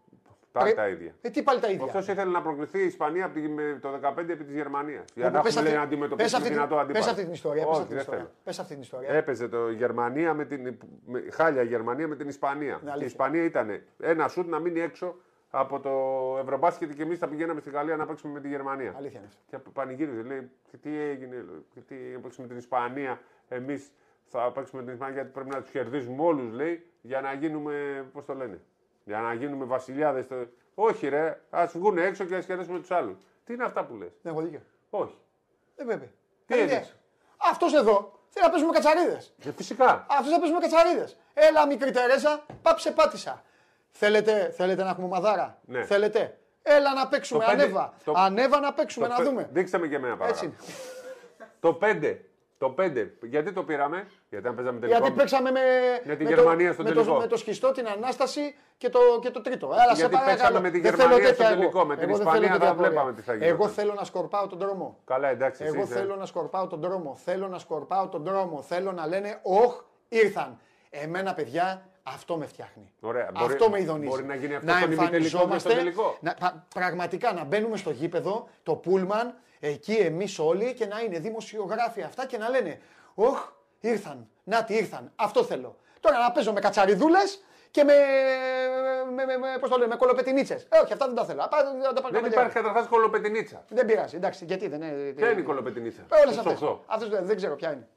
πάλι 0.52 0.64
Πρέ- 0.72 0.76
τα 0.76 0.88
ίδια. 0.88 1.14
Ε, 1.20 1.30
τι 1.30 1.42
πάλι 1.42 1.60
τα 1.60 1.70
ίδια. 1.70 1.84
Αυτό 1.84 2.12
ήθελε 2.12 2.30
να 2.30 2.42
προκληθεί 2.42 2.78
η 2.78 2.84
Ισπανία 2.84 3.24
από 3.24 3.34
τη- 3.34 3.48
με 3.48 3.78
το 3.82 3.88
15 3.90 4.32
επί 4.32 4.44
της 4.44 4.54
Γερμανίας. 4.54 5.04
Για 5.14 5.26
Όπου 5.26 5.34
να 5.36 5.42
πες 5.42 5.50
έχουμε 5.56 5.68
λέει, 5.68 5.76
να 5.76 5.82
αυτή- 5.82 5.96
πες 5.96 6.04
αντιμετωπίσουμε 6.04 6.36
αυτή 6.36 6.48
την- 6.48 6.56
δυνατό 6.58 6.76
αντίπαλο. 6.78 6.98
Πες 7.04 7.12
αυτή 7.12 7.22
την 7.24 7.32
ιστορία. 7.32 7.62
Πες 7.64 7.70
Όχι, 7.72 7.80
αυτή 7.82 7.86
την 7.94 7.96
δεν 7.96 8.00
ιστορία. 8.04 8.20
θέλω. 8.24 8.34
Πες 8.44 8.58
αυτή 8.58 8.72
την 8.72 8.82
ιστορία. 8.82 9.08
Έπαιζε 9.10 9.48
το 9.48 9.70
Γερμανία 9.70 10.34
με 10.34 10.44
την. 10.44 10.76
Με, 11.06 11.24
χάλια 11.30 11.62
η 11.62 11.66
Γερμανία 11.66 12.08
με 12.08 12.16
την 12.16 12.28
Ισπανία. 12.28 12.76
και 12.80 12.86
η 12.86 12.88
αλήθεια. 12.88 13.06
Ισπανία 13.06 13.44
ήταν 13.44 13.80
ένα 14.00 14.28
σουτ 14.28 14.48
να 14.48 14.58
μείνει 14.58 14.80
έξω 14.80 15.14
από 15.50 15.80
το 15.80 15.90
Ευρωμπάσκετ 16.40 16.92
και 16.92 17.02
εμείς 17.02 17.18
θα 17.18 17.28
πηγαίναμε 17.28 17.60
στη 17.60 17.70
Γαλλία 17.70 17.96
να 17.96 18.06
παίξουμε 18.06 18.32
με 18.32 18.40
τη 18.40 18.48
Γερμανία. 18.48 18.94
Αλήθεια 18.96 19.18
είναι 19.18 19.28
αυτό. 19.28 19.42
Και 19.64 19.70
πανηγύριζε, 19.72 20.22
λέει, 20.22 20.50
και 20.70 20.76
τι 20.76 20.98
έγινε, 21.00 21.34
λέει, 21.34 21.64
και 21.74 21.80
τι 21.80 21.94
να 21.94 22.18
παίξουμε 22.18 22.46
την 22.46 22.56
Ισπανία. 22.56 23.20
Εμείς 23.48 23.92
θα 24.24 24.52
παίξουμε 24.52 24.82
την 24.82 24.92
Ισπανία 24.92 25.14
γιατί 25.14 25.30
πρέπει 25.32 25.48
να 25.50 25.60
τους 25.60 25.70
κερδίζουμε 25.70 26.22
όλους, 26.22 26.52
λέει, 26.52 26.86
για 27.00 27.20
να 27.20 27.32
γίνουμε, 27.32 28.04
πώς 28.12 28.24
το 28.24 28.34
λένε, 28.34 28.60
για 29.04 29.20
να 29.20 29.32
γίνουμε 29.34 29.64
βασιλιάδες. 29.64 30.26
Όχι, 30.74 31.08
ρε, 31.08 31.40
ας 31.50 31.72
βγουν 31.72 31.98
έξω 31.98 32.24
και 32.24 32.34
ας 32.36 32.46
κερδίσουμε 32.46 32.78
τους 32.78 32.90
άλλους. 32.90 33.18
Τι 33.44 33.52
είναι 33.52 33.64
αυτά 33.64 33.84
που 33.84 33.94
λες; 33.94 34.10
Δεν 34.22 34.32
έχω 34.32 34.42
δίκιο. 34.42 34.60
Όχι. 34.90 35.16
Δεν 35.76 35.86
πρέπει. 35.86 36.10
Τι 36.46 36.58
έδειξε; 36.58 36.96
Αυτός 37.50 37.74
εδώ 37.74 38.18
θέλει 38.28 38.44
να 38.44 38.50
παίζουμε 38.50 38.72
κατσαρίδες. 38.72 39.34
Και 39.38 39.52
φυσικά. 39.52 40.06
Αυτός 40.10 40.32
θα 40.32 40.38
παίζουμε 40.38 40.60
κατσαρίδες. 40.60 41.16
Έλα, 41.34 41.66
μικρή 41.66 41.90
Τερέζα, 41.90 42.44
πάψε 42.62 42.90
πάτησα. 42.90 43.42
Θέλετε, 43.90 44.52
θέλετε 44.56 44.82
να 44.82 44.90
έχουμε 44.90 45.06
μαδάρα; 45.08 45.58
Ναι. 45.64 45.84
Θέλετε; 45.84 46.36
Έλα 46.62 46.94
να 46.94 47.08
παίξουμε. 47.08 47.44
Το 47.44 47.50
πέντε- 47.50 47.64
Ανέβα. 47.64 47.94
το- 48.04 48.12
Ανέβα 48.16 48.60
να 48.60 48.72
παίξουμε, 48.72 49.06
Το 49.06 49.12
να 49.12 49.18
πέ- 49.18 49.28
δούμε. 49.28 49.48
Δείξτε 49.52 49.78
με 49.78 49.86
και 49.88 49.94
εμένα 49.96 50.12
Έτσι 50.12 50.48
παρακαλώ. 50.48 50.52
είναι. 50.52 51.48
Το 51.60 51.74
5. 51.74 52.18
Το 52.62 52.74
5. 52.78 53.06
Γιατί 53.22 53.52
το 53.52 53.62
πήραμε, 53.62 54.06
Γιατί 54.30 54.48
αν 54.48 54.54
παίζαμε 54.54 54.78
τελικό. 54.80 54.98
Γιατί 54.98 55.16
παίξαμε 55.16 55.50
με, 55.50 55.60
Με 56.04 56.14
τη 56.16 56.22
με 56.24 56.28
Γερμανία 56.30 56.66
το, 56.68 56.72
στο 56.74 56.82
με, 56.82 56.88
τελικό. 56.90 57.12
το, 57.14 57.20
με 57.20 57.26
το 57.26 57.36
σχιστό, 57.36 57.72
την 57.72 57.88
Ανάσταση 57.88 58.54
και 58.78 58.88
το, 58.88 58.98
και 59.22 59.30
το 59.30 59.40
τρίτο. 59.40 59.66
Έλα, 59.66 59.82
σε 59.82 59.94
Γιατί 59.94 60.12
παρακαλώ. 60.14 60.36
παίξαμε 60.36 60.60
με 60.60 60.70
τη 60.70 60.80
Δεν 60.80 60.90
Γερμανία 60.94 61.16
θέλω 61.16 61.26
στο 61.26 61.36
τέτοια 61.36 61.56
τελικό, 61.56 61.78
εγώ. 61.78 61.86
με 61.86 61.94
την 61.96 62.08
Εγώ 62.08 62.16
δεν 62.16 62.26
Ισπανία 62.26 62.48
θέλω 62.48 62.52
θα 62.52 62.58
τέτοια 62.58 62.74
βλέπαμε 62.74 63.00
πορεία. 63.00 63.14
τι 63.16 63.22
θα 63.22 63.32
γινόταν. 63.34 63.54
Εγώ 63.54 63.68
θέλω 63.68 63.94
να 63.94 64.04
σκορπάω 64.04 64.46
τον 64.46 64.58
δρόμο. 64.58 64.98
Καλά, 65.04 65.28
εντάξει. 65.28 65.64
Εγώ 65.64 65.82
εσύ, 65.82 65.92
ε. 65.92 65.94
θέλω 65.96 66.16
να 66.16 66.26
σκορπάω 66.26 66.66
τον 66.66 66.80
δρόμο. 66.80 67.16
Θέλω 67.24 67.48
να 67.48 67.58
σκορπάω 67.58 68.08
τον 68.08 68.22
δρόμο. 68.22 68.62
Θέλω 68.62 68.92
να 68.92 69.06
λένε 69.06 69.38
Ωχ, 69.42 69.82
ήρθαν. 70.08 70.58
Εμένα, 70.90 71.34
παιδιά, 71.34 71.86
αυτό 72.02 72.36
με 72.36 72.46
φτιάχνει. 72.46 72.92
Ωραία. 73.00 73.28
Μπορεί- 73.38 73.52
αυτό 73.52 73.70
με 73.70 73.80
ειδονίζει. 73.80 74.08
μπορεί 74.08 74.24
να 74.24 74.34
γίνει 74.34 74.54
αυτό 74.54 74.66
να 74.66 74.76
στον 74.78 74.92
ημιτελικό 74.92 75.18
και 75.22 75.28
στον 75.28 75.40
εμφανιζόμαστε, 75.40 75.74
τελικό. 75.74 76.16
Να, 76.20 76.34
πα- 76.40 76.66
πραγματικά 76.74 77.32
να 77.32 77.44
μπαίνουμε 77.44 77.76
στο 77.76 77.90
γήπεδο, 77.90 78.48
το 78.62 78.74
πούλμαν, 78.74 79.34
εκεί 79.64 79.92
εμείς 79.92 80.38
όλοι 80.38 80.74
και 80.74 80.86
να 80.86 81.00
είναι 81.00 81.18
δημοσιογράφοι 81.18 82.02
αυτά 82.02 82.26
και 82.26 82.38
να 82.38 82.48
λένε 82.48 82.80
Ωχ, 83.14 83.48
ήρθαν. 83.80 84.28
Να 84.44 84.64
τι 84.64 84.74
ήρθαν. 84.74 85.12
Αυτό 85.16 85.44
θέλω. 85.44 85.76
Τώρα 86.00 86.18
να 86.18 86.32
παίζω 86.32 86.52
με 86.52 86.60
κατσαριδούλες 86.60 87.44
και 87.70 87.84
με, 87.84 87.92
με, 89.14 89.24
με, 89.24 89.36
με, 89.36 89.58
πώς 89.60 89.70
το 89.70 89.76
λένε, 89.76 89.88
με 89.88 89.96
κολοπετινίτσες. 89.96 90.62
Ε, 90.70 90.78
όχι, 90.78 90.92
αυτά 90.92 91.06
δεν 91.06 91.14
τα 91.14 91.24
θέλω. 91.24 91.42
Απά, 91.42 91.56
δεν 91.64 91.80
τα 91.80 91.80
πάρω 91.82 91.92
Δεν 91.94 92.12
καμιά 92.12 92.28
υπάρχει 92.28 92.52
γέρα. 92.52 92.60
καταρχάς 92.66 92.86
κολοπετινίτσα. 92.88 93.64
Δεν 93.68 93.86
πειράζει, 93.86 94.16
εντάξει, 94.16 94.44
γιατί 94.44 94.68
δεν 94.68 94.82
είναι. 94.82 95.12
Ποια 95.12 95.30
είναι 95.30 95.40
η 95.40 95.44
κολοπετινίτσα; 95.44 96.02
Όλες 96.10 96.34
Στους 96.34 96.38
αυτές. 96.38 96.52
οχτώ. 96.52 96.84
Αυτές 96.86 97.08
δεν, 97.08 97.26
δεν 97.26 97.36
ξέρω 97.36 97.54
ποια 97.56 97.72
είναι. 97.72 97.88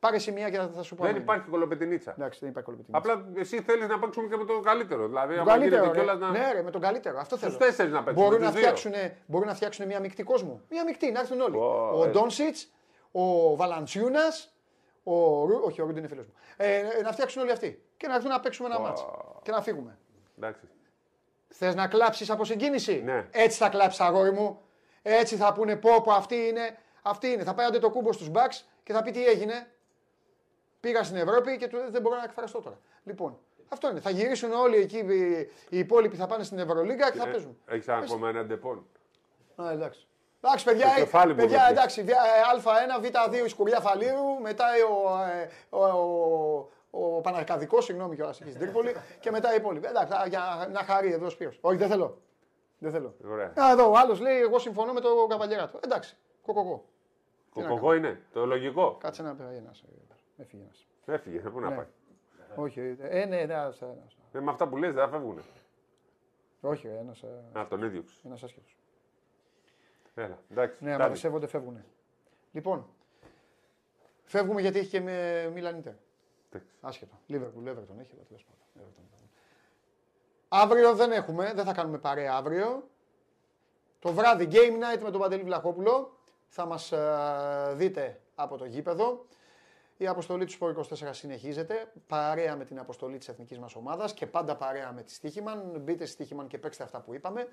Πάρε 0.00 0.16
εσύ 0.16 0.32
μία 0.32 0.50
και 0.50 0.56
θα, 0.56 0.70
θα 0.74 0.82
σου 0.82 0.94
πω. 0.94 1.02
Δεν 1.02 1.10
αν 1.10 1.16
είναι. 1.16 1.24
υπάρχει 1.24 1.48
κολοπετινίτσα. 1.48 2.14
Εντάξει, 2.18 2.38
δεν 2.40 2.48
υπάρχει 2.48 2.70
κολοπετινίτσα. 2.70 3.12
Απλά 3.12 3.40
εσύ 3.40 3.62
θέλεις 3.62 3.88
να 3.88 3.98
παίξουμε 3.98 4.28
και 4.28 4.36
με 4.36 4.44
το 4.44 4.60
καλύτερο. 4.60 5.06
Δηλαδή, 5.06 5.34
Το 5.34 5.40
άμα 5.40 5.56
γίνεται 5.56 5.76
καλύτερο. 5.76 5.92
Ρε. 5.92 5.98
κιόλας 5.98 6.18
να. 6.18 6.30
Ναι, 6.30 6.52
ρε, 6.52 6.62
με 6.62 6.70
τον 6.70 6.80
καλύτερο. 6.80 7.18
Αυτό 7.18 7.36
θέλω. 7.36 7.56
τέσσερις 7.56 7.92
να 7.92 8.02
παίξουμε, 8.02 8.24
Μπορούν 8.24 8.38
τους 8.38 8.46
να, 8.48 8.52
δύο. 8.52 8.60
φτιάξουν, 8.60 8.92
μπορούν 9.26 9.46
να 9.46 9.54
φτιάξουν 9.54 9.86
μια 9.86 10.00
μεικτή 10.00 10.22
κόσμο. 10.22 10.60
Μια 10.70 10.84
μεικτή, 10.84 11.10
να 11.10 11.20
έρθουν 11.20 11.40
όλοι. 11.40 11.56
Ω, 11.56 11.98
ο 11.98 12.04
ε. 12.04 12.08
Ντόνσιτς, 12.08 12.70
ο 13.12 13.56
Βαλαντσιούνας, 13.56 14.54
ο 15.02 15.44
Ρου... 15.46 15.60
Όχι, 15.64 15.80
ο 15.80 15.84
Ρούντ 15.86 15.96
είναι 15.96 16.08
φίλος 16.08 16.26
μου. 16.26 16.32
Ε, 16.56 16.82
να 17.02 17.12
φτιάξουν 17.12 17.42
όλοι 17.42 17.50
αυτοί. 17.50 17.82
Και 17.96 18.06
να 18.06 18.14
έρθουν 18.14 18.30
να 18.30 18.40
παίξουμε 18.40 18.68
ένα 18.68 18.80
μάτσο. 18.80 19.38
Και 19.42 19.50
να 19.50 19.62
φύγουμε. 19.62 19.98
Εντάξει. 20.38 20.60
Θες 21.48 21.74
να 21.74 21.86
κλάψεις 21.88 22.30
από 22.30 22.44
συγκίνηση; 22.44 23.02
Ναι. 23.04 23.26
Έτσι 23.30 23.58
θα 23.58 23.68
κλάψεις, 23.68 24.00
αγόρι 24.00 24.32
μου. 24.32 24.60
Έτσι 25.02 25.36
θα 25.36 25.52
πούνε 25.52 25.76
πω, 25.76 26.00
πω 26.02 26.12
αυτή 26.12 26.34
είναι. 26.36 26.78
Αυτή 27.02 27.28
είναι. 27.28 27.42
Θα 27.44 27.54
πάει 27.54 27.66
άντε 27.66 27.78
το 27.78 27.90
κούμπο 27.90 28.12
στους 28.12 28.28
μπακς 28.28 28.68
και 28.82 28.92
θα 28.92 29.02
πει 29.02 29.10
τι 29.10 29.26
έγινε. 29.26 29.66
Πήγα 30.80 31.02
στην 31.02 31.16
Ευρώπη 31.16 31.56
και 31.56 31.68
του- 31.68 31.90
δεν 31.90 32.02
μπορώ 32.02 32.16
να 32.16 32.22
εκφραστώ 32.24 32.60
τώρα. 32.60 32.78
Λοιπόν, 33.04 33.38
αυτό 33.68 33.90
είναι. 33.90 34.00
Θα 34.00 34.10
γυρίσουν 34.10 34.52
όλοι 34.52 34.76
εκεί 34.76 34.96
οι, 34.98 35.38
οι 35.68 35.78
υπόλοιποι 35.78 36.16
θα 36.16 36.26
πάνε 36.26 36.44
στην 36.44 36.58
Ευρωλίγκα 36.58 37.10
και 37.10 37.18
θα 37.18 37.24
παίζουν. 37.28 37.58
Έχεις 37.66 37.88
ακόμα 37.88 38.28
ένα 38.28 38.44
ντεπών. 38.44 38.86
Α, 39.56 39.70
εντάξει. 39.70 40.06
Εντάξει, 40.40 40.64
παιδιά, 40.64 40.86
Το 40.88 40.94
κεφάλι 41.00 41.30
μου 41.32 41.38
παιδιά 41.38 41.58
βλέπει. 41.58 41.72
εντάξει, 41.72 42.02
βια- 42.02 42.22
ε, 42.22 42.58
Α1, 42.60 43.04
Β2 43.04 43.44
η 43.44 43.48
σκουριά 43.48 43.80
Φαλήρου, 43.80 44.40
μετά 44.42 44.64
ο, 44.90 45.22
ε, 45.24 45.50
ο, 45.70 45.84
ο, 45.84 46.68
ο 46.90 47.20
Παναρκαδικός, 47.20 47.84
συγγνώμη 47.84 48.14
κιόλας 48.14 48.40
εκεί 48.40 48.50
στην 48.50 48.62
Τρίπολη, 48.62 48.94
και 49.20 49.30
μετά 49.30 49.52
οι 49.52 49.56
υπόλοιποι. 49.56 49.86
Εντάξει, 49.86 50.12
α, 50.14 50.26
για 50.28 50.68
να 50.72 50.80
χαρεί 50.82 51.12
εδώ 51.12 51.26
ο 51.26 51.28
Σπύρος. 51.28 51.58
Όχι, 51.60 51.76
δεν 51.76 51.88
θέλω. 51.88 52.18
Δεν 52.78 52.90
θέλω. 52.92 53.14
Ωραία. 53.30 53.52
Α, 53.62 53.70
εδώ, 53.72 53.90
ο 53.90 53.94
άλλος 53.96 54.20
λέει, 54.20 54.40
εγώ 54.40 54.58
συμφωνώ 54.58 54.92
με 54.92 55.00
τον 55.00 55.28
καβαλιέρα 55.28 55.70
Εντάξει, 55.84 56.16
κοκοκό. 56.46 56.84
Τι 57.54 57.60
να 57.60 57.68
Κοκοκό 57.68 57.94
είναι. 57.94 58.20
Το 58.32 58.46
λογικό. 58.46 58.96
Κάτσε 59.00 59.22
να 59.22 59.34
πει 59.34 59.42
ένας. 59.42 59.84
Ε, 60.38 60.42
Έφυγε 60.42 60.62
ένας. 60.62 60.86
Έφυγε. 61.06 61.38
Πού 61.38 61.60
να 61.60 61.68
Ναι. 61.70 61.76
πάει. 61.76 61.86
Όχι, 62.56 62.80
ε, 62.80 62.94
ναι, 63.18 63.24
ναι, 63.24 63.40
ένας, 63.40 63.82
ένας. 63.82 64.16
Ε, 64.32 64.40
με 64.40 64.50
αυτά 64.50 64.68
που 64.68 64.76
λες 64.76 64.94
δεν 64.94 65.04
θα 65.04 65.10
φεύγουν. 65.10 65.42
Όχι, 66.60 66.86
ένας, 66.86 67.22
ε, 67.22 67.58
Α, 67.58 67.66
τον 67.68 67.82
έδιωξε. 67.82 68.16
ένας 68.24 68.42
άσχετος. 68.42 68.76
Έλα. 70.14 70.38
Εντάξει. 70.50 70.84
Ναι, 70.84 70.88
άμα 70.90 70.98
Τάδε. 70.98 71.08
δεν 71.10 71.18
σέβονται, 71.20 71.46
φεύγουν. 71.46 71.84
Λοιπόν, 72.52 72.86
φεύγουμε 74.24 74.60
γιατί 74.60 74.78
έχει 74.78 74.88
και 74.88 75.00
με 75.00 75.48
Μίλαν 75.54 75.76
Ιντερ. 75.76 75.92
Εντάξει. 76.52 76.72
Άσχετο. 76.80 77.18
Λίβερπουλ, 77.26 77.68
Everton 77.68 77.98
έχει, 78.00 78.12
αλλά 78.14 78.22
τέλος 78.28 78.44
πάντων. 78.44 78.88
Everton. 78.88 79.02
Αύριο 80.48 80.94
δεν 80.94 81.12
έχουμε, 81.12 81.52
δεν 81.54 81.64
θα 81.64 81.72
κάνουμε 81.72 81.98
παρέα 81.98 82.34
αύριο. 82.34 82.88
Το 83.98 84.12
βράδυ 84.12 84.48
Game 84.50 84.72
Night 84.96 85.02
με 85.02 85.10
τον 85.10 85.20
Παντελή 85.20 85.42
Βλαχόπουλο. 85.42 86.16
Θα 86.46 86.66
μας 86.66 86.92
ε, 86.92 87.72
δείτε 87.74 88.20
από 88.34 88.56
το 88.56 88.64
γήπεδο. 88.64 89.26
Η 90.00 90.06
αποστολή 90.06 90.44
του 90.44 90.52
Σπορ 90.52 90.74
24 90.76 90.84
συνεχίζεται. 91.10 91.92
Παρέα 92.06 92.56
με 92.56 92.64
την 92.64 92.78
αποστολή 92.78 93.18
της 93.18 93.28
εθνικής 93.28 93.58
μας 93.58 93.74
ομάδας 93.74 94.14
και 94.14 94.26
πάντα 94.26 94.56
παρέα 94.56 94.92
με 94.92 95.02
τη 95.02 95.12
Στίχημαν. 95.12 95.80
Μπείτε 95.80 96.04
στη 96.04 96.12
Στίχημαν 96.12 96.46
και 96.46 96.58
παίξτε 96.58 96.82
αυτά 96.82 97.00
που 97.00 97.14
είπαμε. 97.14 97.46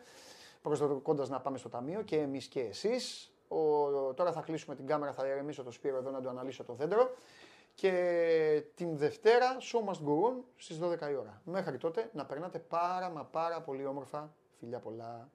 Προσδοκώντας 0.62 1.30
να 1.30 1.42
πάμε 1.42 1.58
στο 1.58 1.70
ταμείο 1.70 2.02
και 2.02 2.18
εμείς 2.18 2.48
και 2.48 2.60
εσείς. 2.60 3.34
Ο, 3.48 4.14
τώρα 4.14 4.32
θα 4.32 4.42
κλείσουμε 4.42 4.76
την 4.76 4.86
κάμερα, 4.86 5.14
θα 5.14 5.28
ηρεμήσω 5.28 5.64
το 5.64 5.72
Σπύρο 5.72 5.98
εδώ 5.98 6.12
να 6.12 6.22
το 6.22 6.30
αναλύσω 6.30 6.64
το 6.64 6.74
δέντρο. 6.74 7.16
Και 7.74 8.64
την 8.76 8.98
Δευτέρα, 8.98 9.58
show 9.60 9.90
must 9.90 10.08
go 10.08 10.30
on 10.30 10.34
στις 10.56 10.80
12 10.82 11.10
η 11.12 11.16
ώρα. 11.16 11.42
Μέχρι 11.44 11.78
τότε 11.78 12.10
να 12.14 12.26
περνάτε 12.26 12.60
πάρα 12.60 13.10
μα 13.10 13.24
πάρα 13.24 13.62
πολύ 13.62 13.86
όμορφα. 13.86 14.34
Φιλιά 14.60 14.80
πολλά. 14.80 15.30